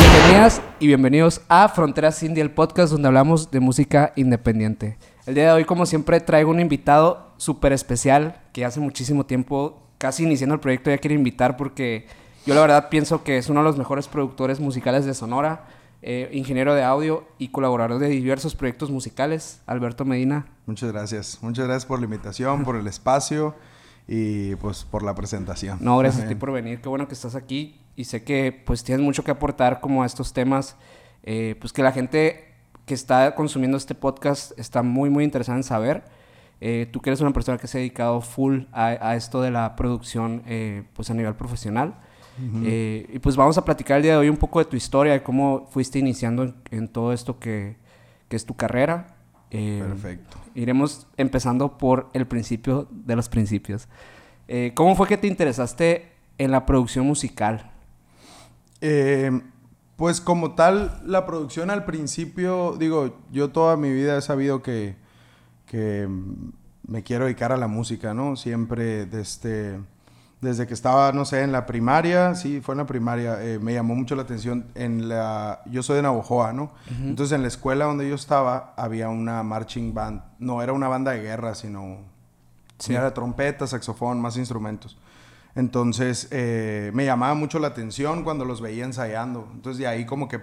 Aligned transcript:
Bienvenidas 0.00 0.60
y 0.80 0.88
bienvenidos 0.88 1.42
a 1.48 1.68
Fronteras 1.68 2.20
Indie, 2.24 2.42
el 2.42 2.50
podcast 2.50 2.90
donde 2.92 3.06
hablamos 3.06 3.52
de 3.52 3.60
música 3.60 4.12
independiente. 4.16 4.98
El 5.26 5.34
día 5.36 5.44
de 5.44 5.52
hoy, 5.52 5.64
como 5.64 5.86
siempre, 5.86 6.18
traigo 6.18 6.50
un 6.50 6.58
invitado 6.58 7.34
súper 7.36 7.72
especial 7.72 8.40
que 8.52 8.64
hace 8.64 8.80
muchísimo 8.80 9.26
tiempo, 9.26 9.80
casi 9.98 10.24
iniciando 10.24 10.56
el 10.56 10.60
proyecto, 10.60 10.90
ya 10.90 10.98
quiero 10.98 11.14
invitar 11.14 11.56
porque 11.56 12.06
yo 12.46 12.54
la 12.54 12.62
verdad 12.62 12.88
pienso 12.88 13.22
que 13.22 13.38
es 13.38 13.48
uno 13.48 13.60
de 13.60 13.64
los 13.64 13.78
mejores 13.78 14.08
productores 14.08 14.58
musicales 14.58 15.04
de 15.04 15.14
Sonora, 15.14 15.66
eh, 16.02 16.30
ingeniero 16.32 16.74
de 16.74 16.82
audio 16.82 17.26
y 17.38 17.48
colaborador 17.48 18.00
de 18.00 18.08
diversos 18.08 18.54
proyectos 18.54 18.90
musicales. 18.90 19.60
Alberto 19.66 20.04
Medina. 20.04 20.46
Muchas 20.66 20.92
gracias. 20.92 21.38
Muchas 21.42 21.66
gracias 21.66 21.86
por 21.86 21.98
la 21.98 22.06
invitación, 22.06 22.64
por 22.64 22.76
el 22.76 22.86
espacio 22.86 23.54
y 24.08 24.54
pues 24.56 24.84
por 24.84 25.02
la 25.02 25.14
presentación. 25.14 25.78
No, 25.80 25.98
gracias 25.98 26.24
a 26.24 26.28
ti 26.28 26.34
por 26.36 26.52
venir. 26.52 26.80
Qué 26.80 26.88
bueno 26.88 27.06
que 27.06 27.14
estás 27.14 27.34
aquí 27.34 27.80
y 27.96 28.04
sé 28.04 28.24
que 28.24 28.62
pues 28.64 28.82
tienes 28.82 29.04
mucho 29.04 29.24
que 29.24 29.30
aportar 29.30 29.80
como 29.80 30.02
a 30.02 30.06
estos 30.06 30.32
temas, 30.32 30.76
eh, 31.22 31.56
pues 31.60 31.72
que 31.72 31.82
la 31.82 31.92
gente 31.92 32.54
que 32.86 32.94
está 32.94 33.34
consumiendo 33.34 33.76
este 33.76 33.94
podcast 33.94 34.58
está 34.58 34.82
muy 34.82 35.10
muy 35.10 35.24
interesada 35.24 35.58
en 35.58 35.64
saber. 35.64 36.02
Eh, 36.62 36.88
tú 36.90 37.00
que 37.00 37.10
eres 37.10 37.20
una 37.20 37.32
persona 37.32 37.56
que 37.56 37.66
se 37.66 37.78
ha 37.78 37.80
dedicado 37.80 38.20
full 38.20 38.62
a, 38.72 38.86
a 38.86 39.16
esto 39.16 39.40
de 39.40 39.50
la 39.50 39.76
producción 39.76 40.42
eh, 40.46 40.84
pues 40.94 41.10
a 41.10 41.14
nivel 41.14 41.34
profesional. 41.34 41.94
Eh, 42.64 43.06
y 43.12 43.18
pues 43.18 43.36
vamos 43.36 43.58
a 43.58 43.64
platicar 43.64 43.98
el 43.98 44.02
día 44.02 44.12
de 44.12 44.18
hoy 44.18 44.28
un 44.28 44.36
poco 44.36 44.60
de 44.60 44.64
tu 44.64 44.76
historia, 44.76 45.12
de 45.12 45.22
cómo 45.22 45.68
fuiste 45.70 45.98
iniciando 45.98 46.42
en, 46.42 46.54
en 46.70 46.88
todo 46.88 47.12
esto 47.12 47.38
que, 47.38 47.76
que, 48.28 48.36
es 48.36 48.46
tu 48.46 48.56
carrera. 48.56 49.16
Eh, 49.50 49.82
Perfecto. 49.86 50.38
Iremos 50.54 51.06
empezando 51.16 51.76
por 51.76 52.08
el 52.14 52.26
principio 52.26 52.88
de 52.90 53.16
los 53.16 53.28
principios. 53.28 53.88
Eh, 54.48 54.72
¿Cómo 54.74 54.96
fue 54.96 55.06
que 55.06 55.18
te 55.18 55.26
interesaste 55.26 56.12
en 56.38 56.50
la 56.50 56.64
producción 56.64 57.06
musical? 57.06 57.70
Pues 60.00 60.22
como 60.22 60.54
tal, 60.54 61.02
la 61.04 61.26
producción 61.26 61.68
al 61.68 61.84
principio, 61.84 62.74
digo, 62.78 63.18
yo 63.30 63.50
toda 63.50 63.76
mi 63.76 63.92
vida 63.92 64.16
he 64.16 64.22
sabido 64.22 64.62
que, 64.62 64.96
que 65.66 66.08
me 66.88 67.02
quiero 67.02 67.26
dedicar 67.26 67.52
a 67.52 67.58
la 67.58 67.68
música, 67.68 68.14
¿no? 68.14 68.34
Siempre 68.34 69.04
desde, 69.04 69.78
desde 70.40 70.66
que 70.66 70.72
estaba, 70.74 71.12
no 71.12 71.24
sé, 71.26 71.42
en 71.42 71.52
la 71.52 71.66
primaria, 71.66 72.34
sí, 72.34 72.60
fue 72.62 72.72
en 72.74 72.78
la 72.78 72.86
primaria, 72.86 73.42
eh, 73.44 73.58
me 73.58 73.74
llamó 73.74 73.94
mucho 73.94 74.16
la 74.16 74.22
atención 74.22 74.66
en 74.74 75.08
la... 75.08 75.60
Yo 75.66 75.82
soy 75.82 75.96
de 75.96 76.02
Navojoa, 76.02 76.52
¿no? 76.54 76.72
Entonces 77.02 77.34
en 77.36 77.42
la 77.42 77.48
escuela 77.48 77.84
donde 77.84 78.08
yo 78.08 78.14
estaba 78.14 78.72
había 78.76 79.08
una 79.10 79.42
marching 79.42 79.92
band, 79.92 80.22
no 80.38 80.62
era 80.62 80.72
una 80.72 80.88
banda 80.88 81.10
de 81.12 81.20
guerra, 81.22 81.54
sino... 81.54 81.98
Sí. 82.78 82.94
Era 82.94 83.12
trompeta, 83.12 83.66
saxofón, 83.66 84.18
más 84.22 84.38
instrumentos. 84.38 84.96
Entonces 85.54 86.28
eh, 86.30 86.90
me 86.94 87.04
llamaba 87.04 87.34
mucho 87.34 87.58
la 87.58 87.68
atención 87.68 88.24
cuando 88.24 88.46
los 88.46 88.62
veía 88.62 88.84
ensayando. 88.84 89.46
Entonces 89.52 89.78
de 89.78 89.86
ahí 89.86 90.06
como 90.06 90.28
que 90.28 90.40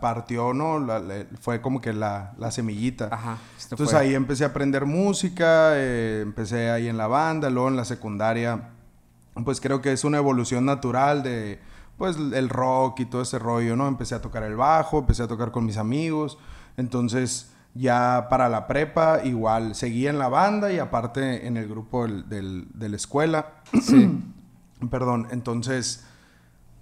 partió, 0.00 0.54
¿no? 0.54 0.80
La- 0.80 0.98
la- 0.98 1.26
fue 1.40 1.60
como 1.60 1.80
que 1.80 1.92
la, 1.92 2.32
la 2.38 2.50
semillita. 2.50 3.08
Ajá. 3.12 3.38
Entonces 3.62 3.90
fue- 3.90 4.00
ahí 4.00 4.14
empecé 4.14 4.42
a 4.44 4.48
aprender 4.48 4.86
música, 4.86 5.72
eh, 5.76 6.20
empecé 6.22 6.70
ahí 6.70 6.88
en 6.88 6.96
la 6.96 7.06
banda, 7.06 7.50
luego 7.50 7.68
en 7.68 7.76
la 7.76 7.84
secundaria, 7.84 8.70
pues 9.44 9.60
creo 9.60 9.80
que 9.80 9.92
es 9.92 10.04
una 10.04 10.18
evolución 10.18 10.64
natural 10.64 11.22
de, 11.22 11.58
pues, 11.98 12.16
el 12.16 12.48
rock 12.48 13.00
y 13.00 13.04
todo 13.06 13.22
ese 13.22 13.38
rollo, 13.38 13.76
¿no? 13.76 13.88
Empecé 13.88 14.14
a 14.14 14.20
tocar 14.22 14.42
el 14.42 14.56
bajo, 14.56 14.98
empecé 15.00 15.22
a 15.22 15.28
tocar 15.28 15.50
con 15.50 15.64
mis 15.64 15.76
amigos, 15.78 16.38
entonces 16.76 17.50
ya 17.74 18.26
para 18.28 18.48
la 18.50 18.66
prepa 18.66 19.20
igual 19.24 19.74
seguí 19.74 20.06
en 20.06 20.18
la 20.18 20.28
banda 20.28 20.70
y 20.72 20.78
aparte 20.78 21.46
en 21.46 21.56
el 21.56 21.66
grupo 21.68 22.06
del- 22.06 22.28
del- 22.28 22.66
de 22.74 22.88
la 22.88 22.96
escuela. 22.96 23.46
Sí. 23.80 24.22
Perdón, 24.90 25.28
entonces 25.30 26.04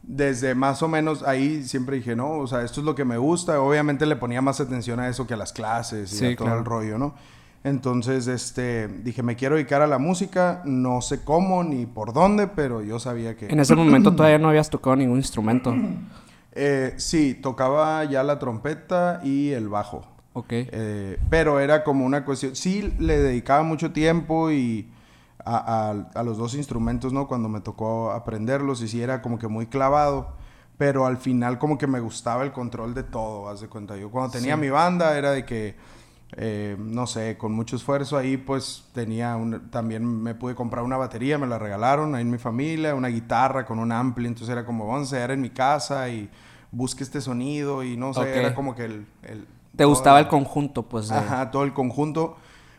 desde 0.02 0.54
más 0.54 0.82
o 0.82 0.88
menos 0.88 1.22
ahí 1.22 1.62
siempre 1.64 1.96
dije, 1.96 2.16
no, 2.16 2.38
o 2.38 2.46
sea, 2.46 2.62
esto 2.62 2.80
es 2.80 2.86
lo 2.86 2.94
que 2.94 3.04
me 3.04 3.18
gusta. 3.18 3.60
Obviamente 3.60 4.06
le 4.06 4.16
ponía 4.16 4.40
más 4.40 4.58
atención 4.60 4.98
a 5.00 5.08
eso 5.08 5.26
que 5.26 5.34
a 5.34 5.36
las 5.36 5.52
clases 5.52 6.12
y 6.14 6.16
Sí, 6.16 6.26
a 6.26 6.36
todo 6.36 6.46
claro. 6.46 6.58
el 6.60 6.64
rollo, 6.64 6.98
¿no? 6.98 7.14
Entonces, 7.62 8.26
este, 8.26 8.88
dije, 8.88 9.22
me 9.22 9.36
quiero 9.36 9.56
dedicar 9.56 9.82
a 9.82 9.86
la 9.86 9.98
música, 9.98 10.62
no 10.64 11.02
sé 11.02 11.22
cómo 11.22 11.62
ni 11.62 11.84
por 11.84 12.14
dónde, 12.14 12.46
pero 12.46 12.82
yo 12.82 12.98
sabía 12.98 13.36
que... 13.36 13.48
En 13.48 13.60
ese 13.60 13.74
momento 13.76 14.12
todavía 14.16 14.38
no 14.38 14.48
habías 14.48 14.70
tocado 14.70 14.96
ningún 14.96 15.18
instrumento. 15.18 15.74
Eh, 16.52 16.94
sí, 16.96 17.34
tocaba 17.34 18.02
ya 18.04 18.22
la 18.22 18.38
trompeta 18.38 19.20
y 19.22 19.50
el 19.50 19.68
bajo. 19.68 20.02
Ok. 20.32 20.46
Eh, 20.52 21.18
pero 21.28 21.60
era 21.60 21.84
como 21.84 22.06
una 22.06 22.24
cuestión. 22.24 22.56
Sí, 22.56 22.94
le 22.98 23.18
dedicaba 23.18 23.62
mucho 23.62 23.92
tiempo 23.92 24.50
y 24.50 24.88
a, 25.44 25.90
a- 25.90 26.18
a 26.18 26.22
los 26.22 26.38
dos 26.38 26.54
instrumentos, 26.54 27.12
¿no? 27.12 27.28
Cuando 27.28 27.48
me 27.50 27.60
tocó 27.60 28.10
aprenderlos, 28.12 28.80
y 28.82 28.88
sí 28.88 29.02
era 29.02 29.20
como 29.20 29.38
que 29.38 29.48
muy 29.48 29.66
clavado. 29.66 30.32
Pero 30.78 31.04
al 31.04 31.18
final, 31.18 31.58
como 31.58 31.76
que 31.76 31.86
me 31.86 32.00
gustaba 32.00 32.42
el 32.42 32.52
control 32.52 32.94
de 32.94 33.02
todo, 33.02 33.50
haz 33.50 33.60
de 33.60 33.68
cuenta. 33.68 33.98
Yo 33.98 34.10
cuando 34.10 34.30
tenía 34.32 34.54
Sí. 34.54 34.60
mi 34.62 34.70
banda, 34.70 35.18
era 35.18 35.30
de 35.32 35.44
que, 35.44 35.76
eh, 36.36 36.76
no 36.78 37.06
sé, 37.06 37.36
con 37.36 37.52
mucho 37.52 37.76
esfuerzo 37.76 38.16
ahí, 38.16 38.36
pues 38.36 38.84
tenía 38.92 39.36
un- 39.36 39.70
también 39.70 40.04
me 40.22 40.34
pude 40.34 40.54
comprar 40.54 40.84
una 40.84 40.96
batería, 40.96 41.38
me 41.38 41.46
la 41.46 41.58
regalaron 41.58 42.14
ahí 42.14 42.22
en 42.22 42.30
mi 42.30 42.38
familia, 42.38 42.94
una 42.94 43.08
guitarra 43.08 43.64
con 43.66 43.78
un 43.78 43.90
ampli. 43.92 44.26
Entonces 44.26 44.50
era 44.50 44.64
como, 44.64 44.86
vamos 44.86 45.00
a 45.00 45.02
ensayar 45.16 45.30
en 45.32 45.40
mi 45.40 45.50
casa 45.50 46.08
y 46.08 46.30
busque 46.72 47.02
este 47.02 47.20
sonido, 47.20 47.82
y 47.82 47.96
no 47.96 48.14
sé, 48.14 48.36
era 48.38 48.54
como 48.54 48.74
que 48.74 48.84
el. 48.84 49.06
el 49.22 49.46
¿Te 49.76 49.84
gustaba 49.84 50.18
el- 50.18 50.26
el 50.26 50.30
conjunto? 50.30 50.82
Pues 50.84 51.08
de- 51.08 51.16
Ajá, 51.16 51.50
todo 51.50 51.64
el 51.64 51.72
conjunto. 51.72 52.36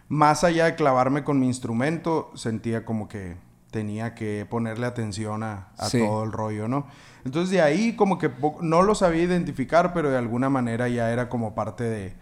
Más 0.08 0.44
allá 0.44 0.66
de 0.66 0.76
clavarme 0.76 1.24
con 1.24 1.40
mi 1.40 1.48
instrumento, 1.48 2.32
sentía 2.36 2.84
como 2.86 3.08
que 3.08 3.38
tenía 3.72 4.14
que 4.14 4.46
ponerle 4.50 4.86
atención 4.86 5.44
a, 5.44 5.70
a 5.78 5.86
Sí. 5.86 6.00
todo 6.00 6.26
el 6.26 6.34
rollo, 6.34 6.68
¿no? 6.68 6.86
Entonces 7.24 7.50
de 7.52 7.62
ahí 7.62 7.96
como 7.96 8.18
que 8.18 8.30
no 8.62 8.82
lo 8.82 8.96
sabía 8.96 9.24
identificar, 9.24 9.94
pero 9.94 10.10
de 10.10 10.18
alguna 10.18 10.50
manera 10.50 10.90
ya 10.90 11.12
era 11.12 11.30
como 11.30 11.56
parte 11.56 11.86
de... 11.86 12.14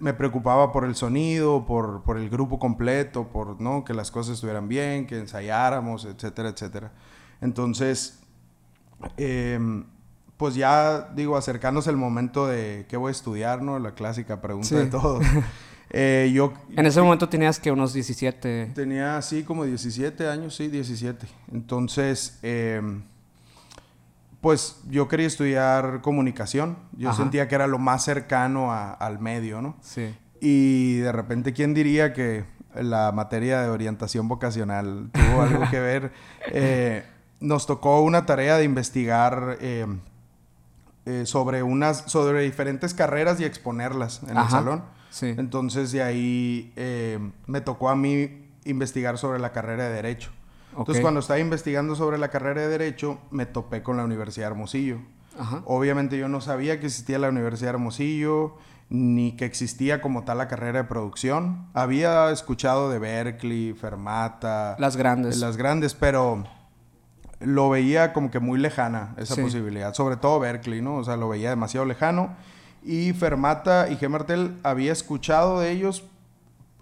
me 0.00 0.14
preocupaba 0.14 0.72
por 0.72 0.84
el 0.84 0.94
sonido, 0.94 1.66
por, 1.66 2.02
por 2.02 2.16
el 2.18 2.30
grupo 2.30 2.58
completo, 2.58 3.28
por 3.28 3.60
¿no? 3.60 3.84
que 3.84 3.94
las 3.94 4.10
cosas 4.10 4.34
estuvieran 4.34 4.68
bien, 4.68 5.06
que 5.06 5.18
ensayáramos, 5.18 6.04
etcétera, 6.04 6.50
etcétera. 6.50 6.92
Entonces, 7.40 8.20
em, 9.16 9.84
pues 10.36 10.54
ya 10.54 11.10
digo, 11.14 11.36
acercándose 11.36 11.90
el 11.90 11.96
momento 11.96 12.46
de 12.46 12.86
qué 12.88 12.96
voy 12.96 13.08
a 13.08 13.12
estudiar, 13.12 13.62
¿no? 13.62 13.78
La 13.78 13.92
clásica 13.94 14.40
pregunta 14.40 14.68
Sí. 14.68 14.74
de 14.76 14.86
todos. 14.86 15.24
Eh, 15.92 16.30
yo 16.32 16.52
En 16.76 16.86
ese 16.86 17.02
momento 17.02 17.28
tenías 17.28 17.58
que 17.58 17.72
unos 17.72 17.92
17. 17.92 18.70
tenía 18.76 19.16
así 19.16 19.42
como 19.42 19.64
17 19.64 20.28
años, 20.28 20.54
sí, 20.54 20.68
17. 20.68 21.26
Entonces, 21.52 22.38
em, 22.42 23.02
pues 24.40 24.80
yo 24.88 25.06
quería 25.08 25.26
estudiar 25.26 26.00
comunicación. 26.00 26.78
Yo 26.92 27.10
Ajá. 27.10 27.18
sentía 27.18 27.46
que 27.48 27.54
era 27.54 27.66
lo 27.66 27.78
más 27.78 28.04
cercano 28.04 28.72
a- 28.72 28.92
al 28.92 29.18
medio, 29.18 29.60
¿no? 29.60 29.76
Sí. 29.82 30.14
Y 30.40 30.96
de 30.98 31.12
repente, 31.12 31.52
¿quién 31.52 31.74
diría 31.74 32.12
que 32.14 32.44
la 32.74 33.12
materia 33.12 33.60
de 33.60 33.68
orientación 33.68 34.28
vocacional 34.28 35.10
tuvo 35.12 35.42
algo 35.42 35.64
que 35.70 35.80
ver? 35.80 36.12
Eh, 36.52 37.04
nos 37.40 37.66
tocó 37.66 38.00
una 38.02 38.26
tarea 38.26 38.56
de 38.56 38.64
investigar 38.64 39.56
eh, 39.60 39.86
eh, 41.06 41.22
sobre 41.26 41.62
unas, 41.62 41.98
sobre 42.10 42.42
diferentes 42.42 42.92
carreras 42.94 43.40
y 43.40 43.44
exponerlas 43.44 44.22
en 44.28 44.36
el 44.36 44.48
salón. 44.48 44.84
Sí. 45.10 45.34
Entonces 45.36 45.90
de 45.92 46.02
ahí 46.02 46.72
eh, 46.76 47.18
me 47.46 47.60
tocó 47.60 47.88
a 47.90 47.96
mí 47.96 48.46
investigar 48.64 49.16
sobre 49.18 49.38
la 49.38 49.52
carrera 49.52 49.84
de 49.88 49.94
Derecho. 49.94 50.30
Entonces 50.76 51.02
cuando 51.02 51.20
estaba 51.20 51.38
investigando 51.40 51.94
sobre 51.96 52.16
la 52.18 52.28
carrera 52.28 52.62
de 52.62 52.68
Derecho, 52.68 53.18
me 53.30 53.46
topé 53.46 53.82
con 53.82 53.96
la 53.96 54.04
Universidad 54.04 54.46
de 54.46 54.52
Hermosillo. 54.52 54.98
Ajá. 55.38 55.62
Obviamente 55.66 56.18
yo 56.18 56.28
no 56.28 56.40
sabía 56.40 56.80
que 56.80 56.86
existía 56.86 57.18
la 57.18 57.28
Universidad 57.28 57.68
de 57.70 57.74
Hermosillo, 57.76 58.56
ni 58.88 59.36
que 59.36 59.44
existía 59.44 60.00
como 60.00 60.24
tal 60.24 60.38
la 60.38 60.48
carrera 60.48 60.82
de 60.82 60.88
producción. 60.88 61.66
Había 61.74 62.30
escuchado 62.30 62.90
de 62.90 62.98
Berkeley, 62.98 63.72
Fermata, 63.72 64.76
Las 64.78 64.96
grandes. 64.96 65.38
las 65.38 65.56
grandes, 65.56 65.94
pero 65.94 66.44
lo 67.40 67.70
veía 67.70 68.12
como 68.12 68.30
que 68.30 68.38
muy 68.40 68.58
lejana 68.58 69.14
esa 69.16 69.34
Sí. 69.36 69.42
posibilidad. 69.42 69.94
Sobre 69.94 70.16
todo 70.16 70.40
Berkeley, 70.40 70.82
¿no? 70.82 70.96
O 70.96 71.04
sea, 71.04 71.16
lo 71.16 71.28
veía 71.28 71.50
demasiado 71.50 71.86
lejano. 71.86 72.34
Y 72.82 73.12
Fermata 73.12 73.88
y 73.90 73.96
G. 73.96 74.08
Martel 74.08 74.58
había 74.62 74.92
escuchado 74.92 75.60
de 75.60 75.70
ellos, 75.70 76.04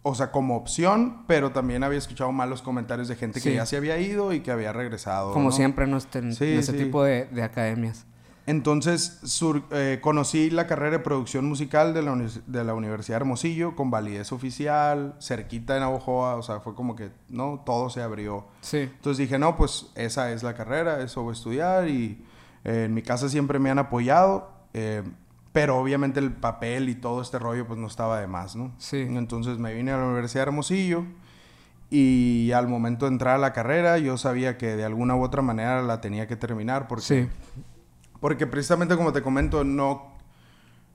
o 0.09 0.15
sea, 0.15 0.31
como 0.31 0.57
opción, 0.57 1.25
pero 1.27 1.51
también 1.53 1.83
había 1.85 1.99
escuchado 1.99 2.33
malos 2.33 2.63
comentarios 2.63 3.09
de 3.09 3.17
gente 3.17 3.41
Sí. 3.41 3.49
que 3.51 3.55
ya 3.57 3.67
se 3.67 3.77
había 3.77 3.99
ido 3.99 4.33
y 4.33 4.41
que 4.41 4.51
había 4.51 4.73
regresado. 4.73 5.33
Como 5.33 5.47
¿no? 5.51 5.53
siempre 5.53 5.85
en, 5.85 5.95
este- 5.95 6.19
en 6.19 6.35
Sí, 6.35 6.45
ese 6.47 6.73
sí. 6.73 6.79
tipo 6.79 7.03
de, 7.05 7.27
de 7.27 7.43
academias. 7.43 8.05
Entonces 8.47 9.21
sur- 9.25 9.63
eh, 9.73 9.99
conocí 10.01 10.49
la 10.49 10.67
carrera 10.67 10.93
de 10.93 10.99
producción 11.01 11.45
musical 11.45 11.93
de 11.93 12.01
la, 12.01 12.13
uni- 12.13 12.41
de 12.47 12.65
la 12.65 12.73
Universidad 12.73 13.19
de 13.19 13.23
Hermosillo 13.25 13.77
con 13.77 13.91
validez 13.91 14.33
oficial, 14.33 15.17
cerquita 15.21 15.75
de 15.75 15.81
Navojoa, 15.81 16.37
o 16.37 16.43
sea, 16.43 16.61
fue 16.61 16.75
como 16.75 16.97
que, 16.97 17.11
¿no? 17.29 17.63
Todo 17.67 17.91
se 17.91 18.01
abrió. 18.01 18.47
Sí. 18.63 18.79
Entonces 18.79 19.19
dije, 19.19 19.39
no, 19.39 19.55
pues 19.59 19.91
esa 19.97 20.33
es 20.33 20.43
la 20.43 20.55
carrera, 20.55 21.03
eso 21.03 21.23
voy 21.23 21.33
a 21.33 21.35
estudiar 21.35 21.89
y 21.89 22.25
eh, 22.65 22.85
en 22.87 22.95
mi 22.95 23.03
casa 23.03 23.29
siempre 23.29 23.59
me 23.59 23.69
han 23.71 23.79
apoyado, 23.79 24.51
eh, 24.73 25.03
pero 25.61 25.77
obviamente 25.77 26.21
el 26.21 26.33
papel 26.33 26.89
y 26.89 26.95
todo 26.95 27.21
este 27.21 27.37
rollo 27.41 27.67
pues 27.67 27.81
no 27.81 27.89
estaba 27.89 28.21
de 28.21 28.29
más, 28.29 28.55
¿no? 28.55 28.71
Sí. 28.79 28.99
Entonces 29.01 29.59
me 29.59 29.75
vine 29.75 29.91
a 29.91 29.97
la 29.97 30.05
Universidad 30.05 30.45
de 30.45 30.49
Hermosillo 30.51 31.05
y 31.91 32.53
al 32.53 32.69
momento 32.69 33.07
de 33.07 33.13
entrar 33.13 33.35
a 33.35 33.39
la 33.39 33.53
carrera 33.53 33.99
yo 33.99 34.17
sabía 34.19 34.57
que 34.57 34.77
de 34.77 34.85
alguna 34.85 35.17
u 35.17 35.23
otra 35.25 35.43
manera 35.43 35.83
la 35.83 36.01
tenía 36.01 36.29
que 36.29 36.37
terminar 36.37 36.87
porque, 36.87 37.03
Sí. 37.05 37.29
porque 38.21 38.47
precisamente 38.47 38.97
como 38.97 39.13
te 39.13 39.21
comento 39.21 39.65
no, 39.65 40.13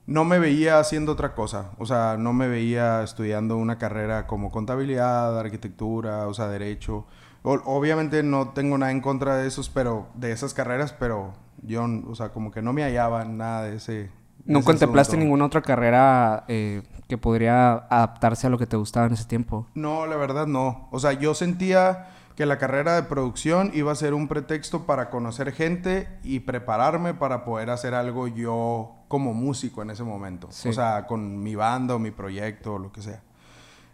no 0.06 0.24
me 0.24 0.38
veía 0.38 0.78
haciendo 0.78 1.12
otra 1.12 1.34
cosa. 1.34 1.72
O 1.78 1.84
sea, 1.84 2.16
no 2.18 2.32
me 2.32 2.48
veía 2.48 3.02
estudiando 3.02 3.58
una 3.58 3.76
carrera 3.76 4.26
como 4.26 4.50
contabilidad, 4.50 5.38
arquitectura, 5.38 6.26
o 6.26 6.32
sea, 6.32 6.48
derecho. 6.48 7.06
O- 7.42 7.60
obviamente 7.66 8.22
no 8.22 8.50
tengo 8.54 8.78
nada 8.78 8.92
en 8.92 9.02
contra 9.02 9.36
de 9.36 9.46
esos, 9.46 9.68
pero 9.68 10.08
de 10.14 10.32
esas 10.32 10.54
carreras, 10.54 10.94
pero 10.94 11.34
yo, 11.62 11.84
o 12.08 12.14
sea, 12.14 12.30
como 12.30 12.50
que 12.50 12.62
no 12.62 12.72
me 12.72 12.82
hallaba 12.82 13.22
en 13.22 13.36
nada 13.36 13.64
de 13.64 13.76
ese. 13.76 14.10
¿No 14.44 14.62
contemplaste 14.62 15.16
ninguna 15.16 15.46
otra 15.46 15.62
carrera 15.62 16.44
eh, 16.48 16.82
que 17.08 17.16
podría 17.16 17.72
adaptarse 17.72 18.46
a 18.46 18.50
lo 18.50 18.58
que 18.58 18.66
te 18.66 18.76
gustaba 18.76 19.06
en 19.06 19.14
ese 19.14 19.24
tiempo? 19.24 19.66
No, 19.74 20.06
la 20.06 20.16
verdad 20.16 20.46
no. 20.46 20.88
O 20.90 20.98
sea, 20.98 21.12
yo 21.12 21.34
sentía 21.34 22.08
que 22.36 22.46
la 22.46 22.58
carrera 22.58 22.96
de 22.96 23.04
producción 23.04 23.70
iba 23.74 23.92
a 23.92 23.94
ser 23.94 24.12
un 24.12 24.28
pretexto 24.28 24.86
para 24.86 25.08
conocer 25.08 25.52
gente 25.52 26.08
y 26.22 26.40
prepararme 26.40 27.14
para 27.14 27.44
poder 27.44 27.70
hacer 27.70 27.94
algo 27.94 28.26
yo 28.26 28.92
como 29.08 29.34
músico 29.34 29.82
en 29.82 29.90
ese 29.90 30.02
momento. 30.02 30.48
Sí. 30.50 30.68
O 30.68 30.72
sea, 30.72 31.06
con 31.06 31.42
mi 31.42 31.54
banda 31.54 31.94
o 31.94 31.98
mi 31.98 32.10
proyecto 32.10 32.74
o 32.74 32.78
lo 32.78 32.92
que 32.92 33.02
sea. 33.02 33.22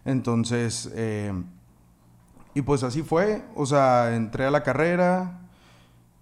Entonces, 0.05 0.91
eh, 0.95 1.31
y 2.53 2.61
pues 2.63 2.83
así 2.83 3.03
fue. 3.03 3.43
O 3.55 3.65
sea, 3.65 4.15
entré 4.15 4.45
a 4.45 4.51
la 4.51 4.63
carrera, 4.63 5.40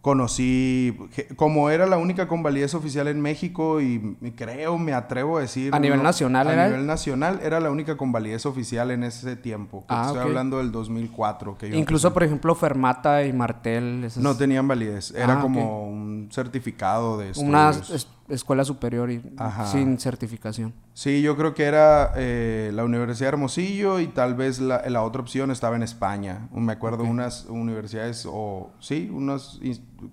conocí, 0.10 0.98
como 1.36 1.70
era 1.70 1.86
la 1.86 1.98
única 1.98 2.28
convalidez 2.28 2.74
oficial 2.74 3.08
en 3.08 3.22
México 3.22 3.80
y, 3.82 4.18
creo, 4.36 4.78
me 4.78 4.94
atrevo 4.94 5.38
a 5.38 5.42
decir... 5.42 5.74
¿A 5.74 5.80
nivel 5.80 5.98
no- 6.00 6.04
nacional 6.04 6.48
A 6.48 6.54
era? 6.54 6.66
nivel 6.68 6.86
nacional 6.86 7.40
era 7.44 7.60
la 7.60 7.70
única 7.72 7.96
convalidez 7.98 8.46
oficial 8.46 8.92
en 8.92 9.04
ese 9.04 9.36
tiempo. 9.36 9.82
que 9.82 9.94
Ah, 9.94 10.04
estoy 10.08 10.22
hablando 10.22 10.58
del 10.58 10.72
2004. 10.72 11.58
Que 11.58 11.70
yo 11.70 11.76
Incluso, 11.76 12.08
empecé. 12.08 12.14
por 12.14 12.24
ejemplo, 12.24 12.56
Fermata 12.56 13.24
y 13.24 13.34
Martel. 13.34 14.04
esas- 14.04 14.24
No 14.24 14.36
tenían 14.36 14.68
validez. 14.68 15.12
Era 15.16 15.38
Ah, 15.40 15.42
como 15.42 15.88
un 15.88 16.30
certificado 16.32 17.18
de 17.18 17.32
Una 17.38 17.70
estudios. 17.70 17.90
es- 18.04 18.08
escuela 18.30 18.64
superior 18.66 19.10
y 19.12 19.22
Ajá. 19.38 19.66
sin 19.66 19.98
certificación. 20.00 20.74
Sí, 20.94 21.22
yo 21.22 21.36
creo 21.38 21.54
que 21.54 21.64
era 21.66 22.12
eh, 22.16 22.72
la 22.74 22.84
Universidad 22.84 23.28
de 23.28 23.34
Hermosillo 23.36 24.00
y 24.00 24.08
tal 24.08 24.36
vez 24.36 24.60
la, 24.60 24.88
la 24.90 25.02
otra 25.04 25.22
opción 25.22 25.52
estaba 25.52 25.76
en 25.76 25.84
España. 25.84 26.48
Me 26.54 26.74
acuerdo 26.74 27.04
unas 27.04 27.46
universidades, 27.50 28.28
o 28.30 28.72
sí, 28.80 29.10
unas 29.14 29.60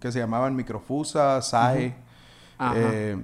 que 0.01 0.13
se 0.13 0.19
llamaban 0.19 0.55
Microfusa, 0.57 1.41
SAE. 1.43 1.95
Eh, 2.75 3.17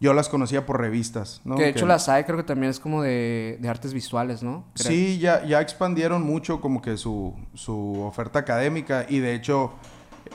yo 0.00 0.12
las 0.12 0.28
conocía 0.28 0.66
por 0.66 0.80
revistas, 0.80 1.40
¿no? 1.44 1.54
que 1.56 1.62
de 1.62 1.68
hecho 1.70 1.86
la 1.86 1.98
SAE 1.98 2.24
creo 2.26 2.36
que 2.36 2.42
también 2.42 2.68
es 2.70 2.78
como 2.80 3.00
de, 3.02 3.56
de 3.60 3.68
artes 3.68 3.94
visuales, 3.94 4.42
¿no? 4.42 4.64
Creo. 4.74 4.88
Sí, 4.88 5.18
ya, 5.18 5.44
ya 5.46 5.60
expandieron 5.60 6.22
mucho 6.22 6.60
como 6.60 6.82
que 6.82 6.96
su, 6.96 7.34
su 7.54 8.00
oferta 8.02 8.40
académica 8.40 9.06
y 9.08 9.20
de 9.20 9.34
hecho, 9.34 9.72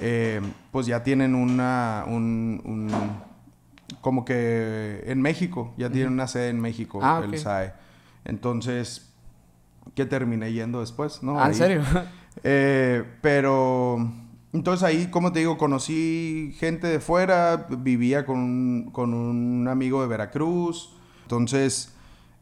eh, 0.01 0.41
pues 0.71 0.87
ya 0.87 1.03
tienen 1.03 1.35
una, 1.35 2.03
un, 2.07 2.61
un- 2.65 3.28
como 4.01 4.25
que 4.25 5.03
en 5.05 5.21
México, 5.21 5.73
ya 5.77 5.89
tienen 5.89 6.13
una 6.13 6.27
sede 6.27 6.49
en 6.49 6.59
México, 6.59 6.99
Ah, 7.01 7.21
el. 7.23 7.37
SAE. 7.37 7.73
Entonces, 8.25 9.11
que 9.95 10.05
terminé 10.05 10.51
yendo 10.51 10.79
después, 10.79 11.23
¿no? 11.23 11.39
Ah, 11.39 11.47
¿en 11.47 11.55
serio? 11.55 11.81
Eh, 12.43 13.03
pero 13.21 13.97
entonces 14.53 14.83
ahí, 14.83 15.07
como 15.07 15.33
te 15.33 15.39
digo, 15.39 15.57
conocí 15.57 16.55
gente 16.57 16.87
de 16.87 16.99
fuera, 17.01 17.67
vivía 17.69 18.25
con 18.25 18.37
un, 18.37 18.89
con 18.91 19.13
un 19.13 19.67
amigo 19.67 20.01
de 20.01 20.07
Veracruz. 20.07 20.95
Entonces, 21.23 21.93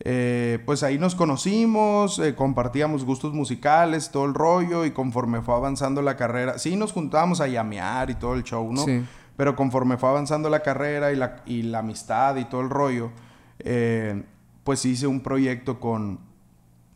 eh, 0.01 0.59
pues 0.65 0.83
ahí 0.83 0.99
nos 0.99 1.15
conocimos, 1.15 2.19
eh, 2.19 2.35
compartíamos 2.35 3.03
gustos 3.03 3.33
musicales, 3.33 4.11
todo 4.11 4.25
el 4.25 4.35
rollo, 4.35 4.85
y 4.85 4.91
conforme 4.91 5.41
fue 5.41 5.55
avanzando 5.55 6.01
la 6.01 6.15
carrera, 6.15 6.59
sí 6.59 6.75
nos 6.75 6.93
juntábamos 6.93 7.41
a 7.41 7.47
llamear 7.47 8.09
y 8.09 8.15
todo 8.15 8.35
el 8.35 8.43
show, 8.43 8.71
¿no? 8.71 8.85
Sí. 8.85 9.03
Pero 9.37 9.55
conforme 9.55 9.97
fue 9.97 10.09
avanzando 10.09 10.49
la 10.49 10.61
carrera 10.61 11.11
y 11.11 11.15
la, 11.15 11.43
y 11.45 11.61
la 11.61 11.79
amistad 11.79 12.35
y 12.35 12.45
todo 12.45 12.61
el 12.61 12.69
rollo, 12.69 13.11
eh, 13.59 14.23
pues 14.63 14.83
hice 14.85 15.07
un 15.07 15.21
proyecto 15.21 15.79
con 15.79 16.19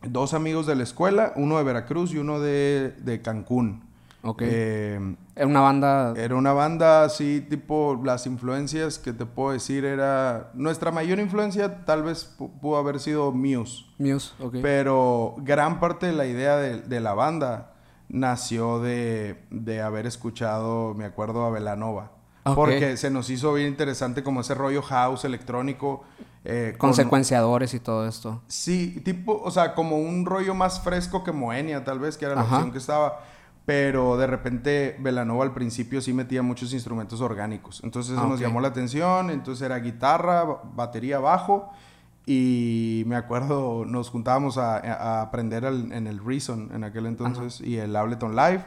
dos 0.02 0.34
amigos 0.34 0.66
de 0.66 0.74
la 0.74 0.82
escuela, 0.82 1.32
uno 1.36 1.56
de 1.58 1.64
Veracruz 1.64 2.12
y 2.12 2.18
uno 2.18 2.40
de, 2.40 2.94
de 2.98 3.22
Cancún. 3.22 3.84
Ok. 4.24 4.42
Eh, 4.44 5.16
Era 5.34 5.46
una 5.46 5.60
banda... 5.60 6.14
era 6.16 6.36
una 6.36 6.52
banda 6.52 7.02
así, 7.04 7.40
tipo, 7.48 8.00
las 8.04 8.26
influencias 8.26 8.98
que 8.98 9.12
te 9.12 9.26
puedo 9.26 9.52
decir 9.52 9.84
era... 9.84 10.50
Nuestra 10.54 10.90
mayor 10.92 11.18
influencia 11.18 11.84
tal 11.84 12.02
vez 12.04 12.36
pu- 12.38 12.50
pudo 12.60 12.76
haber 12.76 13.00
sido 13.00 13.32
Muse. 13.32 13.84
Muse, 13.98 14.32
ok. 14.40 14.56
Pero 14.62 15.34
gran 15.38 15.80
parte 15.80 16.06
de 16.06 16.12
la 16.12 16.26
idea 16.26 16.56
de, 16.56 16.82
de 16.82 17.00
la 17.00 17.14
banda 17.14 17.72
nació 18.08 18.78
de, 18.80 19.42
de 19.50 19.80
haber 19.82 20.06
escuchado, 20.06 20.94
me 20.94 21.04
acuerdo, 21.04 21.44
a 21.44 21.50
Velanova. 21.50 22.12
Ok. 22.44 22.54
Porque 22.56 22.96
se 22.96 23.10
nos 23.10 23.30
hizo 23.30 23.52
bien 23.54 23.68
interesante 23.68 24.22
como 24.22 24.40
ese 24.40 24.54
rollo 24.54 24.82
house 24.82 25.24
electrónico. 25.24 26.02
eh, 26.44 26.74
Con 26.76 26.92
secuenciadores 26.94 27.72
y 27.74 27.78
todo 27.80 28.06
esto. 28.08 28.42
Sí, 28.48 29.00
tipo, 29.04 29.40
o 29.44 29.50
sea, 29.52 29.74
como 29.74 29.96
un 29.98 30.26
rollo 30.26 30.54
más 30.54 30.80
fresco 30.80 31.22
que 31.22 31.30
Moenia, 31.30 31.84
tal 31.84 32.00
vez, 32.00 32.16
que 32.18 32.24
era 32.24 32.34
la 32.34 32.40
Ajá. 32.40 32.56
opción 32.56 32.72
que 32.72 32.78
estaba. 32.78 33.20
Pero 33.64 34.16
de 34.16 34.26
repente 34.26 34.96
Velanova 34.98 35.44
al 35.44 35.54
principio 35.54 36.00
sí 36.00 36.12
metía 36.12 36.42
muchos 36.42 36.72
instrumentos 36.72 37.20
orgánicos. 37.20 37.80
Entonces 37.84 38.14
eso 38.14 38.22
Ah, 38.24 38.26
nos 38.28 38.40
llamó 38.40 38.60
la 38.60 38.68
atención. 38.68 39.30
Entonces 39.30 39.62
era 39.64 39.76
guitarra, 39.78 40.42
ba- 40.42 40.62
batería, 40.74 41.20
bajo. 41.20 41.70
Y 42.26 43.04
me 43.06 43.16
acuerdo, 43.16 43.84
nos 43.84 44.10
juntábamos 44.10 44.58
a, 44.58 44.78
a 44.78 45.22
aprender 45.22 45.64
al- 45.64 45.92
en 45.92 46.06
el 46.08 46.24
Reason 46.24 46.70
en 46.74 46.82
aquel 46.84 47.06
entonces 47.06 47.60
y 47.60 47.78
el 47.78 47.94
Ableton 47.94 48.34
Live. 48.34 48.64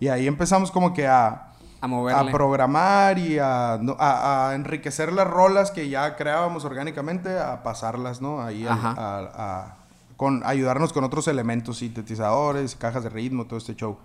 Y 0.00 0.08
ahí 0.08 0.26
empezamos 0.26 0.70
como 0.72 0.92
que 0.92 1.06
a, 1.06 1.51
A 1.82 1.86
moverle. 1.88 2.30
a 2.30 2.32
programar 2.32 3.18
y 3.18 3.38
a, 3.38 3.78
no, 3.80 3.96
a- 3.98 4.48
a 4.50 4.54
enriquecer 4.54 5.12
las 5.12 5.26
rolas 5.26 5.70
que 5.72 5.88
ya 5.88 6.16
creábamos 6.16 6.64
orgánicamente, 6.64 7.38
a 7.38 7.62
pasarlas, 7.62 8.20
¿no? 8.22 8.40
Ahí 8.40 8.64
a- 8.68 9.76
con, 10.16 10.42
ayudarnos 10.46 10.92
con 10.92 11.02
otros 11.04 11.26
elementos, 11.28 11.78
sintetizadores, 11.78 12.76
cajas 12.76 13.02
de 13.02 13.10
ritmo, 13.10 13.46
todo 13.46 13.58
este 13.58 13.74
show. 13.74 13.98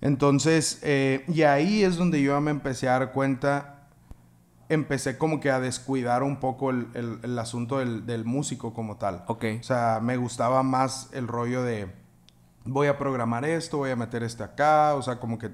Entonces, 0.00 0.80
eh, 0.82 1.24
y 1.28 1.42
ahí 1.42 1.82
es 1.84 1.96
donde 1.96 2.20
yo 2.20 2.38
me 2.40 2.50
empecé 2.50 2.88
a 2.88 2.98
dar 2.98 3.12
cuenta, 3.12 3.76
empecé 4.68 5.16
como 5.16 5.40
que 5.40 5.50
a 5.50 5.60
descuidar 5.60 6.22
un 6.22 6.36
poco 6.40 6.70
el, 6.70 6.88
el- 6.94 7.18
el 7.22 7.38
asunto 7.38 7.78
del, 7.78 8.04
del 8.06 8.24
músico 8.24 8.74
como 8.74 8.96
tal. 8.96 9.22
Ok. 9.28 9.44
O 9.60 9.62
sea, 9.62 10.00
me 10.02 10.16
gustaba 10.16 10.62
más 10.62 11.08
el 11.12 11.28
rollo 11.28 11.62
de 11.62 11.90
voy 12.64 12.88
a 12.88 12.98
programar 12.98 13.44
esto, 13.44 13.78
voy 13.78 13.90
a 13.90 13.96
meter 13.96 14.22
este 14.22 14.42
acá, 14.42 14.94
o 14.94 15.02
sea, 15.02 15.20
como 15.20 15.38
que 15.38 15.50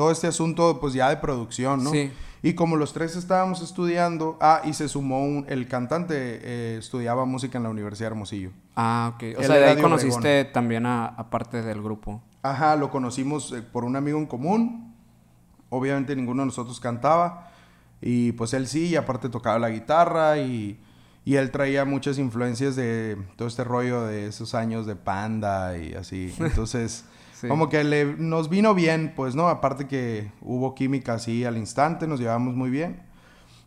todo 0.00 0.10
este 0.10 0.28
asunto 0.28 0.80
pues 0.80 0.94
ya 0.94 1.10
de 1.10 1.18
producción, 1.18 1.84
¿no? 1.84 1.90
Sí. 1.90 2.10
Y 2.42 2.54
como 2.54 2.76
los 2.76 2.94
tres 2.94 3.16
estábamos 3.16 3.60
estudiando, 3.60 4.38
ah, 4.40 4.62
y 4.64 4.72
se 4.72 4.88
sumó 4.88 5.22
un, 5.22 5.44
el 5.46 5.68
cantante 5.68 6.14
eh, 6.16 6.76
estudiaba 6.78 7.26
música 7.26 7.58
en 7.58 7.64
la 7.64 7.68
Universidad 7.68 8.08
de 8.08 8.12
Hermosillo. 8.14 8.50
Ah, 8.76 9.12
ok. 9.14 9.22
O 9.22 9.26
Él 9.26 9.44
sea, 9.44 9.56
de 9.56 9.64
ahí 9.66 9.76
de 9.76 9.82
conociste 9.82 10.46
también 10.46 10.86
a, 10.86 11.04
a 11.04 11.28
parte 11.28 11.60
del 11.60 11.82
grupo. 11.82 12.22
Ajá, 12.42 12.76
lo 12.76 12.90
conocimos 12.90 13.52
eh, 13.52 13.60
por 13.60 13.84
un 13.84 13.94
amigo 13.94 14.16
en 14.18 14.24
común. 14.24 14.94
Obviamente 15.68 16.16
ninguno 16.16 16.40
de 16.40 16.46
nosotros 16.46 16.80
cantaba. 16.80 17.50
Y 18.00 18.32
pues 18.32 18.54
él 18.54 18.68
sí, 18.68 18.86
y 18.86 18.96
aparte 18.96 19.28
tocaba 19.28 19.58
la 19.58 19.68
guitarra 19.68 20.38
y, 20.38 20.80
y 21.26 21.34
él 21.34 21.50
traía 21.50 21.84
muchas 21.84 22.16
influencias 22.16 22.74
de 22.74 23.18
todo 23.36 23.48
este 23.48 23.64
rollo 23.64 24.04
de 24.06 24.28
esos 24.28 24.54
años 24.54 24.86
de 24.86 24.96
panda 24.96 25.76
y 25.76 25.92
así. 25.92 26.34
Entonces, 26.40 27.04
Sí. 27.40 27.48
como 27.48 27.68
que 27.68 27.82
le, 27.84 28.04
nos 28.04 28.48
vino 28.48 28.74
bien, 28.74 29.12
pues, 29.16 29.34
¿no? 29.34 29.48
Aparte 29.48 29.86
que 29.86 30.30
hubo 30.42 30.74
química 30.74 31.14
así 31.14 31.44
al 31.44 31.56
instante, 31.56 32.06
nos 32.06 32.20
llevamos 32.20 32.54
muy 32.54 32.68
bien. 32.70 33.02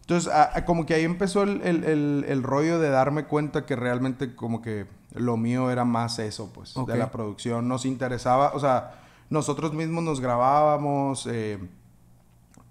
Entonces, 0.02 0.32
a- 0.32 0.52
a- 0.58 0.66
como 0.66 0.86
que 0.86 0.94
ahí 0.94 1.04
empezó 1.04 1.44
el, 1.44 1.62
el- 1.64 1.84
el- 1.86 2.26
el 2.28 2.44
rollo 2.44 2.80
de 2.80 2.90
darme 2.90 3.24
cuenta 3.26 3.66
que 3.66 3.76
realmente 3.76 4.36
como 4.36 4.62
que 4.62 4.86
lo 5.14 5.38
mío 5.38 5.72
era 5.72 5.86
más 5.86 6.20
eso, 6.20 6.52
pues, 6.54 6.76
Ok. 6.78 6.90
de 6.90 6.98
la 6.98 7.10
producción. 7.12 7.68
Nos 7.68 7.86
interesaba, 7.86 8.52
o 8.54 8.60
sea, 8.60 8.92
nosotros 9.30 9.74
mismos 9.74 10.04
nos 10.04 10.20
grabábamos 10.20 11.28
eh, 11.32 11.58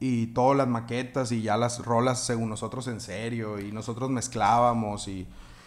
y 0.00 0.28
todas 0.28 0.56
las 0.56 0.68
maquetas 0.68 1.32
y 1.32 1.42
ya 1.42 1.56
las 1.56 1.84
rolas 1.84 2.20
según 2.24 2.48
nosotros 2.48 2.86
en 2.88 3.00
serio 3.00 3.58
y 3.60 3.72
nosotros 3.72 4.10
mezclábamos 4.10 5.06
y, 5.08 5.26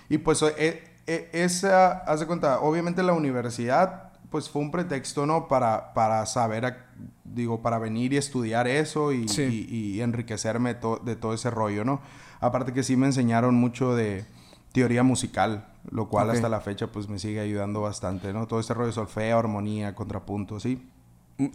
y 0.09 0.17
pues 0.17 0.41
eh, 0.43 0.83
eh, 1.07 1.29
esa, 1.33 1.91
haz 1.99 2.19
de 2.19 2.25
cuenta, 2.27 2.59
obviamente 2.59 3.01
la 3.03 3.13
universidad 3.13 4.04
pues 4.29 4.49
fue 4.49 4.61
un 4.61 4.71
pretexto, 4.71 5.25
¿no? 5.25 5.47
Para, 5.47 5.93
para 5.93 6.25
saber, 6.25 6.65
a- 6.65 6.85
digo, 7.23 7.61
para 7.61 7.79
venir 7.79 8.13
y 8.13 8.17
estudiar 8.17 8.67
eso 8.67 9.11
y, 9.11 9.27
Sí. 9.27 9.67
y- 9.69 9.75
y 9.97 10.01
enriquecerme 10.01 10.73
to- 10.75 11.01
de 11.03 11.15
todo 11.15 11.33
ese 11.33 11.49
rollo, 11.49 11.83
¿no? 11.85 12.01
Aparte 12.39 12.73
que 12.73 12.83
sí 12.83 12.95
me 12.97 13.05
enseñaron 13.07 13.55
mucho 13.55 13.95
de 13.95 14.25
teoría 14.71 15.03
musical, 15.03 15.67
lo 15.89 16.09
cual 16.09 16.29
hasta 16.31 16.49
la 16.49 16.59
fecha 16.61 16.87
pues 16.87 17.07
me 17.07 17.17
sigue 17.19 17.39
ayudando 17.39 17.81
bastante, 17.81 18.33
¿no? 18.33 18.45
Todo 18.47 18.59
este 18.59 18.73
rollo 18.73 18.87
de 18.87 18.93
solfeo, 18.93 19.37
armonía, 19.39 19.95
contrapunto, 19.95 20.59
¿sí? 20.59 20.89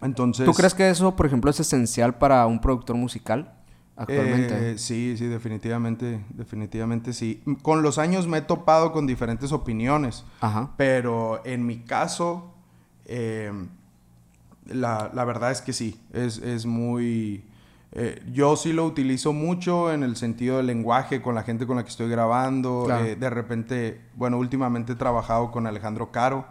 Entonces... 0.03 0.45
¿Tú 0.47 0.53
crees 0.53 0.75
que 0.75 0.89
eso, 0.91 1.17
por 1.17 1.27
ejemplo, 1.27 1.51
es 1.51 1.61
esencial 1.61 2.17
para 2.19 2.47
un 2.47 2.61
productor 2.61 2.97
musical? 2.97 3.55
actualmente. 3.97 4.71
Eh, 4.73 4.79
sí, 4.79 5.15
sí, 5.19 5.27
definitivamente, 5.27 6.25
definitivamente 6.31 7.13
sí. 7.13 7.43
Con 7.61 7.83
los 7.83 7.99
años 7.99 8.27
me 8.27 8.39
he 8.39 8.41
topado 8.41 8.93
con 8.93 9.07
diferentes 9.07 9.53
opiniones, 9.53 10.25
Ajá. 10.41 10.71
pero 10.79 11.43
en 11.45 11.67
mi 11.67 11.81
caso, 11.81 12.55
eh, 13.11 13.53
la, 14.67 15.11
la 15.13 15.25
verdad 15.25 15.51
es 15.51 15.61
que 15.63 15.73
sí, 15.73 16.01
es, 16.13 16.39
es 16.39 16.65
muy... 16.67 17.45
eh, 17.93 18.23
yo 18.33 18.55
sí 18.57 18.73
lo 18.73 18.85
utilizo 18.87 19.33
mucho 19.33 19.93
en 19.93 20.03
el 20.03 20.15
sentido 20.17 20.59
del 20.59 20.67
lenguaje 20.67 21.21
con 21.23 21.35
la 21.35 21.43
gente 21.43 21.67
con 21.67 21.77
la 21.77 21.83
que 21.83 21.89
estoy 21.91 22.09
grabando. 22.09 22.85
Claro. 22.87 23.05
Eh, 23.05 23.17
de 23.17 23.31
repente, 23.31 24.01
bueno, 24.15 24.39
últimamente 24.39 24.93
he 24.93 24.97
trabajado 24.97 25.51
con 25.51 25.67
Alejandro 25.67 26.13
Caro, 26.13 26.47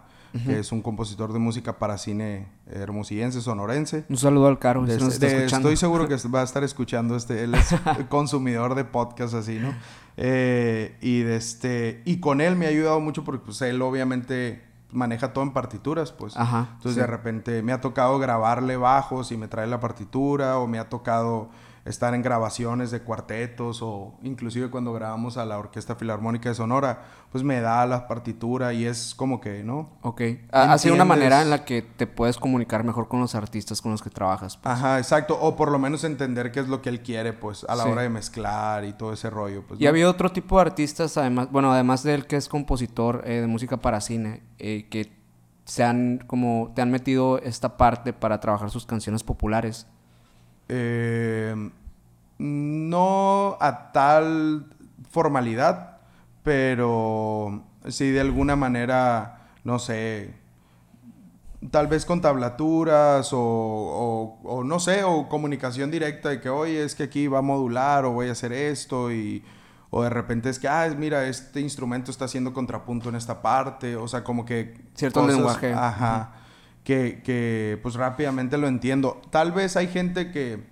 que 0.46 0.60
es 0.60 0.70
un 0.70 0.80
compositor 0.80 1.32
de 1.32 1.40
música 1.40 1.78
para 1.80 1.98
cine 1.98 2.46
hermosillense, 2.70 3.40
sonorense. 3.40 4.04
Un 4.08 4.16
saludo 4.16 4.46
al 4.46 4.60
Caro, 4.60 4.86
si 4.86 4.92
De- 4.92 4.98
nos 4.98 5.14
está 5.14 5.26
de- 5.26 5.36
escuchando. 5.38 5.68
estoy 5.70 5.76
seguro 5.76 6.06
que 6.06 6.14
va 6.28 6.42
a 6.42 6.44
estar 6.44 6.62
escuchando 6.62 7.16
este. 7.16 7.42
Él 7.42 7.54
es 7.54 7.74
consumidor 8.08 8.76
de 8.76 8.84
podcast 8.84 9.34
así, 9.34 9.58
¿no? 9.58 9.74
Eh, 10.16 10.96
y 11.00 11.22
de 11.22 11.34
este. 11.36 12.02
Y 12.04 12.20
con 12.20 12.40
él 12.40 12.54
me 12.54 12.66
ha 12.66 12.68
ayudado 12.68 13.00
mucho 13.00 13.24
porque 13.24 13.44
pues 13.46 13.60
él 13.62 13.82
obviamente 13.82 14.62
maneja 14.92 15.32
todo 15.32 15.44
en 15.44 15.52
partituras, 15.52 16.12
pues. 16.12 16.36
Ajá, 16.36 16.68
Entonces 16.72 16.94
sí. 16.94 17.00
de 17.00 17.06
repente 17.06 17.62
me 17.62 17.72
ha 17.72 17.80
tocado 17.80 18.18
grabarle 18.18 18.76
bajos 18.76 19.32
y 19.32 19.36
me 19.36 19.48
trae 19.48 19.66
la 19.66 19.80
partitura. 19.80 20.58
O 20.58 20.66
me 20.66 20.78
ha 20.78 20.88
tocado 20.88 21.48
estar 21.84 22.14
en 22.14 22.22
grabaciones 22.22 22.90
de 22.90 23.00
cuartetos. 23.00 23.80
O 23.82 24.14
inclusive 24.22 24.70
cuando 24.70 24.92
grabamos 24.92 25.36
a 25.36 25.44
la 25.44 25.58
Orquesta 25.58 25.94
Filarmónica 25.96 26.48
de 26.48 26.54
Sonora. 26.54 27.02
Pues 27.32 27.44
me 27.44 27.60
da 27.60 27.86
la 27.86 28.08
partitura 28.08 28.72
y 28.72 28.84
es 28.86 29.14
como 29.14 29.40
que, 29.40 29.62
¿no? 29.62 29.90
Ok. 30.02 30.20
Ha, 30.50 30.72
ha 30.72 30.78
sido 30.78 30.94
una 30.96 31.04
manera 31.04 31.42
en 31.42 31.50
la 31.50 31.64
que 31.64 31.80
te 31.82 32.06
puedes 32.08 32.38
comunicar 32.38 32.82
mejor 32.82 33.06
con 33.06 33.20
los 33.20 33.34
artistas 33.36 33.80
con 33.80 33.92
los 33.92 34.02
que 34.02 34.10
trabajas. 34.10 34.56
pues. 34.56 34.74
Ajá, 34.74 34.98
exacto. 34.98 35.38
O 35.40 35.54
por 35.54 35.70
lo 35.70 35.78
menos 35.78 36.02
entender 36.04 36.50
qué 36.50 36.58
es 36.60 36.68
lo 36.68 36.82
que 36.82 36.88
él 36.88 37.02
quiere, 37.02 37.32
pues, 37.32 37.64
a 37.68 37.76
la 37.76 37.84
Sí. 37.84 37.90
hora 37.90 38.02
de 38.02 38.08
mezclar 38.08 38.84
y 38.84 38.92
todo 38.94 39.12
ese 39.12 39.30
rollo. 39.30 39.62
Pues, 39.66 39.80
Y 39.80 39.84
¿no? 39.84 39.88
ha 39.88 39.90
habido 39.90 40.10
otro 40.10 40.30
tipo 40.32 40.56
de 40.56 40.62
artistas, 40.62 41.16
además, 41.16 41.48
bueno, 41.52 41.72
además 41.72 42.02
de 42.02 42.14
él 42.14 42.26
que 42.26 42.34
es 42.36 42.48
compositor 42.48 43.22
eh, 43.24 43.40
de 43.40 43.46
música 43.46 43.76
para 43.76 44.00
cine, 44.00 44.42
eh, 44.58 44.88
que 44.90 45.12
se 45.64 45.84
han, 45.84 46.18
como, 46.26 46.72
te 46.74 46.82
han 46.82 46.90
metido 46.90 47.38
esta 47.38 47.76
parte 47.76 48.12
para 48.12 48.40
trabajar 48.40 48.70
sus 48.70 48.86
canciones 48.86 49.22
populares. 49.22 49.86
Eh, 50.72 51.70
no 52.38 53.56
a 53.60 53.90
tal 53.92 54.66
formalidad, 55.10 55.98
pero 56.42 57.64
sí 57.88 58.10
de 58.10 58.20
alguna 58.20 58.56
manera, 58.56 59.48
no 59.64 59.78
sé, 59.78 60.34
tal 61.70 61.88
vez 61.88 62.06
con 62.06 62.20
tablaturas 62.20 63.32
o, 63.32 63.38
o- 63.40 64.38
o 64.44 64.64
no 64.64 64.78
sé, 64.80 65.04
o 65.04 65.28
comunicación 65.28 65.90
directa 65.90 66.28
de 66.30 66.40
que, 66.40 66.48
oye, 66.48 66.84
es 66.84 66.94
que 66.94 67.02
aquí 67.04 67.26
va 67.26 67.38
a 67.40 67.42
modular 67.42 68.04
o 68.04 68.12
voy 68.12 68.28
a 68.28 68.32
hacer 68.32 68.52
esto 68.52 69.12
y... 69.12 69.44
O 69.92 70.04
de 70.04 70.08
repente 70.10 70.48
es 70.50 70.60
que, 70.60 70.68
ah, 70.68 70.88
mira, 70.96 71.26
este 71.26 71.60
instrumento 71.60 72.12
está 72.12 72.26
haciendo 72.26 72.52
contrapunto 72.52 73.08
en 73.08 73.16
esta 73.16 73.42
parte. 73.42 73.96
O 73.96 74.06
sea, 74.06 74.22
como 74.22 74.44
que... 74.44 74.80
Cierto 74.94 75.26
lenguaje. 75.26 75.72
Ajá. 75.74 76.30
Que, 76.84 77.22
que, 77.22 77.78
pues 77.82 77.94
rápidamente 77.94 78.58
lo 78.58 78.68
entiendo. 78.68 79.20
Tal 79.30 79.52
vez 79.52 79.76
hay 79.76 79.88
gente 79.88 80.30
que... 80.30 80.68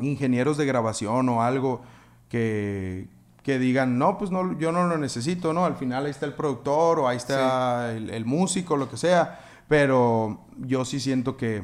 Ingenieros 0.00 0.56
de 0.56 0.64
grabación 0.64 1.28
o 1.28 1.42
algo 1.42 1.82
que... 2.28 3.08
Que 3.42 3.58
digan, 3.58 3.98
no, 3.98 4.18
pues 4.18 4.30
no, 4.30 4.58
yo 4.58 4.72
no 4.72 4.86
lo 4.86 4.98
necesito, 4.98 5.54
¿no? 5.54 5.64
Al 5.64 5.74
final 5.74 6.04
ahí 6.04 6.10
está 6.10 6.26
el 6.26 6.34
productor 6.34 6.98
o 6.98 7.08
ahí 7.08 7.16
está 7.16 7.92
el, 7.92 8.10
el 8.10 8.26
músico, 8.26 8.76
lo 8.76 8.90
que 8.90 8.98
sea. 8.98 9.40
Pero 9.68 10.44
yo 10.58 10.84
sí 10.84 11.00
siento 11.00 11.38
que, 11.38 11.62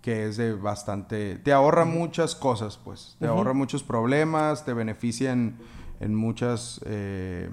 que 0.00 0.26
es 0.26 0.38
de 0.38 0.54
bastante... 0.54 1.36
Te 1.36 1.52
ahorra 1.52 1.84
muchas 1.84 2.34
cosas, 2.34 2.78
pues. 2.82 3.16
Te 3.18 3.26
ahorra 3.26 3.52
muchos 3.52 3.82
problemas, 3.82 4.64
te 4.64 4.72
beneficia 4.72 5.32
en, 5.32 5.58
en 6.00 6.14
muchas 6.14 6.80
eh, 6.86 7.50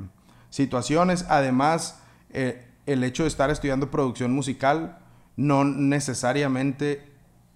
situaciones. 0.49 1.25
Además, 1.27 2.01
eh, 2.29 2.65
el 2.85 3.03
hecho 3.03 3.23
de 3.23 3.29
estar 3.29 3.49
estudiando 3.49 3.91
producción 3.91 4.31
musical 4.31 4.99
no 5.35 5.63
necesariamente... 5.63 7.11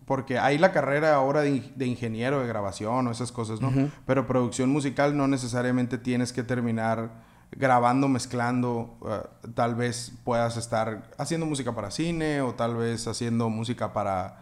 Porque 0.06 0.40
hay 0.40 0.58
la 0.58 0.72
carrera 0.72 1.16
ahora 1.16 1.42
de, 1.42 1.70
de 1.76 1.86
ingeniero 1.86 2.40
de 2.40 2.48
grabación 2.48 3.08
o 3.08 3.12
esas 3.12 3.34
cosas, 3.34 3.60
¿no? 3.60 3.74
Pero 4.06 4.26
producción 4.26 4.70
musical 4.70 5.18
no 5.18 5.28
necesariamente 5.28 5.98
tienes 5.98 6.32
que 6.32 6.44
terminar 6.44 7.10
grabando, 7.52 8.08
mezclando. 8.08 8.98
eh, 9.06 9.50
tal 9.54 9.76
vez 9.76 10.14
puedas 10.24 10.56
estar 10.56 11.12
haciendo 11.18 11.46
música 11.46 11.76
para 11.76 11.92
cine 11.92 12.40
o 12.40 12.54
tal 12.54 12.78
vez 12.78 13.06
haciendo 13.06 13.50
música 13.50 13.92
para... 13.92 14.38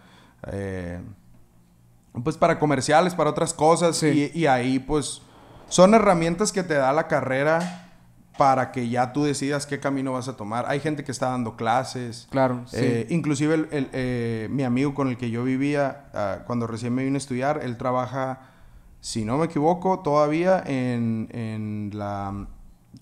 eh, 0.51 1.01
pues 2.23 2.37
para 2.37 2.59
comerciales, 2.59 3.15
para 3.15 3.31
otras 3.31 3.51
cosas. 3.51 3.97
Sí. 3.97 4.31
Y, 4.35 4.41
y 4.41 4.45
ahí 4.45 4.77
pues 4.77 5.23
son 5.67 5.95
herramientas 5.95 6.51
que 6.51 6.61
te 6.61 6.75
da 6.75 6.93
la 6.93 7.07
carrera 7.07 7.84
para 8.37 8.71
que 8.71 8.89
ya 8.89 9.13
tú 9.13 9.23
decidas 9.23 9.65
qué 9.65 9.79
camino 9.79 10.11
vas 10.13 10.27
a 10.27 10.35
tomar. 10.35 10.65
Hay 10.67 10.79
gente 10.79 11.03
que 11.03 11.11
está 11.11 11.29
dando 11.29 11.55
clases. 11.55 12.27
Claro, 12.31 12.63
sí. 12.67 12.77
Eh, 12.79 13.07
inclusive 13.09 13.55
el- 13.55 13.67
el, 13.71 13.89
eh, 13.93 14.47
mi 14.51 14.63
amigo 14.63 14.93
con 14.93 15.07
el 15.07 15.17
que 15.17 15.29
yo 15.29 15.43
vivía 15.43 16.07
ah, 16.13 16.39
cuando 16.45 16.67
recién 16.67 16.93
me 16.93 17.03
vine 17.03 17.15
a 17.15 17.19
estudiar, 17.19 17.61
él 17.63 17.77
trabaja, 17.77 18.41
si 18.99 19.23
no 19.23 19.37
me 19.37 19.45
equivoco, 19.45 19.99
todavía 19.99 20.61
en, 20.65 21.29
en 21.31 21.91
la 21.93 22.47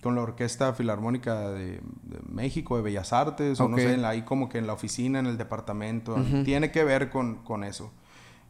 con 0.02 0.16
la 0.16 0.22
Orquesta 0.22 0.72
Filarmónica 0.74 1.48
de, 1.50 1.80
de 2.02 2.18
México, 2.28 2.76
de 2.76 2.82
Bellas 2.82 3.12
Artes, 3.12 3.58
o 3.60 3.68
no 3.68 3.76
sé, 3.78 3.94
en 3.94 4.02
la- 4.02 4.10
ahí 4.10 4.22
como 4.22 4.48
que 4.48 4.58
en 4.58 4.66
la 4.66 4.72
oficina, 4.74 5.18
en 5.18 5.26
el 5.26 5.38
departamento. 5.38 6.16
Tiene 6.44 6.70
que 6.70 6.84
ver 6.84 7.10
con, 7.10 7.36
con 7.36 7.64
eso. 7.64 7.90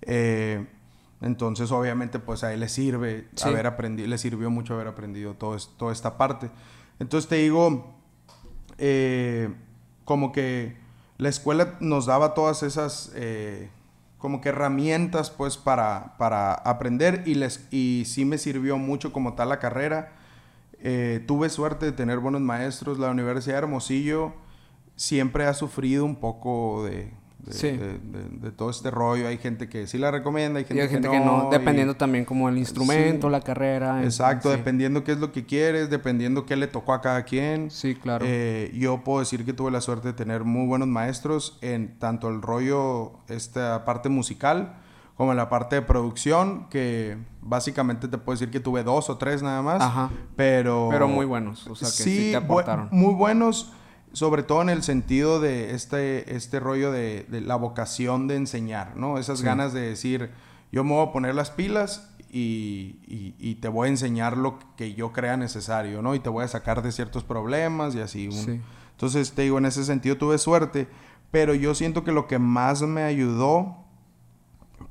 Eh, 0.03 0.67
entonces, 1.25 1.73
obviamente, 1.73 2.19
pues 2.19 2.45
a 2.45 2.52
él 2.52 2.61
le 2.61 2.69
sirve 2.69 3.26
Sí. 3.35 3.49
haber 3.49 3.66
aprendido, 3.66 4.09
le 4.09 4.19
sirvió 4.19 4.50
mucho 4.50 4.75
haber 4.75 4.88
aprendido 4.88 5.35
todo 5.35 5.57
es- 5.57 5.71
toda 5.78 5.93
esta 5.93 6.16
parte. 6.19 6.50
Entonces 7.00 7.28
te 7.28 7.37
digo, 7.37 7.95
eh, 8.78 9.52
como 10.04 10.33
que 10.33 10.76
la 11.19 11.28
escuela 11.28 11.76
nos 11.81 12.07
daba 12.07 12.35
todas 12.35 12.62
esas 12.62 13.12
eh, 13.14 13.71
como 14.19 14.40
que 14.40 14.49
herramientas 14.50 15.31
pues 15.31 15.57
para, 15.57 16.14
para 16.19 16.54
aprender 16.54 17.23
y, 17.26 17.35
les, 17.35 17.66
y 17.71 18.04
sí 18.07 18.25
me 18.25 18.38
sirvió 18.38 18.78
mucho 18.78 19.12
como 19.12 19.35
tal 19.35 19.49
la 19.50 19.59
carrera. 19.59 20.12
Eh, 20.81 21.23
tuve 21.26 21.49
suerte 21.50 21.87
de 21.87 21.93
tener 21.93 22.19
buenos 22.19 22.40
maestros. 22.40 22.99
La 22.99 23.11
Universidad 23.11 23.54
de 23.57 23.59
Hermosillo 23.64 24.33
siempre 24.97 25.47
ha 25.47 25.54
sufrido 25.54 26.04
un 26.04 26.16
poco 26.16 26.85
de, 26.85 27.12
de, 27.45 27.53
Sí. 27.53 27.69
de- 27.73 27.99
de- 27.99 28.29
de 28.41 28.51
todo 28.53 28.71
este 28.71 28.91
rollo. 28.91 29.29
Hay 29.29 29.39
gente 29.39 29.69
que 29.69 29.87
sí 29.87 29.99
la 29.99 30.11
recomienda, 30.11 30.59
hay 30.59 30.65
Y 30.65 30.69
gente, 30.69 30.83
hay 30.83 30.89
gente 30.89 31.09
que, 31.11 31.21
no, 31.21 31.49
y- 31.49 31.51
dependiendo 31.51 31.95
también 31.95 32.25
como 32.25 32.49
el 32.49 32.59
instrumento, 32.59 33.29
Sí. 33.29 33.33
la 33.33 33.41
carrera. 33.41 34.03
Exacto, 34.05 34.51
sí. 34.51 34.57
dependiendo 34.57 35.05
qué 35.05 35.13
es 35.13 35.19
lo 35.19 35.33
que 35.33 35.45
quieres, 35.45 35.91
dependiendo 35.91 36.47
qué 36.47 36.57
le 36.57 36.67
tocó 36.67 36.93
a 36.95 37.01
cada 37.01 37.23
quien. 37.25 37.71
Sí, 37.71 37.95
claro. 37.95 38.25
Eh, 38.29 38.71
yo 38.75 39.05
puedo 39.05 39.21
decir 39.21 39.45
que 39.45 39.53
tuve 39.53 39.71
la 39.71 39.81
suerte 39.81 40.09
de 40.09 40.15
tener 40.15 40.45
muy 40.45 40.67
buenos 40.67 40.89
maestros 40.89 41.59
en 41.61 41.99
tanto 41.99 42.29
el 42.29 42.43
rollo, 42.43 43.13
esta 43.29 43.85
parte 43.85 44.09
musical, 44.09 44.77
como 45.17 45.31
en 45.31 45.37
la 45.37 45.49
parte 45.49 45.77
de 45.77 45.83
producción, 45.83 46.67
que 46.71 47.17
básicamente 47.41 48.09
te 48.09 48.19
puedo 48.19 48.35
decir 48.37 48.51
que 48.51 48.59
tuve 48.59 48.83
dos 48.83 49.09
o 49.11 49.17
tres 49.17 49.43
nada 49.45 49.63
más. 49.63 49.81
Ajá. 49.81 50.11
Pero... 50.35 50.89
Pero 50.91 51.07
muy 51.07 51.25
buenos, 51.25 51.67
o 51.69 51.77
sea, 51.77 51.87
que 51.89 51.95
sí 51.95 52.31
te 52.33 52.39
bu- 52.41 52.45
aportaron. 52.45 52.89
muy 52.91 53.15
buenos, 53.15 53.73
sobre 54.14 54.42
todo 54.42 54.62
en 54.62 54.71
el 54.71 54.83
sentido 54.83 55.38
de 55.40 55.75
este, 55.75 56.35
este 56.35 56.59
rollo 56.61 56.90
de, 56.90 57.26
de 57.28 57.40
la 57.42 57.56
vocación 57.56 58.26
de 58.28 58.37
enseñar, 58.37 58.97
¿no? 58.97 59.18
Esas 59.18 59.40
Sí. 59.40 59.44
ganas 59.44 59.73
de 59.75 59.80
decir, 59.83 60.30
yo 60.73 60.83
me 60.85 60.92
voy 60.92 61.06
a 61.06 61.12
poner 61.12 61.35
las 61.35 61.50
pilas 61.50 62.11
y, 62.30 62.99
y- 63.06 63.35
y 63.38 63.56
te 63.56 63.68
voy 63.68 63.87
a 63.88 63.90
enseñar 63.90 64.37
lo 64.38 64.59
que 64.76 64.94
yo 64.94 65.12
crea 65.12 65.37
necesario, 65.37 66.00
¿no? 66.00 66.14
Y 66.14 66.21
te 66.21 66.30
voy 66.30 66.44
a 66.44 66.49
sacar 66.49 66.83
de 66.83 66.90
ciertos 66.92 67.23
problemas 67.25 67.94
y 67.94 68.00
así. 68.00 68.26
un- 68.28 68.33
Sí. 68.33 68.61
Entonces, 68.92 69.33
te 69.33 69.42
digo, 69.42 69.59
en 69.59 69.66
ese 69.66 69.85
sentido 69.85 70.16
tuve 70.16 70.38
suerte, 70.38 70.88
pero 71.30 71.54
yo 71.54 71.75
siento 71.75 72.02
que 72.04 72.12
lo 72.12 72.26
que 72.28 72.38
más 72.38 72.83
me 72.83 73.02
ayudó 73.02 73.76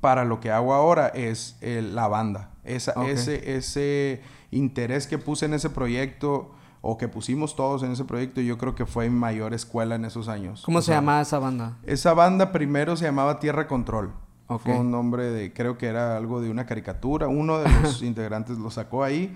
para 0.01 0.25
lo 0.25 0.39
que 0.39 0.51
hago 0.51 0.73
ahora 0.73 1.07
es 1.07 1.55
eh, 1.61 1.81
la 1.81 2.07
banda. 2.07 2.49
Esa, 2.65 2.91
ese, 3.07 3.55
ese 3.57 4.21
interés 4.51 5.07
que 5.07 5.17
puse 5.17 5.45
en 5.45 5.53
ese 5.53 5.69
proyecto 5.69 6.51
o 6.85 6.97
que 6.97 7.07
pusimos 7.07 7.55
todos 7.55 7.81
en 7.83 7.93
ese 7.93 8.03
proyecto, 8.03 8.41
yo 8.41 8.57
creo 8.57 8.75
que 8.75 8.85
fue 8.85 9.09
mi 9.09 9.17
mayor 9.17 9.53
escuela 9.53 9.95
en 9.95 10.03
esos 10.03 10.27
años. 10.27 10.63
¿Cómo 10.65 10.79
O 10.79 10.81
se 10.81 10.87
sea, 10.87 10.95
llama 10.95 11.21
esa 11.21 11.39
banda? 11.39 11.77
Esa 11.85 12.13
banda 12.13 12.51
primero 12.51 12.97
se 12.97 13.05
llamaba 13.05 13.39
Tierra 13.39 13.67
Control. 13.67 14.11
Ok. 14.47 14.63
Fue 14.63 14.77
un 14.77 14.91
nombre 14.91 15.23
de, 15.31 15.53
creo 15.53 15.77
que 15.77 15.85
era 15.85 16.17
algo 16.17 16.41
de 16.41 16.49
una 16.49 16.65
caricatura. 16.65 17.29
Uno 17.29 17.59
de 17.59 17.69
los 17.81 18.01
integrantes 18.03 18.57
lo 18.57 18.69
sacó 18.69 19.05
ahí. 19.05 19.33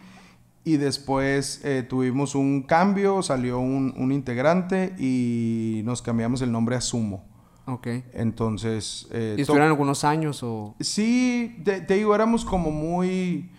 Y 0.65 0.75
después 0.75 1.61
eh, 1.63 1.83
tuvimos 1.87 2.35
un 2.35 2.63
cambio, 2.63 3.21
salió 3.23 3.59
un, 3.59 3.93
un 3.97 4.11
integrante 4.11 4.93
y 4.99 5.81
nos 5.85 6.01
cambiamos 6.01 6.41
el 6.41 6.51
nombre 6.51 6.75
a 6.75 6.81
Sumo. 6.81 7.23
Ok. 7.65 7.87
Entonces... 8.13 9.07
eh, 9.11 9.35
¿Y 9.37 9.41
estuvieron 9.41 9.69
algunos 9.69 10.03
años 10.03 10.43
o...? 10.43 10.75
Sí, 10.81 11.61
te, 11.63 11.79
te 11.79 11.93
digo, 11.93 12.13
éramos 12.13 12.43
como 12.43 12.71
muy 12.71 13.49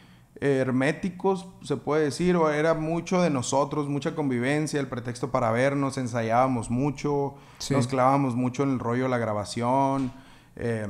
herméticos, 0.41 1.47
se 1.63 1.77
puede 1.77 2.05
decir, 2.05 2.37
o 2.37 2.51
era 2.51 2.75
mucho 2.75 3.21
de 3.23 3.31
nosotros, 3.31 3.89
mucha 3.89 4.15
convivencia, 4.15 4.79
el 4.81 4.87
pretexto 4.89 5.31
para 5.31 5.51
vernos, 5.51 5.99
ensayábamos 5.99 6.71
mucho, 6.71 7.35
Sí. 7.59 7.75
nos 7.75 7.87
clavábamos 7.87 8.35
mucho 8.37 8.63
en 8.63 8.71
el 8.71 8.79
rollo 8.79 9.05
de 9.05 9.09
la 9.11 9.19
grabación. 9.19 10.13
eh, 10.57 10.89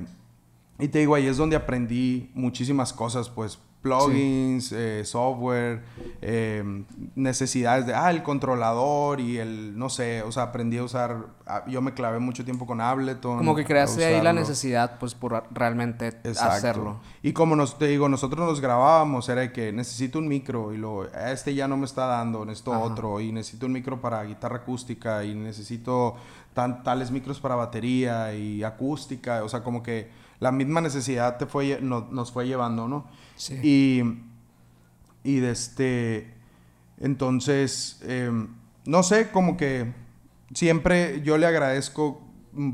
y 0.78 0.88
te 0.88 1.00
digo, 1.00 1.14
ahí 1.14 1.26
es 1.26 1.36
donde 1.36 1.56
aprendí 1.56 2.30
muchísimas 2.34 2.92
cosas, 2.92 3.28
pues, 3.28 3.58
plugins, 3.82 4.72
eh, 4.72 5.04
software, 5.04 5.82
eh, 6.20 6.84
necesidades 7.14 7.86
de, 7.86 7.94
ah, 7.94 8.10
el 8.10 8.22
controlador 8.22 9.20
y 9.20 9.38
el, 9.38 9.78
no 9.78 9.88
sé, 9.88 10.22
o 10.22 10.32
sea, 10.32 10.44
aprendí 10.44 10.78
a 10.78 10.82
usar, 10.82 11.26
ah, 11.46 11.64
yo 11.68 11.80
me 11.80 11.94
clavé 11.94 12.18
mucho 12.18 12.44
tiempo 12.44 12.66
con 12.66 12.80
Ableton. 12.80 13.38
Como 13.38 13.54
que 13.54 13.64
creaste 13.64 14.04
ahí 14.04 14.20
la 14.20 14.32
necesidad, 14.32 14.98
pues, 14.98 15.14
por 15.14 15.44
realmente 15.52 16.20
hacerlo. 16.40 17.00
Y 17.22 17.32
como 17.32 17.54
nos, 17.54 17.78
te 17.78 17.86
digo, 17.86 18.08
nosotros 18.08 18.46
nos 18.46 18.60
grabábamos, 18.60 19.28
era 19.28 19.42
de 19.42 19.52
que 19.52 19.72
necesito 19.72 20.18
un 20.18 20.26
micro 20.26 20.72
y 20.72 20.76
luego, 20.76 21.04
este 21.04 21.54
ya 21.54 21.68
no 21.68 21.76
me 21.76 21.86
está 21.86 22.06
dando, 22.06 22.44
necesito 22.44 22.78
otro, 22.80 23.20
y 23.20 23.30
necesito 23.30 23.66
un 23.66 23.72
micro 23.72 24.00
para 24.00 24.24
guitarra 24.24 24.56
acústica, 24.56 25.24
y 25.24 25.34
necesito 25.34 26.16
tan, 26.52 26.82
tales 26.82 27.12
micros 27.12 27.38
para 27.38 27.54
batería 27.54 28.34
y 28.34 28.64
acústica, 28.64 29.44
o 29.44 29.48
sea, 29.48 29.62
como 29.62 29.82
que 29.84 30.27
la 30.40 30.52
misma 30.52 30.80
necesidad 30.80 31.36
te 31.36 31.46
fue, 31.46 31.80
nos 31.80 32.32
fue 32.32 32.46
llevando, 32.46 32.88
¿no? 32.88 33.06
Sí. 33.36 33.58
Y, 33.62 34.02
y 35.24 35.40
de 35.40 35.50
este, 35.50 36.34
entonces, 37.00 38.00
em, 38.06 38.48
no 38.84 39.02
sé, 39.02 39.30
como 39.30 39.56
que 39.56 39.92
siempre 40.54 41.22
yo 41.22 41.38
le 41.38 41.46
agradezco 41.46 42.22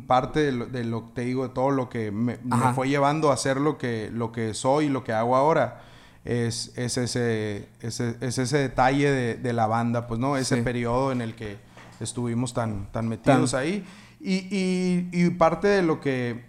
parte 0.07 0.41
de 0.41 0.53
lo, 0.53 0.67
de 0.67 0.85
lo, 0.85 1.03
te 1.15 1.23
digo, 1.23 1.47
de 1.49 1.55
todo 1.55 1.71
lo 1.71 1.89
que 1.89 2.11
me, 2.11 2.39
fue 2.75 2.89
llevando 2.89 3.31
a 3.31 3.35
hacer 3.35 3.61
lo 3.61 3.77
que, 3.79 4.11
lo 4.13 4.33
que 4.33 4.55
soy, 4.55 4.89
lo 4.89 5.05
que 5.05 5.13
hago 5.13 5.37
ahora. 5.37 5.83
Es, 6.25 6.73
es, 6.79 6.97
ese, 6.97 7.69
ese, 7.83 8.17
es 8.23 8.39
ese 8.39 8.59
detalle 8.59 9.11
de, 9.11 9.35
de, 9.35 9.53
la 9.53 9.67
banda, 9.67 10.07
pues, 10.07 10.19
¿no? 10.19 10.39
Ese 10.39 10.57
periodo 10.63 11.13
en 11.13 11.21
el 11.21 11.35
que 11.35 11.59
estuvimos 12.01 12.55
tan, 12.55 12.91
tan 12.93 13.09
metidos 13.09 13.53
ahí. 13.53 13.85
Y, 14.21 14.37
y, 14.51 15.09
y, 15.13 15.31
parte 15.31 15.69
de 15.69 15.83
lo 15.83 16.01
que 16.01 16.45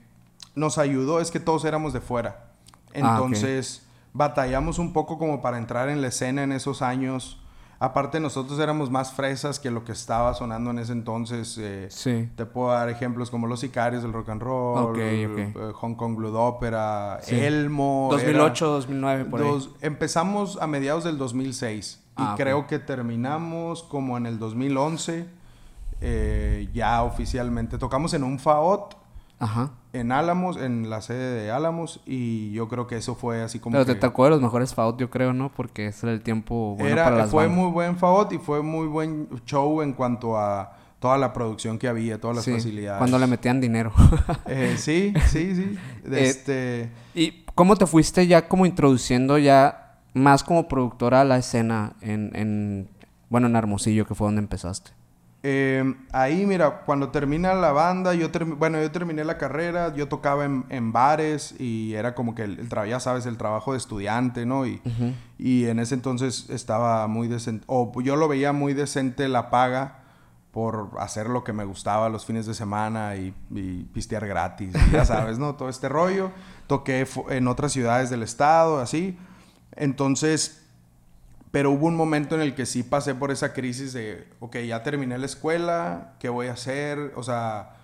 nos 0.55 0.77
ayudó 0.77 1.19
es 1.19 1.31
que 1.31 1.39
todos 1.39 1.65
éramos 1.65 1.93
de 1.93 2.01
fuera. 2.01 2.51
Ah, 2.88 2.91
Entonces, 2.93 3.85
batallamos 4.13 4.79
un 4.79 4.93
poco 4.93 5.17
como 5.17 5.41
para 5.41 5.57
entrar 5.57 5.89
en 5.89 6.01
la 6.01 6.07
escena 6.07 6.43
en 6.43 6.51
esos 6.51 6.81
años. 6.81 7.41
Aparte, 7.77 8.21
nosotros 8.21 8.57
éramos 8.59 8.89
más 8.89 9.12
fresas 9.12 9.59
que 9.59 9.69
lo 9.69 9.83
que 9.83 9.91
estaba 9.91 10.33
sonando 10.33 10.71
en 10.71 10.79
ese 10.79 10.93
entonces. 10.93 11.57
Eh, 11.59 11.88
sí. 11.89 12.29
Te 12.35 12.45
puedo 12.45 12.69
dar 12.69 12.88
ejemplos 12.89 13.29
como 13.29 13.47
Los 13.47 13.59
Sicarios 13.59 14.01
del 14.01 14.13
Rock 14.13 14.29
and 14.29 14.41
Roll, 14.41 14.95
eh, 14.97 15.53
Hong 15.75 15.95
Kong 15.95 16.15
Blood 16.15 16.35
Opera, 16.35 17.19
Elmo. 17.27 18.07
2008, 18.12 18.67
2009, 18.67 19.25
por 19.25 19.41
ahí. 19.41 19.69
Empezamos 19.81 20.57
a 20.62 20.67
mediados 20.67 21.03
del 21.03 21.17
2006 21.17 22.01
y 22.17 22.21
ah, 22.21 22.35
creo 22.38 22.65
que 22.65 22.79
terminamos 22.79 23.83
como 23.83 24.15
en 24.15 24.25
el 24.25 24.39
2011, 24.39 25.27
eh, 26.00 26.69
ya 26.74 27.03
oficialmente. 27.03 27.77
Tocamos 27.77 28.13
en 28.13 28.24
un 28.24 28.39
FAOT 28.39 29.04
Ajá. 29.39 29.72
En 29.94 30.12
Álamos, 30.12 30.58
en 30.58 30.89
la 30.89 31.01
sede 31.01 31.42
de 31.42 31.51
Álamos, 31.51 32.01
y 32.06 32.51
yo 32.51 32.68
creo 32.68 32.88
que 32.88 32.98
eso 32.98 33.15
fue 33.15 33.42
así 33.42 33.60
como. 33.60 33.74
Pero 33.74 33.86
te 33.86 33.96
tocó 33.96 34.25
de 34.25 34.32
los 34.32 34.42
mejores 34.42 34.74
FAOT, 34.74 35.00
yo 35.00 35.10
creo, 35.10 35.34
¿no? 35.34 35.51
Porque 35.54 35.88
ese 35.88 36.08
era 36.08 36.13
el 36.13 36.22
tiempo 36.22 36.75
bueno 36.77 36.96
para 36.96 37.15
las 37.15 37.32
Fue 37.32 37.48
muy 37.48 37.72
buen 37.72 37.98
FAOT 37.98 38.34
y 38.34 38.38
fue 38.38 38.62
muy 38.62 38.88
buen 38.88 39.27
show 39.46 39.82
en 39.82 39.94
cuanto 39.94 40.38
a 40.38 40.77
toda 41.00 41.18
la 41.18 41.34
producción 41.34 41.77
que 41.77 41.88
había, 41.88 42.20
todas 42.20 42.38
las 42.38 42.46
facilidades. 42.46 42.98
Cuando 42.98 43.20
le 43.20 43.27
metían 43.27 43.62
dinero. 43.62 43.92
eh, 44.48 44.75
sí, 44.77 45.13
sí, 45.27 45.56
sí. 45.56 45.77
Eh, 46.06 46.27
este... 46.27 46.92
¿Y 47.15 47.46
cómo 47.56 47.75
te 47.75 47.86
fuiste 47.88 48.27
ya 48.27 48.48
como 48.48 48.65
introduciendo 48.65 49.38
ya 49.38 50.00
más 50.13 50.44
como 50.44 50.68
productora 50.68 51.22
a 51.22 51.24
la 51.24 51.38
escena 51.38 51.94
en, 52.01 52.32
en 52.36 52.89
bueno, 53.30 53.48
en 53.48 53.56
Hermosillo, 53.56 54.06
que 54.06 54.15
fue 54.15 54.27
donde 54.27 54.42
empezaste? 54.42 54.92
Eh, 55.48 55.94
ahí, 56.12 56.44
mira, 56.48 56.82
cuando 56.88 57.10
termina 57.10 57.54
la 57.54 57.72
banda, 57.72 58.16
yo 58.16 58.30
bueno, 58.58 58.82
yo 58.82 58.92
terminé 58.92 59.24
la 59.24 59.38
carrera, 59.38 59.94
yo 59.94 60.08
tocaba 60.08 60.44
en, 60.44 60.92
bares 60.92 61.54
y 61.60 61.94
era 61.94 62.16
como 62.16 62.34
que 62.34 62.42
el, 62.42 62.68
trabajo, 62.68 62.90
ya 62.90 63.00
sabes, 63.00 63.28
el 63.28 63.38
trabajo 63.38 63.74
de 63.74 63.78
estudiante, 63.78 64.48
¿no? 64.48 64.66
Y, 64.66 64.82
y 65.38 65.68
en 65.68 65.78
ese 65.78 65.94
entonces 65.94 66.50
estaba 66.50 67.06
muy 67.06 67.28
decente, 67.28 67.64
o 67.68 67.94
yo 68.02 68.16
lo 68.16 68.28
veía 68.28 68.54
muy 68.54 68.74
decente 68.74 69.28
la 69.28 69.52
paga 69.52 70.00
por 70.50 70.90
hacer 70.98 71.30
lo 71.30 71.44
que 71.44 71.54
me 71.54 71.64
gustaba 71.64 72.10
los 72.10 72.25
fines 72.25 72.48
de 72.48 72.56
semana 72.56 73.16
y, 73.16 73.36
y 73.52 73.84
pistear 73.94 74.25
gratis, 74.25 74.74
ya 74.92 75.06
sabes, 75.06 75.38
¿no? 75.38 75.54
Todo 75.58 75.70
este 75.70 75.90
rollo. 75.90 76.32
Toqué 76.66 77.08
en 77.29 77.48
otras 77.48 77.72
ciudades 77.72 78.10
del 78.10 78.24
estado, 78.24 78.79
así. 78.79 79.16
Entonces, 79.75 80.65
pero 81.55 81.72
hubo 81.72 81.85
un 81.85 81.96
momento 81.96 82.35
en 82.35 82.41
el 82.41 82.53
que 82.53 82.65
sí 82.65 82.83
pasé 82.83 83.15
por 83.15 83.31
esa 83.31 83.53
crisis 83.53 83.94
de, 83.94 84.27
ok, 84.41 84.57
ya 84.57 84.83
terminé 84.83 85.18
la 85.18 85.25
escuela, 85.25 86.15
¿qué 86.20 86.27
voy 86.27 86.48
a 86.48 86.51
hacer? 86.51 87.13
O 87.15 87.24
sea, 87.24 87.77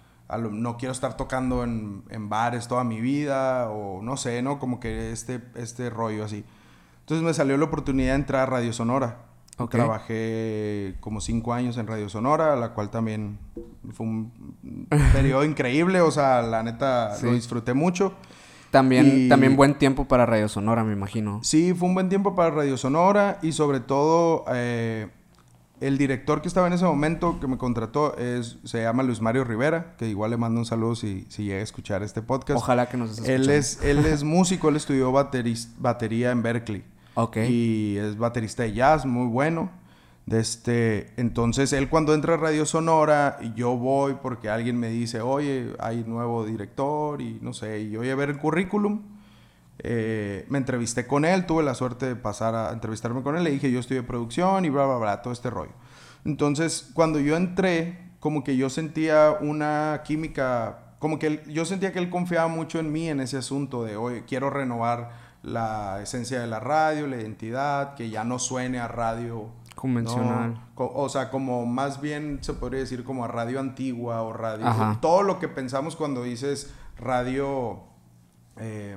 no 0.51 0.75
quiero 0.75 0.91
estar 0.91 1.15
tocando 1.15 1.63
en, 1.63 2.03
bares 2.27 2.67
toda 2.67 2.84
mi 2.84 2.99
vida, 2.99 3.69
o 3.69 4.01
no 4.01 4.17
sé, 4.17 4.41
¿no? 4.41 4.60
Como 4.60 4.81
que 4.81 5.13
este, 5.13 5.39
este 5.55 5.89
rollo 5.89 6.25
así. 6.25 6.43
Entonces 6.99 7.25
me 7.25 7.34
salió 7.34 7.55
la 7.55 7.63
oportunidad 7.63 8.10
de 8.10 8.15
entrar 8.15 8.41
a 8.41 8.45
Radio 8.47 8.73
Sonora. 8.73 9.19
Trabajé 9.69 10.97
como 10.99 11.21
cinco 11.21 11.53
años 11.53 11.77
en 11.77 11.88
Radio 11.88 12.10
Sonora, 12.10 12.57
la 12.57 12.73
cual 12.73 12.89
también 12.89 13.39
fue 13.93 14.05
un 14.05 14.34
periodo 15.13 15.45
increíble, 15.45 16.01
o 16.01 16.12
sea, 16.12 16.41
la 16.41 16.62
neta 16.62 17.15
lo 17.23 17.31
disfruté 17.31 17.73
mucho. 17.73 18.15
También, 18.71 19.27
también 19.27 19.57
buen 19.57 19.75
tiempo 19.75 20.05
para 20.05 20.25
Radio 20.25 20.47
Sonora, 20.47 20.84
me 20.84 20.93
imagino. 20.93 21.41
Sí, 21.43 21.73
fue 21.73 21.89
un 21.89 21.93
buen 21.93 22.10
tiempo 22.10 22.36
para 22.36 22.51
Radio 22.51 22.77
Sonora 22.77 23.38
y 23.41 23.51
sobre 23.51 23.81
todo 23.81 24.45
eh, 24.53 25.10
el 25.81 25.97
director 25.97 26.41
que 26.41 26.47
estaba 26.47 26.67
en 26.67 26.73
ese 26.73 26.86
momento 26.86 27.39
que 27.41 27.47
me 27.47 27.57
contrató 27.57 28.15
es, 28.17 28.60
se 28.63 28.81
llama 28.84 29.03
Luis 29.03 29.19
Mario 29.19 29.43
Rivera, 29.43 29.95
que 29.97 30.07
igual 30.07 30.31
le 30.31 30.38
mando 30.38 30.60
un 30.60 30.65
saludo 30.65 30.95
si, 30.95 31.25
si 31.27 31.43
llega 31.43 31.60
a 31.60 31.63
escuchar 31.63 32.01
este 32.01 32.21
podcast. 32.21 32.60
Ojalá 32.60 32.88
que 32.88 32.97
nos 32.97 33.17
esté 33.17 33.36
Él 33.36 33.49
es, 33.49 33.84
él 33.84 34.05
es 34.05 34.23
músico, 34.23 34.69
él 34.69 34.77
estudió 34.77 35.12
batería 35.12 36.31
en 36.31 36.41
Berkeley. 36.41 36.84
Ok. 37.15 37.38
Y 37.49 37.97
es 37.97 38.17
baterista 38.17 38.63
de 38.63 38.73
jazz, 38.73 39.05
muy 39.05 39.27
bueno. 39.27 39.69
De 40.25 40.39
este, 40.39 41.13
entonces 41.17 41.73
él 41.73 41.89
cuando 41.89 42.13
entra 42.13 42.36
a 42.36 42.38
Radio 42.38 42.65
Sonora 42.65 43.39
yo 43.55 43.75
voy 43.75 44.17
porque 44.21 44.49
alguien 44.49 44.79
me 44.79 44.89
dice, 44.89 45.21
oye, 45.21 45.73
hay 45.79 46.03
nuevo 46.05 46.45
director 46.45 47.21
y 47.21 47.39
no 47.41 47.53
sé, 47.53 47.81
y 47.81 47.89
yo 47.89 47.99
voy 47.99 48.10
a 48.10 48.15
ver 48.15 48.29
el 48.29 48.38
currículum. 48.38 49.01
Eh, 49.84 50.45
me 50.49 50.60
entrevisté 50.60 51.07
con 51.07 51.25
él, 51.25 51.47
tuve 51.47 51.63
la 51.63 51.73
suerte 51.73 52.05
de 52.05 52.15
pasar 52.15 52.53
a 52.53 52.71
entrevistarme 52.71 53.23
con 53.23 53.36
él, 53.36 53.43
le 53.43 53.49
dije 53.49 53.71
yo 53.71 53.81
de 53.81 54.03
producción 54.03 54.63
y 54.63 54.69
bla, 54.69 54.86
bla, 54.86 54.97
bla, 54.97 55.21
todo 55.23 55.34
este 55.34 55.49
rollo. 55.49 55.73
Entonces, 56.23 56.91
cuando 56.93 57.19
yo 57.19 57.36
entré, 57.36 58.12
como 58.19 58.43
que 58.43 58.55
yo 58.55 58.69
sentía 58.69 59.36
una 59.41 60.01
química, 60.05 60.95
como 60.99 61.17
que 61.17 61.43
yo 61.47 61.65
sentía 61.65 61.91
que 61.91 61.97
él 61.97 62.12
confiaba 62.12 62.47
mucho 62.47 62.79
en 62.79 62.91
mí 62.91 63.10
en 63.10 63.21
ese 63.21 63.38
asunto 63.38 63.84
de, 63.84 63.97
oye, 63.97 64.23
quiero 64.27 64.51
renovar 64.51 65.31
la 65.41 65.99
esencia 66.03 66.39
de 66.39 66.45
la 66.45 66.60
radio, 66.60 67.07
la 67.07 67.17
identidad, 67.17 67.95
que 67.95 68.12
ya 68.12 68.23
no 68.23 68.38
suene 68.38 68.79
a 68.79 68.88
radio 68.88 69.49
Convencional. 69.82 70.62
o 70.76 71.10
sea, 71.10 71.32
como 71.32 71.65
más 71.65 72.02
bien 72.02 72.38
se 72.41 72.54
podría 72.54 72.82
decir 72.82 73.04
como 73.04 73.26
a 73.26 73.28
radio 73.28 73.60
antigua 73.60 74.22
o 74.22 74.32
radio. 74.32 74.63
Todo 75.02 75.24
lo 75.24 75.39
que 75.39 75.48
pensamos 75.48 75.96
cuando 75.96 76.22
dices 76.22 76.72
radio 77.00 77.80
eh, 78.58 78.96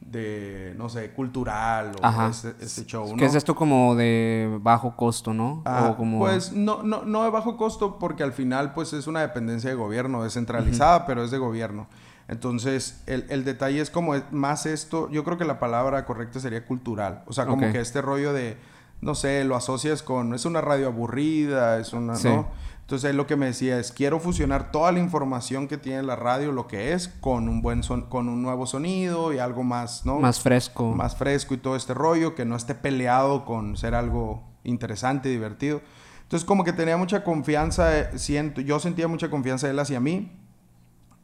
de, 0.00 0.74
no 0.76 0.88
sé, 0.88 1.12
cultural 1.12 1.92
o 2.02 2.28
ese, 2.28 2.86
show. 2.86 3.14
¿Qué 3.16 3.24
es 3.24 3.36
esto 3.36 3.54
como 3.54 3.94
de 3.94 4.58
bajo 4.60 4.96
costo, 4.96 5.32
no? 5.32 5.62
o 5.64 5.96
como... 5.96 6.18
Pues 6.18 6.50
no, 6.50 6.82
no, 6.82 7.04
no 7.04 7.22
de 7.22 7.30
bajo 7.30 7.56
costo 7.56 8.00
porque 8.00 8.24
al 8.24 8.32
final 8.32 8.74
pues 8.74 8.92
es 8.92 9.06
una 9.06 9.20
dependencia 9.20 9.70
de 9.70 9.76
gobierno, 9.76 10.24
descentralizada, 10.24 11.06
pero 11.06 11.22
es 11.22 11.30
de 11.30 11.38
gobierno. 11.38 11.86
Entonces, 12.26 13.04
el, 13.06 13.26
el, 13.28 13.44
detalle 13.44 13.80
es 13.80 13.90
como 13.90 14.14
más 14.32 14.66
esto, 14.66 15.08
yo 15.10 15.22
creo 15.22 15.38
que 15.38 15.44
la 15.44 15.60
palabra 15.60 16.04
correcta 16.04 16.40
sería 16.40 16.66
cultural. 16.66 17.22
O 17.28 17.32
sea, 17.32 17.46
como 17.46 17.70
que 17.70 17.78
este 17.78 18.02
rollo 18.02 18.32
de 18.32 18.56
no 19.00 19.14
sé, 19.14 19.44
lo 19.44 19.56
asocias 19.56 20.02
con, 20.02 20.34
es 20.34 20.44
una 20.44 20.60
radio 20.60 20.88
aburrida, 20.88 21.78
es 21.78 21.92
una, 21.92 22.14
¿no? 22.24 22.48
Entonces 22.90 23.14
lo 23.14 23.26
que 23.26 23.36
me 23.36 23.46
decía 23.46 23.78
es, 23.78 23.92
quiero 23.92 24.18
fusionar 24.18 24.72
toda 24.72 24.90
la 24.90 24.98
información 24.98 25.68
que 25.68 25.78
tiene 25.78 26.02
la 26.02 26.16
radio, 26.16 26.50
lo 26.50 26.66
que 26.66 26.92
es, 26.92 27.06
con 27.06 27.48
un 27.48 27.62
buen 27.62 27.84
son 27.84 28.02
con 28.02 28.28
un 28.28 28.42
nuevo 28.42 28.66
sonido 28.66 29.32
y 29.32 29.38
algo 29.38 29.62
más, 29.62 30.04
¿no? 30.04 30.18
Más 30.18 30.40
fresco. 30.40 30.92
Más 30.92 31.14
fresco 31.14 31.54
y 31.54 31.58
todo 31.58 31.76
este 31.76 31.94
rollo, 31.94 32.34
que 32.34 32.44
no 32.44 32.56
esté 32.56 32.74
peleado 32.74 33.44
con 33.44 33.76
ser 33.76 33.94
algo 33.94 34.42
interesante, 34.64 35.28
y 35.28 35.32
divertido. 35.32 35.82
Entonces 36.22 36.44
como 36.44 36.64
que 36.64 36.72
tenía 36.72 36.96
mucha 36.96 37.22
confianza, 37.22 37.96
eh, 37.96 38.18
siento, 38.18 38.60
yo 38.60 38.80
sentía 38.80 39.06
mucha 39.06 39.30
confianza 39.30 39.68
de 39.68 39.72
él 39.72 39.78
hacia 39.78 40.00
mí. 40.00 40.32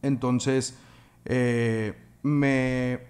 Entonces, 0.02 0.78
eh, 1.24 1.98
me, 2.22 3.00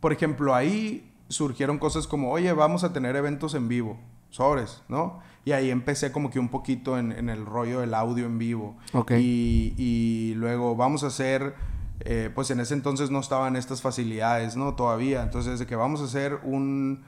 por 0.00 0.14
ejemplo, 0.14 0.54
ahí 0.54 1.07
surgieron 1.28 1.78
cosas 1.78 2.06
como, 2.06 2.30
oye, 2.30 2.52
vamos 2.52 2.84
a 2.84 2.92
tener 2.92 3.16
eventos 3.16 3.54
en 3.54 3.68
vivo, 3.68 3.98
sobres, 4.30 4.82
¿no? 4.88 5.20
Y 5.44 5.52
ahí 5.52 5.70
empecé 5.70 6.12
como 6.12 6.30
que 6.30 6.38
un 6.38 6.48
poquito 6.48 6.98
en, 6.98 7.28
el 7.28 7.46
rollo 7.46 7.80
del 7.80 7.94
audio 7.94 8.26
en 8.26 8.38
vivo. 8.38 8.76
Ok. 8.92 9.12
Y, 9.18 10.34
luego 10.36 10.76
vamos 10.76 11.04
a 11.04 11.08
hacer, 11.08 11.54
eh, 12.00 12.30
pues 12.34 12.50
en 12.50 12.60
ese 12.60 12.74
entonces 12.74 13.10
no 13.10 13.20
estaban 13.20 13.56
estas 13.56 13.80
facilidades, 13.80 14.56
¿no? 14.56 14.74
Todavía. 14.74 15.22
Entonces, 15.22 15.58
de 15.58 15.66
que 15.66 15.76
vamos 15.76 16.00
a 16.00 16.04
hacer 16.04 16.40
un, 16.42 17.04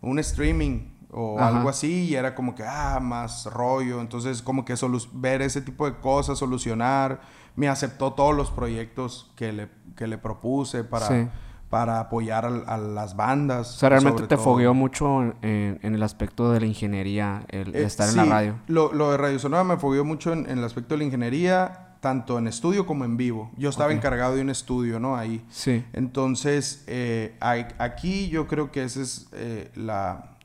un 0.00 0.18
streaming 0.18 0.88
o 1.10 1.38
algo 1.38 1.68
así 1.68 2.04
y 2.04 2.14
era 2.14 2.34
como 2.34 2.54
que, 2.54 2.64
ah, 2.66 2.98
más 3.00 3.44
rollo. 3.46 4.00
Entonces, 4.00 4.40
como 4.40 4.64
que 4.64 4.74
ver 5.12 5.42
ese 5.42 5.60
tipo 5.60 5.84
de 5.84 5.98
cosas, 5.98 6.38
solucionar. 6.38 7.20
Me 7.56 7.68
aceptó 7.68 8.14
todos 8.14 8.34
los 8.34 8.50
proyectos 8.50 9.30
que 9.36 9.52
le, 9.52 9.68
que 9.96 10.06
le 10.06 10.16
propuse 10.16 10.84
para 10.84 11.30
para 11.72 12.00
apoyar 12.00 12.44
a, 12.44 12.76
las 12.76 13.16
bandas. 13.16 13.76
O 13.76 13.78
sea, 13.78 13.88
realmente 13.88 14.26
te 14.26 14.36
fogueó 14.36 14.74
mucho 14.74 15.22
en, 15.40 15.78
el 15.80 16.02
aspecto 16.02 16.52
de 16.52 16.60
la 16.60 16.66
ingeniería, 16.66 17.46
el, 17.48 17.74
eh, 17.74 17.84
estar 17.84 18.10
en 18.10 18.16
la 18.16 18.24
radio. 18.26 18.56
Lo, 18.66 18.92
lo 18.92 19.10
de 19.10 19.16
Radio 19.16 19.38
Sonora 19.38 19.64
me 19.64 19.78
fogueó 19.78 20.04
mucho 20.04 20.34
en, 20.34 20.46
el 20.50 20.62
aspecto 20.64 20.92
de 20.92 20.98
la 20.98 21.04
ingeniería, 21.04 21.96
tanto 22.00 22.36
en 22.36 22.46
estudio 22.46 22.84
como 22.84 23.06
en 23.06 23.16
vivo. 23.16 23.50
Yo 23.56 23.70
estaba 23.70 23.94
encargado 23.94 24.34
de 24.34 24.42
un 24.42 24.50
estudio, 24.50 25.00
¿no? 25.00 25.16
Ahí. 25.16 25.42
Sí. 25.48 25.82
Entonces, 25.94 26.84
eh, 26.88 27.38
aquí 27.40 28.28
yo 28.28 28.46
creo 28.46 28.70
que 28.70 28.84
esa 28.84 29.00
es 29.00 29.30
eh, 29.32 29.70
la... 29.74 30.36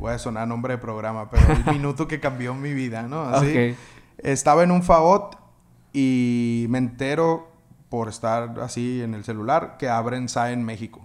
voy 0.00 0.12
a 0.14 0.18
sonar 0.18 0.48
nombre 0.48 0.72
de 0.72 0.78
programa, 0.78 1.28
pero 1.30 1.44
el 1.52 1.64
minuto 1.74 2.08
que 2.08 2.20
cambió 2.20 2.54
mi 2.54 2.72
vida, 2.72 3.02
¿no? 3.02 3.24
Así. 3.24 3.76
Estaba 4.16 4.64
en 4.64 4.70
un 4.70 4.82
FAOT 4.82 5.36
y 5.92 6.64
me 6.70 6.78
entero 6.78 7.55
por 7.88 8.08
estar 8.08 8.58
así 8.60 9.02
en 9.02 9.14
el 9.14 9.24
celular, 9.24 9.76
que 9.78 9.88
abren 9.88 10.28
SAE 10.28 10.52
en 10.52 10.64
México. 10.64 11.04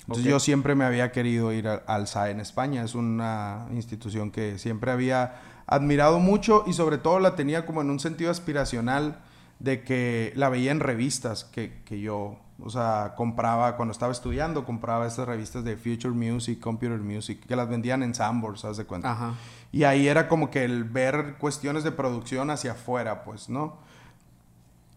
Entonces 0.00 0.24
yo 0.24 0.40
siempre 0.40 0.74
me 0.74 0.84
había 0.84 1.12
querido 1.12 1.52
ir 1.52 1.68
al 1.68 2.06
SAE 2.08 2.32
en 2.32 2.40
España. 2.40 2.82
Es 2.82 2.94
una 2.94 3.66
institución 3.72 4.30
que 4.30 4.58
siempre 4.58 4.90
había 4.90 5.40
admirado 5.66 6.18
mucho 6.18 6.64
y 6.66 6.72
sobre 6.72 6.98
todo 6.98 7.20
la 7.20 7.36
tenía 7.36 7.64
como 7.64 7.80
en 7.80 7.90
un 7.90 8.00
sentido 8.00 8.30
aspiracional 8.30 9.20
de 9.60 9.84
que 9.84 10.32
la 10.34 10.48
veía 10.48 10.72
en 10.72 10.80
revistas 10.80 11.44
que, 11.44 11.82
que 11.84 12.00
yo, 12.00 12.38
o 12.60 12.70
sea, 12.70 13.14
compraba 13.16 13.76
cuando 13.76 13.92
estaba 13.92 14.10
estudiando, 14.10 14.64
compraba 14.64 15.06
esas 15.06 15.28
revistas 15.28 15.62
de 15.62 15.76
Future 15.76 16.14
Music, 16.14 16.58
Computer 16.58 16.98
Music, 16.98 17.46
que 17.46 17.54
las 17.54 17.68
vendían 17.68 18.02
en 18.02 18.14
Sambors, 18.14 18.62
¿sabes 18.62 18.78
de 18.78 18.86
cuenta? 18.86 19.34
Y 19.70 19.84
ahí 19.84 20.08
era 20.08 20.26
como 20.26 20.50
que 20.50 20.64
el 20.64 20.84
ver 20.84 21.36
cuestiones 21.38 21.84
de 21.84 21.92
producción 21.92 22.50
hacia 22.50 22.72
afuera, 22.72 23.22
pues, 23.22 23.48
¿no? 23.48 23.76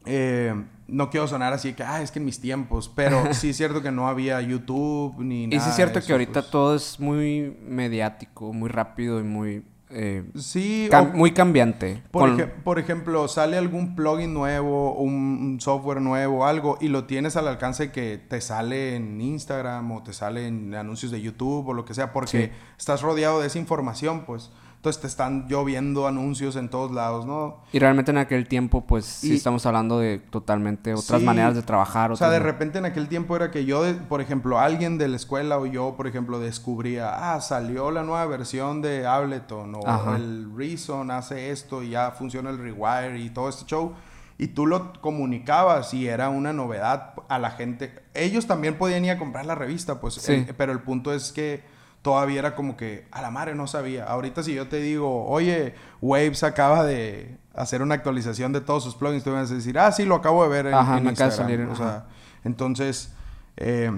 Eh, 0.06 0.54
no 0.88 1.10
quiero 1.10 1.28
sonar 1.28 1.54
así 1.54 1.74
que, 1.74 1.84
ah, 1.84 2.02
es 2.02 2.12
que 2.12 2.20
en 2.20 2.26
mis 2.26 2.40
tiempos, 2.40 2.92
pero 2.94 3.24
sí 3.34 3.50
es 3.50 3.58
cierto 3.58 3.82
que 3.82 3.92
no 3.92 4.08
había 4.08 4.42
YouTube 4.42 5.16
ni 5.20 5.48
nada. 5.48 5.58
Y 5.58 5.60
sí 5.60 5.70
es 5.70 5.76
cierto 5.76 6.02
que 6.02 6.12
ahorita 6.12 6.42
pues. 6.42 6.52
todo 6.52 6.76
es 6.76 7.00
muy 7.00 7.58
mediático, 7.68 8.54
muy 8.54 8.70
rápido 8.70 9.20
y 9.20 9.24
muy. 9.24 9.64
Eh, 9.96 10.24
sí, 10.36 10.90
muy 11.14 11.34
cambiante. 11.34 12.02
Por, 12.10 12.80
ejemplo, 12.80 13.28
sale 13.28 13.58
algún 13.58 13.96
plugin 13.96 14.34
nuevo, 14.34 14.96
un, 14.96 15.60
software 15.62 16.02
nuevo, 16.02 16.48
algo, 16.48 16.80
y 16.82 16.88
lo 16.88 17.06
tienes 17.06 17.36
al 17.36 17.48
alcance 17.48 17.92
que 17.92 18.18
te 18.18 18.42
sale 18.42 18.96
en 18.96 19.22
Instagram 19.22 19.92
o 19.92 20.02
te 20.02 20.12
sale 20.14 20.48
en 20.48 20.74
anuncios 20.74 21.12
de 21.12 21.22
YouTube 21.22 21.68
o 21.68 21.74
lo 21.74 21.86
que 21.86 21.94
sea, 21.94 22.12
porque 22.12 22.52
estás 22.76 23.04
rodeado 23.04 23.40
de 23.40 23.48
esa 23.48 23.60
información, 23.60 24.26
pues. 24.26 24.52
Entonces 24.84 25.02
te 25.02 25.08
están 25.08 25.48
lloviendo 25.48 26.08
anuncios 26.08 26.58
en 26.58 26.68
todos 26.68 26.92
lados, 26.92 27.26
¿no? 27.26 27.62
Y 27.72 27.80
realmente 27.80 28.12
en 28.12 28.18
aquel 28.18 28.50
tiempo, 28.50 28.86
pues 28.86 29.06
sí 29.06 29.36
estamos 29.36 29.66
hablando 29.66 29.98
de 29.98 30.20
totalmente 30.20 30.94
otras 30.94 31.22
maneras 31.22 31.56
de 31.56 31.62
trabajar. 31.62 32.12
O 32.12 32.18
sea, 32.18 32.30
de 32.30 32.40
repente 32.40 32.80
en 32.80 32.86
aquel 32.86 33.08
tiempo 33.08 33.34
era 33.38 33.50
que 33.50 33.64
yo, 33.64 33.86
por 34.10 34.20
ejemplo, 34.20 34.60
alguien 34.60 34.98
de 34.98 35.08
la 35.08 35.16
escuela 35.16 35.58
o 35.58 35.68
yo, 35.68 35.96
por 35.96 36.06
ejemplo, 36.06 36.38
descubría, 36.38 37.34
ah, 37.34 37.40
salió 37.40 37.92
la 37.92 38.04
nueva 38.04 38.26
versión 38.26 38.82
de 38.82 39.08
Ableton 39.08 39.74
o 39.76 40.16
el 40.18 40.52
Reason 40.54 41.10
hace 41.12 41.52
esto 41.52 41.82
y 41.82 41.92
ya 41.92 42.12
funciona 42.12 42.50
el 42.50 42.58
Rewire 42.58 43.18
y 43.20 43.30
todo 43.30 43.48
este 43.48 43.64
show. 43.64 43.94
Y 44.38 44.48
tú 44.48 44.68
lo 44.68 44.92
comunicabas 45.00 45.94
y 45.94 46.10
era 46.10 46.28
una 46.28 46.52
novedad 46.52 47.14
a 47.30 47.40
la 47.40 47.52
gente. 47.52 48.04
Ellos 48.14 48.48
también 48.48 48.78
podían 48.78 49.06
ir 49.06 49.12
a 49.12 49.18
comprar 49.18 49.46
la 49.46 49.56
revista, 49.56 50.02
pues, 50.02 50.16
sí. 50.16 50.46
pero 50.58 50.74
el 50.74 50.82
punto 50.82 51.14
es 51.14 51.32
que 51.32 51.72
todavía 52.04 52.40
era 52.40 52.56
como 52.56 52.78
que 52.78 53.08
a 53.12 53.22
la 53.22 53.32
madre 53.32 53.56
no 53.56 53.66
sabía. 53.66 54.04
Ahorita 54.04 54.44
si 54.44 54.54
yo 54.54 54.68
te 54.68 54.78
digo, 54.78 55.26
oye, 55.26 55.74
Waves 56.02 56.44
acaba 56.44 56.84
de 56.84 57.38
hacer 57.56 57.82
una 57.82 57.96
actualización 57.96 58.52
de 58.52 58.62
todos 58.62 58.84
sus 58.84 58.96
plugins, 58.96 59.24
tú 59.24 59.32
vas 59.32 59.50
a 59.50 59.56
decir, 59.56 59.80
ah, 59.80 59.92
sí, 59.92 60.06
lo 60.06 60.16
acabo 60.16 60.44
de 60.44 60.50
ver 60.50 60.68
en, 60.68 60.74
ajá, 60.74 61.00
Instagram. 61.00 61.72
o 61.72 61.76
sea, 61.76 62.06
entonces, 62.44 63.14
eh, 63.56 63.92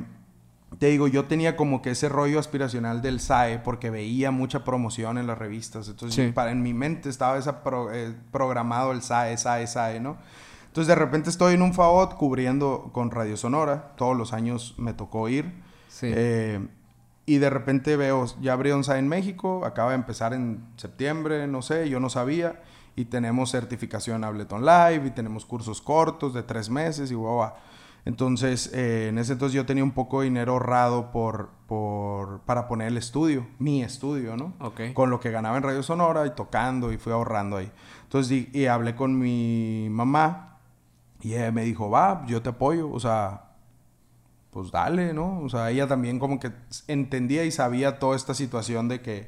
te 0.77 0.87
digo, 0.87 1.07
yo 1.07 1.25
tenía 1.25 1.55
como 1.55 1.81
que 1.81 1.91
ese 1.91 2.07
rollo 2.07 2.39
aspiracional 2.39 3.01
del 3.01 3.19
SAE 3.19 3.59
porque 3.59 3.89
veía 3.89 4.29
mucha 4.29 4.63
promoción 4.63 5.17
en 5.17 5.25
las 5.25 5.37
revistas. 5.37 5.87
Entonces, 5.87 6.31
para, 6.33 6.51
en 6.51 6.61
mi 6.61 6.73
mente 6.73 7.09
estaba 7.09 7.37
esa 7.37 7.61
eh, 7.91 8.13
programado 8.31 8.91
el 8.91 9.01
SAE, 9.01 9.37
SAE, 9.37 9.67
SAE, 9.67 9.99
¿no? 9.99 10.17
Entonces, 10.67 10.89
de 10.89 10.95
repente 10.95 11.29
estoy 11.29 11.53
en 11.53 11.61
un 11.61 11.73
FAOT 11.73 12.15
cubriendo 12.15 12.89
con 12.91 13.09
Radio 13.09 13.37
Sonora. 13.37 13.93
Todos 13.95 14.15
los 14.15 14.33
años 14.33 14.75
me 14.77 14.93
tocó 14.93 15.29
ir. 15.29 15.63
Sí. 15.87 16.07
Eh, 16.13 16.59
y 17.25 17.37
de 17.37 17.49
repente 17.49 17.97
veo, 17.97 18.25
ya 18.41 18.53
abrió 18.53 18.81
SAE 18.83 18.99
en 18.99 19.07
México, 19.07 19.65
acaba 19.65 19.89
de 19.91 19.95
empezar 19.95 20.33
en 20.33 20.63
septiembre, 20.77 21.47
no 21.47 21.61
sé, 21.61 21.89
yo 21.89 21.99
no 21.99 22.09
sabía. 22.09 22.61
Y 22.95 23.05
tenemos 23.05 23.51
certificación 23.51 24.23
Ableton 24.23 24.65
Live 24.65 25.07
y 25.07 25.11
tenemos 25.11 25.45
cursos 25.45 25.81
cortos 25.81 26.33
de 26.33 26.43
tres 26.43 26.69
meses 26.69 27.11
y 27.11 27.15
guau. 27.15 27.51
Entonces, 28.05 28.71
eh, 28.73 29.07
en 29.09 29.17
ese 29.17 29.33
entonces 29.33 29.55
yo 29.55 29.65
tenía 29.65 29.83
un 29.83 29.91
poco 29.91 30.21
de 30.21 30.25
dinero 30.25 30.53
ahorrado 30.53 31.11
por, 31.11 31.49
por, 31.67 32.41
para 32.41 32.67
poner 32.67 32.89
el 32.89 32.97
estudio, 32.97 33.47
mi 33.57 33.81
estudio, 33.81 34.37
¿no? 34.37 34.53
Con 34.93 35.09
lo 35.09 35.19
que 35.19 35.31
ganaba 35.31 35.57
en 35.57 35.63
Radio 35.63 35.81
Sonora 35.81 36.25
y 36.27 36.29
tocando 36.29 36.93
y 36.93 36.97
fui 36.97 37.11
ahorrando 37.11 37.57
ahí. 37.57 37.71
Entonces, 38.03 38.31
y, 38.31 38.49
y 38.57 38.67
hablé 38.67 38.95
con 38.95 39.17
mi 39.17 39.87
mamá 39.89 40.59
y 41.21 41.33
ella 41.33 41.51
me 41.51 41.63
dijo, 41.63 41.89
va, 41.89 42.23
yo 42.27 42.43
te 42.43 42.49
apoyo, 42.49 42.91
o 42.91 42.99
sea, 42.99 43.44
pues 44.55 44.71
dale, 44.71 45.13
¿no? 45.13 45.41
O 45.41 45.49
sea, 45.49 45.69
ella 45.69 45.85
también 45.85 46.17
como 46.17 46.39
que 46.39 46.49
entendía 46.87 47.43
y 47.43 47.51
sabía 47.51 47.99
toda 47.99 48.15
esta 48.15 48.33
situación 48.33 48.87
de 48.87 49.01
que 49.01 49.27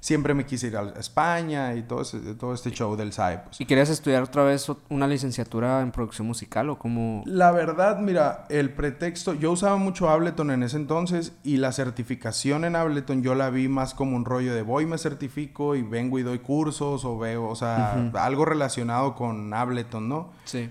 siempre 0.00 0.34
me 0.34 0.44
quise 0.44 0.66
ir 0.66 0.76
a 0.76 0.82
España 1.00 1.74
y 1.74 1.82
todo, 1.84 2.02
todo 2.38 2.52
este 2.52 2.72
show 2.72 2.94
del 2.94 3.10
SAE. 3.10 3.38
Pues. 3.38 3.58
¿Y 3.58 3.64
querías 3.64 3.88
estudiar 3.88 4.22
otra 4.22 4.44
vez 4.44 4.70
una 4.90 5.06
licenciatura 5.06 5.80
en 5.80 5.92
producción 5.92 6.26
musical 6.26 6.68
o 6.68 6.78
cómo? 6.78 7.22
La 7.24 7.52
verdad, 7.52 8.00
mira, 8.00 8.44
el 8.50 8.68
pretexto, 8.68 9.32
yo 9.32 9.50
usaba 9.50 9.78
mucho 9.78 10.10
Ableton 10.10 10.50
en 10.50 10.62
ese 10.62 10.76
entonces 10.76 11.32
y 11.42 11.56
la 11.56 11.72
certificación 11.72 12.66
en 12.66 12.76
Ableton 12.76 13.22
yo 13.22 13.34
la 13.34 13.48
vi 13.48 13.68
más 13.68 13.94
como 13.94 14.14
un 14.14 14.26
rollo 14.26 14.54
de 14.54 14.60
voy, 14.60 14.84
me 14.84 14.98
certifico 14.98 15.74
y 15.74 15.80
vengo 15.80 16.18
y 16.18 16.22
doy 16.22 16.40
cursos 16.40 17.06
o 17.06 17.16
veo, 17.16 17.48
o 17.48 17.56
sea, 17.56 18.10
algo 18.12 18.44
relacionado 18.44 19.14
con 19.14 19.54
Ableton, 19.54 20.06
¿no? 20.06 20.32
Sí. 20.44 20.68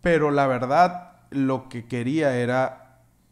Pero 0.00 0.30
la 0.30 0.46
verdad, 0.46 1.14
lo 1.30 1.68
que 1.68 1.86
quería 1.86 2.36
era 2.36 2.81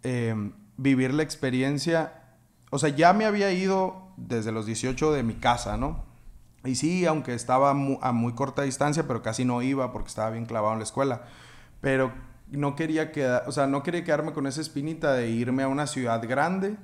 Em, 0.02 0.52
vivir 0.76 1.12
la 1.12 1.22
experiencia. 1.22 2.12
O 2.70 2.78
sea, 2.78 2.88
ya 2.88 3.12
me 3.12 3.26
había 3.26 3.52
ido 3.52 4.08
desde 4.16 4.50
los 4.52 4.64
18 4.66 5.12
de 5.12 5.22
mi 5.22 5.34
casa, 5.34 5.76
¿no? 5.76 6.04
Y 6.64 6.74
sí, 6.74 7.06
aunque 7.06 7.34
estaba 7.34 7.70
a 7.70 8.12
muy 8.12 8.32
corta 8.34 8.62
distancia, 8.62 9.06
pero 9.06 9.22
casi 9.22 9.44
no 9.44 9.62
iba 9.62 9.92
porque 9.92 10.08
estaba 10.08 10.30
bien 10.30 10.46
clavado 10.46 10.72
en 10.74 10.78
la 10.78 10.84
escuela. 10.84 11.22
Pero 11.80 12.12
no 12.50 12.76
quería 12.76 13.12
quedar, 13.12 13.44
o 13.46 13.52
sea, 13.52 13.66
no 13.66 13.82
quería 13.82 14.04
quedarme 14.04 14.32
con 14.32 14.46
esa 14.46 14.60
espinita 14.60 15.12
de 15.12 15.28
irme 15.30 15.62
a 15.62 15.68
una 15.68 15.86
ciudad 15.86 16.26
grande, 16.26 16.76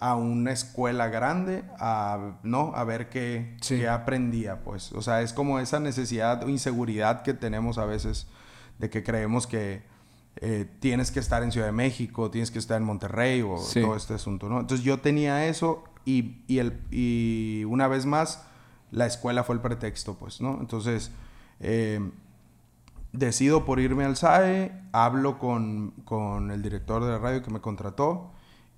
a 0.00 0.14
una 0.16 0.52
escuela 0.52 1.08
grande, 1.08 1.64
a, 1.78 2.38
¿no? 2.42 2.72
A 2.74 2.84
ver 2.84 3.08
qué, 3.08 3.56
qué 3.66 3.88
aprendía, 3.88 4.62
pues. 4.62 4.92
O 4.92 5.02
sea, 5.02 5.22
es 5.22 5.32
como 5.32 5.58
esa 5.58 5.78
necesidad 5.78 6.42
o 6.44 6.48
inseguridad 6.48 7.22
que 7.22 7.34
tenemos 7.34 7.78
a 7.78 7.84
veces 7.84 8.26
de 8.78 8.90
que 8.90 9.04
creemos 9.04 9.46
que, 9.46 9.89
eh, 10.36 10.68
tienes 10.80 11.10
que 11.10 11.20
estar 11.20 11.42
en 11.42 11.52
Ciudad 11.52 11.66
de 11.66 11.72
México, 11.72 12.30
tienes 12.30 12.50
que 12.50 12.58
estar 12.58 12.76
en 12.76 12.84
Monterrey 12.84 13.42
o 13.42 13.56
todo 13.74 13.96
este 13.96 14.14
asunto, 14.14 14.48
¿no? 14.48 14.60
Entonces 14.60 14.84
yo 14.84 15.00
tenía 15.00 15.46
eso 15.46 15.84
y, 16.04 16.42
y, 16.46 16.58
el, 16.58 16.80
y 16.90 17.64
una 17.64 17.88
vez 17.88 18.06
más 18.06 18.46
la 18.90 19.06
escuela 19.06 19.44
fue 19.44 19.54
el 19.56 19.60
pretexto, 19.60 20.14
pues, 20.14 20.40
¿no? 20.40 20.58
Entonces 20.60 21.10
eh, 21.60 22.00
decido 23.12 23.64
por 23.64 23.80
irme 23.80 24.04
al 24.04 24.16
SAE, 24.16 24.72
hablo 24.92 25.38
con, 25.38 25.92
con 26.04 26.50
el 26.50 26.62
director 26.62 27.04
de 27.04 27.10
la 27.10 27.18
radio 27.18 27.42
que 27.42 27.50
me 27.50 27.60
contrató 27.60 28.32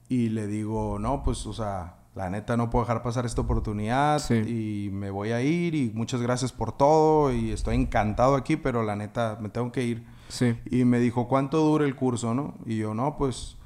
y 0.09 0.31
le 0.31 0.47
digo, 0.47 0.99
no, 0.99 1.23
pues, 1.23 1.47
o 1.47 1.53
sea, 1.53 1.97
la 2.15 2.29
neta 2.29 2.57
no 2.57 2.69
puedo 2.69 2.85
dejar 2.85 3.03
pasar 3.03 3.25
esta 3.25 3.41
oportunidad 3.41 4.23
y 4.31 4.91
me 4.93 5.11
voy 5.11 5.33
a 5.33 5.41
ir 5.41 5.75
y 5.75 5.91
muchas 5.95 6.21
gracias 6.21 6.53
por 6.53 6.77
todo 6.77 7.33
y 7.33 7.51
estoy 7.51 7.77
encantado 7.77 8.35
aquí, 8.35 8.57
pero 8.57 8.83
la 8.83 8.97
neta 8.97 9.39
me 9.41 9.49
tengo 9.49 9.73
que 9.73 9.85
ir. 9.85 10.07
Y 10.71 10.85
me 10.85 10.99
dijo, 10.99 11.29
¿cuánto 11.29 11.59
dura 11.59 11.85
el 11.85 11.95
curso, 11.95 12.35
no? 12.35 12.55
Y 12.65 12.79
yo, 12.79 12.95
no, 12.95 13.17
pues 13.17 13.57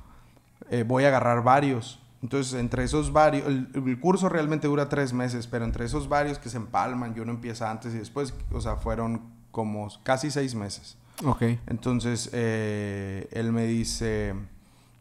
eh, 0.71 0.85
voy 0.87 1.05
a 1.05 1.09
agarrar 1.09 1.43
varios. 1.43 2.01
Entonces, 2.23 2.59
entre 2.59 2.85
esos 2.85 3.13
varios, 3.13 3.47
el, 3.47 4.01
curso 4.01 4.29
realmente 4.29 4.67
dura 4.67 4.89
tres 4.89 5.13
meses, 5.13 5.47
pero 5.47 5.65
entre 5.65 5.85
esos 5.85 6.09
varios 6.09 6.39
que 6.39 6.49
se 6.49 6.57
empalman, 6.57 7.15
yo 7.15 7.25
no 7.25 7.33
empieza 7.33 7.71
antes 7.71 7.95
y 7.95 7.99
después, 7.99 8.35
o 8.53 8.61
sea, 8.61 8.77
fueron 8.77 9.23
como 9.53 9.89
casi 10.03 10.31
seis 10.31 10.55
meses. 10.55 10.97
Ok. 11.25 11.43
Entonces, 11.67 12.31
eh, 12.33 13.29
él 13.33 13.53
me 13.53 13.67
dice, 13.67 14.35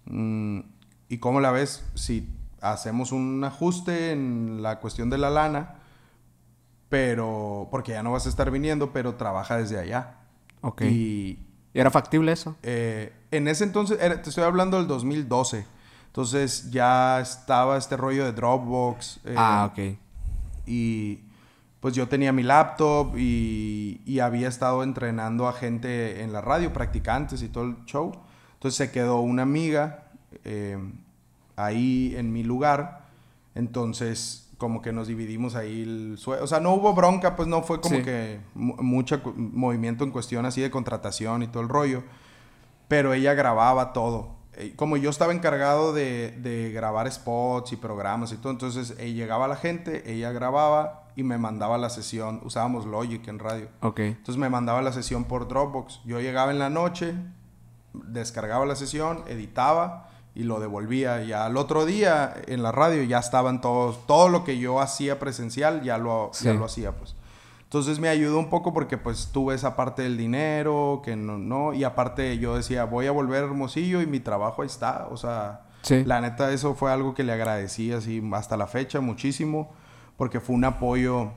mm, 0.06 0.60
¿y 1.10 1.18
cómo 1.18 1.40
la 1.40 1.52
ves 1.52 1.84
si 1.96 2.30
hacemos 2.62 3.12
un 3.12 3.44
ajuste 3.44 4.12
en 4.12 4.62
la 4.62 4.80
cuestión 4.80 5.10
de 5.10 5.18
la 5.18 5.30
lana? 5.30 5.76
Pero, 6.90 7.70
porque 7.72 7.94
ya 7.94 8.04
no 8.04 8.12
vas 8.12 8.28
a 8.28 8.30
estar 8.30 8.52
viniendo, 8.52 8.92
pero 8.94 9.16
trabaja 9.16 9.58
desde 9.58 9.80
allá. 9.80 10.20
Ok. 10.62 10.84
Y, 10.84 11.40
¿Era 11.76 11.92
factible 11.92 12.32
eso? 12.32 12.56
Eh, 12.64 13.12
en 13.32 13.50
ese 13.50 13.66
entonces, 13.66 13.98
te 13.98 14.30
estoy 14.30 14.46
hablando 14.46 14.78
del 14.78 14.88
2012. 14.88 15.66
Entonces 16.08 16.72
ya 16.72 17.20
estaba 17.20 17.78
este 17.78 17.98
rollo 17.98 18.24
de 18.24 18.32
Dropbox. 18.32 19.20
Eh, 19.26 19.36
ah, 19.38 19.70
ok. 19.70 19.98
Y 20.66 21.20
pues 21.82 21.94
yo 21.94 22.08
tenía 22.08 22.32
mi 22.32 22.44
laptop 22.44 23.18
y, 23.18 24.02
y, 24.06 24.20
había 24.20 24.48
estado 24.48 24.82
entrenando 24.84 25.50
a 25.50 25.54
gente 25.54 26.24
en 26.24 26.32
la 26.32 26.40
radio, 26.40 26.72
practicantes 26.72 27.42
y 27.42 27.50
todo 27.50 27.66
el 27.66 27.86
show. 27.86 28.14
Entonces 28.54 28.78
se 28.78 28.92
quedó 28.92 29.20
una 29.20 29.44
amiga 29.44 30.06
eh, 30.46 30.78
ahí 31.58 32.16
en 32.16 32.32
mi 32.32 32.44
lugar. 32.44 33.06
Entonces, 33.54 34.45
como 34.58 34.82
que 34.82 34.92
nos 34.94 35.08
dividimos 35.08 35.56
ahí 35.56 35.82
el 35.84 36.18
sueldo. 36.18 36.44
O 36.44 36.48
sea, 36.48 36.60
no 36.60 36.74
hubo 36.74 36.94
bronca, 36.94 37.36
pues 37.36 37.48
no 37.48 37.62
fue 37.64 37.82
como 37.82 37.96
Sí. 37.98 38.04
que 38.04 38.40
mu- 38.54 38.76
mucho 38.78 39.22
movimiento 39.36 40.04
en 40.04 40.12
cuestión 40.12 40.46
así 40.46 40.62
de 40.62 40.72
contratación 40.72 41.44
y 41.44 41.48
todo 41.48 41.62
el 41.64 41.70
rollo. 41.70 42.04
Pero 42.88 43.14
ella 43.14 43.34
grababa 43.34 43.92
todo. 43.94 44.36
Eh, 44.54 44.74
Como 44.78 44.96
yo 44.96 45.10
estaba 45.10 45.34
encargado 45.34 45.92
de, 45.92 46.32
de 46.42 46.72
grabar 46.72 47.12
spots 47.12 47.74
y 47.74 47.76
programas 47.76 48.32
y 48.32 48.38
todo, 48.38 48.52
entonces 48.54 48.96
eh, 49.00 49.12
llegaba 49.14 49.48
la 49.50 49.58
gente, 49.58 50.10
ella 50.10 50.32
grababa 50.32 51.10
y 51.18 51.24
me 51.24 51.38
mandaba 51.38 51.78
la 51.78 51.90
sesión. 51.90 52.40
Usábamos 52.44 52.86
Logic 52.86 53.28
en 53.28 53.40
radio. 53.40 53.68
Ok. 53.82 54.00
Entonces 54.00 54.38
me 54.38 54.50
mandaba 54.50 54.82
la 54.82 54.94
sesión 54.94 55.26
por 55.26 55.48
Dropbox. 55.50 56.00
Yo 56.06 56.22
llegaba 56.22 56.52
en 56.52 56.60
la 56.60 56.70
noche, 56.70 57.14
descargaba 57.94 58.66
la 58.66 58.76
sesión, 58.76 59.24
editaba 59.28 60.10
y 60.36 60.44
lo 60.44 60.60
devolvía. 60.60 61.24
Y 61.24 61.32
al 61.32 61.58
otro 61.58 61.86
día 61.86 62.34
en 62.48 62.62
la 62.62 62.72
radio 62.72 63.02
ya 63.04 63.20
estaban 63.20 63.62
todos, 63.62 64.06
todo 64.06 64.30
lo 64.30 64.44
que 64.44 64.58
yo 64.60 64.80
hacía 64.82 65.18
presencial 65.18 65.82
ya 65.82 65.98
lo, 65.98 66.32
ya 66.34 66.52
Sí. 66.52 66.58
lo 66.58 66.66
hacía 66.66 66.92
pues. 66.92 67.16
Entonces 67.64 68.00
me 68.00 68.10
ayudó 68.10 68.38
un 68.40 68.50
poco 68.50 68.74
porque 68.74 68.98
pues 68.98 69.30
tuve 69.34 69.56
esa 69.56 69.76
parte 69.76 70.04
del 70.04 70.18
dinero, 70.18 71.02
que 71.04 71.16
no, 71.16 71.38
no, 71.38 71.74
y 71.74 71.84
aparte 71.84 72.38
yo 72.38 72.56
decía, 72.56 72.86
voy 72.86 73.08
a 73.08 73.12
volver 73.12 73.44
a 73.44 73.48
Hermosillo 73.48 74.02
y 74.02 74.06
mi 74.08 74.20
trabajo 74.20 74.62
ahí 74.62 74.68
está, 74.68 75.08
o 75.10 75.18
sea, 75.18 75.62
Sí. 75.82 76.04
la 76.06 76.20
neta 76.22 76.52
eso 76.52 76.74
fue 76.76 76.92
algo 76.92 77.14
que 77.14 77.24
le 77.24 77.32
agradecí 77.34 77.92
así 77.92 78.22
hasta 78.34 78.56
la 78.58 78.68
fecha 78.68 79.02
muchísimo, 79.02 79.72
porque 80.18 80.40
fue 80.40 80.56
un 80.56 80.64
apoyo 80.66 81.32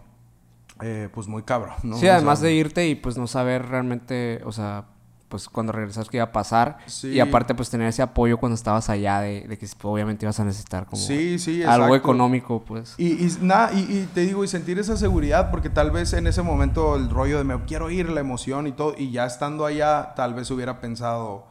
eh, 0.81 1.09
pues 1.13 1.27
muy 1.27 1.43
cabrón, 1.43 1.75
¿no? 1.83 1.97
Sí, 1.97 2.07
O 2.07 2.13
además 2.13 2.39
sea, 2.39 2.49
de 2.49 2.55
irte 2.55 2.87
y 2.89 2.95
pues 2.95 3.19
no 3.19 3.27
saber 3.27 3.67
realmente, 3.69 4.41
o 4.45 4.53
sea, 4.53 4.85
pues 5.29 5.49
cuando 5.49 5.73
regresas 5.73 6.09
qué 6.09 6.19
iba 6.19 6.25
a 6.25 6.33
pasar. 6.33 6.79
Sí. 6.87 7.09
Y 7.09 7.21
aparte 7.21 7.55
pues 7.55 7.71
tener 7.71 7.89
ese 7.89 8.03
apoyo 8.03 8.39
cuando 8.39 8.55
estabas 8.55 8.89
allá 8.89 9.21
de, 9.21 9.47
de 9.49 9.59
que 9.59 9.67
obviamente 9.83 10.25
ibas 10.25 10.41
a 10.41 10.45
necesitar 10.45 10.87
como 10.87 11.01
Sí, 11.01 11.39
sí, 11.39 11.63
algo 11.63 11.95
económico, 11.95 12.63
pues. 12.65 12.95
Y, 12.99 13.25
y, 13.25 13.39
nada, 13.41 13.73
y, 13.73 13.81
y 13.81 14.09
te 14.15 14.23
digo, 14.23 14.45
y 14.45 14.49
sentir 14.49 14.79
esa 14.79 14.97
seguridad, 14.97 15.51
porque 15.51 15.71
tal 15.71 15.91
vez 15.91 16.13
en 16.13 16.27
ese 16.27 16.43
momento 16.43 16.97
el 16.97 17.11
rollo 17.11 17.39
de 17.39 17.45
me 17.45 17.59
quiero 17.65 17.91
ir, 17.91 18.09
la 18.09 18.21
emoción 18.21 18.67
y 18.67 18.73
todo, 18.73 18.95
y 18.97 19.11
ya 19.11 19.27
estando 19.27 19.67
allá, 19.67 20.15
tal 20.15 20.35
vez 20.35 20.51
hubiera 20.51 20.81
pensado, 20.81 21.47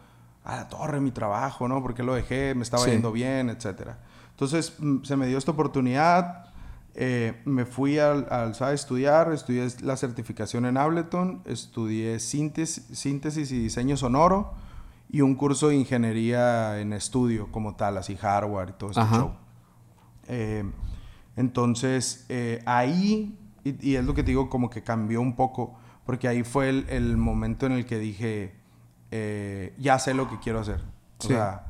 a 0.48 0.56
la 0.56 0.70
torre, 0.70 1.02
mi 1.02 1.12
trabajo, 1.12 1.68
¿no? 1.68 1.82
Porque 1.82 2.04
lo 2.04 2.16
dejé, 2.16 2.56
me 2.56 2.64
estaba 2.64 2.86
yendo 2.86 3.12
bien, 3.12 3.50
etcétera. 3.50 3.98
Entonces, 4.32 4.74
mm, 4.80 5.04
se 5.04 5.18
me 5.18 5.28
dio 5.28 5.38
esta 5.38 5.52
oportunidad, 5.52 6.47
eh, 7.00 7.40
me 7.46 7.66
fui 7.66 8.00
al, 8.00 8.28
al 8.32 8.54
a 8.60 8.74
estudiar, 8.74 9.32
estudié 9.32 9.68
la 9.84 9.96
certificación 9.96 10.66
en 10.66 10.78
Ableton, 10.78 11.44
estudié 11.46 12.20
síntesis, 12.20 12.86
síntesis 12.92 13.52
y 13.52 13.60
diseño 13.60 13.96
sonoro, 13.98 14.54
y 15.10 15.22
un 15.22 15.36
curso 15.36 15.70
de 15.70 15.76
ingeniería 15.76 16.82
en 16.82 16.92
estudio 16.94 17.50
como 17.52 17.76
tal, 17.76 17.98
así 17.98 18.16
hardware 18.18 18.70
y 18.70 18.74
todo 18.74 18.92
Ajá. 18.96 19.16
show. 19.18 19.32
Eh, 20.28 20.64
entonces, 21.36 22.26
eh, 22.30 22.62
ahí, 22.66 23.38
y, 23.64 23.92
y 23.92 23.96
es 23.96 24.04
lo 24.04 24.14
que 24.14 24.24
te 24.24 24.32
digo, 24.32 24.50
como 24.50 24.70
que 24.70 24.82
cambió 24.84 25.22
un 25.22 25.36
poco, 25.36 25.78
porque 26.06 26.28
ahí 26.28 26.44
fue 26.44 26.70
el, 26.70 26.86
el 26.90 27.16
momento 27.16 27.68
en 27.68 27.74
el 27.74 27.86
que 27.86 28.00
dije, 28.00 28.56
ya 29.78 30.00
sé 30.00 30.14
lo 30.14 30.30
que 30.30 30.40
quiero 30.40 30.60
hacer. 30.60 30.82
O 31.20 31.22
Sí. 31.24 31.28
sea, 31.30 31.64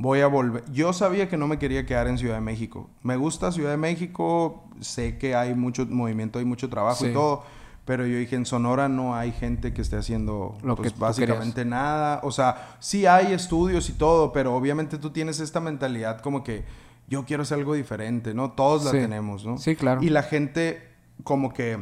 voy 0.00 0.20
a 0.22 0.26
volver. 0.28 0.64
Yo 0.72 0.94
sabía 0.94 1.28
que 1.28 1.36
no 1.36 1.46
me 1.46 1.58
quería 1.58 1.84
quedar 1.84 2.08
en 2.08 2.16
Ciudad 2.16 2.36
de 2.36 2.40
México. 2.40 2.88
Me 3.02 3.16
gusta 3.16 3.52
Ciudad 3.52 3.70
de 3.70 3.76
México, 3.76 4.64
sé 4.80 5.18
que 5.18 5.34
hay 5.34 5.54
mucho 5.54 5.84
movimiento, 5.84 6.38
hay 6.38 6.46
mucho 6.46 6.70
trabajo 6.70 7.04
Sí. 7.04 7.10
y 7.10 7.12
todo. 7.12 7.42
Pero 7.84 8.06
yo 8.06 8.16
dije, 8.16 8.34
en 8.34 8.46
Sonora 8.46 8.88
no 8.88 9.14
hay 9.14 9.30
gente 9.30 9.74
que 9.74 9.82
esté 9.82 9.96
haciendo 9.96 10.56
Lo 10.62 10.74
pues, 10.76 10.92
que 10.94 10.98
básicamente 10.98 11.66
nada. 11.66 12.20
O 12.22 12.32
sea, 12.32 12.76
sí 12.78 13.04
hay 13.04 13.32
estudios 13.34 13.90
y 13.90 13.92
todo, 13.92 14.32
pero 14.32 14.54
obviamente 14.54 14.96
tú 14.96 15.10
tienes 15.10 15.38
esta 15.38 15.60
mentalidad 15.60 16.20
como 16.22 16.42
que 16.44 16.64
yo 17.08 17.26
quiero 17.26 17.42
hacer 17.42 17.58
algo 17.58 17.74
diferente, 17.74 18.32
¿no? 18.32 18.52
Todos 18.52 18.84
la 18.86 18.92
Sí. 18.92 18.96
tenemos, 18.98 19.44
¿no? 19.44 19.58
Sí, 19.58 19.76
claro. 19.76 20.02
Y 20.02 20.08
la 20.08 20.22
gente 20.22 20.82
como 21.24 21.52
que, 21.52 21.78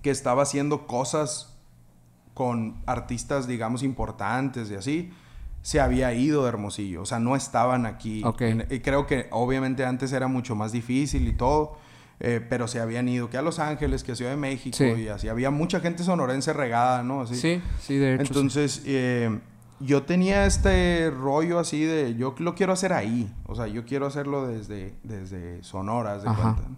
que 0.00 0.10
estaba 0.10 0.42
haciendo 0.42 0.86
cosas 0.86 1.54
con 2.32 2.80
artistas, 2.86 3.46
digamos, 3.46 3.82
importantes 3.82 4.70
y 4.70 4.74
así, 4.74 5.12
se 5.66 5.80
había 5.80 6.12
ido 6.14 6.42
de 6.44 6.48
Hermosillo. 6.50 7.02
O 7.02 7.06
sea, 7.06 7.18
no 7.18 7.34
estaban 7.34 7.86
aquí. 7.86 8.22
Ok. 8.24 8.40
En- 8.42 8.66
y 8.70 8.78
creo 8.78 9.04
que 9.08 9.26
obviamente 9.32 9.84
antes 9.84 10.12
era 10.12 10.28
mucho 10.28 10.54
más 10.54 10.70
difícil 10.70 11.26
y 11.26 11.32
todo. 11.32 11.76
eh, 12.20 12.40
pero 12.48 12.66
se 12.66 12.80
habían 12.80 13.08
ido 13.10 13.28
que 13.28 13.36
a 13.36 13.42
Los 13.42 13.58
Ángeles, 13.58 14.02
que 14.02 14.12
a 14.12 14.14
Ciudad 14.16 14.30
de 14.30 14.38
México 14.38 14.74
Sí. 14.78 14.84
y 14.84 15.08
así. 15.08 15.28
Había 15.28 15.50
mucha 15.50 15.80
gente 15.80 16.02
sonorense 16.02 16.54
regada, 16.54 17.02
¿no? 17.02 17.20
Así. 17.22 17.34
Sí, 17.34 17.60
sí, 17.80 17.96
de 17.98 18.14
hecho. 18.14 18.24
sí. 18.24 18.28
Entonces, 18.30 18.82
eh, 18.86 19.38
yo 19.80 20.04
tenía 20.04 20.46
este 20.46 21.10
rollo 21.10 21.58
así 21.58 21.82
de, 21.84 22.14
yo 22.14 22.34
lo 22.38 22.54
quiero 22.54 22.72
hacer 22.72 22.94
ahí. 22.94 23.30
O 23.44 23.54
sea, 23.54 23.66
yo 23.66 23.84
quiero 23.84 24.06
hacerlo 24.06 24.46
desde, 24.46 24.94
desde 25.02 25.62
Sonora, 25.62 26.16
de 26.16 26.24
cuenta. 26.24 26.62
¿no? 26.70 26.76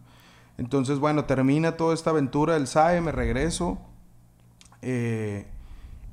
Entonces, 0.57 0.99
bueno, 0.99 1.25
termina 1.25 1.77
toda 1.77 1.95
esta 1.95 2.11
aventura 2.11 2.55
del 2.55 2.67
SAE, 2.67 3.01
me 3.01 3.13
regreso. 3.13 3.79
eh, 4.83 5.47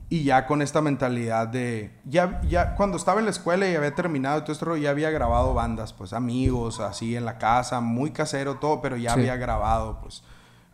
y 0.09 0.23
ya 0.23 0.45
con 0.45 0.61
esta 0.61 0.81
mentalidad 0.81 1.47
de... 1.47 1.97
Ya, 2.05 2.41
ya 2.43 2.75
cuando 2.75 2.97
estaba 2.97 3.19
en 3.19 3.25
la 3.25 3.31
escuela 3.31 3.67
y 3.69 3.75
había 3.75 3.95
terminado 3.95 4.41
todo 4.43 4.51
esto, 4.53 4.77
ya 4.77 4.91
había 4.91 5.09
grabado 5.09 5.53
bandas, 5.53 5.93
pues 5.93 6.13
amigos, 6.13 6.79
así 6.79 7.15
en 7.15 7.25
la 7.25 7.37
casa, 7.37 7.79
muy 7.81 8.11
casero 8.11 8.55
todo, 8.59 8.81
pero 8.81 8.97
ya 8.97 9.13
Sí. 9.13 9.19
había 9.21 9.35
grabado, 9.37 9.99
pues. 10.01 10.23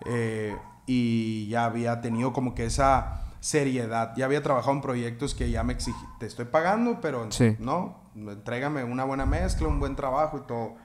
eh, 0.06 0.58
y 0.88 1.48
ya 1.48 1.66
había 1.66 2.02
tenido 2.02 2.34
como 2.34 2.56
que 2.56 2.66
esa 2.66 3.22
seriedad. 3.40 4.14
Ya 4.18 4.26
había 4.26 4.42
trabajado 4.44 4.74
en 4.74 4.82
proyectos 4.82 5.34
que 5.36 5.50
ya 5.52 5.64
me 5.64 5.74
exigí. 5.74 6.06
Te 6.20 6.26
estoy 6.26 6.46
pagando, 6.46 7.00
pero 7.02 7.32
Sí. 7.32 7.56
no, 7.60 7.98
entrégame 8.16 8.84
una 8.84 9.04
buena 9.04 9.26
mezcla, 9.26 9.68
un 9.68 9.80
buen 9.80 9.96
trabajo 9.96 10.38
y 10.40 10.48
todo. 10.48 10.76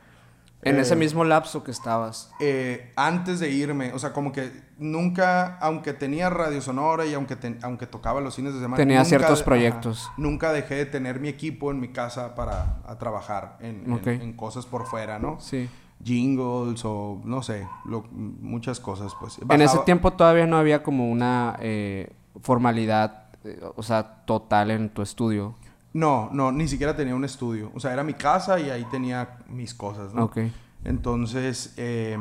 En 0.67 0.77
Eh, 0.77 0.81
ese 0.81 0.97
mismo 0.97 1.25
lapso 1.25 1.63
que 1.65 1.71
estabas. 1.71 2.31
eh, 2.41 2.93
antes 2.97 3.41
de 3.41 3.51
irme, 3.51 3.93
o 3.93 3.99
sea, 3.99 4.13
como 4.13 4.33
que 4.33 4.51
nunca, 4.79 5.57
aunque 5.59 5.93
tenía 5.93 6.29
radio 6.31 6.61
sonora 6.61 7.07
y 7.07 7.15
aunque, 7.15 7.37
ten- 7.37 7.59
aunque 7.63 7.87
tocaba 7.87 8.21
los 8.21 8.35
fines 8.37 8.53
de 8.55 8.61
semana, 8.61 8.77
Tenía 8.77 8.99
nunca 8.99 9.09
ciertos 9.09 9.43
proyectos. 9.43 10.05
ajá, 10.07 10.15
nunca 10.19 10.53
dejé 10.53 10.75
de 10.75 10.87
tener 10.87 11.21
mi 11.21 11.29
equipo 11.29 11.71
en 11.71 11.81
mi 11.81 11.89
casa 11.89 12.35
para 12.35 12.79
a 12.87 12.99
trabajar 12.99 13.57
en, 13.61 13.85
en- 13.87 13.93
Ok. 13.93 14.07
en 14.09 14.33
cosas 14.35 14.67
por 14.67 14.87
fuera, 14.87 15.19
¿no? 15.19 15.39
Sí. 15.41 15.69
Jingles 16.05 16.85
o 16.85 17.21
no 17.25 17.43
sé, 17.43 17.67
lo- 17.87 18.05
muchas 18.11 18.81
cosas, 18.81 19.15
pues. 19.19 19.39
En 19.49 19.63
ese 19.63 19.79
tiempo 19.81 20.13
todavía 20.13 20.47
no 20.47 20.57
había 20.59 20.83
como 20.83 21.11
una 21.11 21.57
eh, 21.61 22.13
formalidad, 22.43 23.25
eh, 23.45 23.61
o 23.77 23.83
sea, 23.83 24.25
total 24.27 24.71
en 24.71 24.89
tu 24.91 25.03
estudio. 25.03 25.55
No, 25.97 26.29
no, 26.33 26.53
ni 26.53 26.69
siquiera 26.69 26.95
tenía 26.95 27.15
un 27.15 27.25
estudio. 27.25 27.71
O 27.75 27.81
sea, 27.81 27.93
era 27.93 28.03
mi 28.05 28.13
casa 28.15 28.61
y 28.61 28.69
ahí 28.69 28.85
tenía 28.91 29.39
mis 29.49 29.73
cosas, 29.75 30.13
¿no? 30.13 30.25
Ok. 30.25 30.39
Entonces, 30.85 31.73
eh, 31.79 32.19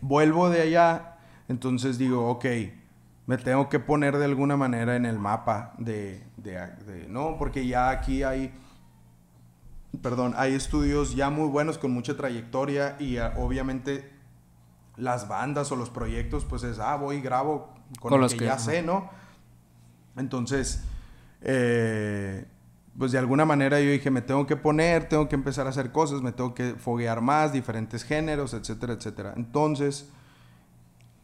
vuelvo 0.00 0.48
de 0.48 0.62
allá, 0.62 1.18
entonces 1.48 1.98
digo, 1.98 2.26
ok, 2.30 2.46
me 3.26 3.36
tengo 3.36 3.68
que 3.68 3.78
poner 3.78 4.16
de 4.16 4.24
alguna 4.24 4.56
manera 4.56 4.96
en 4.96 5.04
el 5.04 5.18
mapa 5.18 5.74
de, 5.78 6.24
de- 6.38 6.52
de- 6.86 7.06
no, 7.08 7.36
porque 7.38 7.66
ya 7.66 7.90
aquí 7.90 8.22
hay, 8.22 8.54
perdón, 10.02 10.32
hay 10.38 10.54
estudios 10.54 11.14
ya 11.14 11.28
muy 11.30 11.48
buenos 11.48 11.76
con 11.76 11.90
mucha 11.92 12.16
trayectoria 12.16 12.96
y 12.98 13.18
ah, 13.18 13.34
obviamente 13.36 14.10
las 14.96 15.28
bandas 15.28 15.70
o 15.70 15.76
los 15.76 15.90
proyectos, 15.90 16.44
pues 16.46 16.62
es, 16.62 16.78
ah, 16.78 16.96
voy 16.96 17.16
y 17.16 17.20
grabo 17.20 17.74
con, 18.00 18.10
Con 18.10 18.10
lo 18.12 18.18
los 18.18 18.32
que, 18.32 18.38
que- 18.38 18.44
ya 18.46 18.54
ajá. 18.54 18.62
sé, 18.62 18.82
¿no? 18.82 19.10
Entonces, 20.16 20.82
eh, 21.42 22.46
pues 22.98 23.12
de 23.12 23.18
alguna 23.18 23.44
manera 23.44 23.80
yo 23.80 23.90
dije, 23.90 24.10
me 24.10 24.22
tengo 24.22 24.46
que 24.46 24.56
poner, 24.56 25.08
tengo 25.08 25.28
que 25.28 25.36
empezar 25.36 25.66
a 25.66 25.70
hacer 25.70 25.92
cosas, 25.92 26.20
me 26.20 26.32
tengo 26.32 26.54
que 26.54 26.74
foguear 26.74 27.20
más, 27.20 27.52
diferentes 27.52 28.02
géneros, 28.04 28.54
etcétera, 28.54 28.94
etcétera. 28.94 29.34
Entonces, 29.36 30.08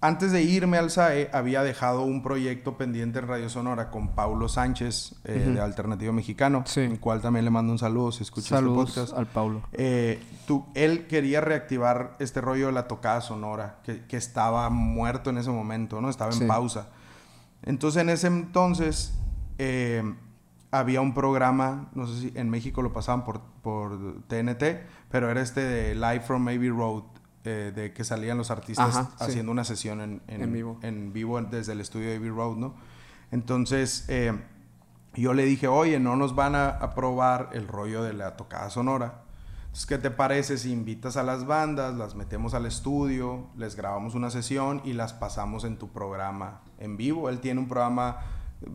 antes 0.01 0.33
de 0.33 0.43
irme 0.43 0.77
al 0.77 0.91
SAE, 0.91 1.31
había 1.33 1.63
dejado 1.63 2.03
un 2.03 2.23
proyecto 2.23 2.77
pendiente 2.77 3.19
en 3.21 3.27
Radio 3.27 3.49
Sonora 3.49 3.91
con 3.91 4.09
Paulo 4.15 4.49
Sánchez, 4.49 5.15
eh, 5.25 5.51
de 5.55 5.61
Alternativo 5.61 6.13
Mexicano, 6.13 6.63
Sí. 6.67 6.81
el 6.83 7.01
cual 7.01 7.23
también 7.23 7.45
le 7.47 7.51
mando 7.51 7.73
un 7.73 7.79
saludo 7.79 8.13
si 8.13 8.23
Saludos 8.25 8.91
este 8.91 9.01
podcast. 9.01 9.19
al 9.19 9.27
Paulo. 9.27 9.63
Eh, 9.73 10.23
tú, 10.47 10.67
él 10.75 11.07
quería 11.07 11.41
reactivar 11.41 12.17
este 12.19 12.43
rollo 12.43 12.67
de 12.67 12.73
la 12.73 12.87
tocada 12.87 13.23
sonora, 13.23 13.79
que, 13.83 14.05
que 14.05 14.19
estaba 14.19 14.69
muerto 14.69 15.31
en 15.31 15.39
ese 15.39 15.51
momento, 15.51 16.01
¿no? 16.03 16.11
Estaba 16.11 16.33
en 16.33 16.39
Sí. 16.41 16.45
pausa. 16.47 16.89
Entonces, 17.63 18.03
en 18.03 18.11
ese 18.11 18.27
entonces, 18.27 19.15
eh, 19.59 20.15
había 20.71 21.01
un 21.01 21.15
programa, 21.15 21.89
no 21.95 22.07
sé 22.07 22.21
si 22.21 22.33
en 22.35 22.51
México 22.51 22.83
lo 22.83 22.93
pasaban 22.93 23.25
por, 23.25 23.41
por 23.63 24.23
TNT, 24.27 24.63
pero 25.11 25.31
era 25.31 25.41
este 25.41 25.61
de 25.61 25.95
Live 25.95 26.21
from 26.21 26.49
Abbey 26.49 26.71
Road, 26.71 27.05
eh, 27.45 27.73
de 27.75 27.93
que 27.93 28.05
salían 28.05 28.39
los 28.39 28.51
artistas 28.51 28.97
Ajá, 28.97 29.11
sí. 29.19 29.25
haciendo 29.25 29.53
una 29.53 29.65
sesión 29.65 30.01
en, 30.01 30.23
En 30.27 30.53
vivo. 30.53 30.79
en 30.83 31.13
vivo 31.13 31.41
desde 31.43 31.73
el 31.73 31.81
estudio 31.81 32.09
de 32.09 32.17
Abbey 32.17 32.31
Road, 32.31 32.57
¿no? 32.57 32.75
Entonces, 33.31 34.05
eh, 34.09 34.33
yo 35.15 35.33
le 35.33 35.45
dije, 35.45 35.69
oye, 35.69 36.01
no 36.01 36.17
nos 36.17 36.35
van 36.35 36.55
a 36.55 36.69
aprobar 36.69 37.51
el 37.53 37.69
rollo 37.69 38.03
de 38.03 38.13
la 38.13 38.37
tocada 38.37 38.71
sonora. 38.71 39.23
Entonces, 39.67 39.87
¿qué 39.87 39.99
te 39.99 40.11
parece 40.11 40.59
si 40.59 40.73
invitas 40.73 41.17
a 41.17 41.23
las 41.23 41.47
bandas, 41.47 41.95
las 41.95 42.15
metemos 42.15 42.55
al 42.55 42.67
estudio, 42.67 43.49
les 43.57 43.77
grabamos 43.77 44.15
una 44.15 44.31
sesión 44.31 44.81
y 44.85 44.93
las 44.93 45.13
pasamos 45.13 45.65
en 45.65 45.79
tu 45.79 45.91
programa 45.93 46.63
en 46.79 46.97
vivo? 46.97 47.29
Él 47.29 47.41
tiene 47.41 47.61
un 47.61 47.69
programa 47.69 48.19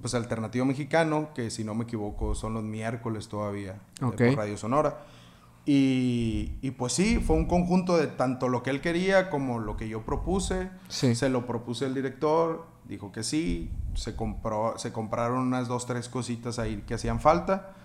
pues 0.02 0.14
alternativo 0.16 0.66
mexicano, 0.66 1.30
que 1.34 1.50
si 1.50 1.64
no 1.64 1.76
me 1.76 1.84
equivoco 1.84 2.36
son 2.36 2.54
los 2.54 2.64
miércoles 2.64 3.28
todavía 3.28 3.80
eh, 4.02 4.06
Ok. 4.06 4.16
por 4.18 4.36
Radio 4.38 4.58
Sonora. 4.58 5.00
Y, 5.66 6.54
y 6.62 6.72
pues 6.72 6.94
sí, 6.94 7.18
fue 7.20 7.36
un 7.36 7.46
conjunto 7.46 7.98
de 7.98 8.08
tanto 8.08 8.48
lo 8.50 8.64
que 8.64 8.70
él 8.72 8.82
quería 8.82 9.30
como 9.30 9.60
lo 9.60 9.78
que 9.78 9.88
yo 9.88 10.02
propuse. 10.04 10.70
Sí. 10.88 11.14
Se 11.16 11.30
lo 11.30 11.46
propuse 11.46 11.86
el 11.86 11.94
director, 11.94 12.66
dijo 12.86 13.12
que 13.12 13.24
sí, 13.24 13.70
se, 13.94 14.16
compró, 14.16 14.78
se 14.78 14.92
compraron 14.92 15.40
unas 15.40 15.68
dos, 15.68 15.86
tres 15.86 16.10
cositas 16.10 16.58
ahí 16.58 16.84
que 16.88 16.96
hacían 16.96 17.20
falta, 17.20 17.76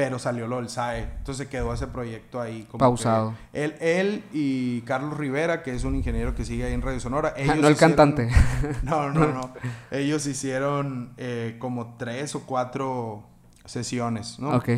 pero 0.00 0.18
salió 0.18 0.46
lo 0.46 0.56
del 0.56 0.70
SAE. 0.70 1.02
Entonces 1.18 1.46
quedó 1.48 1.74
ese 1.74 1.86
proyecto 1.86 2.40
ahí 2.40 2.62
como 2.70 2.78
Pausado. 2.78 3.34
él, 3.52 3.74
él 3.80 4.24
y 4.32 4.80
Carlos 4.80 5.18
Rivera, 5.18 5.62
que 5.62 5.74
es 5.74 5.84
un 5.84 5.94
ingeniero 5.94 6.34
que 6.34 6.46
sigue 6.46 6.64
ahí 6.64 6.72
en 6.72 6.80
Radio 6.80 6.98
Sonora. 7.00 7.34
ellos 7.36 7.56
no 7.58 7.68
el 7.68 7.74
hicieron- 7.74 7.96
cantante. 7.96 8.30
No, 8.82 9.10
no, 9.10 9.26
no. 9.26 9.52
ellos 9.90 10.24
hicieron 10.26 11.12
eh, 11.18 11.56
como 11.58 11.96
tres 11.98 12.34
o 12.34 12.46
cuatro 12.46 13.24
sesiones, 13.66 14.38
¿no? 14.38 14.56
Ok. 14.56 14.70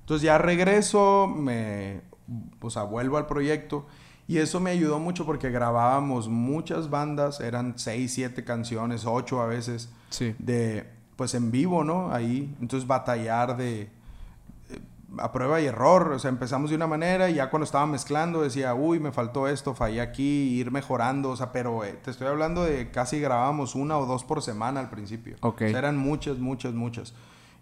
Entonces 0.00 0.22
ya 0.22 0.36
regreso, 0.36 1.26
me, 1.26 2.02
o 2.60 2.68
sea, 2.68 2.82
vuelvo 2.82 3.16
al 3.16 3.24
proyecto 3.26 3.86
y 4.26 4.36
eso 4.36 4.60
me 4.60 4.72
ayudó 4.72 4.98
mucho 4.98 5.24
porque 5.24 5.48
grabábamos 5.50 6.28
muchas 6.28 6.90
bandas, 6.90 7.40
eran 7.40 7.78
seis, 7.78 8.12
siete 8.12 8.44
canciones, 8.44 9.06
ocho 9.06 9.40
a 9.40 9.46
veces, 9.46 9.88
Sí. 10.10 10.34
de, 10.38 10.86
pues 11.16 11.32
en 11.34 11.50
vivo, 11.50 11.82
¿no? 11.82 12.12
Ahí, 12.12 12.54
entonces 12.60 12.86
batallar 12.86 13.56
de, 13.56 13.88
a 15.16 15.32
prueba 15.32 15.58
y 15.60 15.64
error, 15.66 16.12
o 16.12 16.18
sea, 16.18 16.28
empezamos 16.28 16.68
de 16.68 16.76
una 16.76 16.86
manera 16.86 17.30
y 17.30 17.34
ya 17.34 17.48
cuando 17.48 17.64
estaba 17.64 17.86
mezclando 17.86 18.42
decía, 18.42 18.74
uy, 18.74 19.00
me 19.00 19.10
faltó 19.10 19.48
esto, 19.48 19.74
fallé 19.74 20.02
aquí, 20.02 20.58
ir 20.58 20.70
mejorando, 20.70 21.30
o 21.30 21.36
sea, 21.36 21.50
pero 21.50 21.82
eh, 21.82 21.98
te 22.04 22.10
estoy 22.10 22.26
hablando 22.26 22.62
de 22.64 22.90
casi 22.90 23.18
grabábamos 23.18 23.74
una 23.74 23.96
o 23.96 24.04
dos 24.04 24.24
por 24.24 24.42
semana 24.42 24.80
al 24.80 24.90
principio. 24.90 25.36
Ok. 25.40 25.62
O 25.62 25.68
sea, 25.70 25.78
eran 25.78 25.96
muchas, 25.96 26.38
muchas, 26.38 26.74
muchas. 26.74 27.14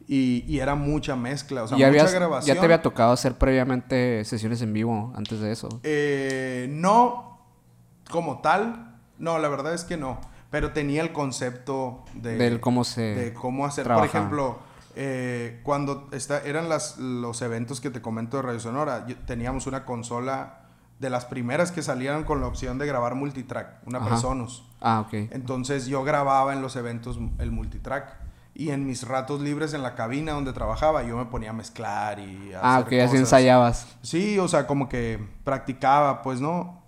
Y, 0.09 0.44
y 0.48 0.59
era 0.59 0.74
mucha 0.74 1.14
mezcla, 1.16 1.62
o 1.64 1.68
sea, 1.68 1.76
¿Y 1.76 1.80
ya, 1.80 1.87
mucha 1.88 2.00
habías- 2.00 2.14
grabación. 2.14 2.54
ya 2.56 2.61
te 2.61 2.64
había 2.66 2.82
tocado 2.82 3.12
hacer 3.12 3.35
previamente 3.38 4.24
sesiones 4.24 4.61
en 4.62 4.72
vivo 4.72 5.12
antes 5.16 5.38
de 5.40 5.52
eso? 5.52 5.68
Eh, 5.82 6.66
no 6.70 7.38
como 8.11 8.40
tal, 8.40 8.96
no, 9.18 9.38
la 9.38 9.48
verdad 9.48 9.72
es 9.74 9.85
que 9.85 9.96
no. 9.96 10.20
Pero 10.50 10.72
tenía 10.72 11.02
el 11.02 11.12
concepto 11.12 12.04
de, 12.14 12.37
Del 12.37 12.61
cómo 12.61 12.85
se 12.85 13.00
de 13.02 13.35
cómo 13.35 13.66
hacer. 13.66 13.85
trabajaba. 13.85 14.09
Por 14.11 14.16
ejemplo, 14.16 14.59
eh, 14.96 15.61
cuando 15.62 16.09
está, 16.12 16.40
eran 16.42 16.68
las, 16.68 16.96
los 16.98 17.40
eventos 17.42 17.80
que 17.80 17.90
te 17.90 18.00
comento 18.02 18.38
de 18.38 18.42
Radio 18.42 18.61
Sonora, 18.61 19.06
yo- 19.06 19.16
teníamos 19.26 19.66
una 19.66 19.85
consola 19.85 20.62
de 20.98 21.11
las 21.11 21.26
primeras 21.26 21.70
que 21.72 21.82
salieron 21.82 22.24
con 22.24 22.40
la 22.40 22.46
opción 22.46 22.78
de 22.78 22.87
grabar 22.87 23.14
multitrack, 23.14 23.87
una 23.87 23.98
Ajá. 23.98 24.09
Presonus. 24.09 24.64
Ah, 24.80 25.00
ok. 25.06 25.12
Entonces 25.30 25.87
yo 25.87 26.02
grababa 26.02 26.52
en 26.54 26.62
los 26.62 26.74
eventos 26.76 27.18
el 27.38 27.50
multitrack. 27.52 28.24
Y 28.59 28.70
en 28.70 28.87
mis 28.87 29.06
ratos 29.06 29.42
libres 29.42 29.74
en 29.74 29.82
la 29.82 29.94
cabina 29.94 30.32
donde 30.32 30.54
trabajaba, 30.54 31.02
yo 31.02 31.18
me 31.18 31.26
ponía 31.26 31.50
a 31.50 31.52
mezclar 31.52 32.18
y 32.18 32.54
a 32.54 32.61
Ah, 32.62 32.76
hacer 32.78 32.87
ok, 33.02 33.06
así 33.06 33.16
ensayabas. 33.18 33.87
Sí, 34.00 34.38
o 34.38 34.48
sea, 34.48 34.66
como 34.66 34.88
que 34.88 35.22
practicaba, 35.44 36.22
pues, 36.22 36.40
¿no? 36.40 36.80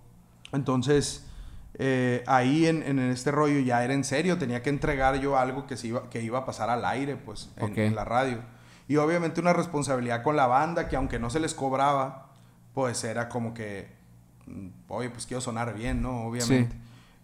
Entonces, 0.51 1.28
eh, 1.75 2.23
ahí 2.27 2.65
en, 2.65 2.83
en 2.83 2.99
este 2.99 3.31
rollo 3.31 3.59
ya 3.59 3.83
era 3.83 3.93
en 3.93 4.03
serio, 4.03 4.37
tenía 4.37 4.61
que 4.63 4.69
entregar 4.69 5.19
yo 5.19 5.37
algo 5.37 5.67
que, 5.67 5.77
se 5.77 5.87
iba, 5.87 6.09
que 6.09 6.21
iba 6.21 6.39
a 6.39 6.45
pasar 6.45 6.69
al 6.69 6.83
aire, 6.85 7.15
pues, 7.15 7.49
en, 7.57 7.95
la 7.95 8.03
radio. 8.05 8.39
Y 8.87 8.95
obviamente 8.97 9.39
una 9.39 9.53
responsabilidad 9.53 10.23
con 10.23 10.35
la 10.35 10.47
banda 10.47 10.87
que 10.87 10.95
aunque 10.95 11.19
no 11.19 11.29
se 11.29 11.39
les 11.39 11.53
cobraba, 11.53 12.29
pues 12.73 13.03
era 13.03 13.29
como 13.29 13.53
que, 13.53 13.87
mm, 14.47 14.67
oye, 14.89 15.09
pues 15.09 15.25
quiero 15.25 15.41
sonar 15.41 15.73
bien, 15.75 16.01
¿no? 16.01 16.23
Obviamente. 16.25 16.75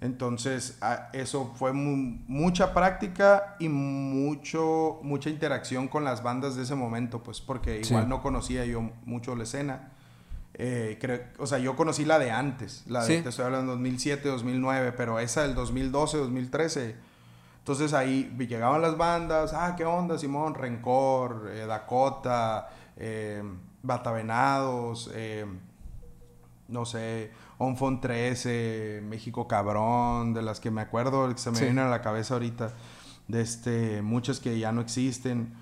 Entonces, 0.02 0.78
eso 1.14 1.54
fue 1.56 1.74
mu- 1.74 2.20
mucha 2.28 2.74
práctica 2.74 3.56
y 3.60 3.70
mucho, 3.70 5.00
mucha 5.02 5.30
interacción 5.30 5.88
con 5.88 6.04
las 6.04 6.22
bandas 6.22 6.56
de 6.56 6.64
ese 6.64 6.76
momento, 6.76 7.24
pues, 7.24 7.42
porque 7.42 7.84
Sí. 7.84 7.90
igual 7.94 8.10
no 8.10 8.22
conocía 8.22 8.66
yo 8.66 8.82
mucho 9.06 9.36
la 9.36 9.44
escena. 9.44 9.92
Eh, 10.58 10.98
creo, 11.02 11.22
o 11.38 11.48
sea, 11.48 11.58
yo 11.60 11.76
conocí 11.76 12.06
la 12.06 12.18
de 12.18 12.32
antes, 12.32 12.84
la 12.88 13.04
de, 13.06 13.18
Sí. 13.18 13.24
te 13.24 13.30
estoy 13.30 13.46
hablando 13.46 13.74
2007, 13.74 14.30
2009, 14.30 14.94
pero 14.94 15.20
esa 15.20 15.42
del 15.42 15.54
2012, 15.54 16.18
2013. 16.18 16.96
Entonces 17.60 17.94
ahí 17.94 18.34
llegaban 18.48 18.82
las 18.82 18.96
bandas, 18.98 19.54
ah, 19.54 19.76
¿qué 19.76 19.84
onda, 19.86 20.18
Simón? 20.18 20.54
Rencor, 20.54 21.50
eh, 21.52 21.66
Dakota, 21.66 22.70
eh, 22.96 23.44
Batavenados, 23.84 25.10
eh, 25.14 25.46
no 26.68 26.86
sé, 26.86 27.32
Onfon 27.58 28.00
13, 28.02 29.02
México 29.04 29.48
Cabrón, 29.48 30.34
de 30.34 30.42
las 30.42 30.60
que 30.60 30.72
me 30.72 30.82
acuerdo, 30.82 31.28
que 31.34 31.38
se 31.38 31.52
me 31.52 31.58
Sí. 31.58 31.64
vienen 31.66 31.86
a 31.86 31.90
la 31.90 32.02
cabeza 32.02 32.36
ahorita, 32.36 32.72
de 33.28 33.42
este, 33.42 34.02
muchas 34.02 34.40
que 34.40 34.58
ya 34.60 34.72
no 34.72 34.82
existen. 34.82 35.54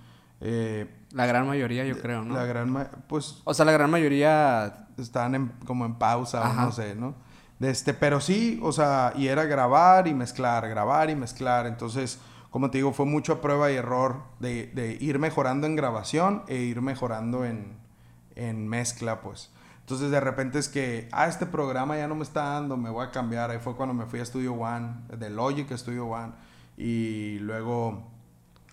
eh, 0.45 0.87
La 1.13 1.25
gran 1.25 1.47
mayoría, 1.47 1.85
yo 1.85 1.97
creo, 2.01 2.23
¿no? 2.25 2.33
La 2.35 2.43
gran, 2.45 2.89
pues 3.07 3.41
O 3.45 3.53
sea, 3.53 3.63
la 3.65 3.71
gran 3.71 3.89
mayoría... 3.89 4.82
están 4.97 5.35
en- 5.35 5.51
como 5.65 5.85
en 5.85 5.95
pausa 5.95 6.49
o 6.49 6.53
no 6.53 6.71
sé, 6.71 6.95
¿no? 6.95 7.15
De 7.59 7.69
este, 7.69 7.93
pero 7.93 8.19
sí, 8.21 8.59
o 8.63 8.71
sea, 8.71 9.13
y 9.15 9.27
era 9.27 9.45
grabar 9.45 10.07
y 10.07 10.13
mezclar, 10.13 10.67
grabar 10.67 11.09
y 11.09 11.15
mezclar. 11.15 11.65
Entonces, 11.67 12.19
como 12.49 12.69
te 12.69 12.77
digo, 12.79 12.93
fue 12.93 13.05
mucho 13.05 13.41
prueba 13.41 13.71
y 13.71 13.75
error 13.75 14.23
de, 14.39 14.67
de 14.67 14.97
ir 14.99 15.19
mejorando 15.19 15.65
en 15.67 15.75
grabación 15.75 16.43
e 16.47 16.57
ir 16.57 16.81
mejorando 16.81 17.45
en, 17.45 17.77
en 18.35 18.67
mezcla, 18.67 19.21
pues. 19.21 19.51
Entonces, 19.81 20.11
de 20.11 20.19
repente 20.19 20.59
es 20.59 20.69
que, 20.69 21.09
ah, 21.11 21.27
este 21.27 21.45
programa 21.45 21.97
ya 21.97 22.07
no 22.07 22.15
me 22.15 22.23
está 22.23 22.43
dando, 22.43 22.77
me 22.77 22.89
voy 22.89 23.05
a 23.05 23.11
cambiar. 23.11 23.51
Ahí 23.51 23.59
fue 23.59 23.75
cuando 23.75 23.93
me 23.93 24.05
fui 24.05 24.19
a 24.19 24.25
Studio 24.25 24.53
One, 24.53 24.95
de 25.17 25.29
Logic 25.29 25.69
a 25.71 25.77
Studio 25.77 26.07
One. 26.07 26.31
Y 26.77 27.39
luego 27.39 28.03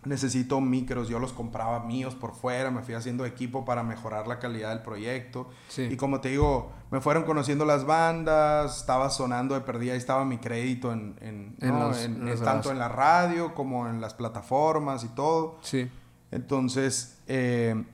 necesito 0.05 0.61
micros, 0.63 1.09
yo 1.09 1.19
los 1.19 1.33
compraba 1.35 1.85
míos 1.85 2.15
por 2.15 2.35
fuera, 2.35 2.71
me 2.71 2.83
fui 2.83 2.95
haciendo 2.95 3.27
equipo 3.27 3.65
para 3.67 3.83
mejorar 3.83 4.27
la 4.27 4.39
calidad 4.39 4.71
del 4.71 4.81
proyecto. 4.83 5.51
Sí. 5.69 5.83
Y 5.91 5.97
como 5.97 6.21
te 6.23 6.31
digo, 6.31 6.73
me 6.91 7.01
fueron 7.03 7.25
conociendo 7.25 7.65
las 7.67 7.85
bandas, 7.85 8.79
estaba 8.79 9.11
sonando 9.11 9.55
de 9.55 9.61
perdida, 9.61 9.93
ahí 9.93 9.99
estaba 9.99 10.25
mi 10.25 10.39
crédito 10.39 10.93
en, 10.93 11.17
en- 11.21 11.57
En 11.61 11.69
¿no? 11.79 11.89
los- 11.89 11.99
en- 12.03 12.15
en 12.17 12.23
en- 12.23 12.29
los 12.31 12.41
tanto 12.43 12.71
en 12.71 12.79
la 12.79 12.89
radio 12.89 13.55
como 13.55 13.89
en 13.89 14.01
las 14.01 14.15
plataformas 14.15 15.05
y 15.05 15.09
todo. 15.09 15.59
Sí. 15.61 15.91
Entonces, 16.31 17.19
eh, 17.27 17.85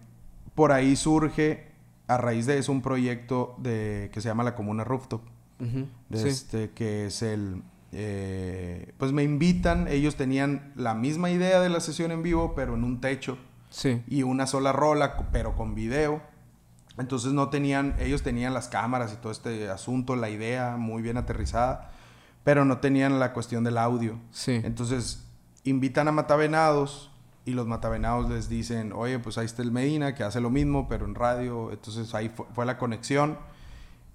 por 0.55 0.73
ahí 0.73 0.95
surge, 0.97 1.73
a 2.07 2.19
raíz 2.19 2.47
de 2.47 2.59
eso, 2.59 2.71
un 2.71 2.83
proyecto 2.83 3.57
de, 3.59 4.11
que 4.13 4.21
se 4.21 4.29
llama 4.29 4.45
La 4.45 4.55
Comuna 4.55 4.85
Rooftop 4.85 5.23
Ujú. 5.59 5.87
de 6.09 6.19
Sí. 6.23 6.29
este, 6.29 6.71
que 6.71 7.07
es 7.07 7.23
el... 7.23 7.63
eh, 7.99 8.93
pues 8.99 9.13
me 9.13 9.23
invitan, 9.23 9.89
ellos 9.89 10.17
tenían 10.17 10.73
la 10.77 10.95
misma 10.95 11.31
idea 11.31 11.61
de 11.61 11.71
la 11.71 11.81
sesión 11.81 12.13
en 12.13 12.23
vivo, 12.23 12.55
pero 12.55 12.75
en 12.75 12.85
un 12.85 13.01
techo 13.01 13.39
Sí. 13.71 14.03
y 14.07 14.23
una 14.23 14.47
sola 14.47 14.73
rola, 14.73 15.17
pero 15.33 15.57
con 15.57 15.75
video. 15.75 16.21
Entonces 16.99 17.33
no 17.33 17.49
tenían, 17.49 17.95
ellos 17.99 18.23
tenían 18.23 18.55
las 18.55 18.69
cámaras 18.69 19.13
y 19.13 19.17
todo 19.17 19.33
este 19.33 19.69
asunto, 19.71 20.15
la 20.15 20.29
idea 20.31 20.77
muy 20.77 21.03
bien 21.03 21.17
aterrizada, 21.17 21.91
pero 22.45 22.65
no 22.65 22.79
tenían 22.79 23.19
la 23.19 23.33
cuestión 23.33 23.65
del 23.65 23.79
audio. 23.79 24.19
Sí. 24.31 24.61
Entonces 24.63 25.27
invitan 25.65 26.07
a 26.09 26.13
Matavenados 26.13 27.11
y 27.45 27.53
los 27.53 27.67
Matavenados 27.67 28.29
les 28.29 28.49
dicen, 28.49 28.93
oye, 28.95 29.19
pues 29.19 29.37
ahí 29.39 29.47
está 29.47 29.63
el 29.63 29.73
Medina 29.73 30.15
que 30.15 30.23
hace 30.23 30.41
lo 30.41 30.51
mismo, 30.51 30.87
pero 30.89 31.05
en 31.07 31.15
radio. 31.15 31.71
Entonces 31.73 32.15
ahí 32.15 32.29
fue, 32.29 32.45
fue 32.55 32.67
la 32.67 32.77
conexión. 32.79 33.39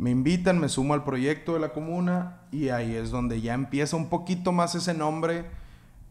Me 0.01 0.09
invitan, 0.09 0.59
me 0.59 0.67
sumo 0.67 0.95
al 0.95 1.03
proyecto 1.03 1.53
de 1.53 1.59
la 1.59 1.69
comuna 1.73 2.37
y 2.51 2.69
ahí 2.69 2.95
es 2.95 3.11
donde 3.11 3.39
ya 3.39 3.53
empieza 3.53 3.95
un 3.95 4.09
poquito 4.09 4.51
más 4.51 4.73
ese 4.73 4.95
nombre 4.95 5.45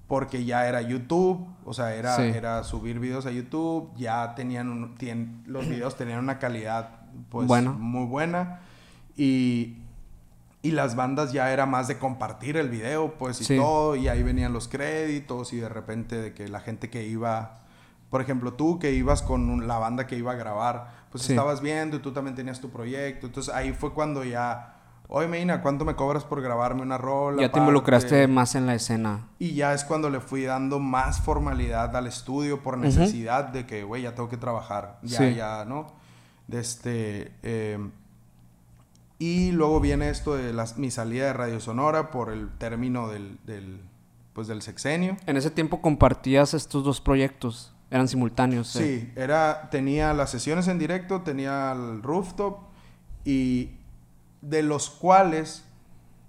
porque 0.07 0.44
ya 0.44 0.68
era 0.68 0.81
YouTube, 0.81 1.44
o 1.64 1.74
sea, 1.74 1.94
era, 1.94 2.14
Sí. 2.16 2.22
era 2.22 2.62
subir 2.62 3.00
videos 3.00 3.26
a 3.26 3.33
YouTube, 3.33 3.90
ya 3.96 4.35
tenían, 4.37 4.68
un- 4.68 4.96
tien- 4.96 5.42
los 5.46 5.68
videos 5.68 5.96
tenían 5.96 6.20
una 6.20 6.38
calidad 6.38 7.00
pues 7.31 7.48
muy 7.48 8.07
buena 8.07 8.61
y, 9.16 9.79
y 10.62 10.70
las 10.70 10.94
bandas 10.94 11.33
ya 11.33 11.53
era 11.53 11.66
más 11.66 11.88
de 11.88 11.98
compartir 11.98 12.57
el 12.57 12.68
video 12.68 13.14
pues 13.18 13.40
y 13.40 13.44
Sí. 13.44 13.57
todo 13.57 13.96
y 13.96 14.07
ahí 14.07 14.22
venían 14.22 14.53
los 14.53 14.68
créditos 14.68 15.53
y 15.53 15.57
de 15.57 15.68
repente 15.68 16.14
de 16.16 16.33
que 16.33 16.46
la 16.46 16.61
gente 16.61 16.90
que 16.90 17.07
iba, 17.09 17.59
por 18.09 18.20
ejemplo 18.20 18.53
tú 18.53 18.79
que 18.79 18.92
ibas 18.92 19.22
con 19.22 19.66
la 19.66 19.79
banda 19.79 20.07
que 20.07 20.16
iba 20.16 20.31
a 20.31 20.37
grabar, 20.37 20.99
pues 21.11 21.25
Sí. 21.25 21.33
estabas 21.33 21.61
viendo 21.61 21.96
y 21.96 22.01
tú 22.01 22.12
también 22.12 22.35
tenías 22.37 22.61
tu 22.61 22.70
proyecto, 22.70 23.27
entonces 23.27 23.53
ahí 23.55 23.73
fue 23.73 23.92
cuando 23.92 24.25
ya... 24.25 24.77
Oye, 25.12 25.27
Medina, 25.27 25.61
¿cuánto 25.61 25.85
me 25.85 25.96
cobras 25.96 26.23
por 26.25 26.40
grabarme 26.40 26.83
una 26.83 26.96
rola? 26.96 27.38
Ya 27.38 27.40
te 27.40 27.44
aparte?" 27.46 27.58
involucraste 27.61 28.29
más 28.29 28.54
en 28.54 28.67
la 28.67 28.75
escena. 28.77 29.27
Y 29.40 29.54
ya 29.54 29.75
es 29.75 29.85
cuando 29.85 30.08
le 30.08 30.21
fui 30.21 30.44
dando 30.44 30.79
más 30.79 31.21
formalidad 31.21 31.96
al 31.96 32.06
estudio 32.06 32.63
por 32.63 32.79
necesidad 32.79 33.46
de 33.46 33.67
que, 33.67 33.83
güey, 33.83 34.02
ya 34.02 34.15
tengo 34.15 34.29
que 34.29 34.37
trabajar. 34.37 35.00
Ya, 35.02 35.19
Sí. 35.19 35.35
ya, 35.35 35.65
¿no? 35.65 35.88
De 36.46 36.61
este... 36.61 37.33
eh, 37.42 37.79
y 39.19 39.50
luego 39.52 39.81
viene 39.81 40.08
esto 40.11 40.35
de 40.37 40.52
las- 40.52 40.79
mi 40.79 40.90
salida 40.90 41.27
de 41.27 41.33
Radio 41.33 41.61
Sonora 41.61 42.11
por 42.11 42.31
el 42.31 42.48
término 42.56 43.08
del, 43.08 43.38
del, 43.44 43.81
pues, 44.33 44.46
del 44.48 44.63
sexenio. 44.63 45.17
En 45.27 45.37
ese 45.37 45.50
tiempo 45.50 45.83
compartías 45.83 46.54
estos 46.54 46.85
dos 46.85 47.00
proyectos. 47.00 47.75
Eran 47.90 48.06
simultáneos. 48.08 48.74
eh. 48.76 49.10
Sí, 49.12 49.12
era, 49.20 49.68
tenía 49.70 50.14
las 50.14 50.30
sesiones 50.30 50.68
en 50.68 50.78
directo, 50.78 51.22
tenía 51.22 51.72
el 51.72 52.02
rooftop 52.02 52.58
y 53.24 53.70
de 54.42 54.62
los 54.62 54.90
cuales 54.90 55.64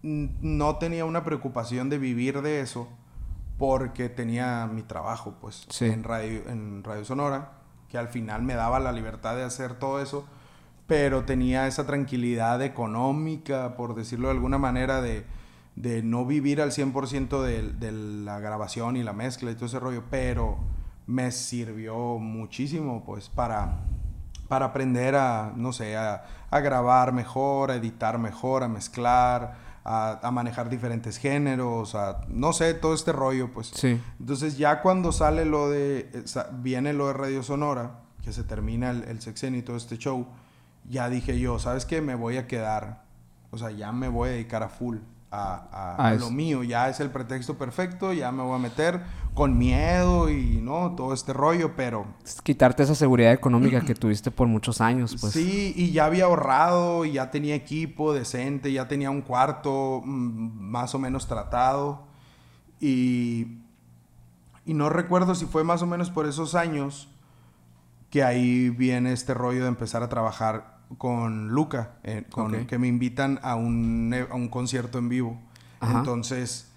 no 0.01 0.77
tenía 0.77 1.05
una 1.05 1.23
preocupación 1.23 1.89
de 1.89 1.99
vivir 1.99 2.41
de 2.41 2.61
eso 2.61 2.87
porque 3.59 4.09
tenía 4.09 4.65
mi 4.65 4.81
trabajo, 4.81 5.35
pues, 5.39 5.67
en, 5.81 6.03
radio, 6.03 6.41
en 6.49 6.83
Radio 6.83 7.05
Sonora, 7.05 7.51
que 7.89 7.99
al 7.99 8.07
final 8.07 8.41
me 8.41 8.55
daba 8.55 8.79
la 8.79 8.91
libertad 8.91 9.35
de 9.35 9.43
hacer 9.43 9.75
todo 9.75 10.01
eso, 10.01 10.25
pero 10.87 11.25
tenía 11.25 11.67
esa 11.67 11.85
tranquilidad 11.85 12.63
económica, 12.63 13.75
por 13.75 13.93
decirlo 13.93 14.29
de 14.29 14.33
alguna 14.33 14.57
manera, 14.57 15.01
de, 15.03 15.25
de 15.75 16.01
no 16.01 16.25
vivir 16.25 16.59
al 16.59 16.71
100% 16.71 17.43
de, 17.43 17.71
de 17.73 17.91
la 17.91 18.39
grabación 18.39 18.97
y 18.97 19.03
la 19.03 19.13
mezcla 19.13 19.51
y 19.51 19.55
todo 19.55 19.67
ese 19.67 19.79
rollo, 19.79 20.05
pero 20.09 20.57
me 21.11 21.31
sirvió 21.31 22.17
muchísimo, 22.17 23.03
pues, 23.05 23.29
para, 23.29 23.79
para 24.47 24.67
aprender 24.67 25.15
a, 25.15 25.51
no 25.55 25.73
sé, 25.73 25.97
a, 25.97 26.23
a 26.49 26.59
grabar 26.61 27.11
mejor, 27.11 27.71
a 27.71 27.75
editar 27.75 28.17
mejor, 28.17 28.63
a 28.63 28.69
mezclar, 28.69 29.55
a, 29.83 30.19
a, 30.25 30.31
manejar 30.31 30.69
diferentes 30.69 31.17
géneros, 31.17 31.95
a, 31.95 32.21
no 32.29 32.53
sé, 32.53 32.73
todo 32.73 32.93
este 32.93 33.11
rollo, 33.11 33.51
pues. 33.51 33.71
Sí. 33.75 33.99
Entonces, 34.19 34.57
ya 34.57 34.81
cuando 34.81 35.11
sale 35.11 35.43
lo 35.43 35.69
de, 35.69 36.23
viene 36.53 36.93
lo 36.93 37.07
de 37.07 37.13
Radio 37.13 37.43
Sonora, 37.43 37.99
que 38.23 38.31
se 38.31 38.43
termina 38.43 38.91
el, 38.91 39.03
el 39.03 39.21
sexenio 39.21 39.59
y 39.59 39.63
todo 39.63 39.75
este 39.75 39.97
show, 39.97 40.27
ya 40.89 41.09
dije 41.09 41.39
yo, 41.39 41.59
¿sabes 41.59 41.85
qué? 41.85 42.01
Me 42.01 42.15
voy 42.15 42.37
a 42.37 42.47
quedar, 42.47 43.03
o 43.51 43.57
sea, 43.57 43.71
ya 43.71 43.91
me 43.91 44.07
voy 44.07 44.29
a 44.29 44.31
dedicar 44.31 44.63
a 44.63 44.69
full 44.69 44.97
a, 45.31 45.95
a, 45.97 46.13
lo 46.15 46.29
mío. 46.29 46.63
Ya 46.63 46.89
es 46.89 46.99
el 46.99 47.09
pretexto 47.09 47.57
perfecto, 47.57 48.13
ya 48.13 48.31
me 48.31 48.43
voy 48.43 48.55
a 48.55 48.59
meter 48.59 49.01
con 49.33 49.57
miedo 49.57 50.29
y 50.29 50.59
no 50.61 50.93
todo 50.95 51.13
este 51.13 51.31
rollo, 51.31 51.75
pero... 51.75 52.05
quitarte 52.43 52.83
esa 52.83 52.95
seguridad 52.95 53.31
económica 53.31 53.79
que 53.81 53.95
tuviste 53.95 54.29
por 54.29 54.47
muchos 54.47 54.81
años, 54.81 55.15
pues. 55.21 55.33
Sí, 55.33 55.73
y 55.75 55.91
ya 55.91 56.05
había 56.05 56.25
ahorrado, 56.25 57.05
y 57.05 57.13
ya 57.13 57.31
tenía 57.31 57.55
equipo 57.55 58.13
decente, 58.13 58.73
ya 58.73 58.89
tenía 58.89 59.09
un 59.09 59.21
cuarto 59.21 60.01
mmm, 60.03 60.51
más 60.59 60.93
o 60.95 60.99
menos 60.99 61.27
tratado. 61.27 62.03
Y, 62.81 63.59
y 64.65 64.73
no 64.73 64.89
recuerdo 64.89 65.33
si 65.33 65.45
fue 65.45 65.63
más 65.63 65.81
o 65.81 65.87
menos 65.87 66.11
por 66.11 66.27
esos 66.27 66.53
años 66.53 67.07
que 68.09 68.23
ahí 68.23 68.69
viene 68.69 69.13
este 69.13 69.33
rollo 69.33 69.61
de 69.61 69.69
empezar 69.69 70.03
a 70.03 70.09
trabajar 70.09 70.80
con 70.97 71.49
Luca, 71.49 71.93
eh, 72.03 72.25
con, 72.29 72.47
okay. 72.47 72.65
que 72.65 72.77
me 72.77 72.87
invitan 72.87 73.39
a 73.43 73.55
un, 73.55 74.15
a 74.29 74.35
un 74.35 74.49
concierto 74.49 74.97
en 74.97 75.09
vivo. 75.09 75.39
Ajá. 75.79 75.99
Entonces, 75.99 76.71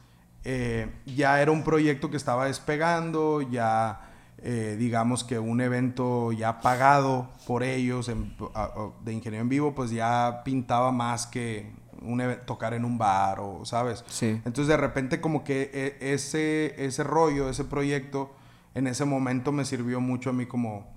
eh, 0.45 0.91
ya 1.07 1.41
era 1.41 1.51
un 1.51 1.63
proyecto 1.63 2.11
que 2.11 2.17
estaba 2.17 2.47
despegando, 2.47 3.43
ya 3.43 4.01
eh, 4.39 4.77
digamos 4.79 5.25
que 5.25 5.39
un 5.39 5.61
evento 5.61 6.33
ya 6.33 6.61
pagado 6.61 7.31
por 7.47 7.63
ellos 7.63 8.09
en, 8.09 8.35
a, 8.55 8.65
a, 8.65 8.71
de 9.05 9.13
ingeniero 9.13 9.43
en 9.43 9.49
vivo, 9.49 9.75
pues 9.75 9.91
ya 9.91 10.43
pintaba 10.45 10.93
más 10.93 11.27
que 11.27 11.73
un 12.03 12.23
tocar 12.45 12.75
en 12.75 12.85
un 12.85 12.99
bar 12.99 13.41
o, 13.41 13.65
¿sabes? 13.65 14.05
Sí. 14.09 14.41
Entonces, 14.45 14.67
de 14.67 14.77
repente 14.77 15.21
como 15.21 15.45
que 15.45 15.71
e 15.73 16.13
ese, 16.13 16.75
ese 16.85 17.03
rollo, 17.03 17.49
ese 17.49 17.65
proyecto, 17.65 18.35
en 18.75 18.87
ese 18.87 19.05
momento 19.05 19.53
me 19.53 19.65
sirvió 19.65 20.01
mucho 20.01 20.31
a 20.31 20.33
mí 20.33 20.47
como 20.47 20.94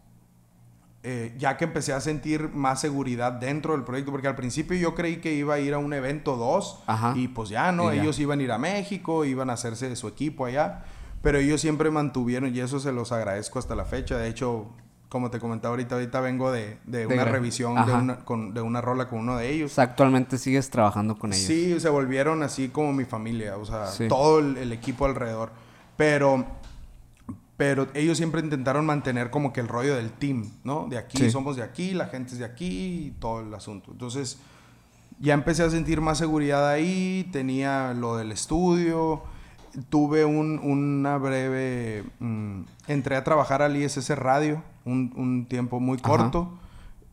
eh, 1.09 1.33
ya 1.37 1.55
que 1.55 1.63
empecé 1.63 1.93
a 1.93 2.01
sentir 2.01 2.49
más 2.49 2.81
seguridad 2.81 3.31
dentro 3.31 3.71
del 3.71 3.85
proyecto, 3.85 4.11
porque 4.11 4.27
al 4.27 4.35
principio 4.35 4.75
yo 4.75 4.93
creí 4.93 5.21
que 5.21 5.33
iba 5.33 5.53
a 5.53 5.59
ir 5.59 5.73
a 5.73 5.77
un 5.77 5.93
evento 5.93 6.35
2 6.35 6.83
y 7.15 7.29
pues 7.29 7.47
ya 7.47 7.71
no, 7.71 7.93
y 7.93 7.99
ellos 7.99 8.17
ya. 8.17 8.23
iban 8.23 8.41
a 8.41 8.43
ir 8.43 8.51
a 8.51 8.57
México, 8.57 9.23
iban 9.23 9.49
a 9.49 9.53
hacerse 9.53 9.87
de 9.87 9.95
su 9.95 10.09
equipo 10.09 10.45
allá, 10.45 10.83
pero 11.21 11.37
ellos 11.37 11.61
siempre 11.61 11.91
mantuvieron 11.91 12.53
y 12.53 12.59
eso 12.59 12.81
se 12.81 12.91
los 12.91 13.13
agradezco 13.13 13.57
hasta 13.57 13.73
la 13.73 13.85
fecha, 13.85 14.17
de 14.17 14.27
hecho, 14.27 14.67
como 15.07 15.31
te 15.31 15.39
comentaba 15.39 15.71
ahorita, 15.75 15.95
ahorita 15.95 16.19
vengo 16.19 16.51
de, 16.51 16.77
de, 16.83 17.07
de 17.07 17.13
una 17.13 17.23
revisión 17.23 17.85
de 17.85 17.93
una, 17.93 18.17
con, 18.25 18.53
de 18.53 18.59
una, 18.59 18.81
rola 18.81 19.07
con 19.07 19.19
uno 19.19 19.37
de 19.37 19.49
ellos. 19.49 19.71
O 19.71 19.75
sea, 19.75 19.85
actualmente 19.85 20.37
sigues 20.37 20.69
trabajando 20.69 21.17
con 21.17 21.31
ellos. 21.31 21.47
Sí, 21.47 21.79
se 21.79 21.87
volvieron 21.87 22.43
así 22.43 22.67
como 22.67 22.91
mi 22.91 23.05
familia, 23.05 23.55
o 23.55 23.63
sea, 23.63 23.87
sí. 23.87 24.09
todo 24.09 24.39
el, 24.39 24.57
el 24.57 24.73
equipo 24.73 25.05
alrededor, 25.05 25.53
pero 25.95 26.45
pero 27.57 27.87
ellos 27.95 28.17
siempre 28.17 28.39
intentaron 28.39 28.85
mantener 28.85 29.31
como 29.31 29.51
que 29.51 29.59
el 29.59 29.67
rollo 29.67 29.95
del 29.95 30.11
team, 30.11 30.51
¿no? 30.63 30.85
De 30.89 30.97
aquí 30.97 31.17
sí. 31.17 31.31
somos 31.31 31.55
de 31.55 31.63
aquí, 31.63 31.93
la 31.93 32.05
gente 32.05 32.33
es 32.33 32.39
de 32.39 32.45
aquí 32.45 33.07
y 33.07 33.11
todo 33.19 33.41
el 33.41 33.53
asunto. 33.53 33.91
Entonces, 33.91 34.37
ya 35.19 35.33
empecé 35.33 35.63
a 35.63 35.69
sentir 35.71 35.99
más 35.99 36.19
seguridad 36.19 36.69
ahí, 36.69 37.27
tenía 37.33 37.95
lo 37.95 38.15
del 38.15 38.31
estudio, 38.31 39.23
tuve 39.89 40.23
un, 40.23 40.59
una 40.59 41.17
breve... 41.17 42.03
Mmm, 42.19 42.61
entré 42.87 43.15
a 43.15 43.23
trabajar 43.23 43.63
al 43.63 43.75
ISS 43.75 44.09
Radio 44.17 44.63
un, 44.85 45.11
un 45.15 45.47
tiempo 45.47 45.79
muy 45.79 45.97
corto, 45.97 46.57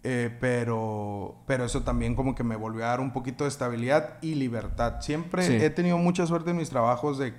eh, 0.02 0.30
pero, 0.40 1.36
pero 1.46 1.64
eso 1.64 1.82
también 1.82 2.14
como 2.14 2.34
que 2.34 2.44
me 2.44 2.56
volvió 2.56 2.84
a 2.84 2.88
dar 2.88 3.00
un 3.00 3.12
poquito 3.12 3.44
de 3.44 3.48
estabilidad 3.48 4.18
y 4.20 4.34
libertad. 4.34 5.00
Siempre 5.00 5.46
sí. 5.46 5.54
he 5.54 5.70
tenido 5.70 5.96
mucha 5.96 6.26
suerte 6.26 6.50
en 6.50 6.58
mis 6.58 6.68
trabajos 6.68 7.16
de 7.16 7.34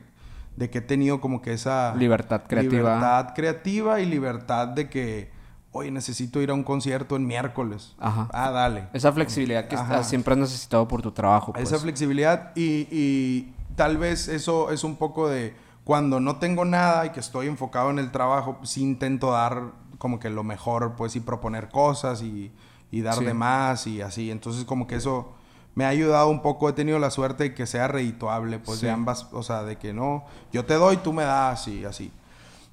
de 0.56 0.70
que 0.70 0.80
he 0.80 0.82
tenido 0.82 1.22
como 1.22 1.42
que 1.42 1.54
esa 1.54 1.94
libertad 1.96 2.44
creativa. 2.48 2.96
Libertad 2.96 3.34
creativa 3.36 4.00
y 4.00 4.06
libertad 4.06 4.70
de 4.70 4.90
que, 4.90 5.32
oye, 5.72 5.92
necesito 5.92 6.42
ir 6.42 6.50
a 6.50 6.54
un 6.54 6.64
concierto 6.64 7.16
en 7.16 7.28
miércoles. 7.28 7.96
Ajá. 8.00 8.30
Ah, 8.32 8.52
dale. 8.52 8.88
Esa 8.94 9.12
flexibilidad 9.12 9.68
que 9.68 9.76
Ajá. 9.76 10.04
siempre 10.04 10.34
has 10.34 10.40
necesitado 10.40 10.88
por 10.88 11.02
tu 11.02 11.12
trabajo. 11.12 11.54
Pues. 11.54 11.68
Esa 11.68 11.80
flexibilidad 11.80 12.52
y, 12.56 12.88
y 12.90 13.54
tal 13.76 13.98
vez 13.98 14.28
eso 14.28 14.72
es 14.72 14.84
un 14.84 14.96
poco 14.96 15.28
de 15.28 15.54
cuando 15.84 16.20
no 16.20 16.38
tengo 16.38 16.66
nada 16.66 17.06
y 17.06 17.10
que 17.12 17.20
estoy 17.20 17.48
enfocado 17.48 17.92
en 17.92 18.00
el 18.00 18.12
trabajo, 18.12 18.58
sí 18.64 18.82
intento 18.82 19.32
dar 19.32 19.72
como 19.98 20.20
que 20.20 20.30
lo 20.30 20.44
mejor, 20.44 20.96
pues, 20.96 21.16
y 21.16 21.20
proponer 21.20 21.70
cosas 21.70 22.22
y, 22.22 22.52
y 22.92 23.02
dar 23.02 23.16
sí. 23.16 23.26
de 23.26 23.34
más 23.34 23.88
y 23.88 24.02
así. 24.02 24.32
Entonces, 24.32 24.66
como 24.66 24.88
que 24.88 24.96
eso 24.96 25.34
me 25.76 25.86
ha 25.86 25.90
ayudado 25.90 26.30
un 26.30 26.42
poco, 26.42 26.70
he 26.70 26.74
tenido 26.74 26.98
la 27.00 27.12
suerte 27.12 27.44
de 27.44 27.54
que 27.54 27.66
sea 27.66 27.88
redituable, 27.88 28.60
pues 28.60 28.80
sí. 28.80 28.86
de 28.86 28.92
ambas, 28.92 29.28
o 29.32 29.44
sea, 29.44 29.64
de 29.64 29.76
que 29.76 29.94
no, 29.94 30.26
yo 30.52 30.66
te 30.66 30.74
doy, 30.76 30.98
tú 30.98 31.14
me 31.14 31.24
das 31.24 31.68
y 31.68 31.86
así. 31.86 32.12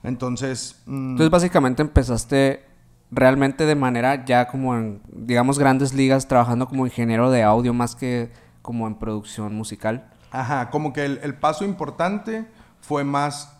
Entonces... 0.02 0.80
Mmm... 0.86 1.10
Entonces 1.10 1.30
básicamente 1.30 1.82
empezaste 1.82 2.64
realmente 3.10 3.66
de 3.66 3.74
manera 3.74 4.24
ya 4.24 4.48
como 4.48 4.74
en, 4.76 5.02
digamos, 5.08 5.58
grandes 5.58 5.92
ligas, 5.92 6.28
trabajando 6.28 6.66
como 6.66 6.86
ingeniero 6.86 7.30
de 7.30 7.42
audio 7.42 7.74
más 7.74 7.94
que 7.94 8.32
como 8.62 8.86
en 8.86 8.94
producción 8.94 9.54
musical. 9.54 10.08
Ajá, 10.30 10.70
como 10.70 10.92
que 10.92 11.04
el, 11.04 11.20
el 11.22 11.34
paso 11.34 11.64
importante 11.64 12.46
fue 12.80 13.04
más, 13.04 13.54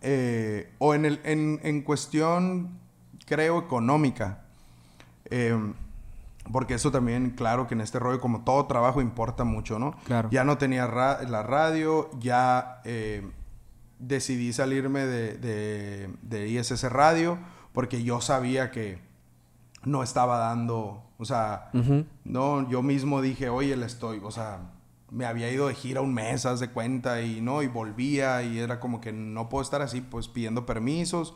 eh, 0.00 0.72
o 0.78 0.94
en, 0.94 1.04
el, 1.04 1.20
en, 1.24 1.60
en 1.62 1.82
cuestión, 1.82 2.78
creo, 3.26 3.58
económica. 3.58 4.40
Eh, 5.26 5.56
porque 6.52 6.74
eso 6.74 6.90
también, 6.90 7.30
claro 7.30 7.66
que 7.66 7.74
en 7.74 7.80
este 7.80 7.98
rollo, 7.98 8.20
como 8.20 8.44
todo 8.44 8.66
trabajo, 8.66 9.00
importa 9.00 9.44
mucho, 9.44 9.78
¿no? 9.78 9.96
Claro. 10.04 10.28
Ya 10.30 10.44
no 10.44 10.58
tenía 10.58 10.86
ra 10.86 11.22
la 11.22 11.42
radio, 11.42 12.10
ya 12.18 12.80
eh, 12.84 13.28
decidí 13.98 14.52
salirme 14.52 15.06
de, 15.06 15.34
de, 15.34 16.10
de, 16.22 16.48
ISS 16.48 16.90
Radio, 16.90 17.38
porque 17.72 18.02
yo 18.02 18.20
sabía 18.20 18.70
que 18.70 19.00
no 19.84 20.02
estaba 20.02 20.38
dando, 20.38 21.04
o 21.18 21.24
sea, 21.24 21.70
uh 21.72 21.78
-huh. 21.78 22.06
no, 22.24 22.68
yo 22.68 22.82
mismo 22.82 23.22
dije, 23.22 23.48
oye, 23.48 23.76
le 23.76 23.86
estoy, 23.86 24.20
o 24.22 24.30
sea, 24.30 24.60
me 25.10 25.24
había 25.24 25.50
ido 25.50 25.68
de 25.68 25.74
gira 25.74 26.00
un 26.00 26.12
mes, 26.14 26.46
haz 26.46 26.60
de 26.60 26.70
cuenta, 26.70 27.22
y 27.22 27.40
no, 27.40 27.62
y 27.62 27.68
volvía, 27.68 28.42
y 28.42 28.58
era 28.58 28.80
como 28.80 29.00
que 29.00 29.12
no 29.12 29.48
puedo 29.48 29.62
estar 29.62 29.82
así, 29.82 30.00
pues 30.00 30.28
pidiendo 30.28 30.66
permisos. 30.66 31.34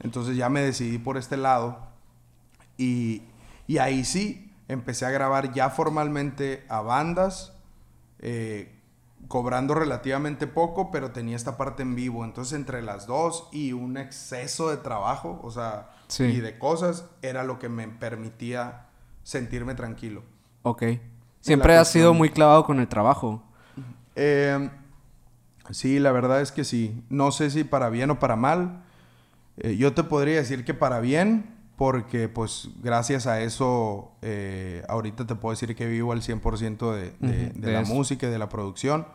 Entonces 0.00 0.36
ya 0.36 0.48
me 0.48 0.62
decidí 0.62 0.98
por 0.98 1.16
este 1.16 1.36
lado, 1.36 1.78
y, 2.78 3.22
y 3.66 3.78
ahí 3.78 4.04
sí, 4.04 4.52
empecé 4.68 5.06
a 5.06 5.10
grabar 5.10 5.52
ya 5.52 5.70
formalmente 5.70 6.64
a 6.68 6.80
bandas, 6.80 7.52
eh, 8.18 8.72
cobrando 9.28 9.74
relativamente 9.74 10.46
poco, 10.46 10.90
pero 10.90 11.10
tenía 11.10 11.36
esta 11.36 11.56
parte 11.56 11.82
en 11.82 11.94
vivo. 11.94 12.24
Entonces, 12.24 12.54
entre 12.54 12.82
las 12.82 13.06
dos 13.06 13.48
y 13.52 13.72
un 13.72 13.96
exceso 13.96 14.70
de 14.70 14.76
trabajo, 14.76 15.40
o 15.42 15.50
sea, 15.50 15.90
sí. 16.08 16.24
y 16.24 16.40
de 16.40 16.58
cosas, 16.58 17.06
era 17.22 17.44
lo 17.44 17.58
que 17.58 17.68
me 17.68 17.88
permitía 17.88 18.86
sentirme 19.22 19.74
tranquilo. 19.74 20.22
Ok. 20.62 20.84
Siempre 21.40 21.76
has 21.76 21.88
sido 21.90 22.14
muy 22.14 22.30
clavado 22.30 22.64
con 22.64 22.78
el 22.78 22.88
trabajo. 22.88 23.42
Eh, 24.14 24.70
sí, 25.70 25.98
la 25.98 26.12
verdad 26.12 26.40
es 26.40 26.52
que 26.52 26.64
sí. 26.64 27.02
No 27.08 27.32
sé 27.32 27.50
si 27.50 27.64
para 27.64 27.88
bien 27.88 28.10
o 28.10 28.18
para 28.18 28.36
mal. 28.36 28.82
Eh, 29.56 29.76
yo 29.76 29.92
te 29.92 30.04
podría 30.04 30.36
decir 30.36 30.64
que 30.64 30.72
para 30.72 31.00
bien, 31.00 31.51
porque 31.76 32.28
pues 32.28 32.68
gracias 32.82 33.26
a 33.26 33.40
eso 33.40 34.12
eh, 34.22 34.82
ahorita 34.88 35.26
te 35.26 35.34
puedo 35.34 35.52
decir 35.52 35.74
que 35.74 35.86
vivo 35.86 36.12
al 36.12 36.22
100% 36.22 36.92
de, 36.94 37.02
de, 37.02 37.08
uh 37.08 37.26
-huh, 37.26 37.52
de, 37.54 37.60
de 37.60 37.72
la 37.72 37.82
música 37.82 38.26
y 38.26 38.30
de 38.30 38.38
la 38.38 38.48
producción. 38.48 39.06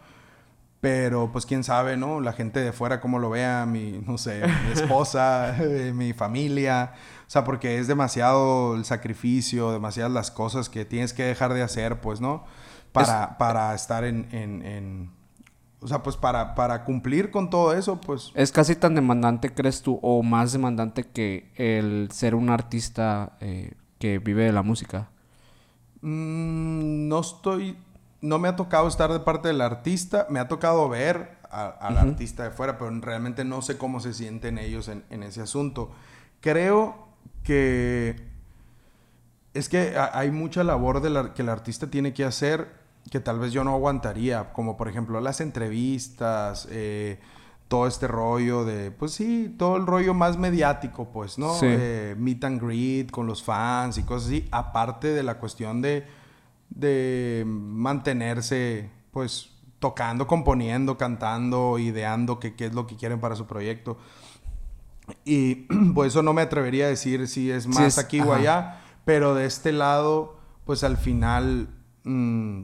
Pero 0.79 1.31
pues 1.31 1.47
quién 1.47 1.63
sabe, 1.63 1.97
¿no? 1.97 2.21
La 2.21 2.33
gente 2.33 2.59
de 2.59 2.71
fuera 2.71 3.01
cómo 3.01 3.17
lo 3.17 3.31
vea, 3.31 3.65
mi, 3.65 3.99
no 4.05 4.19
sé, 4.19 4.43
mi 4.65 4.71
esposa, 4.73 5.57
mi 5.93 6.13
familia. 6.13 6.93
O 7.25 7.29
sea, 7.29 7.43
porque 7.43 7.79
es 7.79 7.87
demasiado 7.87 8.75
el 8.75 8.85
sacrificio, 8.85 9.71
demasiadas 9.71 10.11
las 10.11 10.29
cosas 10.29 10.69
que 10.69 10.85
tienes 10.85 11.13
que 11.13 11.23
dejar 11.23 11.53
de 11.55 11.63
hacer, 11.63 11.99
pues, 11.99 12.21
¿no? 12.21 12.45
Para, 12.91 13.23
es... 13.23 13.37
para 13.37 13.73
estar 13.73 14.03
en, 14.03 14.27
en, 14.31 14.63
en 14.63 15.11
o 15.79 15.87
sea, 15.87 16.01
pues 16.01 16.17
para, 16.17 16.55
para 16.55 16.83
cumplir 16.83 17.29
con 17.29 17.49
todo 17.49 17.73
eso, 17.73 18.01
pues... 18.01 18.31
¿Es 18.33 18.51
casi 18.51 18.75
tan 18.75 18.95
demandante, 18.95 19.53
crees 19.53 19.81
tú, 19.81 19.99
o 20.01 20.23
más 20.23 20.51
demandante 20.51 21.03
que 21.03 21.51
el 21.55 22.09
ser 22.11 22.35
un 22.35 22.49
artista 22.49 23.37
eh, 23.39 23.73
que 23.99 24.19
vive 24.19 24.45
de 24.45 24.51
la 24.51 24.63
música? 24.63 25.09
Mm, 26.01 27.07
no 27.07 27.19
estoy... 27.19 27.77
No 28.19 28.39
me 28.39 28.47
ha 28.47 28.55
tocado 28.55 28.87
estar 28.87 29.13
de 29.13 29.19
parte 29.19 29.49
del 29.49 29.61
artista. 29.61 30.25
Me 30.31 30.39
ha 30.39 30.47
tocado 30.47 30.89
ver 30.89 31.37
al 31.51 31.97
artista 31.97 32.43
de 32.43 32.49
fuera, 32.49 32.79
pero 32.79 32.89
realmente 32.99 33.45
no 33.45 33.61
sé 33.61 33.77
cómo 33.77 33.99
se 33.99 34.13
sienten 34.13 34.57
ellos 34.57 34.87
en, 34.87 35.03
en 35.11 35.21
ese 35.21 35.41
asunto. 35.41 35.91
Creo 36.41 37.07
que 37.43 38.27
es 39.53 39.69
que 39.69 39.95
hay 39.97 40.31
mucha 40.31 40.63
labor 40.63 41.01
de 41.01 41.09
la, 41.09 41.33
que 41.33 41.41
el 41.41 41.49
artista 41.49 41.87
tiene 41.87 42.13
que 42.13 42.23
hacer 42.23 42.76
que 43.09 43.19
tal 43.19 43.39
vez 43.39 43.51
yo 43.51 43.63
no 43.63 43.73
aguantaría, 43.73 44.51
como 44.53 44.77
por 44.77 44.87
ejemplo 44.87 45.21
las 45.21 45.41
entrevistas, 45.41 46.67
eh, 46.71 47.19
todo 47.67 47.87
este 47.87 48.07
rollo 48.07 48.65
de, 48.65 48.91
pues 48.91 49.11
sí, 49.13 49.53
todo 49.57 49.77
el 49.77 49.85
rollo 49.85 50.13
más 50.13 50.37
mediático, 50.37 51.09
pues, 51.11 51.37
¿no? 51.37 51.53
Eh, 51.61 52.15
meet 52.17 52.43
and 52.43 52.61
greet 52.61 53.11
con 53.11 53.27
los 53.27 53.43
fans 53.43 53.97
y 53.97 54.03
cosas 54.03 54.29
así, 54.29 54.47
aparte 54.51 55.09
de 55.09 55.23
la 55.23 55.37
cuestión 55.37 55.81
de, 55.81 56.05
de 56.69 57.43
mantenerse, 57.45 58.89
pues, 59.11 59.49
tocando, 59.79 60.27
componiendo, 60.27 60.97
cantando, 60.97 61.77
ideando 61.77 62.39
qué, 62.39 62.55
qué 62.55 62.67
es 62.67 62.73
lo 62.73 62.87
que 62.87 62.95
quieren 62.95 63.19
para 63.19 63.35
su 63.35 63.45
proyecto. 63.45 63.97
Y 65.25 65.55
pues 65.93 66.13
eso 66.13 66.23
no 66.23 66.33
me 66.33 66.41
atrevería 66.41 66.85
a 66.85 66.89
decir 66.89 67.27
si 67.27 67.51
es 67.51 67.67
más 67.67 67.97
aquí 67.97 68.21
o 68.21 68.33
allá 68.33 68.81
pero 69.07 69.35
de 69.35 69.45
este 69.45 69.71
lado, 69.71 70.37
pues 70.65 70.83
al 70.83 70.97
final... 70.97 71.69
Mm, 72.03 72.63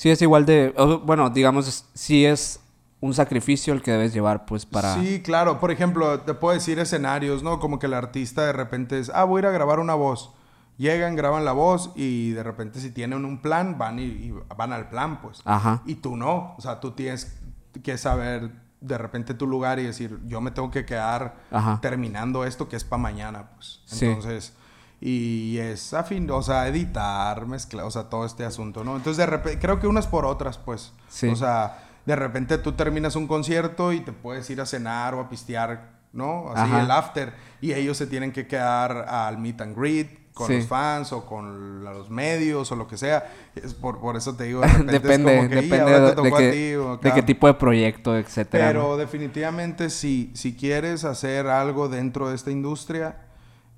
sí 0.00 0.08
es 0.08 0.22
igual 0.22 0.46
de... 0.46 0.72
Bueno, 1.04 1.28
digamos, 1.28 1.84
sí 1.92 2.24
es 2.24 2.60
un 3.00 3.12
sacrificio 3.12 3.74
el 3.74 3.82
que 3.82 3.90
debes 3.90 4.14
llevar, 4.14 4.46
pues, 4.46 4.64
para... 4.64 4.94
Sí, 4.94 5.20
claro. 5.20 5.60
Por 5.60 5.70
ejemplo, 5.70 6.20
te 6.20 6.32
puedo 6.32 6.54
decir 6.54 6.78
escenarios, 6.78 7.42
¿no? 7.42 7.60
Como 7.60 7.78
que 7.78 7.84
el 7.84 7.92
artista 7.92 8.46
de 8.46 8.54
repente 8.54 8.98
es, 8.98 9.10
ah, 9.14 9.24
voy 9.24 9.40
a 9.40 9.42
ir 9.42 9.46
a 9.48 9.50
grabar 9.50 9.78
una 9.78 9.92
voz. 9.92 10.32
Llegan, 10.78 11.16
graban 11.16 11.44
la 11.44 11.52
voz 11.52 11.90
y 11.96 12.30
de 12.30 12.42
repente 12.42 12.80
si 12.80 12.90
tienen 12.90 13.26
un 13.26 13.42
plan, 13.42 13.76
van 13.76 13.98
y, 13.98 14.32
van 14.56 14.72
al 14.72 14.88
plan, 14.88 15.20
pues. 15.20 15.42
Ajá. 15.44 15.82
Y 15.84 15.96
tú 15.96 16.16
no. 16.16 16.54
O 16.56 16.62
sea, 16.62 16.80
tú 16.80 16.92
tienes 16.92 17.38
que 17.84 17.98
saber 17.98 18.52
de 18.80 18.96
repente 18.96 19.34
tu 19.34 19.46
lugar 19.46 19.80
y 19.80 19.82
decir, 19.82 20.18
yo 20.24 20.40
me 20.40 20.50
tengo 20.50 20.70
que 20.70 20.86
quedar 20.86 21.36
terminando 21.82 22.46
esto 22.46 22.70
que 22.70 22.76
es 22.76 22.84
para 22.84 23.02
mañana, 23.02 23.50
pues. 23.54 23.82
Entonces... 24.00 24.54
Y 25.00 25.56
es 25.58 25.94
afín, 25.94 26.30
o 26.30 26.42
sea, 26.42 26.68
editar, 26.68 27.46
mezclar, 27.46 27.86
o 27.86 27.90
sea, 27.90 28.04
todo 28.04 28.26
este 28.26 28.44
asunto, 28.44 28.84
¿no? 28.84 28.96
Entonces, 28.96 29.16
de 29.16 29.26
repente, 29.26 29.58
creo 29.58 29.80
que 29.80 29.86
unas 29.86 30.06
por 30.06 30.26
otras, 30.26 30.58
pues. 30.58 30.92
Sí. 31.08 31.28
O 31.28 31.36
sea, 31.36 31.78
de 32.04 32.16
repente 32.16 32.58
tú 32.58 32.72
terminas 32.72 33.16
un 33.16 33.26
concierto 33.26 33.92
y 33.92 34.00
te 34.00 34.12
puedes 34.12 34.48
ir 34.50 34.60
a 34.60 34.66
cenar 34.66 35.14
o 35.14 35.20
a 35.20 35.28
pistear, 35.30 35.92
¿no? 36.12 36.50
Así 36.54 36.70
el 36.74 36.90
after. 36.90 37.32
Y 37.62 37.72
ellos 37.72 37.96
se 37.96 38.06
tienen 38.06 38.32
que 38.32 38.46
quedar 38.46 39.06
al 39.08 39.38
meet 39.38 39.60
and 39.62 39.76
greet 39.76 40.20
con 40.34 40.54
los 40.54 40.66
fans 40.66 41.12
o 41.12 41.26
con 41.26 41.84
los 41.84 42.10
medios 42.10 42.70
o 42.72 42.76
lo 42.76 42.86
que 42.86 42.96
sea. 42.96 43.30
Es 43.54 43.74
por, 43.74 44.00
por 44.00 44.16
eso 44.16 44.34
te 44.36 44.44
digo, 44.44 44.60
depende, 44.84 45.48
depende 45.48 46.78
de, 47.02 47.12
qué 47.14 47.22
tipo 47.22 47.46
de 47.46 47.54
proyecto, 47.54 48.16
etcétera. 48.16 48.66
Pero 48.66 48.96
definitivamente 48.96 49.90
si, 49.90 50.30
si 50.34 50.54
quieres 50.56 51.04
hacer 51.04 51.46
algo 51.46 51.88
dentro 51.88 52.28
de 52.28 52.36
esta 52.36 52.50
industria, 52.50 53.16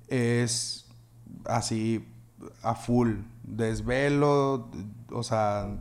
es 0.07 0.82
así 1.45 2.07
a 2.61 2.75
full. 2.75 3.15
Desvelo, 3.43 4.69
o 5.11 5.23
sea, 5.23 5.77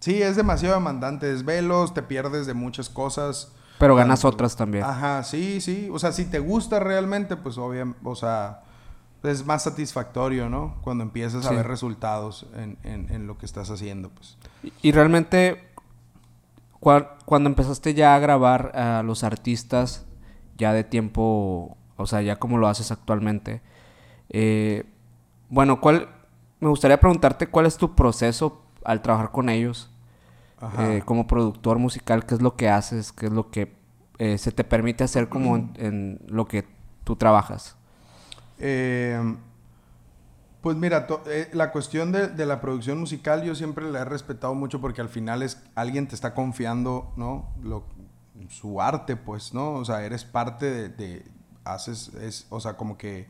sí, 0.00 0.22
es 0.22 0.36
demasiado 0.36 0.74
demandante. 0.74 1.26
Desvelos, 1.26 1.94
te 1.94 2.02
pierdes 2.02 2.46
de 2.46 2.54
muchas 2.54 2.88
cosas. 2.88 3.52
Pero 3.78 3.94
ganas 3.94 4.24
otras 4.24 4.56
también. 4.56 4.84
Ajá, 4.84 5.22
sí, 5.22 5.60
sí. 5.60 5.88
O 5.92 5.98
sea, 5.98 6.12
si 6.12 6.24
te 6.24 6.38
gusta 6.38 6.80
realmente, 6.80 7.36
pues 7.36 7.58
obviamente, 7.58 8.00
o 8.04 8.14
sea, 8.14 8.62
es 9.22 9.44
más 9.44 9.64
satisfactorio, 9.64 10.48
¿no? 10.48 10.76
Cuando 10.82 11.04
empiezas 11.04 11.46
a 11.46 11.50
ver 11.50 11.66
resultados 11.66 12.46
en, 12.54 12.78
en, 12.84 13.26
lo 13.26 13.38
que 13.38 13.46
estás 13.46 13.70
haciendo, 13.70 14.10
pues. 14.10 14.38
Y, 14.82 14.92
realmente, 14.92 15.68
cuando 16.80 17.48
empezaste 17.48 17.94
ya 17.94 18.14
a 18.14 18.18
grabar 18.18 18.72
a 18.76 19.02
los 19.02 19.24
artistas, 19.24 20.06
ya 20.56 20.72
de 20.72 20.84
tiempo, 20.84 21.76
o 21.96 22.06
sea, 22.06 22.22
ya 22.22 22.36
como 22.36 22.58
lo 22.58 22.68
haces 22.68 22.90
actualmente, 22.90 23.62
eh, 24.30 24.84
bueno, 25.48 25.80
¿cuál? 25.80 26.08
Me 26.60 26.68
gustaría 26.68 26.98
preguntarte 26.98 27.48
cuál 27.48 27.66
es 27.66 27.76
tu 27.76 27.94
proceso 27.94 28.62
al 28.84 29.02
trabajar 29.02 29.30
con 29.30 29.48
ellos. 29.48 29.90
Eh, 30.78 31.02
como 31.04 31.26
productor 31.26 31.78
musical, 31.78 32.24
¿qué 32.24 32.34
es 32.34 32.42
lo 32.42 32.56
que 32.56 32.70
haces? 32.70 33.12
¿Qué 33.12 33.26
es 33.26 33.32
lo 33.32 33.50
que 33.50 33.76
eh, 34.18 34.38
se 34.38 34.52
te 34.52 34.64
permite 34.64 35.04
hacer 35.04 35.28
como 35.28 35.56
en, 35.56 36.18
lo 36.28 36.46
que 36.48 36.66
tú 37.04 37.14
trabajas? 37.14 37.76
Eh, 38.58 39.36
pues 40.62 40.76
mira, 40.76 41.06
la 41.52 41.72
cuestión 41.72 42.10
de, 42.10 42.46
la 42.46 42.60
producción 42.62 42.98
musical 42.98 43.44
yo 43.44 43.54
siempre 43.54 43.90
la 43.90 44.00
he 44.00 44.04
respetado 44.06 44.54
mucho 44.54 44.80
porque 44.80 45.02
al 45.02 45.10
final 45.10 45.42
es 45.42 45.62
alguien 45.74 46.08
te 46.08 46.14
está 46.14 46.32
confiando, 46.32 47.12
¿no? 47.16 47.50
Lo, 47.62 47.84
su 48.48 48.80
arte, 48.80 49.16
pues, 49.16 49.52
¿no? 49.52 49.74
O 49.74 49.84
sea, 49.84 50.04
eres 50.04 50.24
parte 50.24 50.70
de, 50.70 50.88
de 50.88 51.24
haces, 51.64 52.14
es, 52.14 52.46
o 52.48 52.60
sea, 52.60 52.78
como 52.78 52.96
que 52.96 53.28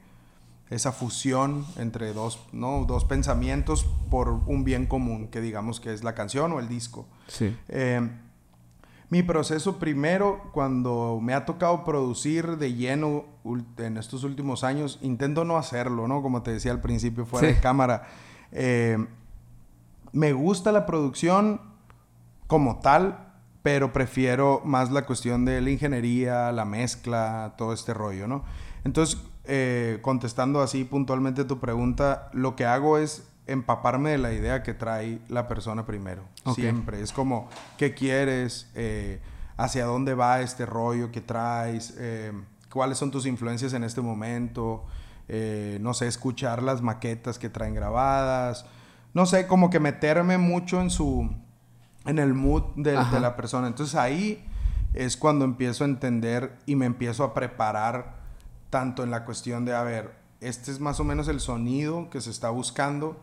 esa 0.71 0.93
fusión 0.93 1.65
entre 1.77 2.13
dos, 2.13 2.41
¿no? 2.53 2.85
dos 2.87 3.05
pensamientos 3.05 3.87
por 4.11 4.29
un 4.29 4.65
bien 4.65 4.87
común, 4.87 5.29
que 5.29 5.41
digamos 5.41 5.81
que 5.81 5.93
es 5.93 6.03
la 6.03 6.15
canción 6.15 6.53
o 6.53 6.61
el 6.61 6.69
disco. 6.69 7.07
Sí. 7.29 7.57
Eh, 7.69 8.09
mi 9.09 9.23
proceso 9.23 9.79
primero, 9.79 10.51
cuando 10.53 11.21
me 11.23 11.33
ha 11.33 11.45
tocado 11.45 11.85
producir 11.85 12.57
de 12.57 12.75
lleno 12.75 13.25
en 13.79 13.97
estos 13.99 14.25
últimos 14.25 14.65
años, 14.65 14.99
intento 15.01 15.45
no 15.45 15.57
hacerlo, 15.57 16.09
¿no? 16.09 16.23
Como 16.23 16.43
te 16.43 16.51
decía 16.51 16.73
al 16.73 16.81
principio, 16.81 17.25
fuera 17.25 17.47
de 17.47 17.61
cámara. 17.61 18.09
Eh, 18.51 18.99
me 20.11 20.33
gusta 20.33 20.73
la 20.73 20.87
producción 20.87 21.61
como 22.49 22.81
tal, 22.81 23.35
pero 23.63 23.93
prefiero 23.93 24.61
más 24.65 24.91
la 24.91 25.07
cuestión 25.07 25.45
de 25.45 25.61
la 25.61 25.71
ingeniería, 25.71 26.51
la 26.51 26.65
mezcla, 26.65 27.55
todo 27.57 27.73
este 27.73 27.95
rollo, 27.95 28.27
¿no? 28.27 28.45
Entonces, 28.83 29.21
eh, 29.47 29.99
contestando 30.03 30.61
así 30.61 30.85
puntualmente 30.85 31.45
tu 31.45 31.61
pregunta, 31.61 32.31
lo 32.33 32.57
que 32.57 32.65
hago 32.65 32.99
es 32.99 33.29
empaparme 33.47 34.11
de 34.11 34.19
la 34.19 34.33
idea 34.33 34.63
que 34.63 34.75
trae 34.75 35.21
la 35.29 35.47
persona 35.47 35.87
primero. 35.87 36.23
Siempre. 36.55 37.01
Es 37.01 37.13
como, 37.13 37.49
¿qué 37.77 37.95
quieres? 37.95 38.71
Eh, 38.75 39.21
¿Hacia 39.57 39.87
dónde 39.87 40.15
va 40.15 40.41
este 40.41 40.67
rollo 40.67 41.13
que 41.13 41.21
traes? 41.21 41.95
Eh, 41.99 42.33
¿Cuáles 42.71 42.99
son 42.99 43.11
tus 43.11 43.27
influencias 43.27 43.73
en 43.73 43.85
este 43.85 44.01
momento? 44.01 44.85
no 45.81 45.93
sé, 45.93 46.07
escuchar 46.07 46.63
las 46.63 46.83
maquetas 46.83 47.37
que 47.37 47.49
traen 47.49 47.75
grabadas. 47.75 48.65
No 49.13 49.27
sé, 49.27 49.49
como 49.49 49.71
que 49.71 49.81
meterme 49.81 50.39
mucho 50.39 50.81
en 50.81 50.89
su... 50.89 51.29
en 52.05 52.21
el 52.21 52.33
mood 52.33 52.63
de 52.77 52.95
la 52.95 53.35
persona. 53.35 53.67
Entonces 53.67 53.97
ahí 53.97 54.45
es 54.95 55.17
cuando 55.17 55.45
empiezo 55.45 55.85
a 55.85 55.89
entender 55.89 56.57
y 56.65 56.77
me 56.77 56.87
empiezo 56.87 57.25
a 57.25 57.35
preparar 57.35 58.26
tanto 58.71 59.03
en 59.03 59.11
la 59.11 59.25
cuestión 59.25 59.65
de, 59.65 59.75
a 59.75 59.83
ver, 59.83 60.15
este 60.41 60.71
es 60.71 60.81
más 60.81 61.01
o 61.01 61.05
menos 61.05 61.29
el 61.29 61.41
sonido 61.41 62.11
que 62.11 62.21
se 62.21 62.31
está 62.31 62.51
buscando 62.51 63.21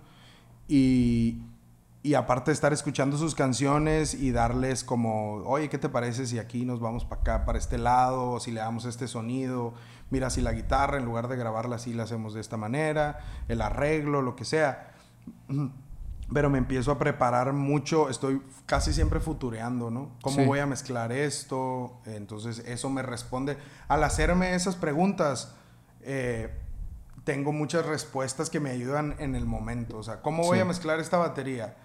y, 0.68 1.42
y 2.02 2.16
aparte 2.16 2.52
de 2.52 2.54
estar 2.56 2.74
escuchando 2.74 3.18
sus 3.18 3.36
canciones 3.36 4.14
y 4.14 4.32
darles 4.32 4.84
como, 4.84 5.36
oye, 5.46 5.70
¿qué 5.70 5.78
te 5.78 5.90
parece 5.90 6.26
si 6.26 6.40
aquí 6.40 6.66
nos 6.66 6.80
vamos 6.80 7.06
para 7.06 7.22
acá, 7.22 7.46
para 7.46 7.58
este 7.58 7.78
lado, 7.78 8.40
si 8.40 8.52
le 8.52 8.60
damos 8.60 8.86
este 8.86 9.08
sonido? 9.08 9.74
Mira, 10.10 10.30
si 10.30 10.42
la 10.42 10.52
guitarra, 10.52 10.98
en 10.98 11.06
lugar 11.06 11.28
de 11.28 11.38
grabarla 11.38 11.78
así, 11.78 11.94
la 11.94 12.04
hacemos 12.04 12.34
de 12.34 12.42
esta 12.42 12.58
manera, 12.58 13.20
el 13.48 13.62
arreglo, 13.62 14.22
lo 14.22 14.36
que 14.36 14.46
sea. 14.46 14.92
Pero 16.34 16.50
me 16.50 16.58
empiezo 16.58 16.92
a 16.92 16.98
preparar 16.98 17.54
mucho, 17.54 18.10
estoy 18.10 18.42
casi 18.66 18.92
siempre 18.94 19.20
futureando, 19.20 19.92
¿no? 19.92 20.12
¿Cómo 20.22 20.46
voy 20.46 20.60
a 20.60 20.66
mezclar 20.66 21.12
esto? 21.12 22.02
Entonces 22.06 22.60
eso 22.66 22.90
me 22.90 23.04
responde. 23.04 23.58
Al 23.88 24.04
hacerme 24.04 24.56
esas 24.56 24.76
preguntas, 24.76 25.54
eh, 26.02 26.50
tengo 27.24 27.52
muchas 27.52 27.86
respuestas 27.86 28.50
que 28.50 28.60
me 28.60 28.72
ayudan 28.72 29.16
en 29.20 29.36
el 29.36 29.46
momento. 29.46 29.98
O 29.98 30.04
sea, 30.04 30.22
¿cómo 30.22 30.44
voy 30.44 30.60
a 30.60 30.66
mezclar 30.66 31.00
esta 31.00 31.18
batería? 31.18 31.76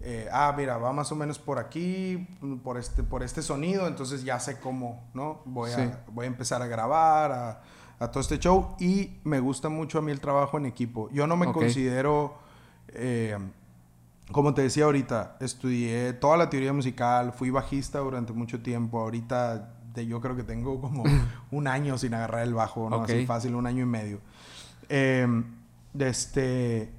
Eh, 0.00 0.28
ah, 0.32 0.52
mira, 0.56 0.78
va 0.78 0.92
más 0.92 1.12
o 1.12 1.16
menos 1.16 1.38
por 1.38 1.58
aquí, 1.58 2.28
por 2.64 2.76
este, 2.76 3.04
por 3.04 3.22
este 3.22 3.40
sonido, 3.40 3.86
entonces 3.86 4.24
ya 4.24 4.40
sé 4.40 4.58
cómo, 4.58 5.08
¿no? 5.14 5.42
Voy, 5.44 5.70
a, 5.70 6.04
voy 6.08 6.24
a 6.24 6.26
empezar 6.26 6.60
a 6.60 6.66
grabar, 6.66 7.30
a, 7.30 7.62
a, 8.00 8.10
todo 8.10 8.20
este 8.20 8.40
show 8.40 8.74
y 8.80 9.20
me 9.22 9.38
gusta 9.38 9.68
mucho 9.68 9.98
a 9.98 10.02
mí 10.02 10.10
el 10.10 10.20
trabajo 10.20 10.58
en 10.58 10.66
equipo. 10.66 11.08
Yo 11.10 11.26
no 11.26 11.36
me 11.36 11.52
considero... 11.52 12.34
Eh, 12.88 13.38
como 14.32 14.54
te 14.54 14.62
decía 14.62 14.84
ahorita, 14.84 15.36
estudié 15.40 16.12
toda 16.14 16.36
la 16.36 16.50
teoría 16.50 16.72
musical, 16.72 17.32
fui 17.32 17.50
bajista 17.50 17.98
durante 18.00 18.32
mucho 18.32 18.60
tiempo. 18.62 18.98
Ahorita 18.98 19.74
yo 19.94 20.20
creo 20.20 20.34
que 20.34 20.42
tengo 20.42 20.80
como 20.80 21.04
un 21.50 21.66
año 21.66 21.98
sin 21.98 22.14
agarrar 22.14 22.42
el 22.42 22.54
bajo, 22.54 22.88
¿no? 22.88 23.02
Así 23.04 23.26
fácil, 23.26 23.54
un 23.54 23.66
año 23.66 23.82
y 23.82 23.86
medio. 23.86 24.20
Eh, 24.88 25.26
este, 25.98 26.90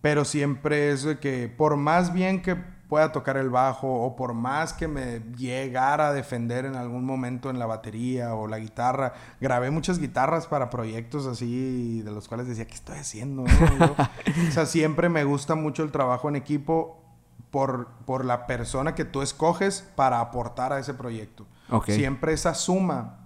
pero 0.00 0.24
siempre 0.24 0.92
es 0.92 1.04
que 1.20 1.48
por 1.48 1.76
más 1.76 2.12
bien 2.12 2.42
que 2.42 2.56
pueda 2.92 3.10
tocar 3.10 3.38
el 3.38 3.48
bajo 3.48 3.90
o 3.90 4.16
por 4.16 4.34
más 4.34 4.74
que 4.74 4.86
me 4.86 5.20
llegara 5.38 6.08
a 6.08 6.12
defender 6.12 6.66
en 6.66 6.76
algún 6.76 7.06
momento 7.06 7.48
en 7.48 7.58
la 7.58 7.64
batería 7.64 8.34
o 8.34 8.46
la 8.46 8.58
guitarra, 8.58 9.14
grabé 9.40 9.70
muchas 9.70 9.98
guitarras 9.98 10.46
para 10.46 10.68
proyectos 10.68 11.24
así 11.24 12.02
de 12.02 12.10
los 12.10 12.28
cuales 12.28 12.48
decía, 12.48 12.66
¿qué 12.66 12.74
estoy 12.74 12.98
haciendo? 12.98 13.44
o 13.44 14.50
sea, 14.50 14.66
siempre 14.66 15.08
me 15.08 15.24
gusta 15.24 15.54
mucho 15.54 15.82
el 15.84 15.90
trabajo 15.90 16.28
en 16.28 16.36
equipo 16.36 17.02
por, 17.50 17.88
por 18.04 18.26
la 18.26 18.46
persona 18.46 18.94
que 18.94 19.06
tú 19.06 19.22
escoges 19.22 19.88
para 19.96 20.20
aportar 20.20 20.74
a 20.74 20.78
ese 20.78 20.92
proyecto. 20.92 21.46
Siempre 21.86 22.34
esa 22.34 22.52
suma 22.52 23.20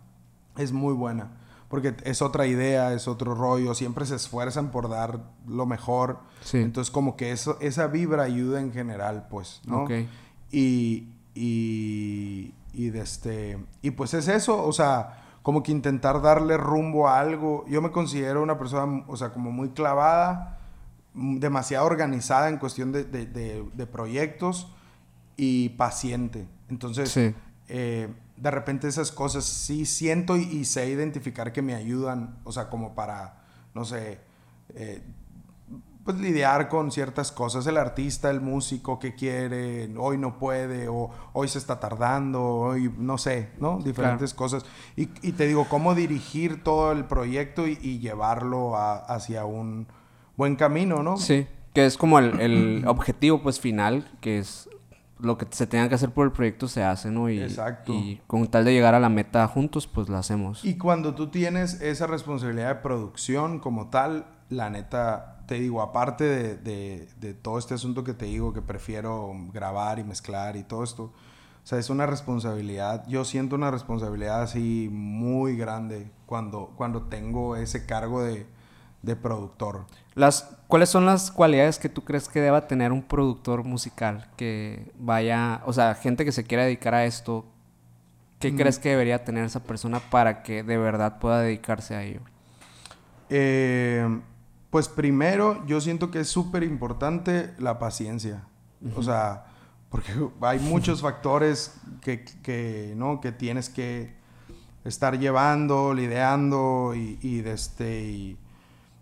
es 0.57 0.71
muy 0.71 0.95
buena. 0.95 1.33
Porque 1.69 1.97
es 2.05 2.23
otra 2.23 2.47
idea, 2.47 2.93
es 2.93 3.09
otro 3.09 3.35
rollo, 3.35 3.75
siempre 3.75 4.07
se 4.07 4.14
esfuerzan 4.14 4.71
por 4.71 4.89
dar 4.89 5.21
lo 5.47 5.67
mejor. 5.67 6.21
Entonces, 6.53 6.93
como 6.93 7.17
que 7.17 7.33
eso, 7.33 7.59
esa 7.61 7.89
vibra 7.89 8.23
ayuda 8.23 8.61
en 8.61 8.73
general, 8.73 9.27
pues, 9.29 9.61
¿no? 9.67 9.87
Y, 10.51 11.09
y, 11.35 12.55
y, 12.73 12.91
de 12.91 13.01
este, 13.01 13.59
y 13.83 13.91
pues 13.91 14.14
es 14.14 14.29
eso, 14.29 14.64
o 14.64 14.73
sea, 14.73 15.25
como 15.43 15.62
que 15.62 15.73
intentar 15.73 16.23
darle 16.23 16.57
rumbo 16.57 17.09
a 17.09 17.19
algo. 17.19 17.64
Yo 17.69 17.83
me 17.83 17.91
considero 17.91 18.43
una 18.43 18.59
persona, 18.59 19.05
o 19.09 19.17
sea, 19.17 19.33
como 19.33 19.51
muy 19.51 19.71
clavada, 19.71 20.61
demasiado 21.14 21.87
organizada 21.87 22.49
en 22.49 22.59
cuestión 22.59 22.93
de, 22.93 23.05
de, 23.05 23.87
proyectos 23.87 24.73
y 25.37 25.71
paciente. 25.71 26.47
Entonces, 26.69 27.35
eh, 27.69 28.09
de 28.37 28.51
repente 28.51 28.89
esas 28.89 29.12
cosas 29.12 29.45
sí 29.45 29.87
siento 29.87 30.37
y, 30.37 30.64
sé 30.64 30.89
identificar 30.89 31.53
que 31.53 31.62
me 31.62 31.74
ayudan, 31.74 32.37
o 32.45 32.53
sea, 32.53 32.68
como 32.68 32.95
para, 32.95 33.43
no 33.74 33.84
sé, 33.84 34.20
eh, 34.74 35.03
pues 36.05 36.18
lidiar 36.18 36.68
con 36.68 36.93
ciertas 36.93 37.32
cosas. 37.32 37.66
El 37.66 37.76
artista, 37.76 38.30
el 38.30 38.41
músico 38.41 38.99
que 38.99 39.14
quiere, 39.14 39.93
hoy 39.99 40.18
no 40.18 40.39
puede, 40.39 40.87
o 40.89 41.11
hoy 41.32 41.49
se 41.49 41.59
está 41.59 41.80
tardando, 41.80 42.43
hoy 42.43 42.93
no 42.97 43.18
sé, 43.18 43.51
¿no? 43.59 43.78
Diferentes 43.78 44.32
cosas. 44.32 44.64
Y, 44.95 45.07
te 45.07 45.47
digo, 45.47 45.66
cómo 45.68 45.95
dirigir 45.95 46.62
todo 46.62 46.93
el 46.93 47.07
proyecto 47.07 47.66
y, 47.66 47.99
llevarlo 47.99 48.76
hacia 48.76 49.47
un 49.47 49.89
buen 50.37 50.55
camino, 50.55 51.03
¿no? 51.03 51.16
Sí, 51.16 51.49
que 51.74 51.87
es 51.87 51.97
como 51.97 52.20
el, 52.20 52.41
el 52.41 52.84
objetivo 52.87 53.43
pues 53.43 53.59
final, 53.59 54.09
que 54.20 54.39
es 54.39 54.68
lo 55.19 55.39
que 55.39 55.47
se 55.51 55.67
tenga 55.67 55.89
que 55.89 55.95
hacer 55.95 56.11
por 56.11 56.27
el 56.27 56.33
proyecto 56.33 56.69
se 56.69 56.83
hace, 56.83 57.11
¿no? 57.11 57.31
Y, 57.31 57.41
Exacto. 57.41 57.93
Y 57.93 58.21
con 58.27 58.47
tal 58.49 58.64
de 58.64 58.73
llegar 58.73 58.95
a 58.95 59.01
la 59.01 59.09
meta 59.09 59.47
juntos, 59.49 59.87
pues 59.87 60.09
la 60.09 60.19
hacemos. 60.19 60.64
Y 60.64 60.77
cuando 60.77 61.14
tú 61.14 61.29
tienes 61.29 61.81
esa 61.81 62.07
responsabilidad 62.07 62.69
de 62.69 62.83
producción 62.83 63.59
como 63.59 63.89
tal, 63.89 64.27
la 64.51 64.71
neta, 64.71 65.43
te 65.47 65.57
digo, 65.57 65.81
aparte 65.83 66.25
de, 66.25 67.09
de, 67.19 67.35
todo 67.35 67.59
este 67.59 67.75
asunto 67.75 68.05
que 68.05 68.14
te 68.14 68.27
digo, 68.27 68.53
que 68.53 68.62
prefiero 68.62 69.33
grabar 69.53 69.99
y 69.99 70.05
mezclar 70.05 70.57
y 70.57 70.62
todo 70.62 70.85
esto, 70.85 71.05
o 71.05 71.69
sea, 71.69 71.79
es 71.79 71.91
una 71.91 72.07
responsabilidad, 72.07 73.05
yo 73.09 73.25
siento 73.25 73.57
una 73.57 73.73
responsabilidad 73.73 74.43
así 74.43 74.89
muy 74.93 75.57
grande 75.57 76.11
cuando, 76.27 76.73
cuando 76.77 77.05
tengo 77.05 77.57
ese 77.57 77.87
cargo 77.87 78.23
de, 78.23 78.47
de 79.03 79.17
productor. 79.17 79.87
Las, 80.17 80.57
¿Cuáles 80.67 80.89
son 80.89 81.05
las 81.05 81.31
cualidades 81.31 81.79
que 81.79 81.91
tú 81.91 82.03
crees 82.03 82.29
que 82.29 82.41
deba 82.41 82.67
tener 82.67 82.91
un 82.91 83.03
productor 83.03 83.64
musical 83.64 84.29
que 84.37 84.91
vaya, 84.99 85.61
o 85.67 85.73
sea, 85.73 85.95
gente 85.95 86.25
que 86.25 86.33
se 86.33 86.43
quiera 86.43 86.64
dedicar 86.64 86.95
a 86.95 87.05
esto, 87.05 87.45
¿qué 88.41 88.51
mm. 88.51 88.57
crees 88.57 88.79
que 88.79 88.89
debería 88.89 89.25
tener 89.25 89.45
esa 89.45 89.62
persona 89.62 90.01
para 90.01 90.43
que 90.43 90.62
de 90.62 90.79
verdad 90.79 91.19
pueda 91.19 91.41
dedicarse 91.41 91.95
a 91.95 92.03
ello? 92.03 92.21
Eh, 93.29 94.21
pues 94.71 94.89
primero, 94.89 95.64
yo 95.67 95.83
siento 95.83 96.11
que 96.11 96.21
es 96.21 96.29
súper 96.29 96.62
importante 96.62 97.55
la 97.59 97.79
paciencia. 97.79 98.45
O 98.97 99.03
sea, 99.03 99.45
porque 99.91 100.12
hay 100.41 100.59
muchos 100.59 101.03
factores 101.03 101.75
que, 102.01 102.95
¿no? 102.97 103.21
que 103.21 103.33
tienes 103.33 103.69
que 103.69 104.14
estar 104.85 105.19
llevando, 105.19 105.93
lidiando 105.93 106.95
y, 106.95 107.19
y, 107.21 107.41
de 107.43 107.53
este, 107.53 108.37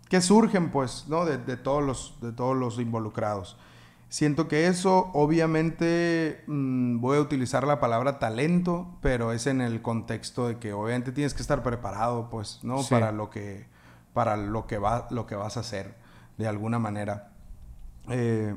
que 0.09 0.21
surgen, 0.21 0.71
pues, 0.71 1.05
¿no? 1.07 1.25
De, 1.25 1.37
todos 1.57 1.83
los, 1.83 2.17
de 2.21 2.31
todos 2.31 2.55
los 2.55 2.79
involucrados. 2.79 3.57
Siento 4.07 4.47
que 4.47 4.67
eso, 4.67 5.09
obviamente, 5.13 6.43
mm, 6.47 6.99
voy 6.99 7.17
a 7.17 7.21
utilizar 7.21 7.65
la 7.65 7.79
palabra 7.79 8.19
talento, 8.19 8.87
pero 9.01 9.31
es 9.31 9.47
en 9.47 9.61
el 9.61 9.81
contexto 9.81 10.47
de 10.47 10.57
que 10.57 10.73
obviamente 10.73 11.11
tienes 11.11 11.33
que 11.33 11.41
estar 11.41 11.63
preparado, 11.63 12.29
pues, 12.29 12.59
¿no? 12.63 12.81
Para 12.89 13.11
lo 13.11 13.29
que 13.29 13.73
para 14.15 14.37
lo 14.37 14.65
que, 14.65 14.77
va, 14.77 15.07
lo 15.11 15.27
que 15.27 15.35
vas 15.35 15.57
a 15.57 15.59
hacer 15.59 15.93
de 16.37 16.47
alguna 16.47 16.79
manera. 16.79 17.33
Eh, 18.07 18.55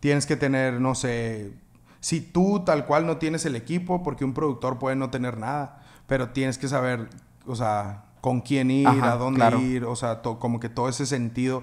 tienes 0.00 0.26
que 0.26 0.36
tener, 0.36 0.82
no 0.82 0.94
sé, 0.94 1.54
si 2.00 2.20
tú 2.20 2.62
tal 2.66 2.84
cual 2.84 3.06
no 3.06 3.16
tienes 3.16 3.46
el 3.46 3.56
equipo, 3.56 4.02
porque 4.02 4.26
un 4.26 4.34
productor 4.34 4.78
puede 4.78 4.96
no 4.96 5.08
tener 5.08 5.38
nada, 5.38 5.80
pero 6.06 6.28
tienes 6.28 6.58
que 6.58 6.68
saber, 6.68 7.08
o 7.46 7.56
sea, 7.56 8.04
con 8.20 8.40
quién 8.40 8.70
ir, 8.70 8.88
a 8.88 9.16
dónde 9.16 9.58
ir, 9.58 9.84
o 9.84 9.96
sea, 9.96 10.22
como 10.22 10.60
que 10.60 10.68
todo 10.68 10.88
ese 10.88 11.06
sentido. 11.06 11.62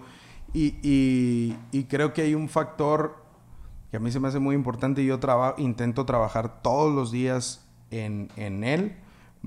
Y, 0.54 0.76
y, 1.72 1.84
creo 1.86 2.14
que 2.14 2.22
hay 2.22 2.34
un 2.34 2.48
factor 2.48 3.24
que 3.92 3.98
a 3.98 4.00
mí 4.00 4.12
se 4.12 4.20
me 4.20 4.30
hace 4.30 4.40
muy 4.40 4.56
importante 4.56 5.02
y 5.02 5.06
yo 5.06 5.20
intento 5.58 6.06
trabajar 6.06 6.62
todos 6.62 6.94
los 6.94 7.12
días 7.12 7.66
en, 7.92 8.30
en 8.38 8.64
él 8.64 8.96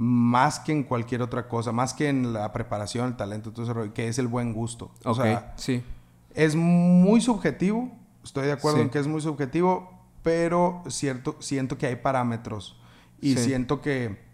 más 0.00 0.61
que 0.61 0.70
en 0.70 0.84
cualquier 0.84 1.22
otra 1.22 1.48
cosa, 1.48 1.72
más 1.72 1.92
que 1.92 2.09
en 2.09 2.32
la 2.32 2.52
preparación, 2.52 3.09
el 3.09 3.16
talento, 3.16 3.50
todo 3.50 3.64
eso, 3.64 3.92
que 3.92 4.06
es 4.06 4.20
el 4.20 4.28
buen 4.28 4.52
gusto. 4.52 4.92
O 5.04 5.12
sea, 5.12 5.54
sí. 5.56 5.82
Es 6.36 6.54
muy 6.54 7.20
subjetivo, 7.20 7.90
estoy 8.22 8.46
de 8.46 8.52
acuerdo 8.52 8.80
en 8.80 8.90
que 8.90 9.00
es 9.00 9.09
muy 9.09 9.20
subjetivo, 9.20 9.90
pero 10.22 10.84
cierto, 10.86 11.34
siento 11.40 11.78
que 11.78 11.86
hay 11.88 11.96
parámetros. 11.96 12.80
Y 13.20 13.34
siento 13.38 13.80
que 13.80 14.27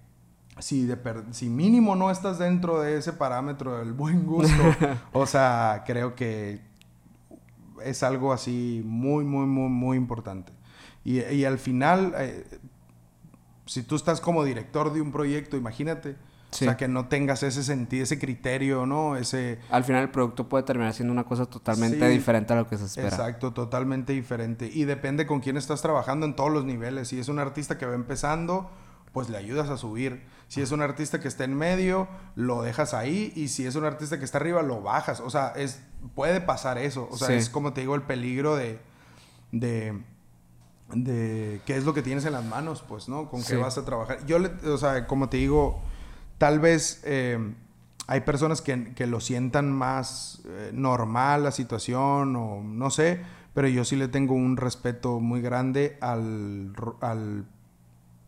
si, 0.58 0.84
de 0.84 0.98
si 1.32 1.48
mínimo 1.48 1.96
no 1.96 2.10
estás 2.10 2.38
dentro 2.38 2.80
de 2.80 2.98
ese 2.98 3.12
parámetro 3.12 3.78
del 3.78 3.92
buen 3.92 4.24
gusto, 4.26 4.62
o 5.12 5.26
sea, 5.26 5.84
creo 5.86 6.14
que 6.14 6.60
es 7.84 8.02
algo 8.02 8.32
así 8.32 8.82
muy, 8.84 9.24
muy, 9.24 9.46
muy, 9.46 9.68
muy 9.68 9.96
importante. 9.96 10.52
Y, 11.04 11.20
y 11.20 11.44
al 11.44 11.58
final, 11.58 12.14
eh, 12.16 12.44
si 13.66 13.82
tú 13.82 13.96
estás 13.96 14.20
como 14.20 14.44
director 14.44 14.92
de 14.92 15.00
un 15.00 15.12
proyecto, 15.12 15.56
imagínate. 15.56 16.16
O 16.54 16.56
sea, 16.56 16.76
que 16.76 16.86
no 16.86 17.08
tengas 17.08 17.42
ese 17.42 17.64
sentido, 17.64 18.04
ese 18.04 18.18
criterio, 18.18 18.86
¿no? 18.86 19.16
Ese... 19.16 19.58
Al 19.70 19.82
final 19.82 20.02
el 20.02 20.10
producto 20.10 20.48
puede 20.48 20.62
terminar 20.62 20.92
siendo 20.92 21.12
una 21.12 21.24
cosa 21.24 21.46
totalmente 21.46 22.08
diferente 22.08 22.52
a 22.52 22.56
lo 22.56 22.68
que 22.68 22.78
se 22.78 22.84
espera. 22.84 23.08
Exacto, 23.08 23.52
totalmente 23.52 24.12
diferente. 24.12 24.70
Y 24.72 24.84
depende 24.84 25.26
con 25.26 25.40
quién 25.40 25.56
estás 25.56 25.82
trabajando 25.82 26.26
en 26.26 26.36
todos 26.36 26.52
los 26.52 26.64
niveles. 26.64 27.08
Si 27.08 27.18
es 27.18 27.28
un 27.28 27.40
artista 27.40 27.76
que 27.76 27.86
va 27.86 27.94
empezando, 27.94 28.70
pues 29.14 29.30
le 29.30 29.38
ayudas 29.38 29.70
a 29.70 29.78
subir. 29.78 30.22
Si 30.48 30.60
es 30.60 30.72
un 30.72 30.82
artista 30.82 31.20
que 31.20 31.28
está 31.28 31.44
en 31.44 31.56
medio, 31.56 32.06
lo 32.36 32.60
dejas 32.60 32.92
ahí. 32.92 33.32
Y 33.34 33.48
si 33.48 33.64
es 33.64 33.74
un 33.76 33.84
artista 33.84 34.18
que 34.18 34.26
está 34.26 34.36
arriba, 34.36 34.60
lo 34.60 34.82
bajas. 34.82 35.20
O 35.20 35.30
sea, 35.30 35.54
es, 35.56 35.80
puede 36.14 36.42
pasar 36.42 36.76
eso. 36.76 37.08
O 37.10 37.16
sea, 37.16 37.34
es 37.34 37.48
como 37.48 37.72
te 37.72 37.80
digo, 37.80 37.94
el 37.94 38.02
peligro 38.02 38.56
de, 38.56 38.78
de 39.52 40.02
de 40.92 41.60
qué 41.64 41.76
es 41.76 41.84
lo 41.84 41.94
que 41.94 42.02
tienes 42.02 42.24
en 42.24 42.32
las 42.32 42.44
manos, 42.44 42.84
pues, 42.86 43.08
¿no? 43.08 43.28
Con 43.30 43.42
qué 43.42 43.56
vas 43.56 43.78
a 43.78 43.84
trabajar. 43.84 44.24
Yo, 44.26 44.38
le, 44.38 44.50
o 44.68 44.78
sea, 44.78 45.06
como 45.06 45.28
te 45.28 45.38
digo, 45.38 45.80
tal 46.38 46.60
vez 46.60 47.00
eh, 47.04 47.38
hay 48.06 48.20
personas 48.20 48.60
que, 48.60 48.94
que, 48.94 49.06
lo 49.06 49.20
sientan 49.20 49.72
más 49.72 50.42
eh, 50.46 50.70
normal 50.72 51.44
la 51.44 51.50
situación 51.52 52.36
o 52.36 52.62
no 52.62 52.90
sé, 52.90 53.22
pero 53.54 53.68
yo 53.68 53.84
sí 53.84 53.96
le 53.96 54.08
tengo 54.08 54.34
un 54.34 54.56
respeto 54.56 55.20
muy 55.20 55.40
grande 55.40 55.96
al, 56.00 56.74
al 57.00 57.46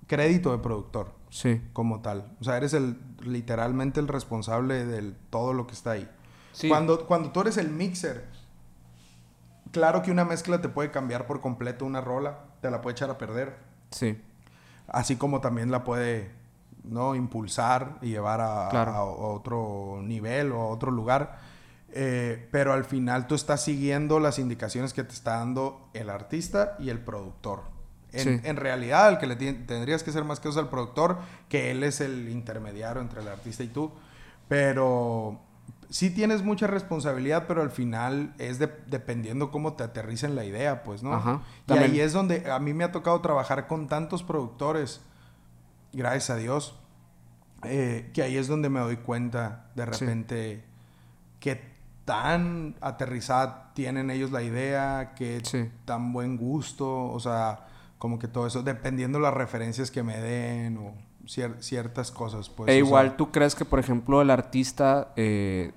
crédito 0.06 0.52
de 0.52 0.58
productor. 0.58 1.12
Sí. 1.30 1.60
Como 1.72 2.00
tal. 2.00 2.32
O 2.40 2.44
sea, 2.44 2.56
eres 2.56 2.72
el, 2.72 2.98
literalmente 3.22 4.00
el 4.00 4.08
responsable 4.08 4.84
de 4.84 5.12
todo 5.30 5.52
lo 5.52 5.66
que 5.66 5.74
está 5.74 5.92
ahí. 5.92 6.08
Sí. 6.52 6.68
Cuando, 6.68 7.06
cuando 7.06 7.30
tú 7.30 7.42
eres 7.42 7.56
el 7.56 7.68
mixer, 7.70 8.24
claro 9.72 10.02
que 10.02 10.10
una 10.10 10.24
mezcla 10.24 10.60
te 10.60 10.68
puede 10.68 10.90
cambiar 10.90 11.26
por 11.26 11.40
completo 11.40 11.84
una 11.84 12.00
rola, 12.00 12.38
te 12.62 12.70
la 12.70 12.80
puede 12.80 12.92
echar 12.92 13.10
a 13.10 13.18
perder. 13.18 13.56
Sí. 13.90 14.18
Así 14.88 15.16
como 15.16 15.40
también 15.40 15.70
la 15.70 15.84
puede, 15.84 16.30
¿no? 16.84 17.14
Impulsar 17.14 17.98
y 18.00 18.08
llevar 18.08 18.40
a, 18.40 19.02
otro 19.02 20.00
nivel 20.02 20.52
o 20.52 20.60
a 20.62 20.66
otro 20.68 20.90
lugar. 20.90 21.38
Eh, 21.90 22.48
pero 22.50 22.72
al 22.72 22.84
final 22.84 23.26
tú 23.26 23.34
estás 23.34 23.62
siguiendo 23.62 24.20
las 24.20 24.38
indicaciones 24.38 24.92
que 24.92 25.02
te 25.04 25.14
está 25.14 25.38
dando 25.38 25.88
el 25.92 26.10
artista 26.10 26.76
y 26.78 26.90
el 26.90 27.00
productor. 27.00 27.75
En, 28.16 28.56
realidad, 28.56 29.08
el 29.10 29.18
que 29.18 29.26
le 29.26 29.36
tendrías 29.36 30.02
que 30.02 30.10
hacer 30.10 30.24
más 30.24 30.40
que 30.40 30.48
al 30.48 30.68
productor, 30.68 31.18
que 31.48 31.70
él 31.70 31.82
es 31.82 32.00
el 32.00 32.28
intermediario 32.28 33.02
entre 33.02 33.20
el 33.20 33.28
artista 33.28 33.62
y 33.62 33.68
tú. 33.68 33.92
Pero 34.48 35.40
sí 35.90 36.10
tienes 36.10 36.42
mucha 36.42 36.66
responsabilidad, 36.66 37.46
pero 37.46 37.62
al 37.62 37.70
final 37.70 38.34
es 38.38 38.58
dependiendo 38.58 39.50
cómo 39.50 39.74
te 39.74 39.84
aterricen 39.84 40.34
la 40.34 40.44
idea, 40.44 40.82
pues, 40.82 41.02
¿no? 41.02 41.14
Ajá, 41.14 41.42
y 41.68 41.72
ahí 41.72 42.00
es 42.00 42.12
donde 42.12 42.50
a 42.50 42.58
mí 42.58 42.74
me 42.74 42.84
ha 42.84 42.92
tocado 42.92 43.20
trabajar 43.20 43.66
con 43.66 43.88
tantos 43.88 44.22
productores, 44.22 45.00
gracias 45.92 46.30
a 46.30 46.36
Dios, 46.36 46.78
eh, 47.64 48.10
que 48.12 48.22
ahí 48.22 48.36
es 48.36 48.48
donde 48.48 48.68
me 48.68 48.80
doy 48.80 48.96
cuenta 48.96 49.70
de 49.74 49.86
repente 49.86 50.64
que 51.40 51.76
tan 52.04 52.76
aterrizada 52.80 53.72
tienen 53.74 54.10
ellos 54.10 54.30
la 54.30 54.42
idea, 54.42 55.14
que 55.16 55.42
tan 55.84 56.12
buen 56.12 56.36
gusto, 56.36 57.06
o 57.06 57.20
sea, 57.20 57.66
como 57.98 58.18
que 58.18 58.28
todo 58.28 58.46
eso, 58.46 58.62
dependiendo 58.62 59.18
las 59.18 59.34
referencias 59.34 59.90
que 59.90 60.02
me 60.02 60.18
den 60.18 60.78
o 60.78 60.94
ciertas 61.60 62.10
cosas. 62.10 62.48
Pues, 62.48 62.70
e 62.70 62.78
igual, 62.78 63.16
¿tú 63.16 63.30
crees 63.30 63.54
que, 63.54 63.64
por 63.64 63.78
ejemplo, 63.78 64.22
el 64.22 64.30
artista 64.30 65.12
eh, 65.16 65.72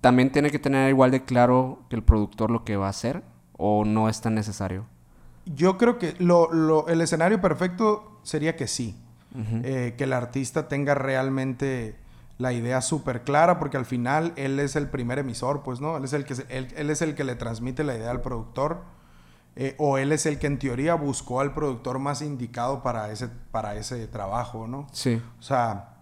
también 0.00 0.30
tiene 0.30 0.50
que 0.50 0.58
tener 0.58 0.88
igual 0.88 1.10
de 1.10 1.24
claro 1.24 1.80
que 1.88 1.96
el 1.96 2.02
productor 2.02 2.50
lo 2.50 2.64
que 2.64 2.76
va 2.76 2.86
a 2.86 2.90
hacer 2.90 3.22
o 3.56 3.84
no 3.84 4.08
es 4.08 4.20
tan 4.20 4.34
necesario? 4.34 4.86
Yo 5.46 5.78
creo 5.78 5.98
que 5.98 6.14
lo, 6.18 6.86
el 6.88 7.00
escenario 7.00 7.40
perfecto 7.40 8.20
sería 8.22 8.56
que 8.56 8.66
sí. 8.66 8.96
eh, 9.64 9.94
que 9.96 10.04
el 10.04 10.12
artista 10.12 10.68
tenga 10.68 10.94
realmente 10.94 11.96
la 12.38 12.52
idea 12.52 12.80
súper 12.80 13.22
clara, 13.22 13.58
porque 13.58 13.76
al 13.76 13.84
final 13.84 14.32
él 14.36 14.60
es 14.60 14.76
el 14.76 14.88
primer 14.88 15.18
emisor, 15.18 15.62
pues, 15.62 15.80
¿no? 15.80 15.96
Él 15.96 16.04
es 16.04 16.12
el 16.12 16.24
que, 16.24 16.34
él, 16.48 16.90
es 16.90 17.02
el 17.02 17.14
que 17.14 17.24
le 17.24 17.34
transmite 17.34 17.82
la 17.82 17.96
idea 17.96 18.10
al 18.10 18.22
productor, 18.22 18.82
eh, 19.60 19.74
o 19.76 19.98
él 19.98 20.12
es 20.12 20.24
el 20.24 20.38
que 20.38 20.46
en 20.46 20.56
teoría 20.60 20.94
buscó 20.94 21.40
al 21.40 21.52
productor 21.52 21.98
más 21.98 22.22
indicado 22.22 22.80
para 22.80 23.10
ese, 23.10 23.26
para 23.50 23.74
ese 23.74 24.06
trabajo, 24.06 24.68
¿no? 24.68 24.86
Sí. 24.92 25.20
O 25.40 25.42
sea, 25.42 25.96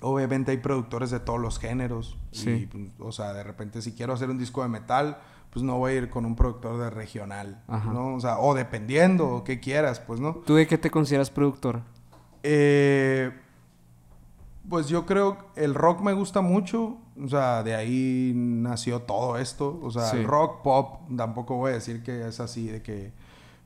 obviamente 0.00 0.52
hay 0.52 0.58
productores 0.58 1.10
de 1.10 1.18
todos 1.18 1.40
los 1.40 1.58
géneros. 1.58 2.16
Sí. 2.30 2.68
o 3.00 3.10
sea, 3.10 3.32
de 3.32 3.42
repente 3.42 3.82
si 3.82 3.94
quiero 3.94 4.12
hacer 4.12 4.30
un 4.30 4.38
disco 4.38 4.62
de 4.62 4.68
metal, 4.68 5.18
pues 5.50 5.64
no 5.64 5.76
voy 5.76 5.92
a 5.92 5.94
ir 5.96 6.08
con 6.08 6.24
un 6.24 6.36
productor 6.36 6.78
de 6.78 6.90
regional, 6.90 7.64
¿no? 7.66 8.14
O 8.14 8.20
sea, 8.20 8.38
o 8.38 8.54
dependiendo, 8.54 9.28
o 9.28 9.42
qué 9.44 9.58
quieras, 9.58 9.98
pues, 9.98 10.20
¿no? 10.20 10.36
¿Tú 10.46 10.54
de 10.54 10.68
qué 10.68 10.78
te 10.78 10.92
consideras 10.92 11.30
productor? 11.30 11.82
Eh, 12.44 13.32
pues 14.68 14.88
yo 14.88 15.04
creo 15.04 15.38
que 15.38 15.64
el 15.64 15.74
rock 15.74 16.00
me 16.00 16.12
gusta 16.12 16.42
mucho. 16.42 16.98
O 17.22 17.28
sea, 17.28 17.62
de 17.62 17.74
ahí 17.74 18.32
nació 18.34 19.02
todo 19.02 19.38
esto. 19.38 19.78
O 19.82 19.90
sea, 19.90 20.10
el 20.10 20.24
rock, 20.24 20.62
pop, 20.62 21.00
tampoco 21.16 21.56
voy 21.56 21.72
a 21.72 21.74
decir 21.74 22.02
que 22.02 22.26
es 22.26 22.40
así 22.40 22.66
de 22.66 22.82
que 22.82 23.12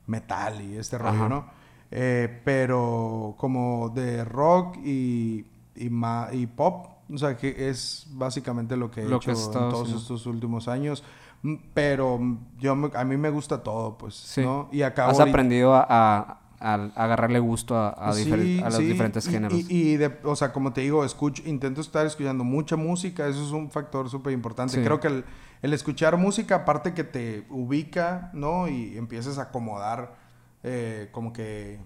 metal 0.07 0.61
y 0.61 0.77
este 0.77 0.97
rollo, 0.97 1.27
¿no? 1.29 1.45
Eh, 1.91 2.41
pero 2.45 3.35
como 3.37 3.89
de 3.89 4.23
rock 4.23 4.77
y, 4.77 5.45
y, 5.75 5.89
y, 6.31 6.47
pop, 6.47 6.87
o 7.11 7.17
sea, 7.17 7.35
que 7.35 7.69
es 7.69 8.05
básicamente 8.11 8.77
lo 8.77 8.91
que 8.91 9.01
he 9.01 9.15
hecho 9.15 9.31
en 9.31 9.51
todos 9.51 9.91
estos 9.91 10.25
últimos 10.27 10.67
años. 10.67 11.03
Mm, 11.41 11.55
pero 11.73 12.19
yo 12.59 12.77
a 12.93 13.03
mí 13.03 13.17
me 13.17 13.31
gusta 13.31 13.63
todo, 13.63 13.97
pues, 13.97 14.35
¿no? 14.37 14.69
Y 14.71 14.83
acabo... 14.83 15.11
Has 15.11 15.19
aprendido 15.19 15.73
a 15.73 16.39
al 16.59 16.91
agarrarle 16.95 17.39
gusto 17.39 17.75
a, 17.77 17.89
a, 17.89 18.07
los 18.07 18.79
diferentes 18.79 19.27
géneros. 19.27 19.57
Y, 19.69 19.97
o 20.23 20.35
sea, 20.35 20.51
como 20.51 20.73
te 20.73 20.81
digo, 20.81 21.05
escucho, 21.05 21.41
intento 21.45 21.81
estar 21.81 22.05
escuchando 22.05 22.43
mucha 22.43 22.75
música, 22.75 23.27
eso 23.27 23.43
es 23.43 23.51
un 23.51 23.71
factor 23.71 24.09
súper 24.09 24.33
importante. 24.33 24.83
Creo 24.83 24.99
que 24.99 25.07
el, 25.61 25.73
escuchar 25.73 26.17
música, 26.17 26.55
aparte 26.55 26.93
que 26.93 27.03
te 27.03 27.45
ubica, 27.49 28.29
¿no? 28.33 28.67
Y 28.67 28.97
empiezas 28.97 29.37
a 29.37 29.43
acomodar 29.43 30.15
eh, 30.63 31.07
como 31.11 31.31
que 31.31 31.79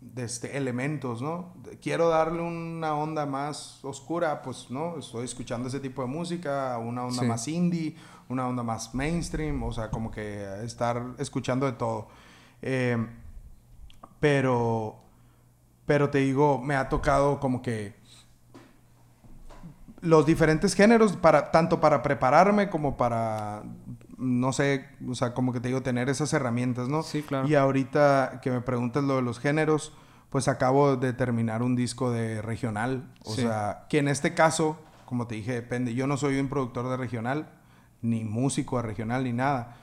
de 0.00 0.24
este, 0.24 0.56
elementos, 0.56 1.20
¿no? 1.20 1.54
Quiero 1.82 2.08
darle 2.08 2.42
una 2.42 2.94
onda 2.94 3.26
más 3.26 3.84
oscura, 3.84 4.40
pues, 4.42 4.70
¿no? 4.70 4.98
Estoy 4.98 5.24
escuchando 5.24 5.68
ese 5.68 5.80
tipo 5.80 6.02
de 6.02 6.08
música, 6.08 6.78
una 6.78 7.04
onda 7.04 7.22
más 7.22 7.48
indie, 7.48 7.96
una 8.28 8.46
onda 8.46 8.62
más 8.62 8.94
mainstream, 8.94 9.60
o 9.64 9.72
sea, 9.72 9.90
como 9.90 10.12
que 10.12 10.44
estar 10.62 11.02
escuchando 11.18 11.66
de 11.66 11.72
todo. 11.72 12.06
Eh, 12.62 12.96
pero, 14.20 14.96
pero 15.86 16.10
te 16.10 16.18
digo, 16.18 16.60
me 16.60 16.76
ha 16.76 16.88
tocado 16.88 17.40
como 17.40 17.62
que 17.62 17.94
los 20.00 20.26
diferentes 20.26 20.74
géneros, 20.74 21.16
para, 21.16 21.50
tanto 21.50 21.80
para 21.80 22.02
prepararme 22.02 22.70
como 22.70 22.96
para, 22.96 23.62
no 24.18 24.52
sé, 24.52 24.86
o 25.08 25.14
sea, 25.14 25.34
como 25.34 25.52
que 25.52 25.60
te 25.60 25.68
digo, 25.68 25.82
tener 25.82 26.08
esas 26.08 26.32
herramientas, 26.32 26.88
¿no? 26.88 27.02
Sí, 27.02 27.22
claro. 27.22 27.48
Y 27.48 27.54
ahorita 27.54 28.40
que 28.42 28.50
me 28.50 28.60
preguntas 28.60 29.04
lo 29.04 29.16
de 29.16 29.22
los 29.22 29.40
géneros, 29.40 29.92
pues 30.30 30.48
acabo 30.48 30.96
de 30.96 31.12
terminar 31.12 31.62
un 31.62 31.76
disco 31.76 32.10
de 32.10 32.42
regional. 32.42 33.08
O 33.24 33.34
sea, 33.34 33.86
que 33.88 33.98
en 33.98 34.08
este 34.08 34.34
caso, 34.34 34.78
como 35.04 35.26
te 35.26 35.36
dije, 35.36 35.52
depende. 35.52 35.94
Yo 35.94 36.06
no 36.06 36.16
soy 36.16 36.38
un 36.38 36.48
productor 36.48 36.88
de 36.88 36.96
regional, 36.96 37.48
ni 38.02 38.24
músico 38.24 38.76
de 38.76 38.82
regional, 38.82 39.24
ni 39.24 39.32
nada. 39.32 39.76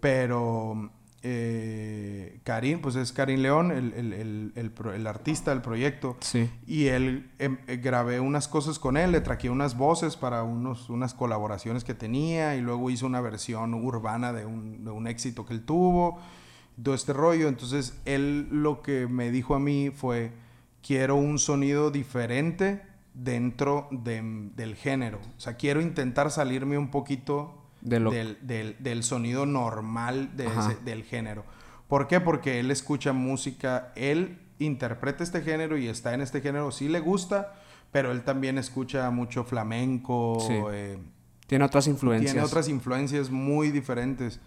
Pero 0.00 0.90
eh, 1.22 2.40
Karim, 2.44 2.80
pues 2.80 2.94
es 2.94 3.12
Karim 3.12 3.40
León, 3.40 3.72
el, 3.72 5.06
artista 5.06 5.50
del 5.50 5.62
proyecto. 5.62 6.16
Sí. 6.20 6.50
Y 6.66 6.86
él 6.86 7.30
em, 7.38 7.58
eh, 7.66 7.76
grabé 7.76 8.20
unas 8.20 8.46
cosas 8.46 8.78
con 8.78 8.96
él, 8.96 9.12
le 9.12 9.20
traqué 9.20 9.50
unas 9.50 9.76
voces 9.76 10.16
para 10.16 10.42
unos, 10.42 10.90
unas 10.90 11.14
colaboraciones 11.14 11.84
que 11.84 11.94
tenía 11.94 12.56
y 12.56 12.60
luego 12.60 12.90
hizo 12.90 13.06
una 13.06 13.20
versión 13.20 13.74
urbana 13.74 14.32
de 14.32 14.46
un, 14.46 15.06
éxito 15.08 15.46
que 15.46 15.54
él 15.54 15.64
tuvo, 15.64 16.18
todo 16.82 16.94
este 16.94 17.12
rollo. 17.12 17.48
Entonces 17.48 17.98
él 18.04 18.48
lo 18.50 18.82
que 18.82 19.06
me 19.06 19.30
dijo 19.30 19.54
a 19.54 19.58
mí 19.58 19.90
fue, 19.90 20.32
quiero 20.82 21.16
un 21.16 21.38
sonido 21.38 21.90
diferente 21.90 22.82
dentro 23.14 23.88
del 23.90 24.76
género. 24.76 25.18
O 25.36 25.40
sea, 25.40 25.56
quiero 25.56 25.80
intentar 25.80 26.30
salirme 26.30 26.78
un 26.78 26.90
poquito 26.90 27.58
del, 27.88 29.02
sonido 29.02 29.46
normal 29.46 30.30
del 30.36 31.04
género. 31.04 31.44
¿Por 31.88 32.06
qué? 32.06 32.20
Porque 32.20 32.60
él 32.60 32.70
escucha 32.70 33.12
música, 33.12 33.92
él 33.96 34.38
interpreta 34.58 35.24
este 35.24 35.42
género 35.42 35.78
y 35.78 35.88
está 35.88 36.14
en 36.14 36.20
este 36.20 36.40
género, 36.40 36.70
sí 36.70 36.88
le 36.88 37.00
gusta, 37.00 37.54
pero 37.90 38.12
él 38.12 38.22
también 38.22 38.58
escucha 38.58 39.10
mucho 39.10 39.44
flamenco. 39.44 40.38
Eh, 40.72 40.98
tiene 41.46 41.64
otras 41.64 41.86
influencias. 41.86 42.32
Tiene 42.32 42.46
otras 42.46 42.68
influencias 42.68 43.30
muy 43.30 43.70
diferentes. 43.70 44.40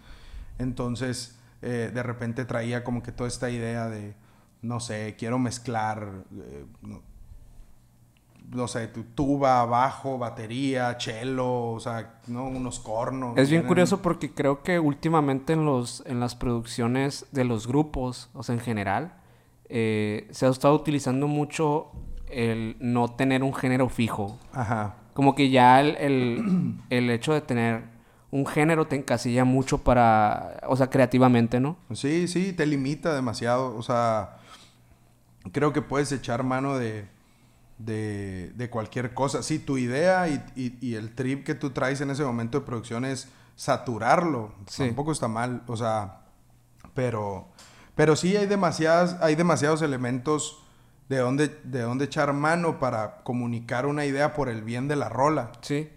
Entonces, 0.58 1.36
eh, 1.62 1.90
de 1.92 2.02
repente 2.02 2.44
traía 2.44 2.84
como 2.84 3.02
que 3.02 3.10
toda 3.10 3.28
esta 3.28 3.50
idea 3.50 3.88
de, 3.88 4.14
no 4.62 4.78
sé, 4.78 5.16
quiero 5.18 5.38
mezclar, 5.38 6.24
eh, 6.36 6.64
no 8.50 8.68
sé, 8.68 8.88
tuba, 8.88 9.64
bajo, 9.64 10.18
batería, 10.18 10.96
cello, 10.98 11.72
o 11.72 11.80
sea, 11.80 12.20
¿no? 12.26 12.46
Unos 12.46 12.80
cornos. 12.80 13.36
Es 13.38 13.50
bien 13.50 13.62
curioso 13.62 14.02
porque 14.02 14.32
creo 14.32 14.62
que 14.62 14.78
últimamente 14.78 15.54
en, 15.54 15.64
los, 15.64 16.02
en 16.06 16.20
las 16.20 16.34
producciones 16.34 17.26
de 17.32 17.44
los 17.44 17.66
grupos, 17.66 18.30
o 18.34 18.42
sea, 18.42 18.54
en 18.54 18.60
general, 18.60 19.14
eh, 19.68 20.28
se 20.30 20.46
ha 20.46 20.50
estado 20.50 20.74
utilizando 20.74 21.28
mucho 21.28 21.92
el 22.28 22.76
no 22.80 23.08
tener 23.14 23.42
un 23.42 23.54
género 23.54 23.88
fijo. 23.88 24.38
Ajá. 24.52 24.96
Como 25.14 25.34
que 25.34 25.50
ya 25.50 25.80
el, 25.80 26.76
el 26.90 27.10
hecho 27.10 27.32
de 27.32 27.40
tener 27.40 27.92
un 28.32 28.46
género 28.46 28.86
te 28.86 28.96
encasilla 28.96 29.44
mucho 29.44 29.78
para, 29.78 30.58
o 30.66 30.74
sea, 30.74 30.88
creativamente, 30.88 31.60
¿no? 31.60 31.76
Sí, 31.92 32.26
sí, 32.26 32.54
te 32.54 32.64
limita 32.64 33.14
demasiado, 33.14 33.76
o 33.76 33.82
sea, 33.82 34.38
creo 35.52 35.74
que 35.74 35.82
puedes 35.82 36.10
echar 36.12 36.42
mano 36.42 36.78
de 36.78 37.06
de, 37.84 38.52
de 38.54 38.70
cualquier 38.70 39.14
cosa. 39.14 39.42
Sí, 39.42 39.58
tu 39.58 39.78
idea 39.78 40.28
y, 40.28 40.78
y, 40.80 40.94
el 40.94 41.14
trip 41.14 41.44
que 41.44 41.54
tú 41.54 41.70
traes 41.70 42.00
en 42.00 42.10
ese 42.10 42.24
momento 42.24 42.60
de 42.60 42.66
producción 42.66 43.04
es 43.04 43.28
saturarlo. 43.56 44.52
Tampoco 44.76 45.12
está 45.12 45.28
mal, 45.28 45.62
o 45.66 45.76
sea, 45.76 46.22
pero, 46.94 47.48
pero 47.94 48.16
sí 48.16 48.36
hay, 48.36 48.46
demasiadas, 48.46 49.16
hay 49.20 49.34
demasiados 49.34 49.82
elementos 49.82 50.62
de 51.08 51.18
donde, 51.18 51.48
de 51.64 51.82
donde 51.82 52.04
echar 52.06 52.32
mano 52.32 52.78
para 52.78 53.22
comunicar 53.22 53.86
una 53.86 54.04
idea 54.04 54.34
por 54.34 54.48
el 54.48 54.62
bien 54.62 54.88
de 54.88 54.96
la 54.96 55.08
rola. 55.08 55.52
Sí. 55.60 55.90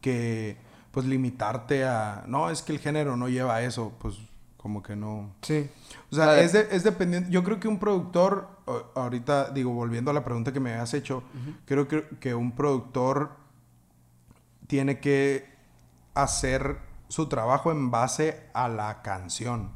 Que, 0.00 0.56
pues, 0.90 1.06
limitarte 1.06 1.84
a, 1.84 2.24
no, 2.26 2.50
es 2.50 2.62
que 2.62 2.72
el 2.72 2.78
género 2.78 3.16
no 3.16 3.28
lleva 3.28 3.62
eso, 3.62 3.92
pues, 3.98 4.16
como 4.56 4.82
que 4.82 4.96
no. 4.96 5.32
Sí. 5.42 5.68
O 6.10 6.14
sea, 6.14 6.40
es, 6.40 6.54
es 6.54 6.84
dependiente. 6.84 7.30
Yo 7.30 7.42
creo 7.42 7.58
que 7.58 7.68
un 7.68 7.78
productor, 7.78 8.48
ahorita 8.94 9.50
digo, 9.50 9.72
volviendo 9.72 10.10
a 10.10 10.14
la 10.14 10.24
pregunta 10.24 10.52
que 10.52 10.60
me 10.60 10.74
has 10.74 10.94
hecho, 10.94 11.22
creo 11.64 11.88
que, 11.88 12.06
que 12.20 12.34
un 12.34 12.52
productor 12.52 13.36
tiene 14.66 15.00
que 15.00 15.52
hacer 16.14 16.78
su 17.08 17.28
trabajo 17.28 17.70
en 17.72 17.90
base 17.90 18.48
a 18.54 18.68
la 18.68 19.02
canción. 19.02 19.70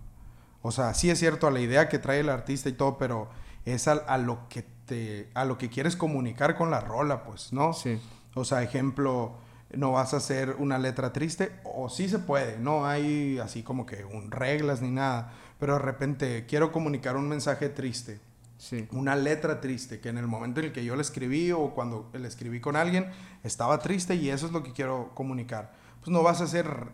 O 0.63 0.73
sea, 0.73 0.95
sí 0.95 1.11
es 1.11 1.19
cierto 1.19 1.47
a 1.47 1.51
la 1.51 1.61
idea 1.61 1.89
que 1.89 1.99
trae 1.99 2.21
el 2.21 2.29
artista 2.29 2.69
y 2.69 2.73
todo, 2.73 2.99
pero 2.99 3.29
es 3.65 3.89
a, 3.89 3.93
a, 3.93 4.19
lo 4.19 4.49
que 4.49 4.65
te 4.87 5.31
a 5.35 5.45
lo 5.45 5.59
que 5.59 5.69
quieres 5.69 5.97
comunicar 5.97 6.57
con 6.57 6.71
la 6.71 6.81
rola, 6.81 7.25
pues, 7.25 7.53
¿no? 7.53 7.73
Sí. 7.73 8.01
O 8.35 8.45
sea, 8.45 8.63
ejemplo, 8.63 9.37
no 9.75 9.93
vas 9.93 10.15
a 10.15 10.19
hacer 10.19 10.57
una 10.59 10.79
letra 10.79 11.13
triste 11.13 11.53
o 11.65 11.89
sí 11.89 12.09
se 12.09 12.19
puede, 12.19 12.59
no 12.59 12.87
hay 12.87 13.39
así 13.39 13.63
como 13.63 13.87
que 13.87 14.05
un 14.05 14.31
reglas 14.31 14.83
ni 14.83 14.91
nada, 14.91 15.33
pero 15.59 15.75
de 15.75 15.81
repente 15.81 16.47
quiero 16.47 16.73
comunicar 16.73 17.17
un 17.17 17.29
mensaje 17.29 17.69
triste. 17.69 18.21
Sí. 18.59 18.89
Una 18.93 19.17
letra 19.17 19.61
triste, 19.61 20.01
que 20.01 20.09
en 20.09 20.19
el 20.19 20.27
momento 20.27 20.61
en 20.61 20.67
el 20.67 20.73
que 20.73 20.85
yo 20.85 20.97
la 20.97 21.03
escribí 21.03 21.53
o 21.53 21.71
cuando 21.71 22.11
la 22.15 22.27
escribí 22.27 22.61
con 22.61 22.77
alguien, 22.77 23.11
estaba 23.43 23.79
triste 23.79 24.15
y 24.15 24.31
eso 24.31 24.47
es 24.47 24.53
lo 24.53 24.63
que 24.63 24.73
quiero 24.73 25.11
comunicar. 25.15 25.73
Pues 26.01 26.11
no 26.11 26.23
vas 26.23 26.41
a 26.41 26.45
hacer, 26.45 26.89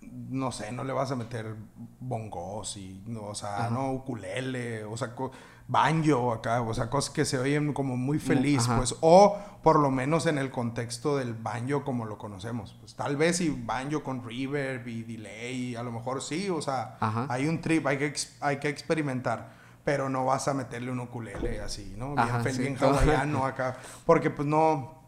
no 0.00 0.52
sé, 0.52 0.72
no 0.72 0.84
le 0.84 0.92
vas 0.92 1.10
a 1.10 1.16
meter 1.16 1.54
bongos 2.00 2.76
y, 2.76 3.02
no, 3.06 3.24
o 3.24 3.34
sea, 3.34 3.68
no, 3.70 3.92
ukulele, 3.92 4.84
o 4.84 4.96
sea, 4.96 5.14
banjo 5.68 6.32
acá, 6.32 6.62
o 6.62 6.72
sea, 6.72 6.88
cosas 6.88 7.10
que 7.10 7.26
se 7.26 7.38
oyen 7.38 7.74
como 7.74 7.96
muy 7.96 8.18
feliz, 8.18 8.66
pues, 8.74 8.96
o 9.02 9.36
por 9.62 9.78
lo 9.78 9.90
menos 9.90 10.24
en 10.26 10.38
el 10.38 10.50
contexto 10.50 11.18
del 11.18 11.34
banjo 11.34 11.84
como 11.84 12.06
lo 12.06 12.16
conocemos. 12.16 12.74
Pues 12.80 12.94
tal 12.94 13.16
vez 13.16 13.36
si 13.36 13.50
banjo 13.50 14.02
con 14.02 14.24
reverb 14.24 14.88
y 14.88 15.02
delay, 15.02 15.76
a 15.76 15.82
lo 15.82 15.92
mejor 15.92 16.22
sí, 16.22 16.48
o 16.48 16.62
sea, 16.62 16.96
hay 17.28 17.46
un 17.46 17.60
trip, 17.60 17.86
hay 17.86 17.98
que, 17.98 18.14
hay 18.40 18.58
que 18.58 18.68
experimentar, 18.68 19.57
pero 19.88 20.10
no 20.10 20.26
vas 20.26 20.46
a 20.48 20.52
meterle 20.52 20.90
un 20.90 21.00
ukulele 21.00 21.62
así, 21.62 21.94
¿no? 21.96 22.14
Bien 22.14 22.42
feliz, 22.42 22.58
bien 22.58 22.76
hawaiano 22.78 23.46
acá, 23.46 23.78
porque 24.04 24.28
pues 24.28 24.46
no... 24.46 24.98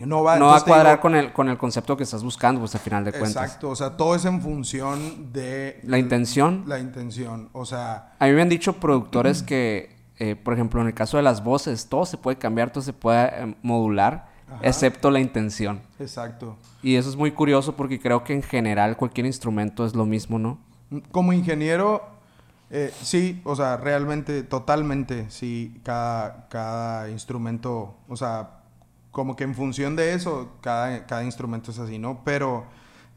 No 0.00 0.24
va, 0.24 0.36
no 0.36 0.46
va 0.46 0.56
a 0.56 0.60
cuadrar 0.62 0.98
con, 0.98 1.14
el, 1.14 1.32
con 1.32 1.48
el 1.48 1.56
concepto 1.56 1.96
que 1.96 2.02
estás 2.02 2.24
buscando, 2.24 2.60
pues 2.60 2.74
al 2.74 2.80
final 2.80 3.04
de 3.04 3.12
cuentas. 3.12 3.44
Exacto, 3.44 3.70
o 3.70 3.76
sea, 3.76 3.96
todo 3.96 4.16
es 4.16 4.24
en 4.24 4.42
función 4.42 5.32
de... 5.32 5.80
La 5.84 5.98
intención. 5.98 6.64
La 6.66 6.80
intención, 6.80 7.50
o 7.52 7.64
sea... 7.64 8.16
A 8.18 8.26
mí 8.26 8.32
me 8.32 8.42
han 8.42 8.48
dicho 8.48 8.72
productores 8.74 9.44
que 9.44 9.94
eh, 10.18 10.34
por 10.34 10.54
ejemplo, 10.54 10.80
en 10.80 10.88
el 10.88 10.94
caso 10.94 11.18
de 11.18 11.22
las 11.22 11.44
voces, 11.44 11.86
todo 11.86 12.04
se 12.04 12.16
puede 12.16 12.36
cambiar, 12.36 12.72
todo 12.72 12.82
se 12.82 12.92
puede 12.92 13.26
eh, 13.26 13.54
modular, 13.62 14.28
excepto 14.60 15.12
la 15.12 15.20
intención. 15.20 15.82
Exacto. 16.00 16.56
Y 16.82 16.96
eso 16.96 17.08
es 17.08 17.16
muy 17.16 17.30
curioso 17.30 17.76
porque 17.76 18.00
creo 18.00 18.24
que 18.24 18.32
en 18.32 18.42
general 18.42 18.96
cualquier 18.96 19.26
instrumento 19.26 19.86
es 19.86 19.94
lo 19.94 20.04
mismo, 20.04 20.38
¿no? 20.40 20.58
Como 21.12 21.32
ingeniero, 21.32 22.15
eh, 22.70 22.92
sí, 23.02 23.40
o 23.44 23.54
sea, 23.54 23.76
realmente, 23.76 24.42
totalmente, 24.42 25.30
sí, 25.30 25.80
cada, 25.84 26.48
cada 26.48 27.10
instrumento, 27.10 27.96
o 28.08 28.16
sea, 28.16 28.60
como 29.10 29.36
que 29.36 29.44
en 29.44 29.54
función 29.54 29.96
de 29.96 30.14
eso, 30.14 30.56
cada, 30.60 31.06
cada 31.06 31.24
instrumento 31.24 31.70
es 31.70 31.78
así, 31.78 31.98
¿no? 31.98 32.22
Pero 32.24 32.66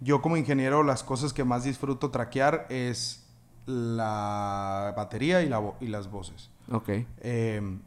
yo 0.02 0.22
como 0.22 0.38
ingeniero, 0.38 0.84
las 0.84 1.04
cosas 1.04 1.34
que 1.34 1.44
más 1.44 1.64
disfruto 1.64 2.12
traquear 2.12 2.68
es 2.70 3.28
la 3.66 4.94
batería 4.96 5.42
y, 5.42 5.50
la 5.50 5.62
y 5.80 5.88
las 5.88 6.10
voces. 6.10 6.50
Ok. 6.72 6.90
Em, 7.22 7.80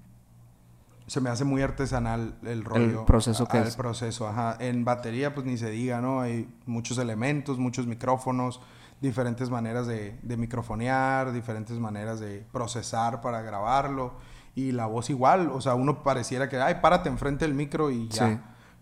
se 1.07 1.21
me 1.21 1.31
hace 1.31 1.45
muy 1.45 1.63
artesanal 1.63 2.35
el 2.45 2.65
rollo. 2.65 3.01
El 3.01 3.07
proceso 3.07 3.47
que 3.47 3.59
el 3.59 3.69
es. 3.69 3.77
proceso, 3.77 4.29
ajá. 4.29 4.57
En 4.61 4.85
batería, 4.85 5.35
pues 5.35 5.47
ni 5.47 5.57
se 5.57 5.71
diga, 5.71 6.01
¿no? 6.01 6.21
Hay 6.21 6.49
muchos 6.67 6.99
elementos, 6.99 7.59
muchos 7.59 7.87
micrófonos, 7.87 8.61
diferentes 9.03 9.51
maneras 9.51 9.87
de, 9.87 10.19
de 10.23 10.37
microfonear, 10.39 11.33
diferentes 11.33 11.79
maneras 11.79 12.21
de 12.21 12.47
procesar 12.53 13.21
para 13.21 13.43
grabarlo. 13.43 14.15
Y 14.55 14.73
la 14.73 14.87
voz 14.87 15.11
igual, 15.11 15.51
o 15.51 15.61
sea, 15.61 15.75
uno 15.75 16.03
pareciera 16.03 16.49
que, 16.49 16.59
ay, 16.59 16.77
párate 16.81 17.11
enfrente 17.11 17.45
del 17.45 17.55
micro 17.55 17.91
y 17.91 18.09
ya. 18.09 18.29
Sí. 18.29 18.39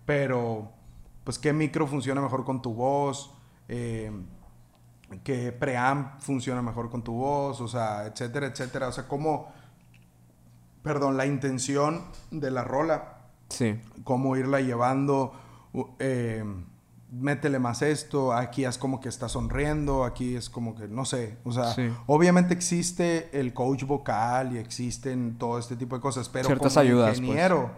Pero, 0.06 0.70
pues, 1.24 1.38
¿qué 1.38 1.52
micro 1.52 1.86
funciona 1.88 2.20
mejor 2.20 2.44
con 2.44 2.62
tu 2.62 2.74
voz? 2.74 3.34
Eh, 3.66 4.12
¿Qué 5.24 5.50
preamp 5.50 6.20
funciona 6.20 6.62
mejor 6.62 6.90
con 6.90 7.02
tu 7.02 7.14
voz? 7.14 7.60
O 7.60 7.66
sea, 7.66 8.06
etcétera, 8.06 8.46
etcétera. 8.46 8.88
O 8.88 8.92
sea, 8.92 9.08
cómo 9.08 9.48
perdón, 10.82 11.16
la 11.16 11.26
intención 11.26 12.04
de 12.30 12.50
la 12.50 12.64
rola. 12.64 13.18
Sí. 13.48 13.80
Cómo 14.04 14.36
irla 14.36 14.60
llevando. 14.60 15.32
eh, 15.98 16.44
métele 17.12 17.58
más 17.58 17.82
esto. 17.82 18.32
Aquí 18.32 18.64
es 18.64 18.78
como 18.78 19.00
que 19.00 19.08
está 19.08 19.28
sonriendo. 19.28 20.04
Aquí 20.04 20.36
es 20.36 20.48
como 20.50 20.74
que, 20.74 20.88
no 20.88 21.04
sé. 21.04 21.36
O 21.44 21.52
sea, 21.52 21.72
Sí. 21.74 21.88
obviamente 22.06 22.54
existe 22.54 23.30
el 23.38 23.52
coach 23.52 23.84
vocal 23.84 24.54
y 24.54 24.58
existen 24.58 25.36
todo 25.38 25.58
este 25.58 25.76
tipo 25.76 25.96
de 25.96 26.02
cosas. 26.02 26.28
Pero 26.28 26.46
Ciertas 26.46 26.74
como 26.74 26.80
ayudas, 26.86 27.08
pues. 27.10 27.18
ingeniero, 27.20 27.70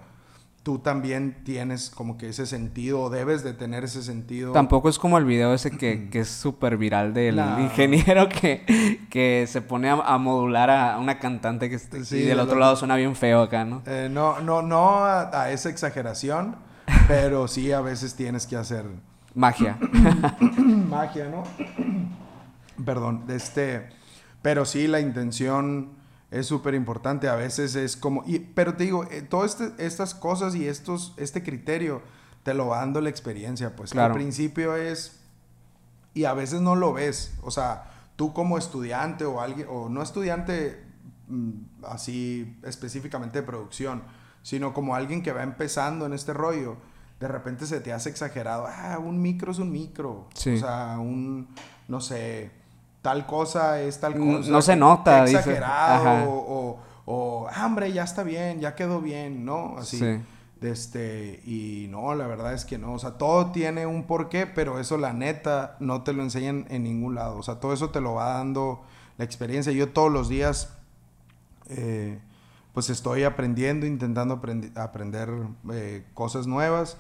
tú 0.63 0.79
también 0.79 1.43
tienes 1.45 1.91
como 1.91 2.17
que 2.19 2.29
ese 2.29 2.47
sentido. 2.47 3.01
o 3.01 3.11
Debes 3.11 3.43
de 3.43 3.53
tener 3.53 3.83
ese 3.85 4.03
sentido. 4.03 4.53
Tampoco 4.53 4.89
es 4.89 4.99
como 4.99 5.19
el 5.19 5.25
video 5.25 5.53
ese 5.55 5.71
que, 5.73 6.09
que 6.11 6.21
es 6.21 6.29
súper 6.29 6.77
viral 6.77 7.15
del 7.15 7.37
No. 7.37 7.59
ingeniero 7.61 8.29
que, 8.29 9.01
que 9.11 9.47
se 9.49 9.61
pone 9.63 9.89
a, 9.91 9.95
a 9.95 10.19
modular 10.19 10.71
a 10.71 10.99
una 10.99 11.19
cantante 11.19 11.69
que 11.71 11.79
Sí, 11.79 12.19
y 12.19 12.23
del 12.23 12.39
otro- 12.39 12.59
lado 12.59 12.77
suena 12.77 12.97
bien 12.97 13.17
feo 13.17 13.43
acá, 13.43 13.65
¿no? 13.65 13.83
Eh, 13.87 14.09
no, 14.11 14.41
no, 14.41 14.63
no 14.63 14.99
a, 15.05 15.43
a 15.43 15.51
esa 15.51 15.69
exageración. 15.69 16.57
pero 17.09 17.47
sí 17.49 17.71
a 17.73 17.81
veces 17.81 18.15
tienes 18.17 18.47
que 18.47 18.57
hacer 18.57 18.85
Magia. 19.35 19.79
magia, 20.89 21.29
¿no? 21.29 21.45
Perdón, 22.85 23.25
este, 23.29 23.89
pero 24.43 24.65
sí 24.65 24.87
la 24.87 25.01
intención 25.01 25.91
es 26.31 26.47
súper 26.47 26.75
importante. 26.75 27.29
A 27.29 27.35
veces 27.35 27.75
es 27.75 27.97
como, 27.97 28.25
y, 28.27 28.39
pero 28.39 28.75
te 28.75 28.85
digo, 28.85 29.05
eh, 29.11 29.23
todas 29.23 29.61
este, 29.61 29.87
estas 29.87 30.15
cosas 30.15 30.55
y 30.55 30.67
estos, 30.67 31.15
este 31.17 31.43
criterio 31.43 32.03
te 32.43 32.55
lo 32.55 32.69
va 32.69 32.79
dando 32.79 33.01
la 33.01 33.11
experiencia, 33.11 33.77
pues. 33.77 33.93
Claro. 33.93 34.15
Al 34.15 34.21
principio 34.21 34.77
es 34.77 35.23
y 36.15 36.25
a 36.25 36.35
veces 36.35 36.61
no 36.61 36.77
lo 36.77 36.93
ves, 36.93 37.35
o 37.43 37.51
sea, 37.51 37.91
tú 38.17 38.33
como 38.33 38.59
estudiante 38.59 39.25
o 39.25 39.41
alguien 39.41 39.67
o 39.71 39.89
no 39.89 40.03
estudiante 40.03 40.85
mm, 41.29 41.85
así 41.85 42.59
específicamente 42.63 43.41
de 43.41 43.47
producción, 43.47 44.03
sino 44.43 44.75
como 44.75 44.95
alguien 44.95 45.23
que 45.23 45.33
va 45.33 45.43
empezando 45.43 46.07
en 46.07 46.13
este 46.13 46.33
rollo, 46.33 46.77
de 47.23 47.29
repente 47.29 47.67
se 47.67 47.81
te 47.81 47.93
hace 47.93 48.11
exagerado, 48.11 48.67
ah, 48.69 48.99
un 48.99 49.23
micro 49.23 49.53
es 49.53 49.59
un 49.59 49.71
micro, 49.73 50.27
Sí. 50.35 50.57
o 50.57 50.59
sea, 50.59 50.99
un 50.99 51.49
no 51.89 52.01
sé, 52.01 52.51
tal 53.01 53.27
cosa 53.27 53.81
es 53.81 53.99
tal 54.01 54.15
cosa. 54.19 54.51
no 54.51 54.61
se 54.61 54.77
nota, 54.77 55.25
dice. 55.25 55.39
exagerado 55.39 56.31
o, 56.31 56.37
o, 56.37 56.79
o, 57.07 57.49
"Ah, 57.53 57.67
hombre, 57.67 57.93
ya 57.93 58.03
está 58.05 58.23
bien, 58.23 58.61
ya 58.61 58.75
quedó 58.75 59.01
bien, 59.01 59.45
¿no? 59.45 59.77
Así. 59.79 59.99
Sí. 59.99 60.21
Este, 60.63 61.41
y 61.45 61.89
no, 61.91 62.15
la 62.15 62.27
verdad 62.29 62.55
es 62.55 62.65
que 62.65 62.79
no. 62.79 62.93
O 62.93 62.99
sea, 63.01 63.13
todo 63.19 63.51
tiene 63.51 63.85
un 63.87 64.05
porqué, 64.05 64.47
pero 64.47 64.79
eso 64.79 64.97
la 64.97 65.13
neta 65.13 65.77
no 65.81 66.03
te 66.03 66.13
lo 66.13 66.23
enseñan 66.23 66.67
en 66.71 66.85
ningún 66.85 67.17
lado. 67.17 67.37
O 67.39 67.43
sea, 67.43 67.57
todo 67.57 67.73
eso 67.73 67.91
te 67.91 68.01
lo 68.01 68.15
va 68.15 68.35
dando 68.35 68.81
la 69.19 69.25
experiencia. 69.25 69.73
Yo 69.73 69.89
todos 69.89 70.13
los 70.13 70.29
días, 70.29 70.73
eh, 71.69 72.21
pues 72.75 72.91
estoy 72.91 73.25
aprendiendo, 73.25 73.87
intentando 73.87 74.41
aprender 74.77 75.29
eh, 75.73 76.05
cosas 76.15 76.47
nuevas 76.47 76.97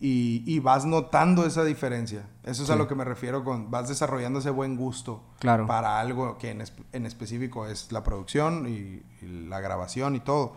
y, 0.00 0.42
y 0.46 0.58
vas 0.60 0.84
notando 0.86 1.44
esa 1.44 1.62
diferencia. 1.64 2.26
Eso 2.42 2.62
es 2.62 2.70
a 2.70 2.76
lo 2.76 2.88
que 2.88 2.94
me 2.94 3.04
refiero 3.04 3.44
con, 3.44 3.70
vas 3.70 3.88
desarrollando 3.88 4.38
ese 4.38 4.50
buen 4.50 4.76
gusto 4.76 5.22
Claro. 5.38 5.66
para 5.66 6.00
algo 6.00 6.38
que 6.38 6.50
en, 6.50 6.64
en 6.92 7.06
específico 7.06 7.66
es 7.66 7.92
la 7.92 8.02
producción 8.02 8.66
y, 8.66 9.02
y 9.24 9.46
la 9.48 9.60
grabación 9.60 10.16
y 10.16 10.20
todo. 10.20 10.54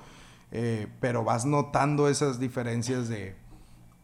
Eh, 0.51 0.87
pero 0.99 1.23
vas 1.23 1.45
notando 1.45 2.07
esas 2.07 2.39
diferencias 2.39 3.09
de, 3.09 3.35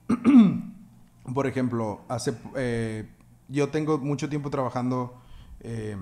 por 1.33 1.47
ejemplo, 1.47 2.01
hace, 2.07 2.33
eh, 2.55 3.07
yo 3.47 3.69
tengo 3.69 3.97
mucho 3.99 4.29
tiempo 4.29 4.49
trabajando 4.49 5.15
eh, 5.61 5.95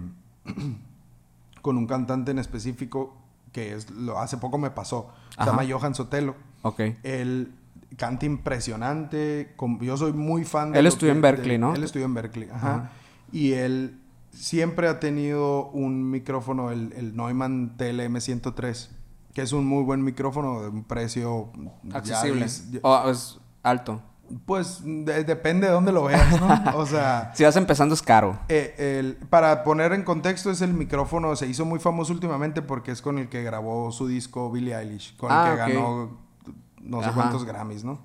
con 1.61 1.77
un 1.77 1.85
cantante 1.87 2.31
en 2.31 2.39
específico 2.39 3.15
que 3.51 3.73
es, 3.73 3.89
lo, 3.91 4.19
hace 4.19 4.37
poco 4.37 4.57
me 4.57 4.71
pasó. 4.71 5.09
Se 5.37 5.45
llama 5.45 5.63
Johan 5.67 5.95
Sotelo. 5.95 6.35
Ok. 6.61 6.79
Él 7.03 7.53
canta 7.95 8.25
impresionante. 8.25 9.55
yo 9.81 9.97
soy 9.97 10.13
muy 10.13 10.43
fan 10.43 10.75
Él 10.75 10.83
lo 10.83 10.89
estudió 10.89 11.13
que- 11.13 11.17
en 11.17 11.21
Berkeley, 11.21 11.51
de- 11.51 11.57
¿no? 11.59 11.73
Él 11.75 11.83
estudió 11.83 12.05
en 12.05 12.13
Berkeley, 12.13 12.49
ajá. 12.49 12.69
Ajá. 12.75 12.89
Y 13.31 13.53
él 13.53 13.99
siempre 14.31 14.87
ha 14.87 14.99
tenido 14.99 15.67
un 15.69 16.09
micrófono, 16.11 16.71
el, 16.71 16.93
el 16.93 17.15
Neumann 17.15 17.75
TLM 17.77 18.19
103, 18.21 18.91
que 19.33 19.41
es 19.41 19.51
un 19.53 19.65
muy 19.65 19.83
buen 19.83 20.03
micrófono 20.03 20.61
de 20.61 20.69
un 20.69 20.83
precio 20.83 21.49
Accesible. 21.93 22.45
ya- 22.71 22.79
O 22.83 23.09
es 23.09 23.39
alto. 23.63 24.01
pues 24.45 24.81
de- 24.83 25.23
depende 25.23 25.67
de 25.67 25.73
dónde 25.73 25.91
lo 25.93 26.03
veas, 26.03 26.39
¿no? 26.41 26.47
O 26.77 26.85
sea, 26.85 27.31
Si 27.33 27.43
vas 27.45 27.55
empezando 27.55 27.95
es 27.95 28.01
caro. 28.01 28.37
eh, 28.49 28.75
el- 28.99 29.15
para 29.29 29.63
poner 29.63 29.93
en 29.93 30.03
contexto, 30.03 30.51
es 30.51 30.61
el 30.61 30.73
micrófono, 30.73 31.35
se 31.37 31.47
hizo 31.47 31.63
muy 31.65 31.79
famoso 31.79 32.11
últimamente 32.13 32.61
porque 32.61 32.91
es 32.91 33.01
con 33.01 33.17
el 33.17 33.29
que 33.29 33.41
grabó 33.43 33.91
su 33.91 34.05
disco 34.07 34.51
Billie 34.51 34.75
Eilish, 34.77 35.15
con 35.17 35.31
Ah, 35.31 35.47
el 35.49 35.55
que 35.55 35.61
ok. 35.61 35.67
ganó 35.69 36.26
no 36.81 37.01
sé 37.01 37.07
Ajá. 37.09 37.15
cuántos 37.15 37.45
Grammys, 37.45 37.83
¿no? 37.83 37.99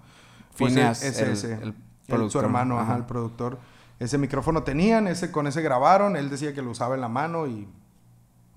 Pues 0.58 0.72
Phineas, 0.72 1.02
es- 1.02 1.16
es 1.20 1.20
el- 1.22 1.32
ese, 1.32 1.74
el 2.08 2.30
su 2.30 2.38
hermano, 2.38 2.76
ajá, 2.78 2.90
Ajá. 2.92 2.96
el 2.98 3.04
productor. 3.04 3.58
Ese 3.98 4.18
micrófono 4.18 4.62
tenían, 4.64 5.06
ese, 5.06 5.30
con 5.30 5.46
ese 5.46 5.62
grabaron, 5.62 6.16
él 6.16 6.28
decía 6.28 6.52
que 6.54 6.60
lo 6.62 6.70
usaba 6.70 6.94
en 6.94 7.00
la 7.00 7.08
mano 7.08 7.46
y 7.46 7.68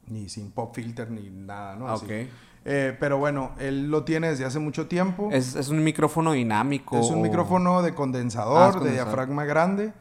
ni 0.07 0.27
sin 0.29 0.51
pop 0.51 0.73
filter 0.75 1.09
ni 1.11 1.29
nada, 1.29 1.75
¿no? 1.75 1.87
Así. 1.87 2.05
Ok. 2.05 2.11
Eh, 2.67 2.97
pero 2.99 3.19
bueno, 3.19 3.51
él 3.59 3.89
lo 3.91 4.03
tiene 4.03 4.29
desde 4.29 4.43
hace 4.45 4.57
mucho 4.59 4.87
tiempo. 4.87 5.29
Es, 5.31 5.55
es 5.55 5.69
un 5.69 5.83
micrófono 5.83 6.31
dinámico. 6.31 6.99
Es 6.99 7.07
un 7.11 7.19
o- 7.19 7.21
micrófono 7.21 7.81
de 7.83 7.93
condensador, 7.93 8.77
Ah, 8.77 8.83
de 8.83 8.91
diafragma 8.91 9.45
grande. 9.45 9.93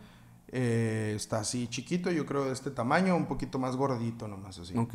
Eh, 0.49 1.13
está 1.17 1.41
así 1.41 1.67
chiquito, 1.69 2.11
yo 2.11 2.25
creo 2.27 2.45
de 2.47 2.53
este 2.53 2.71
tamaño, 2.71 3.17
un 3.17 3.27
poquito 3.27 3.59
más 3.59 3.77
gordito 3.77 4.29
nomás 4.29 4.59
así. 4.59 4.77
Ok. 4.79 4.95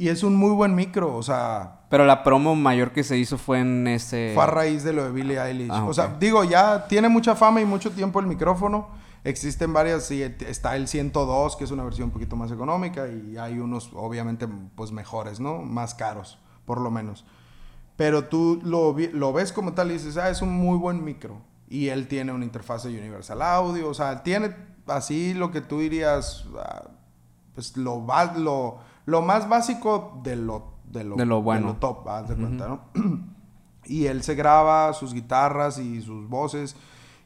Y 0.00 0.08
es 0.10 0.22
un 0.22 0.36
muy 0.36 0.52
buen 0.52 0.76
micro, 0.76 1.16
o 1.16 1.22
sea, 1.24 1.80
Pero 1.90 2.06
la 2.06 2.22
promo 2.22 2.54
mayor 2.54 2.92
que 2.92 3.02
se 3.02 3.18
hizo 3.18 3.36
fue 3.36 3.58
en 3.58 3.88
ese... 3.88 4.30
fue 4.32 4.44
a 4.44 4.46
raíz 4.46 4.84
de 4.84 4.92
lo 4.92 5.02
de 5.04 5.10
Billie 5.10 5.40
Eilish. 5.42 5.70
Ah, 5.72 5.84
O 5.86 5.92
sea, 5.92 6.16
digo, 6.20 6.44
ya 6.44 6.86
tiene 6.86 7.08
mucha 7.08 7.34
fama 7.34 7.60
y 7.60 7.64
mucho 7.64 7.90
tiempo 7.90 8.20
el 8.20 8.26
micrófono. 8.28 8.90
Existen 9.24 9.72
varias, 9.72 10.04
sí, 10.04 10.22
está 10.22 10.76
el 10.76 10.86
102, 10.86 11.56
que 11.56 11.64
es 11.64 11.72
una 11.72 11.82
versión 11.82 12.06
un 12.06 12.12
poquito 12.12 12.36
más 12.36 12.52
económica, 12.52 13.08
y 13.08 13.36
hay 13.38 13.58
unos, 13.58 13.90
obviamente, 13.92 14.46
pues 14.76 14.92
mejores, 14.92 15.40
¿no? 15.40 15.58
Más 15.62 15.96
caros, 15.96 16.38
por 16.64 16.80
lo 16.80 16.92
menos. 16.92 17.24
Pero 17.96 18.26
tú 18.26 18.60
lo, 18.62 18.94
lo 19.12 19.32
ves 19.32 19.52
como 19.52 19.72
tal 19.72 19.90
y 19.90 19.94
dices, 19.94 20.16
ah, 20.16 20.30
es 20.30 20.40
un 20.42 20.52
muy 20.52 20.78
buen 20.78 21.02
micro. 21.02 21.40
Y 21.68 21.88
él 21.88 22.06
tiene 22.06 22.30
una 22.30 22.44
interfaz 22.44 22.84
de 22.84 22.90
Universal 22.96 23.42
Audio, 23.42 23.88
o 23.88 23.94
sea, 23.94 24.22
tiene 24.22 24.54
así 24.86 25.34
lo 25.34 25.50
que 25.50 25.60
tú 25.60 25.80
dirías, 25.80 26.44
ah, 26.56 26.84
pues 27.56 27.76
lo, 27.76 28.06
va- 28.06 28.32
lo, 28.38 28.78
lo 29.08 29.22
más 29.22 29.48
básico 29.48 30.20
de 30.22 30.36
lo, 30.36 30.74
de 30.84 31.02
lo, 31.02 31.16
De 31.16 31.24
lo 31.24 31.40
bueno. 31.40 31.76
top, 31.76 32.06
haz 32.10 32.28
de 32.28 32.36
cuenta, 32.36 32.68
¿no? 32.68 32.80
y 33.86 34.04
él 34.04 34.22
se 34.22 34.34
graba 34.34 34.92
sus 34.92 35.14
guitarras 35.14 35.78
y 35.78 36.02
sus 36.02 36.28
voces 36.28 36.76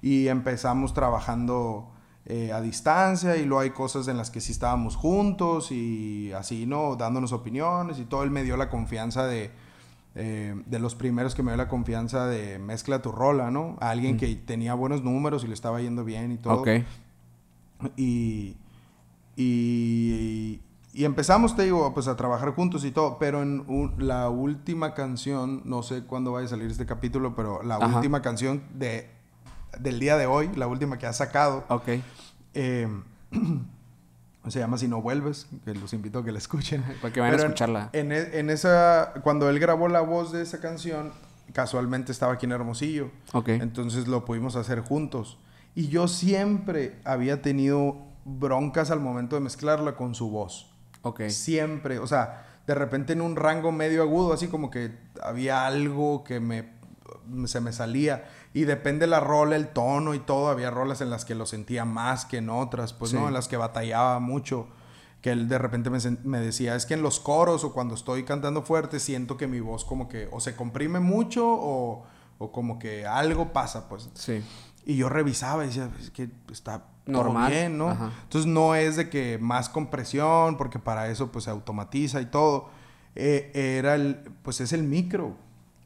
y 0.00 0.28
empezamos 0.28 0.94
trabajando 0.94 1.90
eh, 2.24 2.52
a 2.52 2.60
distancia 2.60 3.34
y 3.36 3.46
luego 3.46 3.62
hay 3.62 3.70
cosas 3.70 4.06
en 4.06 4.16
las 4.16 4.30
que 4.30 4.40
sí 4.40 4.52
estábamos 4.52 4.94
juntos 4.94 5.72
y 5.72 6.30
así, 6.34 6.66
¿no? 6.66 6.94
Dándonos 6.94 7.32
opiniones 7.32 7.98
y 7.98 8.04
todo. 8.04 8.22
Él 8.22 8.30
me 8.30 8.44
dio 8.44 8.56
la 8.56 8.70
confianza 8.70 9.26
de, 9.26 9.50
eh, 10.14 10.54
de 10.64 10.78
los 10.78 10.94
primeros 10.94 11.34
que 11.34 11.42
me 11.42 11.50
dio 11.50 11.56
la 11.56 11.68
confianza 11.68 12.26
de 12.26 12.60
mezcla 12.60 13.02
tu 13.02 13.10
rola, 13.10 13.50
¿no? 13.50 13.76
A 13.80 13.90
alguien 13.90 14.18
que 14.18 14.32
tenía 14.36 14.74
buenos 14.74 15.02
números 15.02 15.42
y 15.42 15.48
le 15.48 15.54
estaba 15.54 15.80
yendo 15.80 16.04
bien 16.04 16.30
y 16.30 16.36
todo. 16.38 16.60
Ok. 16.60 16.68
Y, 17.96 18.56
y 19.34 20.60
y 20.92 21.04
empezamos, 21.04 21.56
te 21.56 21.62
digo, 21.62 21.92
pues 21.94 22.06
a 22.08 22.16
trabajar 22.16 22.50
juntos 22.54 22.84
y 22.84 22.90
todo, 22.90 23.18
pero 23.18 23.42
en 23.42 23.64
un- 23.68 23.94
la 23.98 24.28
última 24.28 24.94
canción, 24.94 25.62
no 25.64 25.82
sé 25.82 26.04
cuándo 26.04 26.32
vaya 26.32 26.46
a 26.46 26.50
salir 26.50 26.70
este 26.70 26.86
capítulo, 26.86 27.34
pero 27.34 27.62
la 27.62 27.76
Ajá. 27.76 27.96
última 27.96 28.20
canción 28.22 28.62
de, 28.74 29.08
del 29.80 29.98
día 29.98 30.16
de 30.16 30.26
hoy, 30.26 30.50
la 30.54 30.66
última 30.66 30.98
que 30.98 31.06
ha 31.06 31.12
sacado, 31.12 31.64
eh, 32.54 32.88
se 34.48 34.58
llama 34.58 34.76
Si 34.76 34.88
no 34.88 35.00
vuelves, 35.00 35.46
que 35.64 35.74
los 35.74 35.92
invito 35.92 36.18
a 36.18 36.24
que 36.24 36.32
la 36.32 36.38
escuchen. 36.38 36.82
Para 37.00 37.12
que 37.12 37.20
vayan 37.20 37.34
a 37.34 37.36
Pero 37.36 37.42
en- 37.44 37.52
escucharla. 37.52 37.90
En, 37.92 38.12
e- 38.12 38.38
en 38.38 38.50
esa, 38.50 39.12
cuando 39.22 39.48
él 39.48 39.58
grabó 39.58 39.88
la 39.88 40.00
voz 40.00 40.32
de 40.32 40.42
esa 40.42 40.60
canción, 40.60 41.12
casualmente 41.52 42.12
estaba 42.12 42.34
aquí 42.34 42.46
en 42.46 42.52
Hermosillo. 42.52 43.10
Entonces 43.46 44.08
lo 44.08 44.24
pudimos 44.24 44.56
hacer 44.56 44.80
juntos. 44.80 45.38
Y 45.74 45.88
yo 45.88 46.06
siempre 46.08 46.98
había 47.04 47.40
tenido 47.40 47.96
broncas 48.24 48.90
al 48.90 49.00
momento 49.00 49.36
de 49.36 49.40
mezclarla 49.42 49.96
con 49.96 50.14
su 50.14 50.30
voz. 50.30 50.71
Ok. 51.02 51.22
Siempre. 51.28 51.98
O 51.98 52.06
sea, 52.06 52.46
de 52.66 52.74
repente 52.74 53.12
en 53.12 53.20
un 53.20 53.36
rango 53.36 53.72
medio 53.72 54.02
agudo, 54.02 54.32
así 54.32 54.48
como 54.48 54.70
que 54.70 54.96
había 55.22 55.66
algo 55.66 56.24
que 56.24 56.40
me 56.40 56.80
se 57.46 57.60
me 57.60 57.72
salía. 57.72 58.24
Y 58.54 58.64
depende 58.64 59.06
la 59.06 59.20
rola, 59.20 59.56
el 59.56 59.68
tono 59.68 60.14
y 60.14 60.18
todo. 60.18 60.48
Había 60.48 60.70
rolas 60.70 61.00
en 61.00 61.10
las 61.10 61.24
que 61.24 61.34
lo 61.34 61.46
sentía 61.46 61.84
más 61.84 62.24
que 62.26 62.38
en 62.38 62.50
otras, 62.50 62.92
pues 62.92 63.10
Sí. 63.12 63.16
no, 63.16 63.28
en 63.28 63.34
las 63.34 63.48
que 63.48 63.56
batallaba 63.56 64.18
mucho. 64.20 64.68
Que 65.20 65.30
él 65.30 65.48
de 65.48 65.56
repente 65.58 65.88
me, 65.88 65.98
me 66.24 66.40
decía, 66.40 66.74
es 66.74 66.84
que 66.84 66.94
en 66.94 67.02
los 67.02 67.20
coros 67.20 67.62
o 67.64 67.72
cuando 67.72 67.94
estoy 67.94 68.24
cantando 68.24 68.62
fuerte 68.62 68.98
siento 68.98 69.36
que 69.36 69.46
mi 69.46 69.60
voz 69.60 69.84
como 69.84 70.08
que 70.08 70.28
o 70.32 70.40
se 70.40 70.56
comprime 70.56 70.98
mucho 70.98 71.46
o, 71.48 72.04
o 72.38 72.50
como 72.52 72.78
que 72.80 73.06
algo 73.06 73.52
pasa, 73.52 73.88
pues. 73.88 74.10
Sí. 74.14 74.42
Y 74.84 74.96
yo 74.96 75.08
revisaba 75.08 75.64
y 75.64 75.68
decía, 75.68 75.88
es 76.00 76.10
que 76.10 76.28
está 76.50 76.84
todo 77.04 77.22
Normal. 77.24 77.50
bien, 77.50 77.78
¿no? 77.78 77.90
Ajá. 77.90 78.10
Entonces 78.24 78.50
no 78.50 78.74
es 78.74 78.96
de 78.96 79.08
que 79.10 79.38
más 79.40 79.68
compresión, 79.68 80.56
porque 80.56 80.78
para 80.78 81.08
eso 81.08 81.30
pues 81.32 81.44
se 81.44 81.50
automatiza 81.50 82.20
y 82.20 82.26
todo. 82.26 82.68
Eh, 83.14 83.50
era 83.78 83.94
el, 83.94 84.16
pues 84.42 84.60
es 84.60 84.72
el 84.72 84.82
micro. 84.84 85.36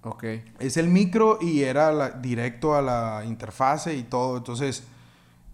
Ok. 0.03 0.25
Es 0.61 0.77
el 0.77 0.89
micro 0.89 1.39
y 1.41 1.63
era 1.63 1.91
la- 1.93 2.11
directo 2.11 2.75
a 2.77 2.83
la 2.83 3.25
interfase 3.27 3.97
y 3.97 4.03
todo. 4.05 4.37
Entonces, 4.37 4.85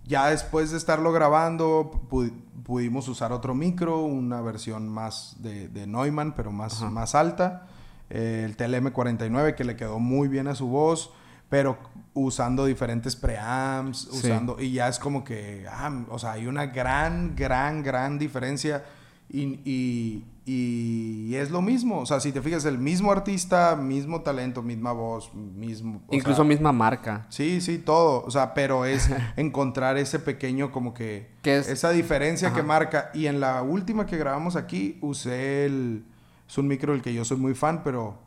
ya 0.04 0.26
después 0.28 0.70
de 0.72 0.76
estarlo 0.78 1.10
grabando, 1.12 1.90
pu- 2.10 2.32
pudimos 2.64 3.08
usar 3.08 3.32
otro 3.32 3.54
micro, 3.54 4.00
una 4.02 4.40
versión 4.40 4.88
más 4.88 5.36
de, 5.38 5.68
de 5.68 5.86
Neumann, 5.86 6.32
pero 6.34 6.52
más, 6.52 6.74
Ajá. 6.82 6.90
más 6.90 7.14
alta. 7.14 7.66
Eh, 8.10 8.42
el 8.44 8.56
TLM49 8.56 9.54
que 9.54 9.64
le 9.64 9.74
quedó 9.76 9.98
muy 9.98 10.28
bien 10.28 10.48
a 10.48 10.54
su 10.54 10.66
voz, 10.68 11.12
pero 11.52 11.76
usando 12.14 12.64
diferentes 12.64 13.14
preamps, 13.14 14.08
Sí. 14.10 14.16
usando... 14.26 14.56
Y 14.58 14.72
ya 14.72 14.88
es 14.88 14.98
como 14.98 15.22
que, 15.22 15.66
ah, 15.70 16.04
o 16.08 16.18
sea, 16.18 16.32
hay 16.32 16.46
una 16.46 16.64
gran, 16.64 17.36
gran, 17.36 17.82
gran 17.82 18.18
diferencia. 18.18 18.84
Y, 19.28 19.60
y- 19.66 20.24
y 20.46 21.34
es 21.34 21.50
lo 21.50 21.60
mismo. 21.60 21.98
O 22.00 22.06
sea, 22.06 22.20
si 22.20 22.32
te 22.32 22.40
fijas, 22.40 22.64
el 22.64 22.78
mismo 22.78 23.12
artista, 23.12 23.76
mismo 23.76 24.22
talento, 24.22 24.62
misma 24.62 24.92
voz, 24.92 25.30
mismo... 25.34 26.00
Incluso 26.10 26.36
sea, 26.42 26.44
misma 26.48 26.72
marca. 26.72 27.26
Sí, 27.28 27.60
sí, 27.60 27.76
todo. 27.78 28.24
O 28.24 28.30
sea, 28.30 28.54
pero 28.54 28.86
es 28.86 29.10
encontrar 29.36 29.98
ese 29.98 30.18
pequeño 30.18 30.72
como 30.72 30.94
que... 30.94 31.28
¿Qué 31.42 31.58
es? 31.58 31.68
Esa 31.68 31.90
diferencia 31.90 32.52
que 32.54 32.60
Ajá. 32.60 32.66
marca. 32.66 33.10
Y 33.12 33.26
en 33.26 33.40
la 33.40 33.62
última 33.62 34.06
que 34.06 34.16
grabamos 34.16 34.56
aquí 34.56 34.96
usé 35.02 35.66
el... 35.66 36.04
Es 36.48 36.56
un 36.56 36.66
micro 36.66 36.92
del 36.94 37.02
que 37.02 37.12
yo 37.12 37.26
soy 37.26 37.36
muy 37.36 37.54
fan, 37.54 37.82
pero... 37.84 38.18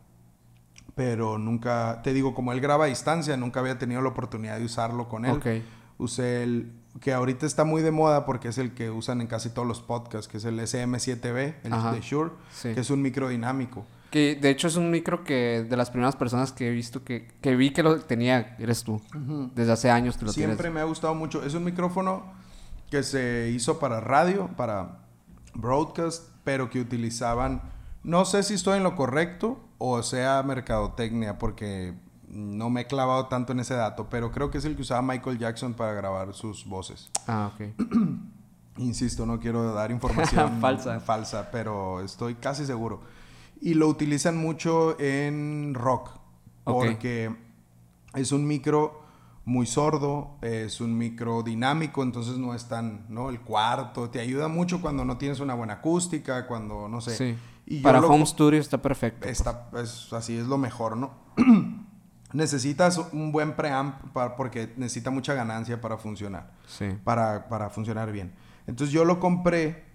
Pero 0.95 1.37
nunca... 1.37 2.01
Te 2.03 2.13
digo, 2.13 2.33
como 2.33 2.51
él 2.53 2.61
graba 2.61 2.85
a 2.85 2.87
distancia, 2.87 3.35
nunca 3.37 3.59
había 3.59 3.77
tenido 3.77 4.01
la 4.01 4.09
oportunidad 4.09 4.57
de 4.57 4.65
usarlo 4.65 5.07
con 5.09 5.25
él. 5.25 5.31
Ok. 5.37 5.47
Usé 5.97 6.43
el... 6.43 6.71
Que 7.01 7.11
ahorita 7.13 7.45
está 7.45 7.65
muy 7.65 7.81
de 7.81 7.91
moda 7.91 8.25
porque 8.25 8.47
es 8.47 8.57
el 8.57 8.73
que 8.73 8.89
usan 8.89 9.19
en 9.19 9.27
casi 9.27 9.49
todos 9.49 9.67
los 9.67 9.81
podcasts, 9.81 10.29
que 10.29 10.37
es 10.37 10.45
el 10.45 10.57
SM7B, 10.59 11.55
el 11.63 11.73
Ajá. 11.73 11.91
de 11.91 11.99
Shure, 11.99 12.31
Sí. 12.53 12.73
que 12.73 12.79
es 12.79 12.89
un 12.89 13.01
micro 13.01 13.27
dinámico. 13.27 13.85
Que 14.11 14.35
de 14.35 14.49
hecho 14.49 14.69
es 14.69 14.77
un 14.77 14.89
micro 14.89 15.25
que 15.25 15.65
de 15.69 15.75
las 15.75 15.89
primeras 15.89 16.15
personas 16.15 16.53
que 16.53 16.69
he 16.69 16.71
visto 16.71 17.03
que, 17.03 17.27
que 17.41 17.57
vi 17.57 17.71
que 17.73 17.83
lo 17.83 17.99
tenía, 17.99 18.55
eres 18.59 18.85
tú. 18.85 19.01
Desde 19.53 19.73
hace 19.73 19.91
años 19.91 20.15
que 20.15 20.23
lo 20.23 20.31
Siempre 20.31 20.55
tienes. 20.55 20.73
me 20.73 20.79
ha 20.79 20.85
gustado 20.85 21.13
mucho. 21.15 21.43
Es 21.43 21.53
un 21.53 21.65
micrófono 21.65 22.23
que 22.89 23.03
se 23.03 23.49
hizo 23.53 23.77
para 23.77 23.99
radio, 23.99 24.47
para 24.55 24.99
broadcast, 25.53 26.29
pero 26.45 26.69
que 26.69 26.79
utilizaban. 26.79 27.61
No 28.05 28.23
sé 28.23 28.43
si 28.43 28.53
estoy 28.53 28.77
en 28.77 28.83
lo 28.83 28.95
correcto 28.95 29.59
o 29.79 30.03
sea 30.03 30.43
mercadotecnia, 30.43 31.39
porque 31.39 31.95
no 32.27 32.69
me 32.69 32.81
he 32.81 32.85
clavado 32.85 33.25
tanto 33.25 33.51
en 33.53 33.61
ese 33.61 33.73
dato, 33.73 34.07
pero 34.11 34.31
creo 34.31 34.51
que 34.51 34.59
es 34.59 34.65
el 34.65 34.75
que 34.75 34.83
usaba 34.83 35.01
Michael 35.01 35.39
Jackson 35.39 35.73
para 35.73 35.93
grabar 35.93 36.33
sus 36.35 36.65
voces. 36.65 37.09
Ah, 37.25 37.51
ok. 37.53 37.73
Insisto, 38.77 39.25
no 39.25 39.39
quiero 39.39 39.73
dar 39.73 39.89
información 39.89 40.57
Falsa. 40.61 40.99
falsa, 40.99 41.49
pero 41.51 42.01
estoy 42.01 42.35
casi 42.35 42.65
seguro. 42.67 43.01
Y 43.59 43.73
lo 43.73 43.87
utilizan 43.87 44.37
mucho 44.37 44.99
en 44.99 45.73
rock, 45.73 46.11
porque 46.63 47.35
es 48.13 48.31
un 48.31 48.45
micro 48.45 49.01
muy 49.45 49.65
sordo, 49.65 50.37
es 50.41 50.79
un 50.79 50.95
micro 50.95 51.41
dinámico, 51.41 52.03
entonces 52.03 52.37
no 52.37 52.53
es 52.53 52.67
tan, 52.67 53.07
¿no? 53.09 53.29
El 53.29 53.39
cuarto, 53.41 54.11
te 54.11 54.19
ayuda 54.19 54.47
mucho 54.47 54.79
cuando 54.79 55.05
no 55.05 55.17
tienes 55.17 55.39
una 55.39 55.55
buena 55.55 55.73
acústica, 55.73 56.45
cuando, 56.45 56.87
no 56.87 57.01
sé. 57.01 57.15
Sí. 57.15 57.37
Y 57.67 57.79
Para 57.81 57.99
lo- 57.99 58.09
home 58.09 58.25
studio 58.25 58.59
está 58.59 58.79
perfecto. 58.81 59.27
Está, 59.27 59.69
es, 59.81 60.11
así 60.13 60.37
es 60.37 60.45
lo 60.45 60.57
mejor, 60.57 60.97
¿no? 60.97 61.11
Necesitas 62.33 62.97
un 63.13 63.31
buen 63.31 63.55
preamp 63.55 64.11
para- 64.13 64.35
porque 64.35 64.73
necesita 64.77 65.09
mucha 65.09 65.33
ganancia 65.33 65.79
para 65.79 65.97
funcionar 65.97 66.51
Sí. 66.67 66.97
para, 67.03 67.47
para 67.47 67.69
funcionar 67.69 68.11
bien. 68.11 68.33
Entonces 68.67 68.93
yo 68.93 69.05
lo 69.05 69.19
compré 69.19 69.85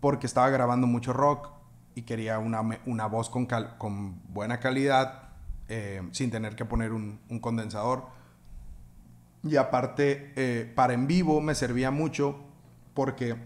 porque 0.00 0.26
estaba 0.26 0.48
grabando 0.50 0.86
mucho 0.86 1.12
rock 1.12 1.50
y 1.94 2.02
quería 2.02 2.38
una, 2.38 2.62
una 2.86 3.06
voz 3.06 3.30
con, 3.30 3.46
cal- 3.46 3.76
con 3.78 4.20
buena 4.32 4.60
calidad 4.60 5.28
eh, 5.68 6.02
sin 6.12 6.30
tener 6.30 6.56
que 6.56 6.64
poner 6.64 6.92
un, 6.92 7.20
un 7.28 7.38
condensador. 7.38 8.04
Y 9.44 9.56
aparte, 9.56 10.32
eh, 10.36 10.72
para 10.74 10.94
en 10.94 11.06
vivo 11.06 11.40
me 11.40 11.54
servía 11.54 11.90
mucho 11.90 12.36
porque 12.94 13.36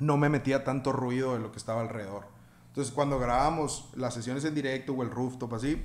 no 0.00 0.16
me 0.18 0.28
metía 0.28 0.64
tanto 0.64 0.92
ruido 0.92 1.34
de 1.34 1.40
lo 1.40 1.50
que 1.50 1.58
estaba 1.58 1.80
alrededor. 1.80 2.26
Entonces 2.74 2.92
cuando 2.92 3.20
grabábamos 3.20 3.88
las 3.94 4.14
sesiones 4.14 4.44
en 4.44 4.52
directo 4.52 4.94
o 4.94 5.04
el 5.04 5.10
rooftop 5.12 5.54
así, 5.54 5.80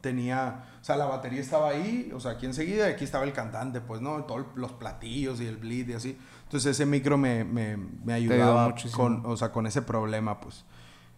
tenía, 0.00 0.64
o 0.80 0.84
sea, 0.84 0.96
la 0.96 1.06
batería 1.06 1.40
estaba 1.40 1.70
ahí, 1.70 2.12
o 2.14 2.20
sea, 2.20 2.30
aquí 2.32 2.46
enseguida, 2.46 2.86
aquí 2.86 3.02
estaba 3.02 3.24
el 3.24 3.32
cantante, 3.32 3.80
pues, 3.80 4.00
¿no? 4.00 4.22
Todos 4.22 4.46
los 4.54 4.70
platillos 4.70 5.40
y 5.40 5.46
el 5.46 5.56
bleed 5.56 5.88
y 5.88 5.92
así. 5.94 6.16
Entonces 6.44 6.76
ese 6.76 6.86
micro 6.86 7.18
me, 7.18 7.42
me, 7.42 7.76
me 7.76 8.12
ayudaba 8.12 8.72
con, 8.92 9.26
o 9.26 9.36
sea, 9.36 9.50
con 9.50 9.66
ese 9.66 9.82
problema, 9.82 10.38
pues. 10.38 10.64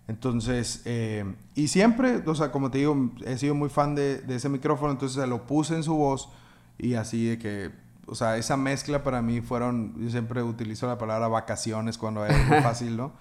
Entonces, 0.06 0.80
eh, 0.86 1.34
y 1.54 1.68
siempre, 1.68 2.22
o 2.26 2.34
sea, 2.34 2.50
como 2.50 2.70
te 2.70 2.78
digo, 2.78 3.10
he 3.26 3.36
sido 3.36 3.54
muy 3.54 3.68
fan 3.68 3.94
de, 3.94 4.22
de 4.22 4.36
ese 4.36 4.48
micrófono, 4.48 4.92
entonces 4.92 5.20
se 5.20 5.26
lo 5.26 5.46
puse 5.46 5.74
en 5.74 5.82
su 5.82 5.96
voz 5.96 6.30
y 6.78 6.94
así 6.94 7.26
de 7.26 7.38
que, 7.38 7.72
o 8.06 8.14
sea, 8.14 8.38
esa 8.38 8.56
mezcla 8.56 9.02
para 9.02 9.20
mí 9.20 9.42
fueron, 9.42 10.02
yo 10.02 10.08
siempre 10.08 10.42
utilizo 10.42 10.86
la 10.86 10.96
palabra 10.96 11.28
vacaciones 11.28 11.98
cuando 11.98 12.24
es 12.24 12.34
algo 12.34 12.62
fácil, 12.62 12.96
¿no? 12.96 13.12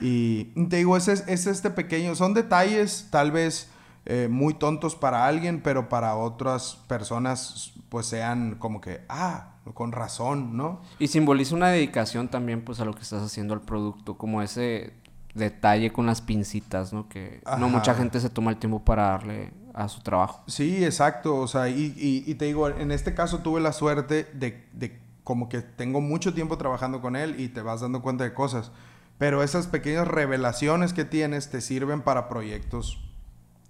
Y 0.00 0.44
te 0.68 0.76
digo, 0.76 0.96
ese 0.96 1.12
es, 1.12 1.24
es 1.26 1.46
este 1.46 1.70
pequeño, 1.70 2.14
son 2.14 2.34
detalles 2.34 3.08
tal 3.10 3.30
vez 3.32 3.70
eh, 4.04 4.28
muy 4.30 4.54
tontos 4.54 4.94
para 4.96 5.26
alguien, 5.26 5.60
pero 5.62 5.88
para 5.88 6.14
otras 6.16 6.78
personas 6.86 7.72
pues 7.88 8.06
sean 8.06 8.56
como 8.56 8.80
que, 8.80 9.00
ah, 9.08 9.54
con 9.74 9.92
razón, 9.92 10.56
¿no? 10.56 10.80
Y 10.98 11.08
simboliza 11.08 11.54
una 11.54 11.68
dedicación 11.68 12.28
también 12.28 12.62
pues 12.64 12.78
a 12.80 12.84
lo 12.84 12.94
que 12.94 13.02
estás 13.02 13.22
haciendo 13.22 13.54
al 13.54 13.62
producto, 13.62 14.16
como 14.16 14.42
ese 14.42 14.92
detalle 15.34 15.92
con 15.92 16.06
las 16.06 16.20
pincitas, 16.22 16.92
¿no? 16.92 17.08
Que 17.08 17.40
no 17.58 17.68
mucha 17.68 17.94
gente 17.94 18.20
se 18.20 18.30
toma 18.30 18.50
el 18.50 18.56
tiempo 18.58 18.84
para 18.84 19.02
darle 19.08 19.52
a 19.74 19.88
su 19.88 20.00
trabajo. 20.00 20.42
Sí, 20.46 20.84
exacto. 20.84 21.36
O 21.36 21.46
sea, 21.48 21.68
y, 21.68 21.92
y- 21.96 22.24
y 22.30 22.34
te 22.36 22.46
digo, 22.46 22.68
en 22.68 22.90
este 22.92 23.12
caso 23.14 23.38
tuve 23.40 23.60
la 23.60 23.72
suerte 23.72 24.24
de, 24.34 24.66
de 24.72 25.00
como 25.24 25.48
que 25.48 25.60
tengo 25.60 26.00
mucho 26.00 26.32
tiempo 26.32 26.56
trabajando 26.56 27.00
con 27.00 27.16
él 27.16 27.38
y 27.40 27.48
te 27.48 27.60
vas 27.60 27.80
dando 27.82 28.00
cuenta 28.02 28.24
de 28.24 28.32
cosas. 28.32 28.70
Pero 29.18 29.42
esas 29.42 29.66
pequeñas 29.66 30.06
revelaciones 30.08 30.92
que 30.92 31.04
tienes 31.04 31.50
te 31.50 31.60
sirven 31.60 32.02
para 32.02 32.28
proyectos. 32.28 32.98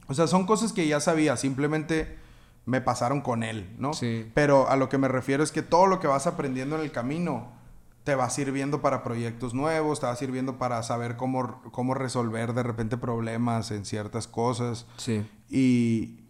O 0.08 0.14
sea, 0.14 0.26
son 0.26 0.46
cosas 0.46 0.72
que 0.72 0.86
ya 0.88 1.00
sabía, 1.00 1.36
simplemente 1.36 2.16
me 2.64 2.80
pasaron 2.80 3.20
con 3.20 3.42
él, 3.44 3.74
¿no? 3.78 3.92
Sí. 3.92 4.30
Pero 4.34 4.68
a 4.68 4.76
lo 4.76 4.88
que 4.88 4.98
me 4.98 5.08
refiero 5.08 5.42
es 5.44 5.52
que 5.52 5.62
todo 5.62 5.86
lo 5.86 6.00
que 6.00 6.08
vas 6.08 6.26
aprendiendo 6.26 6.76
en 6.76 6.82
el 6.82 6.90
camino 6.92 7.52
te 8.02 8.14
va 8.14 8.28
sirviendo 8.30 8.82
para 8.82 9.02
proyectos 9.02 9.52
nuevos, 9.54 10.00
te 10.00 10.06
va 10.06 10.14
sirviendo 10.16 10.58
para 10.58 10.82
saber 10.82 11.16
cómo, 11.16 11.60
cómo 11.72 11.94
resolver 11.94 12.52
de 12.54 12.62
repente 12.62 12.96
problemas 12.96 13.70
en 13.72 13.84
ciertas 13.84 14.26
cosas. 14.28 14.86
Sí. 14.96 15.24
Y, 15.48 16.20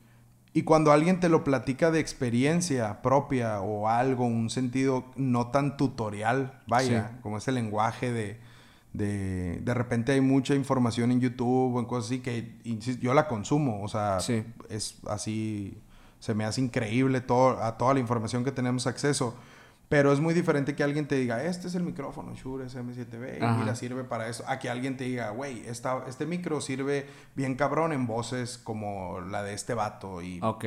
y 0.55 0.63
cuando 0.63 0.91
alguien 0.93 1.21
te 1.21 1.29
lo 1.29 1.45
platica 1.45 1.91
de 1.91 2.01
experiencia 2.01 3.03
propia 3.03 3.61
o 3.61 3.89
algo, 3.89 4.25
un 4.27 4.49
sentido 4.49 5.05
no 5.17 5.49
tan 5.51 5.77
tutorial, 5.77 6.63
vaya, 6.67 7.11
Sí. 7.13 7.17
como 7.23 7.37
ese 7.39 7.53
lenguaje 7.53 8.11
de, 8.11 8.41
de... 8.97 9.61
De 9.63 9.75
repente 9.75 10.13
hay 10.13 10.21
mucha 10.21 10.55
información 10.55 11.11
en 11.13 11.21
YouTube 11.21 11.75
o 11.77 11.81
en 11.81 11.87
cosas 11.87 12.07
así 12.07 12.21
que 12.21 12.59
insisto, 12.65 13.03
yo 13.03 13.15
la 13.15 13.29
consumo, 13.29 13.83
o 13.83 13.89
sea, 13.89 14.21
Sí. 14.21 14.45
es 14.69 14.97
así, 15.09 15.79
se 16.21 16.35
me 16.35 16.45
hace 16.45 16.61
increíble 16.61 17.21
todo, 17.21 17.63
a 17.63 17.77
toda 17.79 17.95
la 17.95 18.01
información 18.01 18.45
que 18.45 18.53
tenemos 18.53 18.87
acceso. 18.87 19.35
Pero 19.89 20.13
es 20.13 20.19
muy 20.19 20.35
diferente 20.35 20.75
que 20.75 20.83
alguien 20.83 21.07
te 21.07 21.15
diga, 21.15 21.45
este 21.45 21.69
es 21.69 21.77
el 21.77 21.85
micrófono 21.85 22.35
Shure 22.35 22.65
SM7B 22.67 23.41
Ajá. 23.41 23.55
y 23.55 23.61
mira, 23.61 23.77
sirve 23.77 24.03
para 24.03 24.29
eso. 24.29 24.43
A 24.49 24.59
que 24.59 24.69
alguien 24.69 24.97
te 24.97 25.05
diga, 25.05 25.31
güey, 25.31 25.63
este 25.69 26.27
micro 26.27 26.61
sirve 26.61 27.07
bien 27.37 27.55
cabrón 27.55 27.93
en 27.93 28.05
voces 28.09 28.59
como 28.59 29.21
la 29.21 29.45
de 29.45 29.55
este 29.55 29.75
vato. 29.75 30.23
Y, 30.23 30.41
Ok. 30.43 30.65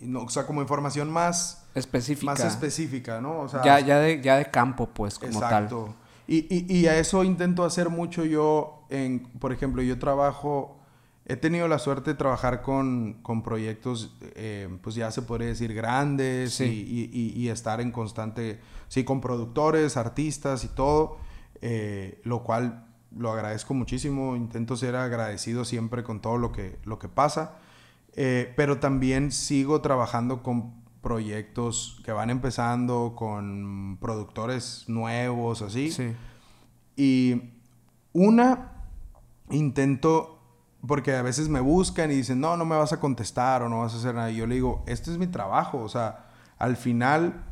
y 0.00 0.06
no, 0.06 0.22
o 0.22 0.28
sea, 0.30 0.46
como 0.46 0.62
información 0.62 1.10
más, 1.10 1.66
Específica. 1.74 2.32
más 2.32 2.40
específica, 2.40 3.20
¿no? 3.20 3.40
O 3.40 3.48
sea, 3.50 3.62
ya, 3.62 3.80
ya, 3.80 3.98
de, 3.98 4.22
ya 4.22 4.36
de 4.38 4.46
campo, 4.50 4.88
pues, 4.88 5.18
como 5.18 5.30
Exacto. 5.32 5.94
Y, 6.28 6.46
y, 6.54 6.66
y 6.76 6.86
a 6.86 6.98
eso 6.98 7.24
intento 7.24 7.64
hacer 7.64 7.88
mucho 7.88 8.24
yo, 8.24 8.84
en, 8.90 9.20
por 9.40 9.52
ejemplo, 9.52 9.80
yo 9.82 9.98
trabajo, 9.98 10.76
he 11.26 11.36
tenido 11.36 11.66
la 11.68 11.78
suerte 11.78 12.10
de 12.10 12.16
trabajar 12.16 12.60
con, 12.62 13.14
con 13.22 13.42
proyectos, 13.42 14.14
eh, 14.36 14.68
pues 14.82 14.94
ya 14.94 15.10
se 15.10 15.22
podría 15.22 15.48
decir 15.48 15.72
grandes 15.74 16.52
Sí. 16.54 16.64
y, 16.64 17.18
y- 17.18 17.40
y- 17.40 17.46
y 17.46 17.48
estar 17.48 17.80
en 17.80 17.90
constante, 17.92 18.60
sí, 18.88 19.04
con 19.04 19.20
productores, 19.22 19.96
artistas 19.96 20.64
y 20.64 20.68
todo, 20.68 21.16
eh, 21.62 22.20
lo 22.24 22.42
cual 22.44 22.84
lo 23.16 23.32
agradezco 23.32 23.72
muchísimo, 23.72 24.36
intento 24.36 24.76
ser 24.76 24.96
agradecido 24.96 25.64
siempre 25.64 26.02
con 26.04 26.20
todo 26.20 26.36
lo 26.36 26.52
que, 26.52 26.76
lo 26.84 26.98
que 26.98 27.08
pasa, 27.08 27.56
eh, 28.16 28.52
pero 28.54 28.78
también 28.80 29.32
sigo 29.32 29.80
trabajando 29.80 30.42
con 30.42 30.77
proyectos 31.02 32.00
que 32.04 32.12
van 32.12 32.30
empezando, 32.30 33.14
con 33.16 33.98
productores 34.00 34.84
nuevos, 34.88 35.62
así. 35.62 35.90
Sí. 35.90 36.14
Y 36.96 37.42
una, 38.12 38.72
intento, 39.50 40.38
porque 40.86 41.14
a 41.14 41.22
veces 41.22 41.48
me 41.48 41.60
buscan 41.60 42.10
y 42.10 42.14
dicen, 42.14 42.40
no, 42.40 42.56
no 42.56 42.64
me 42.64 42.76
vas 42.76 42.92
a 42.92 43.00
contestar 43.00 43.62
o 43.62 43.68
no 43.68 43.80
vas 43.80 43.94
a 43.94 43.98
hacer 43.98 44.14
nada. 44.14 44.30
Y 44.30 44.36
yo 44.36 44.46
le 44.46 44.56
digo, 44.56 44.82
este 44.86 45.10
es 45.10 45.18
mi 45.18 45.26
trabajo. 45.26 45.78
O 45.78 45.88
sea, 45.88 46.26
al 46.58 46.76
final, 46.76 47.44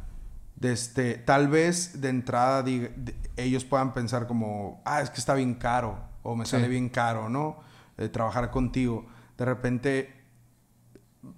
de 0.56 0.72
este, 0.72 1.14
tal 1.14 1.48
vez 1.48 2.00
de 2.00 2.08
entrada 2.08 2.64
diga- 2.64 2.90
de- 2.96 3.14
ellos 3.36 3.64
puedan 3.64 3.92
pensar 3.92 4.26
como, 4.26 4.80
ah, 4.84 5.00
es 5.02 5.10
que 5.10 5.18
está 5.20 5.34
bien 5.34 5.54
caro 5.54 5.98
o 6.22 6.34
me 6.34 6.44
Sí. 6.46 6.52
sale 6.52 6.68
bien 6.68 6.88
caro, 6.88 7.28
¿no? 7.28 7.58
Eh, 7.98 8.08
trabajar 8.08 8.50
contigo. 8.50 9.06
De 9.38 9.44
repente 9.44 10.24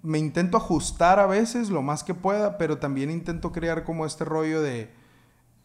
me 0.03 0.19
intento 0.19 0.57
ajustar 0.57 1.19
a 1.19 1.27
veces 1.27 1.71
lo 1.71 1.83
más 1.83 2.05
que 2.05 2.15
pueda, 2.15 2.59
pero 2.59 2.79
también 2.79 3.11
intento 3.11 3.53
crear 3.53 3.85
como 3.85 4.07
este 4.07 4.25
rollo 4.25 4.61
de 4.63 4.91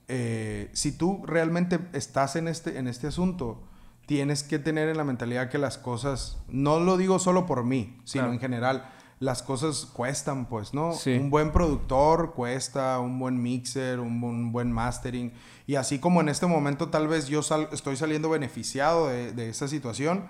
eh, 0.07 0.69
si 0.73 0.91
tú 0.91 1.23
realmente 1.25 1.79
estás 1.93 2.35
en 2.35 2.47
este, 2.47 2.77
en 2.77 2.87
este 2.87 3.07
asunto, 3.07 3.63
tienes 4.05 4.43
que 4.43 4.59
tener 4.59 4.89
en 4.89 4.97
la 4.97 5.03
mentalidad 5.05 5.49
que 5.49 5.57
las 5.57 5.77
cosas, 5.77 6.37
no 6.49 6.79
lo 6.79 6.97
digo 6.97 7.19
solo 7.19 7.45
por 7.45 7.63
mí, 7.63 7.97
sino 8.03 8.23
Claro. 8.23 8.33
en 8.33 8.39
general, 8.39 8.89
las 9.19 9.41
cosas 9.41 9.85
cuestan, 9.85 10.47
pues, 10.49 10.73
¿no? 10.73 10.91
Sí. 10.91 11.11
Un 11.13 11.29
buen 11.29 11.53
productor 11.53 12.33
cuesta, 12.33 12.99
un 12.99 13.17
buen 13.17 13.41
mixer, 13.41 14.01
un, 14.01 14.21
bu- 14.21 14.25
un 14.27 14.51
buen 14.51 14.69
mastering. 14.73 15.31
Y 15.65 15.75
así 15.75 15.99
como 15.99 16.19
en 16.19 16.27
este 16.27 16.45
momento 16.45 16.89
tal 16.89 17.07
vez 17.07 17.27
yo 17.27 17.41
sal- 17.41 17.69
estoy 17.71 17.95
saliendo 17.95 18.29
beneficiado 18.29 19.07
de, 19.07 19.31
de 19.31 19.47
esa 19.47 19.69
situación, 19.69 20.25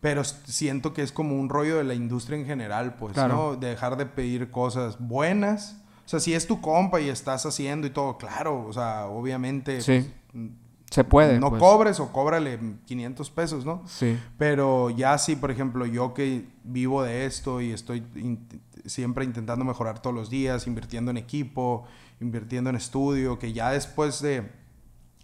pero 0.00 0.24
siento 0.24 0.92
que 0.94 1.02
es 1.02 1.12
como 1.12 1.36
un 1.38 1.48
rollo 1.48 1.76
de 1.76 1.84
la 1.84 1.94
industria 1.94 2.38
en 2.38 2.46
general, 2.46 2.94
pues, 2.94 3.12
Claro. 3.14 3.34
¿no? 3.34 3.56
Dejar 3.56 3.96
de 3.96 4.06
pedir 4.06 4.50
cosas 4.50 4.96
buenas. 4.98 5.76
O 6.06 6.08
sea, 6.10 6.20
si 6.20 6.34
es 6.34 6.46
tu 6.46 6.60
compa 6.60 7.00
y 7.00 7.08
estás 7.08 7.46
haciendo 7.46 7.86
y 7.86 7.90
todo, 7.90 8.16
claro, 8.18 8.64
o 8.66 8.72
sea, 8.72 9.06
obviamente 9.06 9.80
Sí. 9.80 10.10
pues, 10.32 10.44
Se 10.90 11.04
puede. 11.04 11.38
no 11.38 11.50
pues. 11.50 11.60
cobres 11.60 12.00
o 12.00 12.10
cóbrale 12.12 12.58
500 12.86 13.30
pesos, 13.30 13.64
¿no? 13.64 13.82
Sí. 13.86 14.18
Pero 14.38 14.90
ya 14.90 15.16
sí, 15.18 15.36
por 15.36 15.50
ejemplo, 15.52 15.86
yo 15.86 16.14
que 16.14 16.46
vivo 16.64 17.02
de 17.04 17.26
esto 17.26 17.60
y 17.60 17.70
estoy 17.72 18.02
in- 18.16 18.48
siempre 18.86 19.24
intentando 19.24 19.64
mejorar 19.64 20.00
todos 20.02 20.16
los 20.16 20.30
días, 20.30 20.66
invirtiendo 20.66 21.10
en 21.12 21.18
equipo, 21.18 21.84
invirtiendo 22.20 22.70
en 22.70 22.76
estudio, 22.76 23.38
que 23.38 23.52
ya 23.52 23.70
después 23.70 24.20
de... 24.22 24.50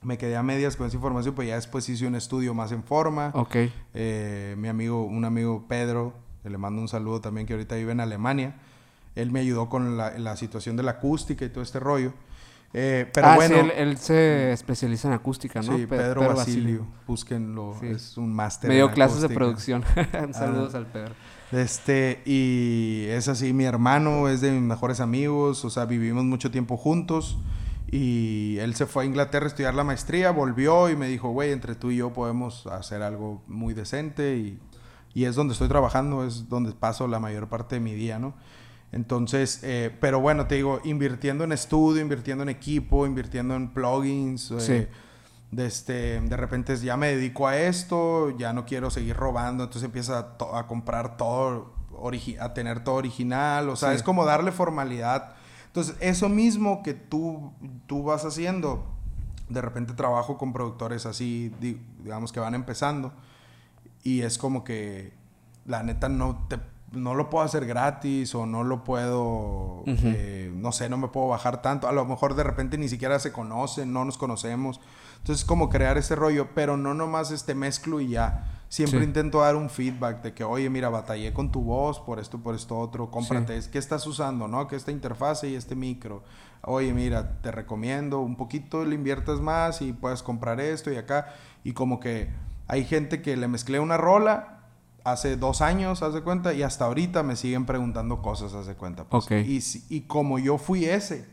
Me 0.02 0.18
quedé 0.18 0.36
a 0.36 0.42
medias 0.42 0.76
con 0.76 0.86
esa 0.86 0.96
información, 0.96 1.34
pues 1.34 1.48
ya 1.48 1.54
después 1.56 1.88
hice 1.88 2.06
un 2.06 2.14
estudio 2.14 2.54
más 2.54 2.70
en 2.72 2.84
forma. 2.84 3.30
Ok. 3.34 3.56
Eh, 3.94 4.54
mi 4.58 4.68
amigo, 4.68 5.04
un 5.04 5.24
amigo 5.24 5.64
Pedro, 5.68 6.12
que 6.42 6.50
le 6.50 6.58
mando 6.58 6.80
un 6.80 6.88
saludo 6.88 7.20
también, 7.20 7.46
que 7.46 7.54
ahorita 7.54 7.74
vive 7.76 7.92
en 7.92 8.00
Alemania. 8.00 8.54
Él 9.16 9.32
me 9.32 9.40
ayudó 9.40 9.68
con 9.68 9.96
la, 9.96 10.16
la 10.18 10.36
situación 10.36 10.76
de 10.76 10.82
la 10.82 10.92
acústica 10.92 11.44
y 11.44 11.48
todo 11.48 11.62
este 11.62 11.80
rollo. 11.80 12.12
Eh, 12.74 13.08
pero 13.14 13.28
ah, 13.28 13.36
bueno, 13.36 13.54
sí, 13.54 13.60
él, 13.60 13.70
él 13.74 13.96
se 13.96 14.52
especializa 14.52 15.08
en 15.08 15.14
acústica, 15.14 15.62
¿no? 15.62 15.76
sí, 15.76 15.86
Pe- 15.86 15.96
Pedro, 15.96 16.34
Basilio, 16.34 16.86
búsquenlo, 17.06 17.74
Sí. 17.80 17.86
es 17.86 18.18
un 18.18 18.34
máster. 18.34 18.68
Me 18.68 18.74
en 18.74 18.80
dio 18.86 18.92
clases 18.92 19.20
de 19.22 19.26
acústica. 19.26 19.38
producción. 19.38 19.84
Saludos 20.34 20.74
al 20.74 20.84
Pedro. 20.86 21.14
Este, 21.52 22.20
y 22.26 23.06
es 23.08 23.28
así, 23.28 23.52
mi 23.54 23.64
hermano 23.64 24.28
es 24.28 24.40
de 24.42 24.50
mis 24.52 24.60
mejores 24.62 25.00
amigos, 25.00 25.64
o 25.64 25.70
sea, 25.70 25.86
vivimos 25.86 26.24
mucho 26.24 26.50
tiempo 26.50 26.76
juntos. 26.76 27.38
Y 27.88 28.58
él 28.58 28.74
se 28.74 28.86
fue 28.86 29.04
a 29.04 29.06
Inglaterra 29.06 29.46
a 29.46 29.48
estudiar 29.48 29.74
la 29.74 29.84
maestría, 29.84 30.30
volvió 30.32 30.90
y 30.90 30.96
me 30.96 31.06
dijo, 31.08 31.28
güey, 31.30 31.52
entre 31.52 31.74
tú 31.76 31.90
y 31.90 31.96
yo 31.98 32.12
podemos 32.12 32.66
hacer 32.66 33.02
algo 33.02 33.42
muy 33.46 33.74
decente. 33.74 34.36
Y, 34.36 34.58
y 35.14 35.24
es 35.24 35.36
donde 35.36 35.52
estoy 35.52 35.68
trabajando, 35.68 36.24
es 36.26 36.48
donde 36.48 36.72
paso 36.72 37.06
la 37.06 37.20
mayor 37.20 37.48
parte 37.48 37.76
de 37.76 37.80
mi 37.80 37.94
día, 37.94 38.18
¿no? 38.18 38.34
Entonces, 38.92 39.60
eh, 39.62 39.94
pero 40.00 40.20
bueno, 40.20 40.46
te 40.46 40.56
digo, 40.56 40.80
invirtiendo 40.84 41.44
en 41.44 41.52
estudio, 41.52 42.00
invirtiendo 42.02 42.42
en 42.42 42.48
equipo, 42.48 43.06
invirtiendo 43.06 43.54
en 43.54 43.68
plugins. 43.72 44.50
eh, 44.52 44.60
Sí. 44.60 44.86
de, 45.52 45.66
este, 45.66 46.20
de 46.20 46.36
repente 46.36 46.76
ya 46.76 46.96
me 46.96 47.08
dedico 47.14 47.46
a 47.46 47.56
esto, 47.56 48.36
ya 48.36 48.52
no 48.52 48.66
quiero 48.66 48.90
seguir 48.90 49.16
robando, 49.16 49.62
entonces 49.64 49.84
empieza 49.84 50.34
a, 50.52 50.66
comprar 50.66 51.16
todo, 51.16 51.72
a 52.40 52.52
tener 52.52 52.82
todo 52.82 52.96
original, 52.96 53.68
o 53.70 53.76
sea, 53.76 53.90
Sí. 53.90 53.96
es 53.96 54.02
como 54.02 54.24
darle 54.24 54.50
formalidad. 54.50 55.35
Entonces, 55.76 55.96
eso 56.00 56.30
mismo 56.30 56.82
que 56.82 56.94
tú, 56.94 57.52
tú 57.86 58.02
vas 58.02 58.24
haciendo, 58.24 58.86
de 59.50 59.60
repente 59.60 59.92
trabajo 59.92 60.38
con 60.38 60.54
productores 60.54 61.04
así, 61.04 61.52
di- 61.60 61.78
digamos 62.02 62.32
que 62.32 62.40
van 62.40 62.54
empezando, 62.54 63.12
y 64.02 64.22
es 64.22 64.38
como 64.38 64.64
que 64.64 65.12
la 65.66 65.82
neta 65.82 66.08
no 66.08 66.46
te 66.48 66.58
no 66.92 67.14
lo 67.14 67.28
puedo 67.28 67.44
hacer 67.44 67.66
gratis 67.66 68.32
o 68.36 68.46
no 68.46 68.62
lo 68.64 68.84
puedo 68.84 69.82
eh, 70.04 70.52
no 70.54 70.70
sé 70.72 70.88
no 70.88 70.96
me 70.96 71.08
puedo 71.08 71.26
bajar 71.28 71.60
tanto. 71.60 71.88
A 71.88 71.92
lo 71.92 72.04
mejor 72.06 72.36
de 72.36 72.44
repente 72.44 72.78
ni 72.78 72.88
siquiera 72.88 73.18
se 73.18 73.32
conocen 73.32 73.92
no 73.92 74.04
nos 74.04 74.16
conocemos. 74.16 74.80
Entonces 75.18 75.44
como 75.44 75.68
crear 75.68 75.98
ese 75.98 76.14
rollo 76.14 76.48
pero 76.54 76.76
no 76.76 76.94
nomás 76.94 77.32
este 77.32 77.54
mezclo 77.56 78.00
y 78.00 78.08
ya 78.10 78.55
siempre 78.68 79.00
Sí. 79.00 79.04
intento 79.06 79.40
dar 79.40 79.54
un 79.56 79.70
feedback 79.70 80.22
de 80.22 80.34
que 80.34 80.42
oye 80.44 80.68
mira 80.70 80.88
batallé 80.88 81.32
con 81.32 81.52
tu 81.52 81.62
voz 81.62 82.00
por 82.00 82.18
esto 82.18 82.38
por 82.38 82.54
esto 82.54 82.78
otro 82.78 83.10
cómprate 83.10 83.60
qué 83.70 83.78
estás 83.78 84.06
usando 84.06 84.48
no 84.48 84.66
que 84.66 84.76
esta 84.76 84.90
interfase 84.90 85.48
y 85.48 85.54
este 85.54 85.76
micro 85.76 86.22
oye 86.62 86.92
mira 86.92 87.40
te 87.42 87.52
recomiendo 87.52 88.20
un 88.20 88.36
poquito 88.36 88.84
le 88.84 88.94
inviertas 88.96 89.40
más 89.40 89.82
y 89.82 89.92
puedes 89.92 90.22
comprar 90.22 90.60
esto 90.60 90.90
y 90.90 90.96
acá 90.96 91.28
y 91.62 91.72
como 91.74 92.00
que 92.00 92.28
hay 92.68 92.84
gente 92.84 93.22
que 93.22 93.36
le 93.36 93.46
mezclé 93.46 93.78
una 93.78 93.96
rola 93.96 94.52
hace 95.04 95.36
dos 95.36 95.62
años, 95.62 96.02
haz 96.02 96.14
de 96.14 96.22
cuenta, 96.22 96.52
y 96.52 96.64
hasta 96.64 96.84
ahorita 96.86 97.22
me 97.22 97.36
siguen 97.36 97.64
preguntando 97.64 98.20
cosas, 98.22 98.54
haz 98.54 98.66
de 98.66 98.74
cuenta. 98.74 99.04
pues. 99.04 99.24
Ok. 99.24 99.30
Y, 99.46 99.62
y 99.88 100.00
como 100.08 100.40
yo 100.40 100.58
fui 100.58 100.84
ese, 100.86 101.28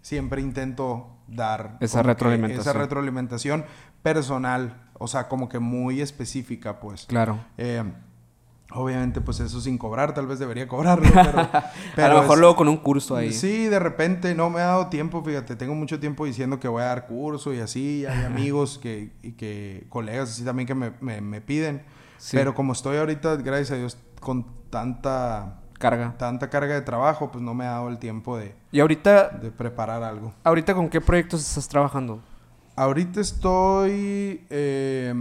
siempre 0.00 0.40
intento 0.40 1.18
dar 1.28 1.76
Esa 1.80 2.02
retroalimentación. 2.02 2.60
esa 2.62 2.72
retroalimentación 2.72 3.66
personal, 4.02 4.89
o 5.02 5.08
sea, 5.08 5.26
como 5.28 5.48
que 5.48 5.58
muy 5.58 6.00
específica, 6.00 6.78
pues. 6.78 7.06
Claro. 7.06 7.40
Eh, 7.58 7.82
obviamente, 8.72 9.20
pues 9.20 9.40
eso 9.40 9.60
sin 9.60 9.76
cobrar, 9.78 10.14
tal 10.14 10.26
vez 10.26 10.38
debería 10.38 10.68
cobrarlo, 10.68 11.08
pero... 11.12 11.40
a 11.52 11.72
pero 11.96 12.14
lo 12.14 12.20
mejor 12.20 12.36
es- 12.36 12.40
luego 12.40 12.56
con 12.56 12.68
un 12.68 12.76
curso 12.76 13.16
ahí. 13.16 13.32
Sí, 13.32 13.66
de 13.66 13.78
repente 13.80 14.34
no 14.34 14.48
me 14.50 14.60
ha 14.60 14.66
dado 14.66 14.86
tiempo, 14.88 15.24
fíjate, 15.24 15.56
tengo 15.56 15.74
mucho 15.74 15.98
tiempo 15.98 16.24
diciendo 16.24 16.60
que 16.60 16.68
voy 16.68 16.82
a 16.82 16.86
dar 16.86 17.06
curso 17.06 17.52
y 17.52 17.58
así, 17.60 18.06
hay 18.06 18.24
amigos 18.24 18.78
que, 18.78 19.12
y 19.22 19.32
que 19.32 19.86
colegas 19.88 20.30
así 20.30 20.44
también 20.44 20.66
que 20.68 20.74
me, 20.74 20.92
me- 21.00 21.20
me 21.20 21.40
piden, 21.40 21.82
Sí. 22.18 22.36
pero 22.36 22.54
como 22.54 22.72
estoy 22.74 22.98
ahorita, 22.98 23.36
gracias 23.36 23.70
a 23.72 23.76
Dios, 23.76 23.98
con 24.20 24.46
tanta, 24.68 25.60
Carga. 25.78 26.14
tanta 26.18 26.50
carga 26.50 26.74
de 26.74 26.82
trabajo, 26.82 27.30
pues 27.32 27.42
no 27.42 27.54
me 27.54 27.64
ha 27.64 27.70
dado 27.70 27.88
el 27.88 27.98
tiempo 27.98 28.36
de, 28.36 28.54
Y 28.70 28.80
ahorita, 28.80 29.30
de 29.30 29.50
preparar 29.50 30.02
algo. 30.02 30.32
ahorita 30.44 30.74
con 30.74 30.88
qué 30.90 31.00
proyectos 31.00 31.40
estás 31.40 31.66
trabajando? 31.66 32.22
Ahorita 32.76 33.20
estoy, 33.20 34.46
eh, 34.50 35.14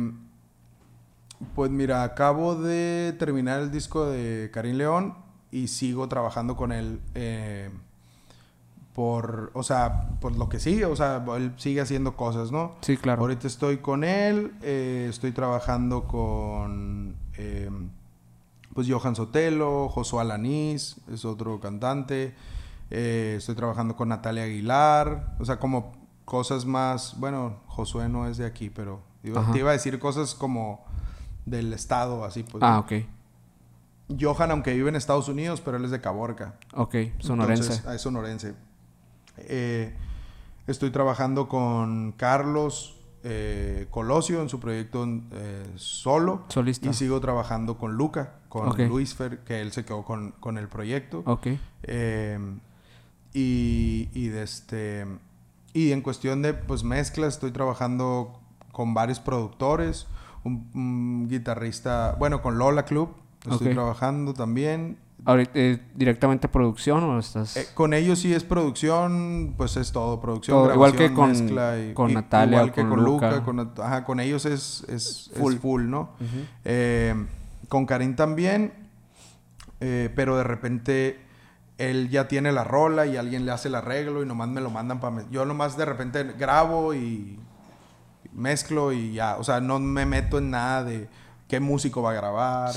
pues 1.56 1.72
mira, 1.72 2.04
acabo 2.04 2.56
de 2.56 3.14
terminar 3.20 3.62
el 3.62 3.72
disco 3.72 4.06
de 4.10 4.50
Karim 4.54 4.78
León 4.78 5.16
y 5.52 5.68
sigo 5.68 6.08
trabajando 6.08 6.56
con 6.56 6.72
él 6.72 7.02
eh, 7.16 7.70
por, 8.94 9.52
o 9.54 9.64
sea, 9.64 10.10
por 10.20 10.36
lo 10.36 10.48
que 10.50 10.60
sigue, 10.60 10.86
o 10.86 10.96
sea, 10.96 11.24
él 11.38 11.54
sigue 11.58 11.82
haciendo 11.82 12.16
cosas, 12.16 12.52
¿no? 12.52 12.76
Sí, 12.82 12.98
claro. 12.98 13.22
Ahorita 13.22 13.48
estoy 13.48 13.78
con 13.78 14.04
él, 14.04 14.54
eh, 14.62 15.08
estoy 15.10 15.32
trabajando 15.32 16.04
con, 16.06 17.16
eh, 17.38 17.70
pues, 18.74 18.88
Johan 18.90 19.16
Sotelo, 19.16 19.90
Josué 19.90 20.22
Alanís, 20.22 20.98
es 21.12 21.26
otro 21.26 21.60
cantante. 21.60 22.34
eh, 22.92 23.36
estoy 23.38 23.54
trabajando 23.54 23.96
con 23.96 24.10
Natalia 24.10 24.44
Aguilar, 24.44 25.36
o 25.40 25.46
sea, 25.46 25.60
como 25.60 25.94
cosas 26.30 26.66
más, 26.66 27.20
bueno, 27.20 27.58
Josué 27.68 28.08
no 28.08 28.28
es 28.28 28.38
de 28.38 28.46
aquí, 28.46 28.70
pero 28.70 29.02
iba- 29.24 29.52
te 29.52 29.58
iba 29.60 29.72
a 29.72 29.74
decir 29.74 30.00
cosas 30.00 30.36
como 30.36 30.86
del 31.46 31.74
estado, 31.74 32.24
así 32.24 32.44
pues. 32.44 32.64
Ah, 32.64 32.80
ok. 32.80 32.92
Johan, 34.20 34.52
aunque 34.52 34.74
vive 34.74 34.90
en 34.90 34.96
Estados 34.96 35.28
Unidos, 35.28 35.60
pero 35.62 35.78
él 35.78 35.86
es 35.86 35.92
de 35.92 36.00
Caborca. 36.02 36.56
Ok, 36.74 36.96
sonorense. 37.20 37.64
Entonces, 37.64 37.86
ah, 37.88 37.96
es 37.96 38.02
sonorense. 38.02 38.54
Eh, 39.38 39.94
Estoy 40.68 40.92
trabajando 40.92 41.48
con 41.48 42.12
Carlos 42.12 42.96
eh, 43.24 43.88
Colosio 43.90 44.40
en 44.42 44.50
su 44.50 44.60
proyecto 44.60 45.04
eh, 45.32 45.66
solo. 45.78 46.44
Solista. 46.50 46.88
Y 46.88 46.94
sigo 46.94 47.20
trabajando 47.20 47.76
con 47.80 47.94
Luca, 47.96 48.36
con 48.50 48.78
Luis 48.88 49.16
Fer, 49.16 49.40
que 49.40 49.62
él 49.62 49.72
se 49.72 49.84
quedó 49.84 50.04
con, 50.06 50.32
con 50.40 50.60
el 50.60 50.68
proyecto. 50.68 51.24
Ok. 51.26 51.48
Y, 53.34 54.10
y, 54.14 54.28
de 54.30 54.44
este, 54.44 55.06
y 55.74 55.92
en 55.92 56.02
cuestión 56.02 56.42
de 56.42 56.54
pues, 56.54 56.84
mezclas, 56.84 57.36
estoy 57.36 57.52
trabajando 57.52 58.40
con 58.72 58.94
varios 58.94 59.20
productores. 59.20 60.08
Un, 60.44 61.28
guitarrista, 61.30 62.16
bueno, 62.18 62.42
con 62.42 62.58
Lola 62.58 62.86
Club, 62.86 63.10
estoy 63.50 63.74
trabajando 63.74 64.34
también. 64.34 64.98
Ahorita, 65.26 65.52
eh, 65.54 65.82
¿Directamente 65.96 66.48
producción 66.48 67.04
o 67.04 67.20
estás...? 67.20 67.58
Eh, 67.58 67.68
con 67.74 67.94
ellos 67.94 68.20
sí 68.20 68.34
es 68.34 68.46
producción, 68.46 69.54
pues 69.58 69.76
es 69.76 69.92
todo. 69.92 70.22
Producción, 70.22 70.74
igual 70.74 70.96
que 70.96 71.14
con, 71.14 71.34
con 71.94 72.14
Natalia, 72.14 72.60
Igual 72.60 72.72
que 72.72 72.88
con, 72.88 73.04
Luca. 73.04 73.44
con, 73.44 73.60
ajá, 73.60 74.06
con 74.06 74.22
ellos 74.22 74.46
es, 74.46 74.86
es, 74.88 75.30
full. 75.36 75.56
full, 75.56 75.90
¿no? 75.90 76.12
Eh, 76.64 77.14
con 77.68 77.86
Karim 77.86 78.16
también, 78.16 78.74
pero 79.78 80.38
de 80.38 80.44
repente 80.44 81.29
él 81.80 82.10
ya 82.10 82.28
tiene 82.28 82.52
la 82.52 82.66
rola 82.66 83.06
y 83.06 83.16
alguien 83.16 83.46
le 83.46 83.54
hace 83.54 83.70
el 83.70 83.76
arreglo 83.76 84.22
y 84.22 84.26
nomás 84.26 84.50
me 84.50 84.60
lo 84.60 84.70
mandan 84.70 85.00
para... 85.00 85.26
Yo 85.32 85.46
nomás 85.46 85.78
de 85.78 85.86
repente 85.86 86.24
grabo 86.38 86.94
y 86.94 87.40
mezclo 88.34 88.92
y 88.92 89.14
ya. 89.14 89.38
O 89.38 89.44
sea, 89.46 89.62
no 89.62 89.80
me 89.80 90.06
meto 90.06 90.40
en 90.40 90.52
nada 90.52 90.84
de 90.84 91.08
qué 91.48 91.62
músico 91.62 92.02
va 92.02 92.12
a 92.12 92.14
grabar, 92.14 92.72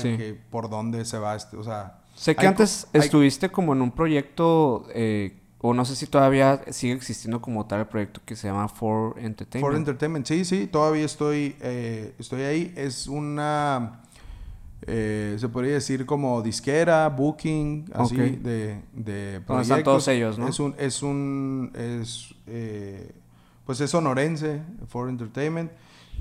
por 0.49 0.69
dónde 0.69 1.05
se 1.05 1.19
va, 1.19 1.35
este, 1.35 1.57
o 1.57 1.63
sea... 1.63 1.99
Sé 2.15 2.35
que 2.35 2.47
antes 2.47 2.87
estuviste 2.93 3.49
como 3.49 3.73
en 3.73 3.81
un 3.81 3.91
proyecto, 3.91 4.87
eh, 4.93 5.39
o 5.59 5.73
no 5.73 5.83
sé 5.83 5.95
si 5.95 6.07
todavía 6.07 6.61
sigue 6.69 6.93
existiendo 6.93 7.41
como 7.41 7.65
tal 7.65 7.81
el 7.81 7.87
proyecto 7.87 8.21
que 8.25 8.35
se 8.35 8.47
llama 8.47 8.67
For 8.67 9.19
Entertainment. 9.19 9.71
For 9.71 9.75
Entertainment, 9.75 10.25
sí, 10.25 10.45
sí, 10.45 10.67
todavía 10.67 11.05
estoy, 11.05 11.55
eh, 11.59 12.13
estoy 12.19 12.43
ahí. 12.43 12.73
Es 12.75 13.07
una, 13.07 14.01
eh, 14.87 15.35
se 15.39 15.49
podría 15.49 15.73
decir 15.73 16.05
como 16.05 16.41
disquera, 16.41 17.09
booking, 17.09 17.91
así, 17.93 18.15
de, 18.15 18.81
de 18.93 19.41
proyectos. 19.45 19.61
están 19.61 19.83
todos 19.83 20.07
ellos, 20.07 20.37
¿no? 20.37 20.47
Es 20.47 20.59
un, 20.59 20.75
es 20.77 21.03
un, 21.03 21.71
es, 21.75 22.35
pues 23.65 23.81
es 23.81 23.89
sonorense, 23.89 24.61
For 24.87 25.09
Entertainment. 25.09 25.71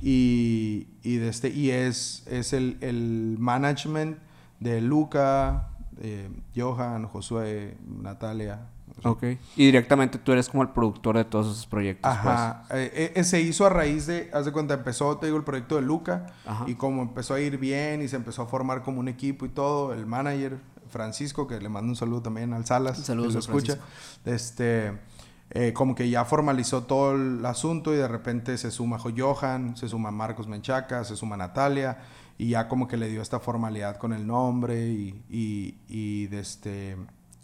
Y, 0.02 0.88
y, 1.04 1.16
de 1.16 1.28
este, 1.28 1.48
y 1.50 1.70
es, 1.70 2.24
es 2.26 2.52
el, 2.52 2.76
el 2.80 3.36
management 3.38 4.18
de 4.58 4.80
Luca, 4.80 5.68
eh, 6.00 6.28
Johan, 6.56 7.06
Josué, 7.06 7.76
Natalia. 7.86 8.66
Ok. 9.04 9.24
Y 9.56 9.66
directamente 9.66 10.18
tú 10.18 10.32
eres 10.32 10.48
como 10.48 10.62
el 10.62 10.70
productor 10.70 11.16
de 11.16 11.24
todos 11.24 11.46
esos 11.46 11.66
proyectos. 11.66 12.10
Ajá. 12.10 12.64
Pues. 12.68 12.80
Eh, 12.92 13.12
eh, 13.16 13.24
se 13.24 13.40
hizo 13.40 13.66
a 13.66 13.68
raíz 13.68 14.06
de, 14.06 14.30
haz 14.32 14.44
de 14.44 14.52
cuenta, 14.52 14.74
empezó, 14.74 15.16
te 15.18 15.26
digo, 15.26 15.38
el 15.38 15.44
proyecto 15.44 15.76
de 15.76 15.82
Luca. 15.82 16.26
Y 16.66 16.74
como 16.74 17.02
empezó 17.02 17.34
a 17.34 17.40
ir 17.40 17.58
bien 17.58 18.02
y 18.02 18.08
se 18.08 18.16
empezó 18.16 18.42
a 18.42 18.46
formar 18.46 18.82
como 18.82 19.00
un 19.00 19.08
equipo 19.08 19.46
y 19.46 19.48
todo, 19.48 19.92
el 19.92 20.06
manager, 20.06 20.58
Francisco, 20.90 21.46
que 21.46 21.58
le 21.60 21.68
mando 21.68 21.90
un 21.90 21.96
saludo 21.96 22.22
también 22.22 22.52
al 22.52 22.66
Salas. 22.66 22.98
Saludos, 22.98 23.34
escucha. 23.34 23.78
Este, 24.24 24.92
como 25.74 25.94
que 25.94 26.08
ya 26.08 26.24
formalizó 26.24 26.84
todo 26.84 27.12
el 27.14 27.44
asunto 27.44 27.92
y 27.92 27.96
de 27.96 28.08
repente 28.08 28.56
se 28.58 28.70
suma 28.70 28.98
Johan, 28.98 29.76
se 29.76 29.88
suma 29.88 30.10
Marcos 30.10 30.46
Menchaca, 30.48 31.04
se 31.04 31.16
suma 31.16 31.36
Natalia 31.36 31.98
y 32.38 32.50
ya 32.50 32.68
como 32.68 32.88
que 32.88 32.96
le 32.96 33.08
dio 33.08 33.22
esta 33.22 33.40
formalidad 33.40 33.96
con 33.96 34.12
el 34.12 34.26
nombre 34.26 34.88
y, 34.88 35.22
y, 35.28 35.78
y, 35.88 36.26
de 36.26 36.40
este, 36.40 36.96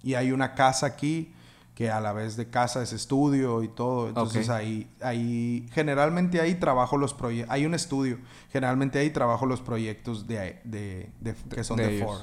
y 0.02 0.14
hay 0.14 0.32
una 0.32 0.54
casa 0.54 0.86
aquí 0.86 1.32
que 1.78 1.92
a 1.92 2.00
la 2.00 2.12
vez 2.12 2.36
de 2.36 2.50
casa 2.50 2.82
es 2.82 2.92
estudio 2.92 3.62
y 3.62 3.68
todo. 3.68 4.09
Entonces 4.09 4.48
ahí, 4.48 4.90
ahí, 5.00 5.68
generalmente 5.70 6.40
ahí 6.40 6.56
trabajo 6.56 6.96
los 6.96 7.14
proyectos, 7.14 7.55
hay 7.55 7.66
un 7.66 7.72
estudio, 7.72 8.18
generalmente 8.50 8.98
ahí 8.98 9.10
trabajo 9.10 9.46
los 9.46 9.60
proyectos 9.60 10.26
de, 10.26 10.59
de, 10.64 11.12
que 11.55 11.62
son 11.62 11.76
de, 11.76 12.05
Ford. 12.05 12.20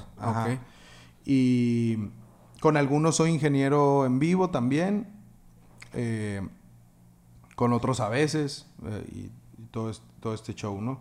Y 1.24 2.10
con 2.60 2.76
algunos 2.76 3.16
soy 3.16 3.30
ingeniero 3.30 4.04
en 4.04 4.18
vivo 4.18 4.50
también, 4.50 5.08
eh, 5.94 6.46
con 7.54 7.72
otros 7.72 8.00
a 8.00 8.10
veces, 8.10 8.66
eh, 8.84 9.06
y, 9.10 9.30
todo, 9.70 9.90
todo 10.20 10.34
este 10.34 10.52
show, 10.54 10.78
¿no? 10.82 11.00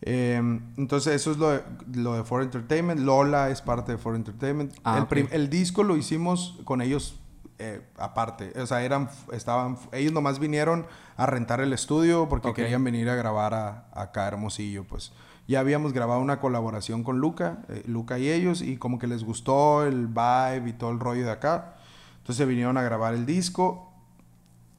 Em, 0.00 0.72
entonces 0.78 1.16
eso 1.16 1.32
es 1.32 1.36
lo 1.36 1.50
de, 1.50 1.62
lo 1.92 2.14
de 2.14 2.24
For 2.24 2.42
Entertainment. 2.42 3.02
Lola 3.02 3.50
es 3.50 3.60
parte 3.60 3.92
de 3.92 3.98
For 3.98 4.14
Entertainment. 4.14 4.72
Ah, 4.84 5.06
el, 5.10 5.50
disco 5.50 5.82
lo 5.82 5.98
hicimos 5.98 6.58
con 6.64 6.80
ellos 6.80 7.20
eh, 7.58 7.80
aparte. 7.98 8.52
O 8.60 8.66
sea, 8.66 8.82
eran, 8.82 9.08
estaban, 9.32 9.78
ellos 9.92 10.12
nomás 10.12 10.38
vinieron 10.38 10.86
a 11.16 11.26
rentar 11.26 11.60
el 11.60 11.72
estudio 11.72 12.28
porque 12.28 12.52
querían 12.52 12.82
venir 12.82 13.08
a 13.08 13.14
grabar 13.14 13.54
a, 13.54 13.86
acá 13.92 14.26
Hermosillo. 14.26 14.84
Pues 14.84 15.12
ya 15.46 15.60
habíamos 15.60 15.92
grabado 15.92 16.20
una 16.20 16.40
colaboración 16.40 17.04
con 17.04 17.18
Luca, 17.18 17.58
eh, 17.68 17.82
Luca 17.86 18.18
y 18.18 18.30
ellos, 18.30 18.62
y 18.62 18.76
como 18.76 18.98
que 18.98 19.06
les 19.06 19.24
gustó 19.24 19.84
el 19.84 20.06
vibe 20.06 20.70
y 20.70 20.72
todo 20.72 20.90
el 20.90 21.00
rollo 21.00 21.24
de 21.24 21.32
acá. 21.32 21.74
Entonces 22.18 22.46
vinieron 22.48 22.76
a 22.78 22.82
grabar 22.82 23.14
el 23.14 23.26
disco 23.26 23.90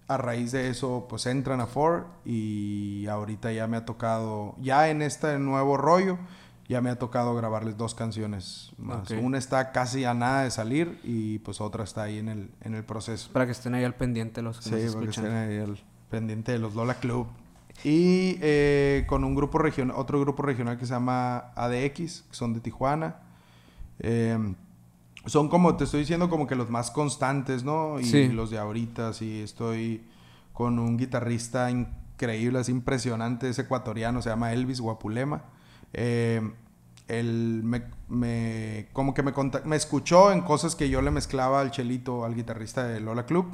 a 0.08 0.18
raíz 0.18 0.52
de 0.52 0.70
eso, 0.70 1.08
pues 1.10 1.26
entran 1.26 1.62
a 1.62 1.66
Ford 1.66 2.04
y 2.26 3.08
ahorita 3.08 3.52
ya 3.52 3.68
me 3.68 3.78
ha 3.78 3.86
tocado, 3.86 4.56
ya 4.62 4.90
en 4.90 5.02
este 5.02 5.40
nuevo 5.40 5.78
rollo, 5.78 6.18
ya 6.68 6.82
me 6.82 6.90
ha 6.90 6.98
tocado 6.98 7.36
grabarles 7.36 7.78
dos 7.78 7.94
canciones 7.94 8.72
más. 8.78 9.12
Una 9.12 9.38
está 9.38 9.72
casi 9.72 10.04
a 10.04 10.14
nada 10.14 10.44
de 10.44 10.52
salir 10.52 11.00
y 11.04 11.40
pues 11.40 11.62
otra 11.62 11.84
está 11.84 12.04
ahí 12.04 12.18
en 12.18 12.30
el, 12.30 12.52
en 12.62 12.74
el 12.74 12.84
proceso. 12.84 13.32
Para 13.32 13.46
que 13.46 13.52
estén 13.52 13.76
ahí 13.76 13.84
al 13.84 13.96
pendiente 13.96 14.42
los 14.42 14.60
que 14.60 14.64
sí, 14.64 14.94
para 14.94 15.06
que 15.06 15.12
estén 15.12 15.32
ahí 15.32 15.60
al 15.60 15.80
pendiente 16.10 16.52
de 16.52 16.60
los 16.60 16.74
Lola 16.74 16.96
Club. 16.96 17.28
Y 17.84 18.38
eh, 18.42 19.04
con 19.08 19.24
un 19.24 19.36
grupo 19.36 19.58
regional, 19.60 19.96
otro 19.98 20.20
grupo 20.20 20.44
regional 20.44 20.78
que 20.78 20.86
se 20.86 20.94
llama 20.94 21.52
ADX, 21.56 22.24
que 22.24 22.36
son 22.36 22.54
de 22.54 22.62
Tijuana. 22.62 23.18
Eh, 24.00 24.56
son 25.26 25.50
como, 25.50 25.76
te 25.76 25.84
estoy 25.84 26.02
diciendo, 26.02 26.30
como 26.30 26.48
que 26.48 26.56
los 26.56 26.70
más 26.70 26.92
constantes, 26.92 27.64
¿no? 27.64 28.00
Y 28.00 28.30
los 28.30 28.50
de 28.50 28.58
ahorita, 28.58 29.14
sí, 29.14 29.42
estoy 29.42 30.06
con 30.54 30.80
un 30.80 30.98
guitarrista 30.98 31.70
increíble, 31.70 32.60
es 32.60 32.70
impresionante, 32.70 33.50
es 33.50 33.60
ecuatoriano, 33.60 34.22
se 34.22 34.30
llama 34.30 34.54
Elvis 34.54 34.80
Guapulema. 34.80 35.44
Eh, 35.98 36.42
él 37.08 37.62
me, 37.64 38.88
como 38.94 39.14
que 39.14 39.24
me, 39.24 39.34
me 39.66 39.76
escuchó 39.76 40.32
en 40.32 40.42
cosas 40.42 40.76
que 40.76 40.90
yo 40.90 41.02
le 41.02 41.12
mezclaba 41.12 41.62
al 41.62 41.72
chelito, 41.72 42.26
al 42.26 42.36
guitarrista 42.36 42.88
de 42.88 43.00
Lola 43.00 43.26
Club, 43.26 43.48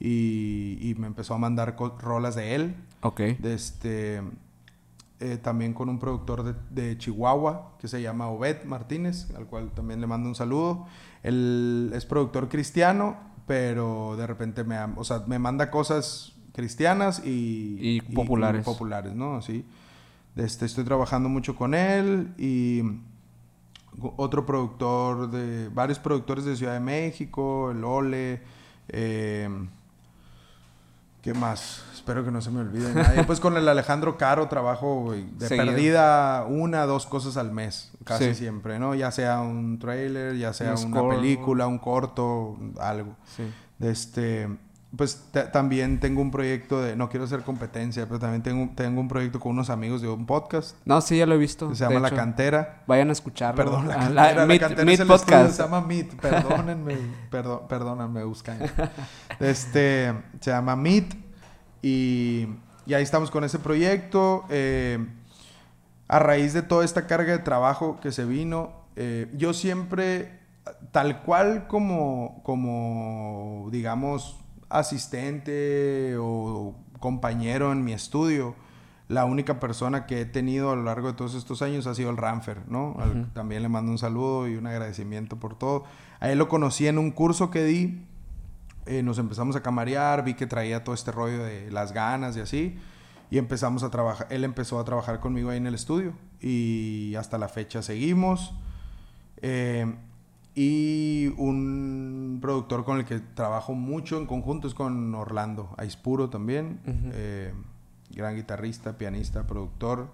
y, 0.00 0.78
y 0.80 0.94
me 0.96 1.06
empezó 1.06 1.34
a 1.34 1.38
mandar 1.38 1.76
rolas 2.00 2.34
de 2.34 2.54
él. 2.54 2.76
Ok. 3.02 3.20
De 3.20 3.54
este, 3.54 4.22
eh, 5.20 5.36
también 5.36 5.74
con 5.74 5.88
un 5.88 5.98
productor 5.98 6.54
de, 6.70 6.96
Chihuahua 6.96 7.72
que 7.80 7.88
se 7.88 8.00
llama 8.00 8.28
Obed 8.28 8.62
Martínez, 8.64 9.26
al 9.36 9.46
cual 9.46 9.72
también 9.72 10.00
le 10.00 10.06
mando 10.06 10.28
un 10.28 10.36
saludo. 10.36 10.86
Él 11.24 11.90
es 11.92 12.06
productor 12.06 12.48
cristiano, 12.48 13.16
pero 13.44 14.14
de 14.16 14.28
repente 14.28 14.62
me, 14.62 14.78
o 14.78 15.02
sea, 15.02 15.24
me 15.26 15.40
manda 15.40 15.72
cosas 15.72 16.34
cristianas 16.52 17.20
y, 17.24 18.00
populares. 18.14 18.64
populares, 18.64 19.12
¿no? 19.14 19.42
Sí. 19.42 19.64
Este, 20.38 20.66
estoy 20.66 20.84
trabajando 20.84 21.28
mucho 21.28 21.56
con 21.56 21.74
él 21.74 22.32
y 22.38 22.82
otro 24.16 24.46
productor 24.46 25.28
de 25.32 25.68
varios 25.68 25.98
productores 25.98 26.44
de 26.44 26.54
Ciudad 26.54 26.74
de 26.74 26.80
México, 26.80 27.72
el 27.72 27.82
Ole. 27.82 28.40
Eh, 28.88 29.48
¿Qué 31.22 31.34
más? 31.34 31.82
Espero 31.92 32.24
que 32.24 32.30
no 32.30 32.40
se 32.40 32.52
me 32.52 32.60
olvide 32.60 32.94
nadie. 32.94 33.24
Pues 33.26 33.40
con 33.40 33.56
el 33.56 33.68
Alejandro 33.68 34.16
Caro 34.16 34.46
trabajo 34.46 35.12
de 35.12 35.48
perdida 35.48 36.44
una, 36.48 36.86
dos 36.86 37.06
cosas 37.06 37.36
al 37.36 37.50
mes, 37.50 37.90
casi 38.04 38.32
siempre, 38.36 38.78
¿no? 38.78 38.94
Ya 38.94 39.10
sea 39.10 39.40
un 39.40 39.80
trailer, 39.80 40.36
ya 40.36 40.52
sea 40.52 40.74
una 40.74 41.08
película, 41.08 41.66
un 41.66 41.78
corto, 41.78 42.56
algo. 42.78 43.16
Sí. 43.36 43.42
Este, 43.80 44.48
pues 44.96 45.30
también 45.52 46.00
tengo 46.00 46.22
un 46.22 46.30
proyecto 46.30 46.80
de, 46.80 46.96
no 46.96 47.10
quiero 47.10 47.24
hacer 47.24 47.42
competencia, 47.42 48.06
pero 48.06 48.18
también 48.18 48.42
tengo, 48.42 48.72
tengo 48.74 49.00
un 49.00 49.08
proyecto 49.08 49.38
con 49.38 49.52
unos 49.52 49.68
amigos 49.68 50.00
de 50.00 50.08
un 50.08 50.24
podcast. 50.24 50.76
No, 50.86 51.00
sí, 51.00 51.18
ya 51.18 51.26
lo 51.26 51.34
he 51.34 51.38
visto. 51.38 51.74
Se 51.74 51.84
llama 51.84 52.00
La 52.00 52.10
Cantera. 52.10 52.84
Vayan 52.86 53.10
a 53.10 53.12
escucharlo. 53.12 53.62
Perdón, 53.62 53.88
La 53.88 53.94
ah, 53.94 53.98
Cantera. 53.98 54.46
La, 54.46 54.58
Cantera 54.58 54.92
es 54.92 55.00
el 55.00 55.06
podcast. 55.06 55.56
se 55.56 55.62
llama 55.62 55.82
Meet. 55.82 56.16
Perdónenme, 56.20 56.96
perdón, 57.30 57.60
perdónenme, 57.68 58.24
buscan. 58.24 58.58
Este, 59.40 60.14
se 60.40 60.50
llama 60.50 60.74
Meet 60.74 61.14
y, 61.82 62.48
y 62.86 62.94
ahí 62.94 63.02
estamos 63.02 63.30
con 63.30 63.44
ese 63.44 63.58
proyecto. 63.58 64.46
Eh, 64.48 65.06
a 66.08 66.18
raíz 66.18 66.54
de 66.54 66.62
toda 66.62 66.84
esta 66.84 67.06
carga 67.06 67.32
de 67.32 67.38
trabajo 67.40 68.00
que 68.00 68.12
se 68.12 68.24
vino, 68.24 68.72
eh, 68.96 69.30
yo 69.34 69.52
siempre, 69.52 70.40
tal 70.90 71.22
cual 71.22 71.66
como, 71.68 72.40
como 72.42 73.68
digamos, 73.70 74.38
asistente 74.68 76.16
o 76.18 76.74
compañero 77.00 77.72
en 77.72 77.84
mi 77.84 77.92
estudio, 77.92 78.54
la 79.08 79.24
única 79.24 79.58
persona 79.58 80.06
que 80.06 80.20
he 80.20 80.24
tenido 80.26 80.70
a 80.70 80.76
lo 80.76 80.82
largo 80.82 81.08
de 81.08 81.14
todos 81.14 81.34
estos 81.34 81.62
años 81.62 81.86
ha 81.86 81.94
sido 81.94 82.10
el 82.10 82.16
Ramfer, 82.16 82.68
¿no? 82.68 82.96
también 83.32 83.62
le 83.62 83.68
mando 83.68 83.90
un 83.90 83.98
saludo 83.98 84.48
y 84.48 84.56
un 84.56 84.66
agradecimiento 84.66 85.38
por 85.38 85.56
todo. 85.56 85.84
A 86.20 86.30
él 86.30 86.38
lo 86.38 86.48
conocí 86.48 86.86
en 86.86 86.98
un 86.98 87.10
curso 87.10 87.50
que 87.50 87.64
di 87.64 88.04
eh, 88.88 89.02
nos 89.02 89.18
empezamos 89.18 89.54
a 89.54 89.62
camarear, 89.62 90.24
vi 90.24 90.32
que 90.32 90.46
traía 90.46 90.82
todo 90.82 90.94
este 90.94 91.12
rollo 91.12 91.44
de 91.44 91.70
las 91.70 91.92
ganas 91.92 92.36
y 92.38 92.40
así. 92.40 92.78
Y 93.30 93.36
empezamos 93.36 93.82
a 93.82 93.90
trabajar, 93.90 94.26
él 94.30 94.44
empezó 94.44 94.80
a 94.80 94.84
trabajar 94.84 95.20
conmigo 95.20 95.50
ahí 95.50 95.58
en 95.58 95.66
el 95.66 95.74
estudio. 95.74 96.14
Y 96.40 97.14
hasta 97.16 97.36
la 97.36 97.48
fecha 97.48 97.82
seguimos. 97.82 98.54
Eh, 99.42 99.94
y 100.60 101.32
un 101.36 102.38
productor 102.42 102.84
con 102.84 102.98
el 102.98 103.04
que 103.04 103.20
trabajo 103.20 103.74
mucho 103.74 104.18
en 104.18 104.26
conjunto 104.26 104.66
es 104.66 104.74
con 104.74 105.14
Orlando 105.14 105.72
Aispuro 105.76 106.30
también. 106.30 106.80
eh, 107.12 107.52
gran 108.10 108.34
guitarrista, 108.34 108.98
pianista, 108.98 109.46
productor. 109.46 110.08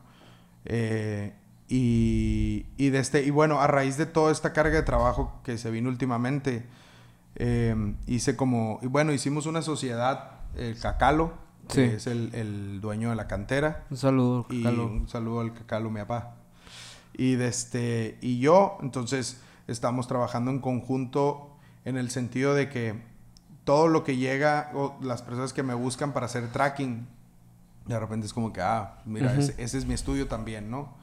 Eh, 0.66 1.32
y, 1.68 2.66
y, 2.76 2.90
de 2.90 2.98
este, 2.98 3.22
y 3.24 3.30
bueno, 3.30 3.60
a 3.60 3.66
raíz 3.68 3.96
de 3.96 4.04
toda 4.04 4.30
esta 4.32 4.52
carga 4.52 4.76
de 4.76 4.82
trabajo 4.82 5.40
que 5.44 5.56
se 5.56 5.70
vino 5.70 5.88
últimamente, 5.88 6.66
eh, 7.36 7.94
hice 8.06 8.36
como, 8.36 8.78
y 8.82 8.86
bueno, 8.86 9.12
hicimos 9.14 9.46
una 9.46 9.62
sociedad, 9.62 10.32
el 10.56 10.78
Cacalo, 10.78 11.32
que 11.68 11.74
Sí. 11.74 11.80
es 11.96 12.06
el, 12.06 12.34
el 12.34 12.80
dueño 12.82 13.08
de 13.08 13.16
la 13.16 13.26
cantera. 13.28 13.84
Un 13.90 13.96
saludo, 13.96 14.46
Y 14.50 14.62
Calo. 14.62 14.86
un 14.88 15.08
saludo 15.08 15.40
al 15.40 15.54
Cacalo, 15.54 15.88
mi 15.90 16.00
papá. 16.00 16.34
Y, 17.16 17.36
de 17.36 17.48
este, 17.48 18.18
y 18.20 18.40
yo, 18.40 18.76
entonces, 18.82 19.40
estamos 19.66 20.06
trabajando 20.08 20.50
en 20.50 20.60
conjunto 20.60 21.50
en 21.84 21.96
el 21.96 22.10
sentido 22.10 22.54
de 22.54 22.68
que 22.68 23.02
todo 23.64 23.88
lo 23.88 24.04
que 24.04 24.16
llega, 24.16 24.70
o 24.74 24.96
las 25.02 25.22
personas 25.22 25.52
que 25.52 25.62
me 25.62 25.74
buscan 25.74 26.12
para 26.12 26.26
hacer 26.26 26.50
tracking, 26.52 27.06
de 27.86 27.98
repente 27.98 28.26
es 28.26 28.32
como 28.32 28.52
que, 28.52 28.60
ah, 28.60 28.98
mira, 29.04 29.34
ese, 29.34 29.54
ese 29.62 29.78
es 29.78 29.86
mi 29.86 29.94
estudio 29.94 30.26
también, 30.28 30.70
¿no? 30.70 30.94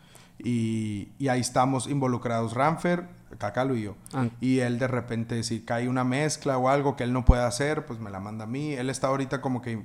Y, 0.44 1.10
y 1.20 1.28
ahí 1.28 1.40
estamos 1.40 1.88
involucrados, 1.88 2.54
Ranfer, 2.54 3.08
Cacalo 3.38 3.76
y 3.76 3.84
yo. 3.84 3.96
Ah, 4.14 4.28
Y 4.42 4.60
él 4.60 4.80
de 4.80 4.88
repente, 4.88 5.44
si 5.44 5.62
cae 5.62 5.88
una 5.88 6.04
mezcla 6.04 6.58
o 6.58 6.68
algo 6.70 6.96
que 6.96 7.04
él 7.04 7.14
no 7.14 7.24
puede 7.26 7.44
hacer, 7.44 7.86
pues 7.86 8.00
me 8.00 8.10
la 8.10 8.20
manda 8.20 8.44
a 8.46 8.48
mí. 8.48 8.74
Él 8.74 8.90
está 8.90 9.08
ahorita 9.08 9.42
como 9.42 9.62
que 9.62 9.84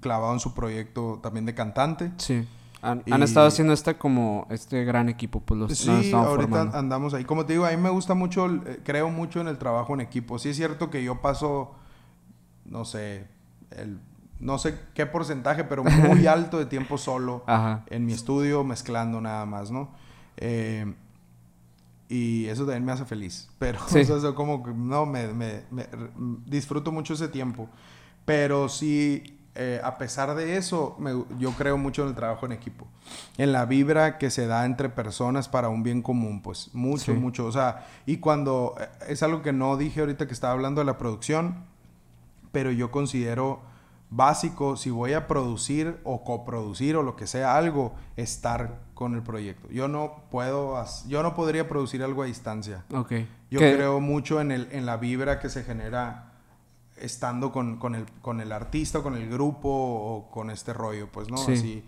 clavado 0.00 0.32
en 0.32 0.40
su 0.40 0.54
proyecto 0.54 1.20
también 1.22 1.46
de 1.46 1.54
cantante. 1.54 2.12
sí. 2.18 2.46
Han, 2.82 3.02
Y- 3.04 3.12
han 3.12 3.22
estado 3.22 3.46
haciendo 3.46 3.72
este 3.74 3.96
como 3.96 4.46
este 4.50 4.84
gran 4.84 5.08
equipo, 5.08 5.40
pues 5.40 5.60
los 5.60 5.76
Sí, 5.76 5.88
han 5.90 5.96
ahorita 6.14 6.48
formando. 6.48 6.76
andamos 6.78 7.14
ahí. 7.14 7.24
Como 7.24 7.44
te 7.44 7.52
digo, 7.52 7.66
a 7.66 7.70
mí 7.70 7.76
me 7.76 7.90
gusta 7.90 8.14
mucho, 8.14 8.46
eh, 8.46 8.80
creo 8.84 9.10
mucho 9.10 9.40
en 9.40 9.48
el 9.48 9.58
trabajo 9.58 9.92
en 9.94 10.00
equipo. 10.00 10.38
Sí 10.38 10.48
es 10.50 10.56
cierto 10.56 10.88
que 10.90 11.04
yo 11.04 11.20
paso, 11.20 11.74
no 12.64 12.84
sé, 12.86 13.26
el, 13.70 13.98
no 14.38 14.56
sé 14.56 14.78
qué 14.94 15.04
porcentaje, 15.04 15.64
pero 15.64 15.84
muy 15.84 16.26
alto 16.26 16.58
de 16.58 16.64
tiempo 16.66 16.96
solo 16.96 17.44
Ajá. 17.46 17.84
en 17.90 18.06
mi 18.06 18.12
estudio 18.14 18.64
mezclando 18.64 19.20
nada 19.20 19.44
más, 19.44 19.70
¿no? 19.70 19.90
Eh, 20.38 20.94
y 22.08 22.46
eso 22.46 22.64
también 22.64 22.84
me 22.84 22.92
hace 22.92 23.04
feliz. 23.04 23.48
Pero, 23.58 23.78
Sí. 23.88 23.98
o 24.00 24.04
sea, 24.04 24.16
eso 24.16 24.34
como 24.34 24.62
que, 24.62 24.72
no, 24.72 25.06
me, 25.06 25.28
me- 25.28 25.62
me- 25.70 25.86
disfruto 26.46 26.90
mucho 26.92 27.14
ese 27.14 27.28
tiempo. 27.28 27.68
Pero 28.24 28.68
sí, 28.68 29.38
eh, 29.56 29.80
a 29.82 29.98
pesar 29.98 30.34
de 30.36 30.56
eso, 30.56 30.94
me- 30.98 31.24
yo 31.38 31.50
creo 31.52 31.76
mucho 31.76 32.02
en 32.02 32.08
el 32.08 32.14
trabajo 32.14 32.46
en 32.46 32.52
equipo. 32.52 32.86
En 33.36 33.52
la 33.52 33.64
vibra 33.66 34.16
que 34.18 34.30
se 34.30 34.46
da 34.46 34.64
entre 34.64 34.88
personas 34.88 35.48
para 35.48 35.68
un 35.68 35.82
bien 35.82 36.02
común, 36.02 36.40
pues 36.40 36.70
mucho, 36.72 37.12
Sí. 37.12 37.18
mucho. 37.18 37.46
O 37.46 37.52
sea, 37.52 37.86
y 38.06 38.18
cuando, 38.18 38.74
eh, 38.80 38.88
es 39.08 39.22
algo 39.22 39.42
que 39.42 39.52
no 39.52 39.76
dije 39.76 40.00
ahorita 40.00 40.26
que 40.26 40.32
estaba 40.34 40.52
hablando 40.52 40.80
de 40.80 40.84
la 40.84 40.98
producción, 40.98 41.64
pero 42.52 42.70
yo 42.70 42.90
considero 42.90 43.60
básico, 44.12 44.76
si 44.76 44.90
voy 44.90 45.12
a 45.12 45.28
producir 45.28 46.00
o 46.04 46.24
coproducir 46.24 46.96
o 46.96 47.02
lo 47.04 47.14
que 47.16 47.26
sea 47.28 47.56
algo, 47.56 47.94
estar 48.16 48.80
con 48.94 49.14
el 49.14 49.22
proyecto. 49.22 49.68
Yo 49.70 49.86
no 49.88 50.22
puedo, 50.30 50.82
yo 51.06 51.22
no 51.22 51.34
podría 51.34 51.68
producir 51.68 52.02
algo 52.02 52.22
a 52.22 52.26
distancia. 52.26 52.84
Ok. 52.92 53.12
Yo 53.50 53.58
creo 53.60 54.00
mucho 54.00 54.40
en, 54.40 54.50
el, 54.52 54.68
en 54.72 54.84
la 54.86 54.96
vibra 54.96 55.38
que 55.38 55.48
se 55.48 55.62
genera 55.64 56.29
estando 57.00 57.52
con, 57.52 57.78
con 57.78 57.94
el, 57.94 58.06
con 58.22 58.40
el 58.40 58.52
artista, 58.52 59.02
con 59.02 59.14
el 59.16 59.28
grupo 59.28 59.68
o 59.70 60.30
con 60.30 60.50
este 60.50 60.72
rollo, 60.72 61.08
pues, 61.10 61.28
¿no? 61.30 61.36
Sí. 61.38 61.52
Así, 61.52 61.84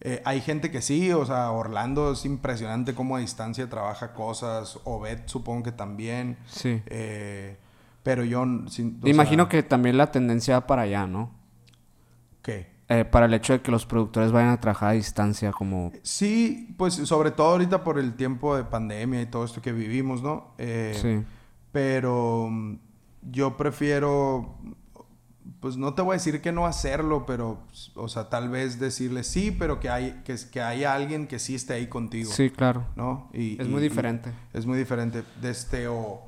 eh, 0.00 0.20
hay 0.24 0.40
gente 0.40 0.70
que 0.70 0.82
sí, 0.82 1.12
o 1.12 1.24
sea, 1.24 1.50
Orlando 1.52 2.12
es 2.12 2.24
impresionante 2.24 2.94
cómo 2.94 3.16
a 3.16 3.20
distancia 3.20 3.68
trabaja 3.70 4.14
cosas, 4.14 4.78
Obed 4.84 5.20
supongo 5.26 5.62
que 5.64 5.72
también, 5.72 6.36
Sí. 6.46 6.82
eh, 6.86 7.56
pero 8.02 8.24
yo... 8.24 8.44
sin- 8.68 9.00
imagino 9.04 9.44
sea, 9.44 9.50
que 9.50 9.62
también 9.62 9.96
la 9.96 10.10
tendencia 10.10 10.58
va 10.58 10.66
para 10.66 10.82
allá, 10.82 11.06
¿no? 11.06 11.30
¿Qué? 12.42 12.72
Eh, 12.88 13.04
para 13.04 13.26
el 13.26 13.34
hecho 13.34 13.52
de 13.52 13.62
que 13.62 13.70
los 13.70 13.86
productores 13.86 14.32
vayan 14.32 14.50
a 14.50 14.60
trabajar 14.60 14.88
a 14.90 14.92
distancia 14.92 15.52
como... 15.52 15.92
Sí, 16.02 16.74
pues 16.76 16.94
sobre 16.94 17.30
todo 17.30 17.52
ahorita 17.52 17.84
por 17.84 17.98
el 17.98 18.14
tiempo 18.14 18.56
de 18.56 18.64
pandemia 18.64 19.22
y 19.22 19.26
todo 19.26 19.44
esto 19.44 19.62
que 19.62 19.72
vivimos, 19.72 20.20
¿no? 20.22 20.48
Sí. 20.58 21.22
Pero 21.70 22.50
yo 23.22 23.56
prefiero, 23.56 24.56
pues 25.60 25.76
no 25.76 25.94
te 25.94 26.02
voy 26.02 26.12
a 26.14 26.18
decir 26.18 26.40
que 26.40 26.52
no 26.52 26.66
hacerlo, 26.66 27.24
pero, 27.26 27.58
o 27.94 28.08
sea, 28.08 28.28
tal 28.28 28.48
vez 28.48 28.78
decirle 28.80 29.22
sí, 29.24 29.50
pero 29.50 29.78
que, 29.80 29.88
hay, 29.90 30.22
que, 30.24 30.36
que 30.50 30.60
haya 30.60 30.94
alguien 30.94 31.26
que 31.26 31.38
sí 31.38 31.54
esté 31.54 31.74
ahí 31.74 31.86
contigo, 31.88 32.30
Sí, 32.32 32.50
claro. 32.50 32.84
¿no? 32.96 33.28
Y, 33.32 33.60
Es 33.60 33.66
y- 33.66 33.70
muy 33.70 33.80
y 33.80 33.84
diferente. 33.84 34.32
es 34.52 34.66
muy 34.66 34.76
diferente. 34.78 35.22
De 35.40 35.50
este, 35.50 35.86
o, 35.88 36.22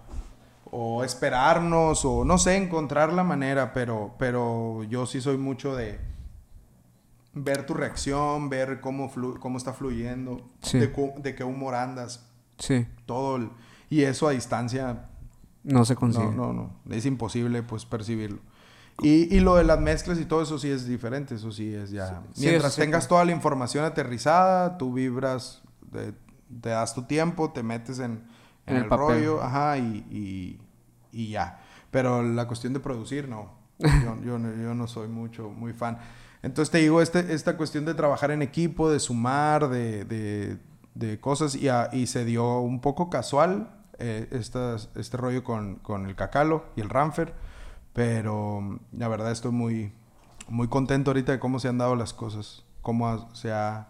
o 0.71 1.05
esperarnos, 1.05 2.05
o 2.05 2.25
no 2.25 2.39
sé, 2.39 2.57
encontrar 2.57 3.13
la 3.13 3.25
manera, 3.25 3.73
pero, 3.73 4.15
pero 4.19 4.83
yo 4.85 5.07
sí 5.07 5.21
soy 5.21 5.37
mucho 5.37 5.75
de 5.77 5.99
ver 7.33 7.67
tu 7.67 7.75
reacción, 7.75 8.49
ver 8.49 8.81
cómo, 8.81 9.11
flu- 9.13 9.39
cómo 9.41 9.59
está 9.59 9.73
fluyendo, 9.73 10.49
Sí. 10.63 10.79
de, 10.79 10.93
de 11.19 11.35
qué 11.35 11.43
humor 11.45 11.75
andas, 11.75 12.29
Sí. 12.59 12.87
todo. 13.07 13.37
el- 13.37 13.51
y 13.91 14.03
eso 14.03 14.27
a 14.29 14.31
distancia 14.33 15.07
No 15.65 15.85
se 15.85 15.97
consigue. 15.97 16.27
no, 16.27 16.53
no, 16.53 16.53
no. 16.53 16.95
Es 16.95 17.07
imposible, 17.07 17.63
pues, 17.63 17.85
percibirlo. 17.87 18.39
Y, 19.03 19.35
y 19.35 19.41
lo 19.41 19.57
de 19.57 19.65
las 19.65 19.81
mezclas 19.81 20.21
y 20.21 20.25
todo 20.25 20.43
eso 20.43 20.59
sí 20.59 20.71
es 20.71 20.87
diferente. 20.87 21.35
Eso 21.35 21.51
sí 21.51 21.75
es 21.75 21.91
ya... 21.91 22.23
Sí, 22.33 22.47
Mientras 22.47 22.75
sí, 22.75 22.81
tengas 22.83 23.09
toda 23.09 23.25
la 23.25 23.33
información 23.33 23.85
aterrizada, 23.85 24.79
tú 24.79 24.93
vibras, 24.93 25.63
te 26.61 26.69
das 26.69 26.95
tu 26.95 27.03
tiempo, 27.05 27.51
te 27.53 27.63
metes 27.63 27.99
en, 27.99 28.23
en 28.67 28.77
En 28.77 28.77
el 28.77 28.83
el, 28.85 28.91
rollo, 28.91 29.43
ajá, 29.43 29.79
y, 29.79 30.07
y, 30.11 30.61
y 31.13 31.29
ya. 31.31 31.61
Pero 31.91 32.23
la 32.23 32.47
cuestión 32.47 32.73
de 32.73 32.81
producir, 32.81 33.29
no. 33.29 33.53
Yo, 33.81 34.17
yo, 34.25 34.39
no- 34.39 34.55
yo 34.63 34.75
no 34.75 34.87
soy 34.87 35.09
mucho, 35.09 35.51
muy 35.51 35.73
fan. 35.73 35.99
Entonces 36.43 36.71
te 36.71 36.79
digo, 36.79 37.01
este, 37.03 37.33
esta 37.35 37.57
cuestión 37.57 37.85
de 37.85 37.95
trabajar 37.95 38.31
en 38.31 38.43
equipo, 38.43 38.91
de 38.91 39.01
sumar, 39.01 39.69
de, 39.69 40.05
de, 40.05 40.59
de 40.95 41.19
cosas, 41.21 41.55
y, 41.57 41.69
a- 41.69 41.89
y 41.93 42.07
se 42.07 42.25
dio 42.25 42.61
un 42.61 42.81
poco 42.81 43.11
casual 43.11 43.71
eh, 43.99 44.29
estas- 44.33 44.91
este 44.97 45.17
rollo 45.17 45.45
con, 45.45 45.77
con 45.77 46.07
el 46.07 46.15
Cacalo 46.17 46.65
y 46.77 46.81
el 46.81 46.89
Ramfer. 46.91 47.33
Pero 47.93 48.61
mm, 48.61 48.79
la 48.99 49.09
verdad 49.09 49.31
estoy 49.33 49.53
muy, 49.53 49.93
muy 50.49 50.69
contento 50.69 51.11
ahorita 51.11 51.33
de 51.33 51.39
cómo 51.39 51.59
se 51.61 51.69
han 51.69 51.79
dado 51.79 51.97
las 51.97 52.13
cosas, 52.13 52.65
cómo 52.83 53.09
ha- 53.09 53.29
se 53.35 53.53
ha, 53.53 53.89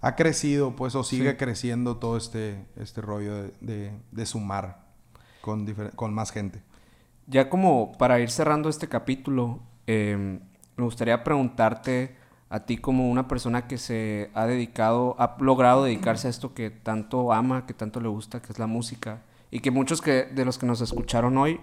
ha 0.00 0.16
crecido, 0.16 0.74
pues, 0.76 0.94
o 0.94 1.02
sigue 1.04 1.32
Sí. 1.32 1.36
creciendo 1.36 1.96
todo 1.96 2.16
este, 2.16 2.64
este 2.76 3.00
rollo 3.00 3.34
de, 3.34 3.54
de- 3.60 3.92
de 4.12 4.26
sumar 4.26 4.80
con, 5.40 5.66
con 5.94 6.12
más 6.14 6.30
gente. 6.30 6.62
Ya 7.26 7.48
como 7.50 7.92
para 7.98 8.18
ir 8.20 8.30
cerrando 8.30 8.68
este 8.68 8.88
capítulo, 8.88 9.60
eh, 9.86 10.40
me 10.76 10.84
gustaría 10.84 11.22
preguntarte 11.24 12.16
a 12.50 12.60
ti 12.60 12.78
como 12.78 13.10
una 13.10 13.28
persona 13.28 13.66
que 13.66 13.76
se 13.76 14.30
ha 14.34 14.46
dedicado, 14.46 15.14
ha 15.18 15.36
logrado 15.40 15.84
dedicarse 15.84 16.26
a 16.28 16.30
esto 16.30 16.54
que 16.54 16.70
tanto 16.70 17.32
ama, 17.32 17.66
que 17.66 17.74
tanto 17.74 18.00
le 18.00 18.08
gusta, 18.08 18.40
que 18.40 18.52
es 18.52 18.58
la 18.58 18.66
música, 18.66 19.20
y 19.50 19.60
que 19.60 19.70
muchos 19.70 20.00
que, 20.00 20.24
de 20.24 20.44
los 20.44 20.58
que 20.58 20.66
nos 20.66 20.80
escucharon 20.80 21.36
hoy, 21.38 21.60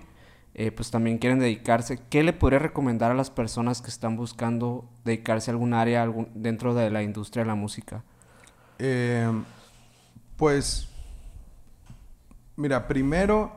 eh, 0.54 0.72
pues 0.72 0.90
también 0.90 1.18
quieren 1.18 1.40
dedicarse. 1.40 2.00
¿Qué 2.10 2.24
le 2.24 2.34
podría 2.34 2.60
recomendar 2.60 3.12
a 3.12 3.14
las 3.14 3.30
personas 3.30 3.82
que 3.82 3.90
están 3.90 4.16
buscando 4.16 4.90
dedicarse 5.04 5.52
a 5.52 5.54
algún 5.54 5.74
área 5.74 6.02
algún- 6.02 6.30
dentro 6.34 6.74
de 6.74 6.90
la 6.90 7.04
industria 7.04 7.44
de 7.44 7.48
la 7.48 7.56
música? 7.56 8.04
Eh, 8.80 9.30
pues, 10.38 10.90
mira, 12.56 12.88
primero 12.88 13.52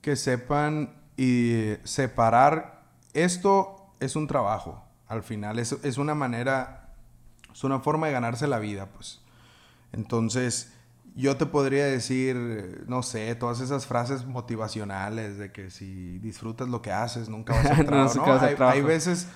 que 0.00 0.16
sepan 0.16 0.94
y 1.16 1.74
separar, 1.84 2.82
esto 3.12 3.94
es 4.00 4.16
un 4.16 4.26
trabajo, 4.26 4.84
al 5.06 5.22
final, 5.22 5.58
es, 5.58 5.72
es 5.84 5.98
una 5.98 6.14
manera, 6.14 6.92
es 7.52 7.62
una 7.64 7.78
forma 7.80 8.08
de 8.08 8.12
ganarse 8.12 8.46
la 8.48 8.58
vida, 8.58 8.86
pues. 8.86 9.20
Entonces, 9.92 10.73
yo 11.14 11.36
te 11.36 11.46
podría 11.46 11.84
decir, 11.86 12.84
no 12.88 13.02
sé, 13.02 13.34
todas 13.36 13.60
esas 13.60 13.86
frases 13.86 14.26
motivacionales 14.26 15.38
de 15.38 15.52
que 15.52 15.70
si 15.70 16.18
disfrutas 16.18 16.68
lo 16.68 16.82
que 16.82 16.90
haces, 16.92 17.28
nunca 17.28 17.54
vas 17.54 17.66
a 17.66 17.74
No, 17.84 18.04
nunca 18.14 18.54
¿no? 18.56 18.64
a 18.66 18.70
Hay, 18.70 18.82
veces 18.82 19.28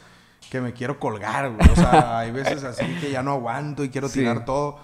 que 0.50 0.60
me 0.60 0.72
quiero 0.72 0.98
colgar, 0.98 1.52
güey. 1.54 1.70
O 1.70 1.76
sea, 1.76 2.18
hay 2.18 2.30
veces 2.32 2.64
así 2.64 2.84
que 3.00 3.10
ya 3.10 3.22
no 3.22 3.32
aguanto 3.32 3.84
y 3.84 3.90
quiero 3.90 4.08
Sí. 4.08 4.20
tirar 4.20 4.44
todo. 4.44 4.78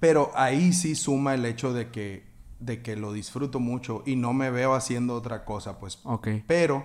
Pero 0.00 0.30
ahí 0.34 0.72
sí 0.72 0.94
suma 0.94 1.34
el 1.34 1.44
hecho 1.44 1.72
de 1.74 1.90
que, 1.90 2.24
de 2.60 2.82
que 2.82 2.96
lo 2.96 3.12
disfruto 3.12 3.60
mucho 3.60 4.02
y 4.06 4.16
no 4.16 4.32
me 4.32 4.50
veo 4.50 4.74
haciendo 4.74 5.14
otra 5.14 5.44
cosa, 5.44 5.78
pues. 5.78 5.98
Ok. 6.04 6.28
Pero 6.46 6.84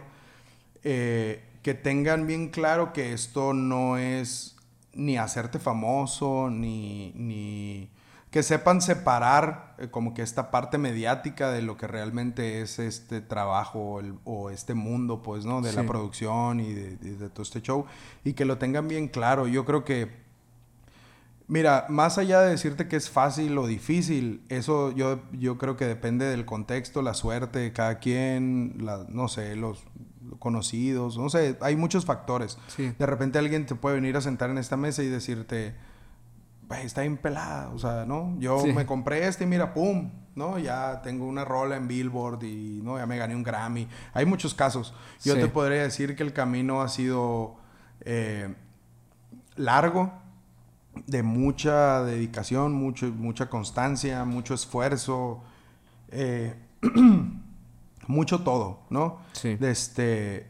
eh, 0.83 1.43
que 1.63 1.73
tengan 1.73 2.27
bien 2.27 2.49
claro 2.49 2.91
que 2.91 3.13
esto 3.13 3.53
no 3.53 3.97
es 3.97 4.57
ni 4.93 5.17
hacerte 5.17 5.59
famoso, 5.59 6.49
ni, 6.49 7.13
ni 7.15 7.89
que 8.31 8.43
sepan 8.43 8.81
separar 8.81 9.75
eh, 9.77 9.87
como 9.89 10.13
que 10.13 10.21
esta 10.21 10.51
parte 10.51 10.77
mediática 10.77 11.51
de 11.51 11.61
lo 11.61 11.77
que 11.77 11.87
realmente 11.87 12.61
es 12.61 12.79
este 12.79 13.21
trabajo 13.21 14.01
o 14.25 14.49
este 14.49 14.73
mundo, 14.73 15.23
pues, 15.23 15.45
¿no? 15.45 15.61
De 15.61 15.71
la 15.73 15.83
producción 15.83 16.59
y 16.59 16.73
de, 16.73 17.29
todo 17.29 17.43
este 17.43 17.61
show. 17.61 17.85
Y 18.23 18.33
que 18.33 18.45
lo 18.45 18.57
tengan 18.57 18.87
bien 18.87 19.07
claro. 19.07 19.47
Yo 19.47 19.63
creo 19.63 19.85
que, 19.85 20.11
mira, 21.47 21.85
más 21.89 22.17
allá 22.17 22.41
de 22.41 22.49
decirte 22.49 22.87
que 22.89 22.97
es 22.97 23.09
fácil 23.09 23.57
o 23.57 23.65
difícil, 23.65 24.43
eso 24.49 24.91
yo, 24.91 25.21
yo 25.31 25.57
creo 25.57 25.77
que 25.77 25.85
depende 25.85 26.25
del 26.25 26.45
contexto, 26.45 27.01
la 27.01 27.13
suerte 27.13 27.59
de 27.59 27.71
cada 27.71 27.99
quien, 27.99 28.75
la, 28.81 29.05
no 29.07 29.29
sé, 29.29 29.55
los 29.55 29.85
conocidos, 30.39 31.17
no 31.17 31.29
sé, 31.29 31.57
hay 31.61 31.77
muchos 31.77 32.05
factores. 32.05 32.57
De 32.77 33.05
repente 33.05 33.39
alguien 33.39 33.65
te 33.65 33.75
puede 33.75 33.95
venir 33.95 34.17
a 34.17 34.21
sentar 34.21 34.49
en 34.49 34.57
esta 34.57 34.75
mesa 34.75 35.01
y 35.01 35.07
decirte 35.07 35.75
está 36.75 37.01
bien 37.01 37.17
pelada, 37.17 37.69
o 37.69 37.79
sea, 37.79 38.05
¿no? 38.05 38.35
Yo 38.39 38.65
me 38.65 38.85
compré 38.85 39.27
este 39.27 39.45
y 39.45 39.47
mira, 39.47 39.73
¡pum! 39.73 40.11
¿No? 40.35 40.59
Ya 40.59 41.01
tengo 41.01 41.25
una 41.25 41.43
rola 41.45 41.77
en 41.77 41.87
Billboard 41.87 42.43
y, 42.43 42.81
¿no? 42.83 42.97
Ya 42.97 43.05
me 43.05 43.17
gané 43.17 43.35
un 43.35 43.43
Grammy. 43.43 43.87
Hay 44.13 44.25
muchos 44.25 44.53
casos. 44.53 44.93
Yo 45.23 45.35
te 45.35 45.47
podría 45.47 45.81
decir 45.81 46.15
que 46.15 46.23
el 46.23 46.33
camino 46.33 46.81
ha 46.81 46.89
sido 46.89 47.55
eh, 48.01 48.53
largo, 49.55 50.11
de 51.05 51.23
mucha 51.23 52.03
dedicación, 52.03 52.73
mucho, 52.73 53.07
mucha 53.07 53.49
constancia, 53.49 54.25
mucho 54.25 54.53
esfuerzo, 54.53 55.43
eh, 56.09 56.55
mucho 58.07 58.43
todo, 58.43 58.81
¿no? 58.89 59.19
Sí. 59.33 59.57
Este, 59.59 60.47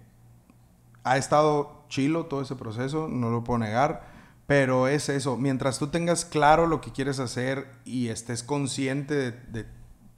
ha 1.03 1.17
estado 1.17 1.83
chilo 1.89 2.25
todo 2.25 2.41
ese 2.41 2.55
proceso, 2.55 3.07
no 3.07 3.29
lo 3.29 3.43
puedo 3.43 3.59
negar 3.59 4.16
pero 4.47 4.87
es 4.87 5.09
eso, 5.09 5.35
mientras 5.35 5.77
tú 5.77 5.87
tengas 5.87 6.23
claro 6.23 6.67
lo 6.67 6.79
que 6.79 6.93
quieres 6.93 7.19
hacer 7.19 7.67
y 7.83 8.07
estés 8.07 8.43
consciente 8.43 9.31
de, 9.31 9.65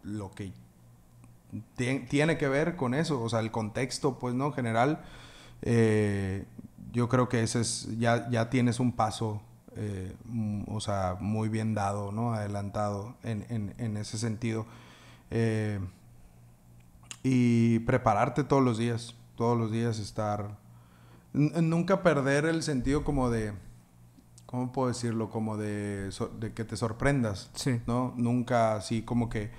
lo 0.04 0.32
que 0.32 0.54
tiene 1.76 2.38
que 2.38 2.48
ver 2.48 2.76
con 2.76 2.94
eso, 2.94 3.20
o 3.22 3.28
sea, 3.28 3.40
el 3.40 3.50
contexto, 3.50 4.20
pues, 4.20 4.36
¿no? 4.36 4.52
General, 4.52 5.04
eh, 5.64 6.46
yo 6.94 7.10
creo 7.10 7.28
que 7.28 7.42
ese 7.42 7.62
es, 7.62 7.88
ya, 7.98 8.30
ya 8.30 8.52
tienes 8.52 8.80
un 8.80 8.92
paso, 8.92 9.42
eh, 9.76 10.16
o 10.68 10.80
sea, 10.80 11.18
muy 11.20 11.50
bien 11.50 11.74
dado, 11.74 12.12
¿no? 12.12 12.34
Adelantado 12.36 13.16
en, 13.24 13.98
ese 13.98 14.20
sentido. 14.20 14.68
Eh, 15.32 15.80
y 17.24 17.80
prepararte 17.80 18.44
todos 18.44 18.64
los 18.64 18.78
días, 18.78 19.16
todos 19.36 19.58
los 19.58 19.72
días 19.72 19.98
estar, 19.98 20.56
nunca 21.34 22.04
perder 22.04 22.46
el 22.46 22.62
sentido 22.62 23.04
como 23.04 23.32
de 23.32 23.54
¿cómo 24.50 24.72
puedo 24.72 24.88
decirlo? 24.88 25.30
Como 25.30 25.58
de, 25.58 26.10
de 26.40 26.54
que 26.54 26.66
te 26.66 26.76
sorprendas, 26.76 27.52
sí. 27.54 27.82
¿no? 27.86 28.16
Nunca 28.18 28.74
así 28.74 29.04
como 29.04 29.30
que 29.30 29.52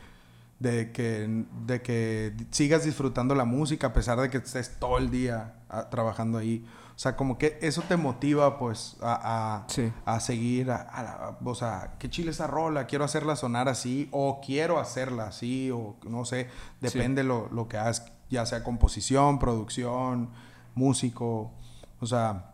de 0.59 0.91
que, 0.91 1.45
de 1.65 1.81
que 1.81 2.35
sigas 2.51 2.85
disfrutando 2.85 3.37
la 3.37 3.45
música 3.45 3.87
a 3.87 3.93
pesar 3.93 4.21
de 4.21 4.31
que 4.31 4.39
estés 4.39 4.81
todo 4.81 4.99
el 4.99 5.09
día 5.13 5.55
ah, 5.69 5.89
trabajando 5.91 6.39
ahí. 6.39 6.67
O 6.97 6.99
sea, 6.99 7.15
como 7.15 7.39
que 7.39 7.57
eso 7.63 7.83
te 7.83 7.97
motiva 7.97 8.59
pues 8.59 8.97
a, 9.01 9.65
a, 10.05 10.21
seguir, 10.21 10.73
a, 10.73 11.39
o 11.43 11.55
sea, 11.55 11.95
qué 12.01 12.11
chile 12.11 12.33
esa 12.33 12.49
rola, 12.49 12.87
quiero 12.87 13.05
hacerla 13.05 13.37
sonar 13.37 13.69
así 13.69 14.09
o 14.11 14.41
quiero 14.45 14.81
hacerla 14.81 15.29
así 15.29 15.71
o 15.71 15.97
no 16.05 16.25
sé, 16.25 16.49
depende 16.81 17.23
lo, 17.23 17.49
lo 17.53 17.69
que 17.69 17.79
hagas, 17.79 18.13
ya 18.29 18.45
sea 18.45 18.65
composición, 18.65 19.39
producción, 19.39 20.31
músico, 20.75 21.53
o 22.01 22.07
sea, 22.07 22.50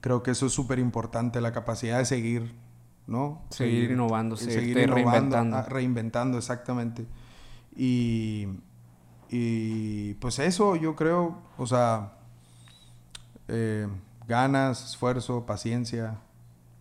Creo 0.00 0.22
que 0.22 0.32
eso 0.32 0.46
es 0.46 0.52
súper 0.52 0.78
importante, 0.78 1.40
la 1.40 1.52
capacidad 1.52 1.98
de 1.98 2.04
seguir, 2.04 2.54
¿no? 3.06 3.42
Seguir, 3.50 3.90
innovando, 3.90 4.36
seguir 4.36 4.76
reinventando. 4.90 5.56
Ah, 5.56 5.62
reinventando, 5.62 6.38
exactamente. 6.38 7.06
Y, 7.74 8.46
y 9.30 10.14
pues 10.14 10.38
eso 10.38 10.76
yo 10.76 10.94
creo, 10.94 11.38
o 11.58 11.66
sea, 11.66 12.12
eh, 13.48 13.88
ganas, 14.26 14.84
esfuerzo, 14.84 15.46
paciencia, 15.46 16.18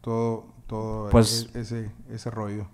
todo, 0.01 0.47
todo 0.67 1.09
pues, 1.09 1.49
e, 1.53 1.61
ese, 1.61 1.91
ese 2.09 2.29
rollo. 2.31 2.67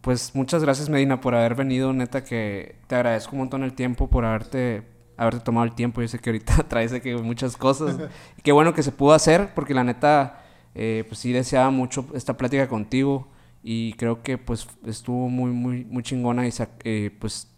Pues 0.00 0.34
muchas 0.34 0.62
gracias 0.62 0.88
Medina 0.88 1.20
por 1.20 1.34
haber 1.34 1.54
venido, 1.54 1.92
neta 1.92 2.24
que 2.24 2.76
te 2.86 2.94
agradezco 2.94 3.32
un 3.32 3.40
montón 3.40 3.64
el 3.64 3.74
tiempo 3.74 4.08
por 4.08 4.24
haberte 4.24 4.86
haberte 5.18 5.40
tomado 5.40 5.66
el 5.66 5.74
tiempo. 5.74 6.00
Yo 6.00 6.08
sé 6.08 6.18
que 6.18 6.30
ahorita 6.30 6.62
traes 6.68 6.92
que 7.00 7.16
muchas 7.16 7.56
cosas. 7.56 7.98
qué 8.42 8.52
bueno 8.52 8.72
que 8.72 8.82
se 8.82 8.92
pudo 8.92 9.12
hacer, 9.12 9.52
porque 9.54 9.74
la 9.74 9.84
neta, 9.84 10.42
eh, 10.74 11.04
pues 11.06 11.18
sí 11.18 11.32
deseaba 11.32 11.70
mucho 11.70 12.06
esta 12.14 12.36
plática 12.36 12.68
contigo. 12.68 13.28
Y 13.62 13.92
creo 13.94 14.22
que 14.22 14.38
pues 14.38 14.66
estuvo 14.86 15.28
muy, 15.28 15.50
muy, 15.50 15.84
muy 15.84 16.02
chingona. 16.02 16.46
Y 16.46 16.52
eh, 16.84 17.10
pues 17.18 17.48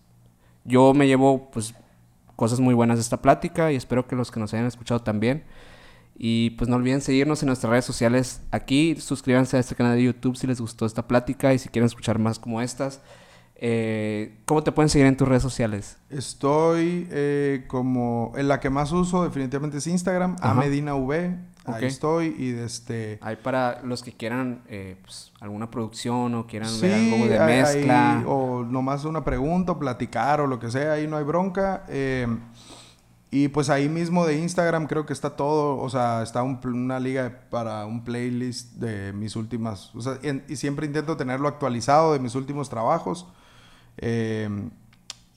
yo 0.64 0.94
me 0.94 1.06
llevo 1.06 1.50
pues 1.50 1.74
cosas 2.34 2.58
muy 2.58 2.74
buenas 2.74 2.96
de 2.96 3.02
esta 3.02 3.20
plática 3.20 3.70
y 3.70 3.76
espero 3.76 4.06
que 4.06 4.16
los 4.16 4.30
que 4.30 4.40
nos 4.40 4.52
hayan 4.54 4.66
escuchado 4.66 5.00
también. 5.00 5.44
Y 6.16 6.50
pues 6.50 6.68
no 6.68 6.76
olviden 6.76 7.00
seguirnos 7.00 7.42
en 7.42 7.46
nuestras 7.46 7.70
redes 7.70 7.84
sociales 7.84 8.42
aquí. 8.50 8.96
Suscríbanse 8.96 9.56
a 9.56 9.60
este 9.60 9.74
canal 9.74 9.96
de 9.96 10.04
YouTube 10.04 10.36
si 10.36 10.46
les 10.46 10.60
gustó 10.60 10.86
esta 10.86 11.06
plática 11.06 11.54
y 11.54 11.58
si 11.58 11.68
quieren 11.68 11.86
escuchar 11.86 12.18
más 12.18 12.38
como 12.38 12.60
estas. 12.60 13.00
Eh, 13.62 14.38
¿Cómo 14.46 14.62
te 14.64 14.72
pueden 14.72 14.88
seguir 14.88 15.06
en 15.06 15.18
tus 15.18 15.28
redes 15.28 15.42
sociales? 15.42 15.98
Estoy 16.08 17.06
eh, 17.10 17.66
como... 17.68 18.32
En 18.34 18.48
la 18.48 18.58
que 18.58 18.70
más 18.70 18.90
uso 18.90 19.22
definitivamente 19.22 19.76
es 19.76 19.86
Instagram, 19.86 20.36
a 20.40 20.54
Medina 20.54 20.94
V. 20.94 21.36
Ahí 21.66 21.84
estoy 21.84 22.34
y 22.38 22.52
desde... 22.52 22.64
Este 22.64 23.18
Hay 23.20 23.36
para 23.36 23.82
los 23.82 24.02
que 24.02 24.12
quieran 24.12 24.62
eh, 24.66 24.96
pues, 25.02 25.32
alguna 25.40 25.70
producción 25.70 26.34
o 26.36 26.46
quieran 26.46 26.70
ver 26.80 26.94
algo 26.94 27.26
de 27.26 27.38
mezcla. 27.38 28.24
o 28.26 28.64
nomás 28.64 29.04
una 29.04 29.22
pregunta, 29.24 29.72
o 29.72 29.78
platicar 29.78 30.40
o 30.40 30.46
lo 30.46 30.58
que 30.58 30.70
sea, 30.70 30.92
ahí 30.92 31.06
no 31.06 31.18
hay 31.18 31.24
bronca. 31.24 31.84
y 33.30 33.48
pues 33.48 33.68
ahí 33.68 33.90
mismo 33.90 34.24
de 34.24 34.38
Instagram 34.38 34.86
creo 34.86 35.04
que 35.04 35.12
está 35.12 35.36
todo, 35.36 35.76
o 35.76 35.90
sea, 35.90 36.22
está 36.22 36.42
una 36.42 36.98
liga 36.98 37.42
para 37.50 37.84
un 37.84 38.04
playlist 38.04 38.76
de 38.76 39.12
mis 39.12 39.36
últimas, 39.36 39.94
o 39.94 40.00
sea, 40.00 40.18
y 40.48 40.56
siempre 40.56 40.86
intento 40.86 41.18
tenerlo 41.18 41.46
actualizado 41.46 42.14
de 42.14 42.20
mis 42.20 42.34
últimos 42.34 42.70
trabajos. 42.70 43.26
Em, 43.96 44.70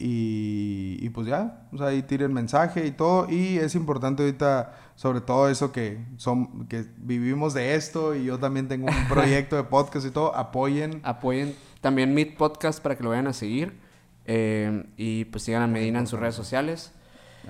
y, 0.05 1.09
pues 1.09 1.27
ya, 1.27 1.67
o 1.71 1.77
sea, 1.77 1.88
ahí 1.88 2.01
tiren 2.01 2.34
mensaje 2.34 2.85
y 2.85 2.91
todo. 2.91 3.30
Y 3.30 3.57
es 3.57 3.75
importante 3.75 4.23
ahorita, 4.23 4.73
sobre 4.95 5.21
todo 5.21 5.49
eso 5.49 5.71
que, 5.71 6.03
son, 6.17 6.67
que 6.67 6.85
vivimos 6.97 7.53
de 7.53 7.75
esto 7.75 8.13
y 8.13 8.25
yo 8.25 8.38
también 8.38 8.67
tengo 8.67 8.88
un 8.88 9.07
proyecto 9.09 9.55
de 9.55 9.63
podcast 9.63 10.05
y 10.05 10.11
todo, 10.11 10.35
apoyen. 10.35 10.99
Apoyen 11.03 11.55
también 11.80 12.13
mi 12.13 12.25
podcast 12.25 12.81
para 12.81 12.97
que 12.97 13.03
lo 13.03 13.11
vayan 13.11 13.27
a 13.27 13.34
seguir. 13.34 13.80
Em, 14.25 14.85
y 14.97 15.25
pues 15.25 15.43
sigan 15.43 15.61
a 15.61 15.67
Medina 15.67 15.99
en 15.99 16.07
sus 16.07 16.19
redes 16.19 16.35
sociales. 16.35 16.91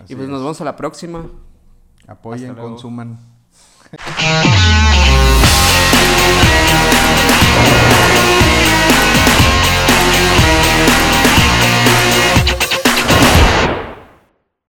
y 0.08 0.16
pues 0.16 0.28
nos 0.28 0.42
vemos 0.42 0.62
a 0.62 0.64
la 0.64 0.76
próxima. 0.76 1.26
Apoyen, 2.08 2.54
consuman. 2.56 3.18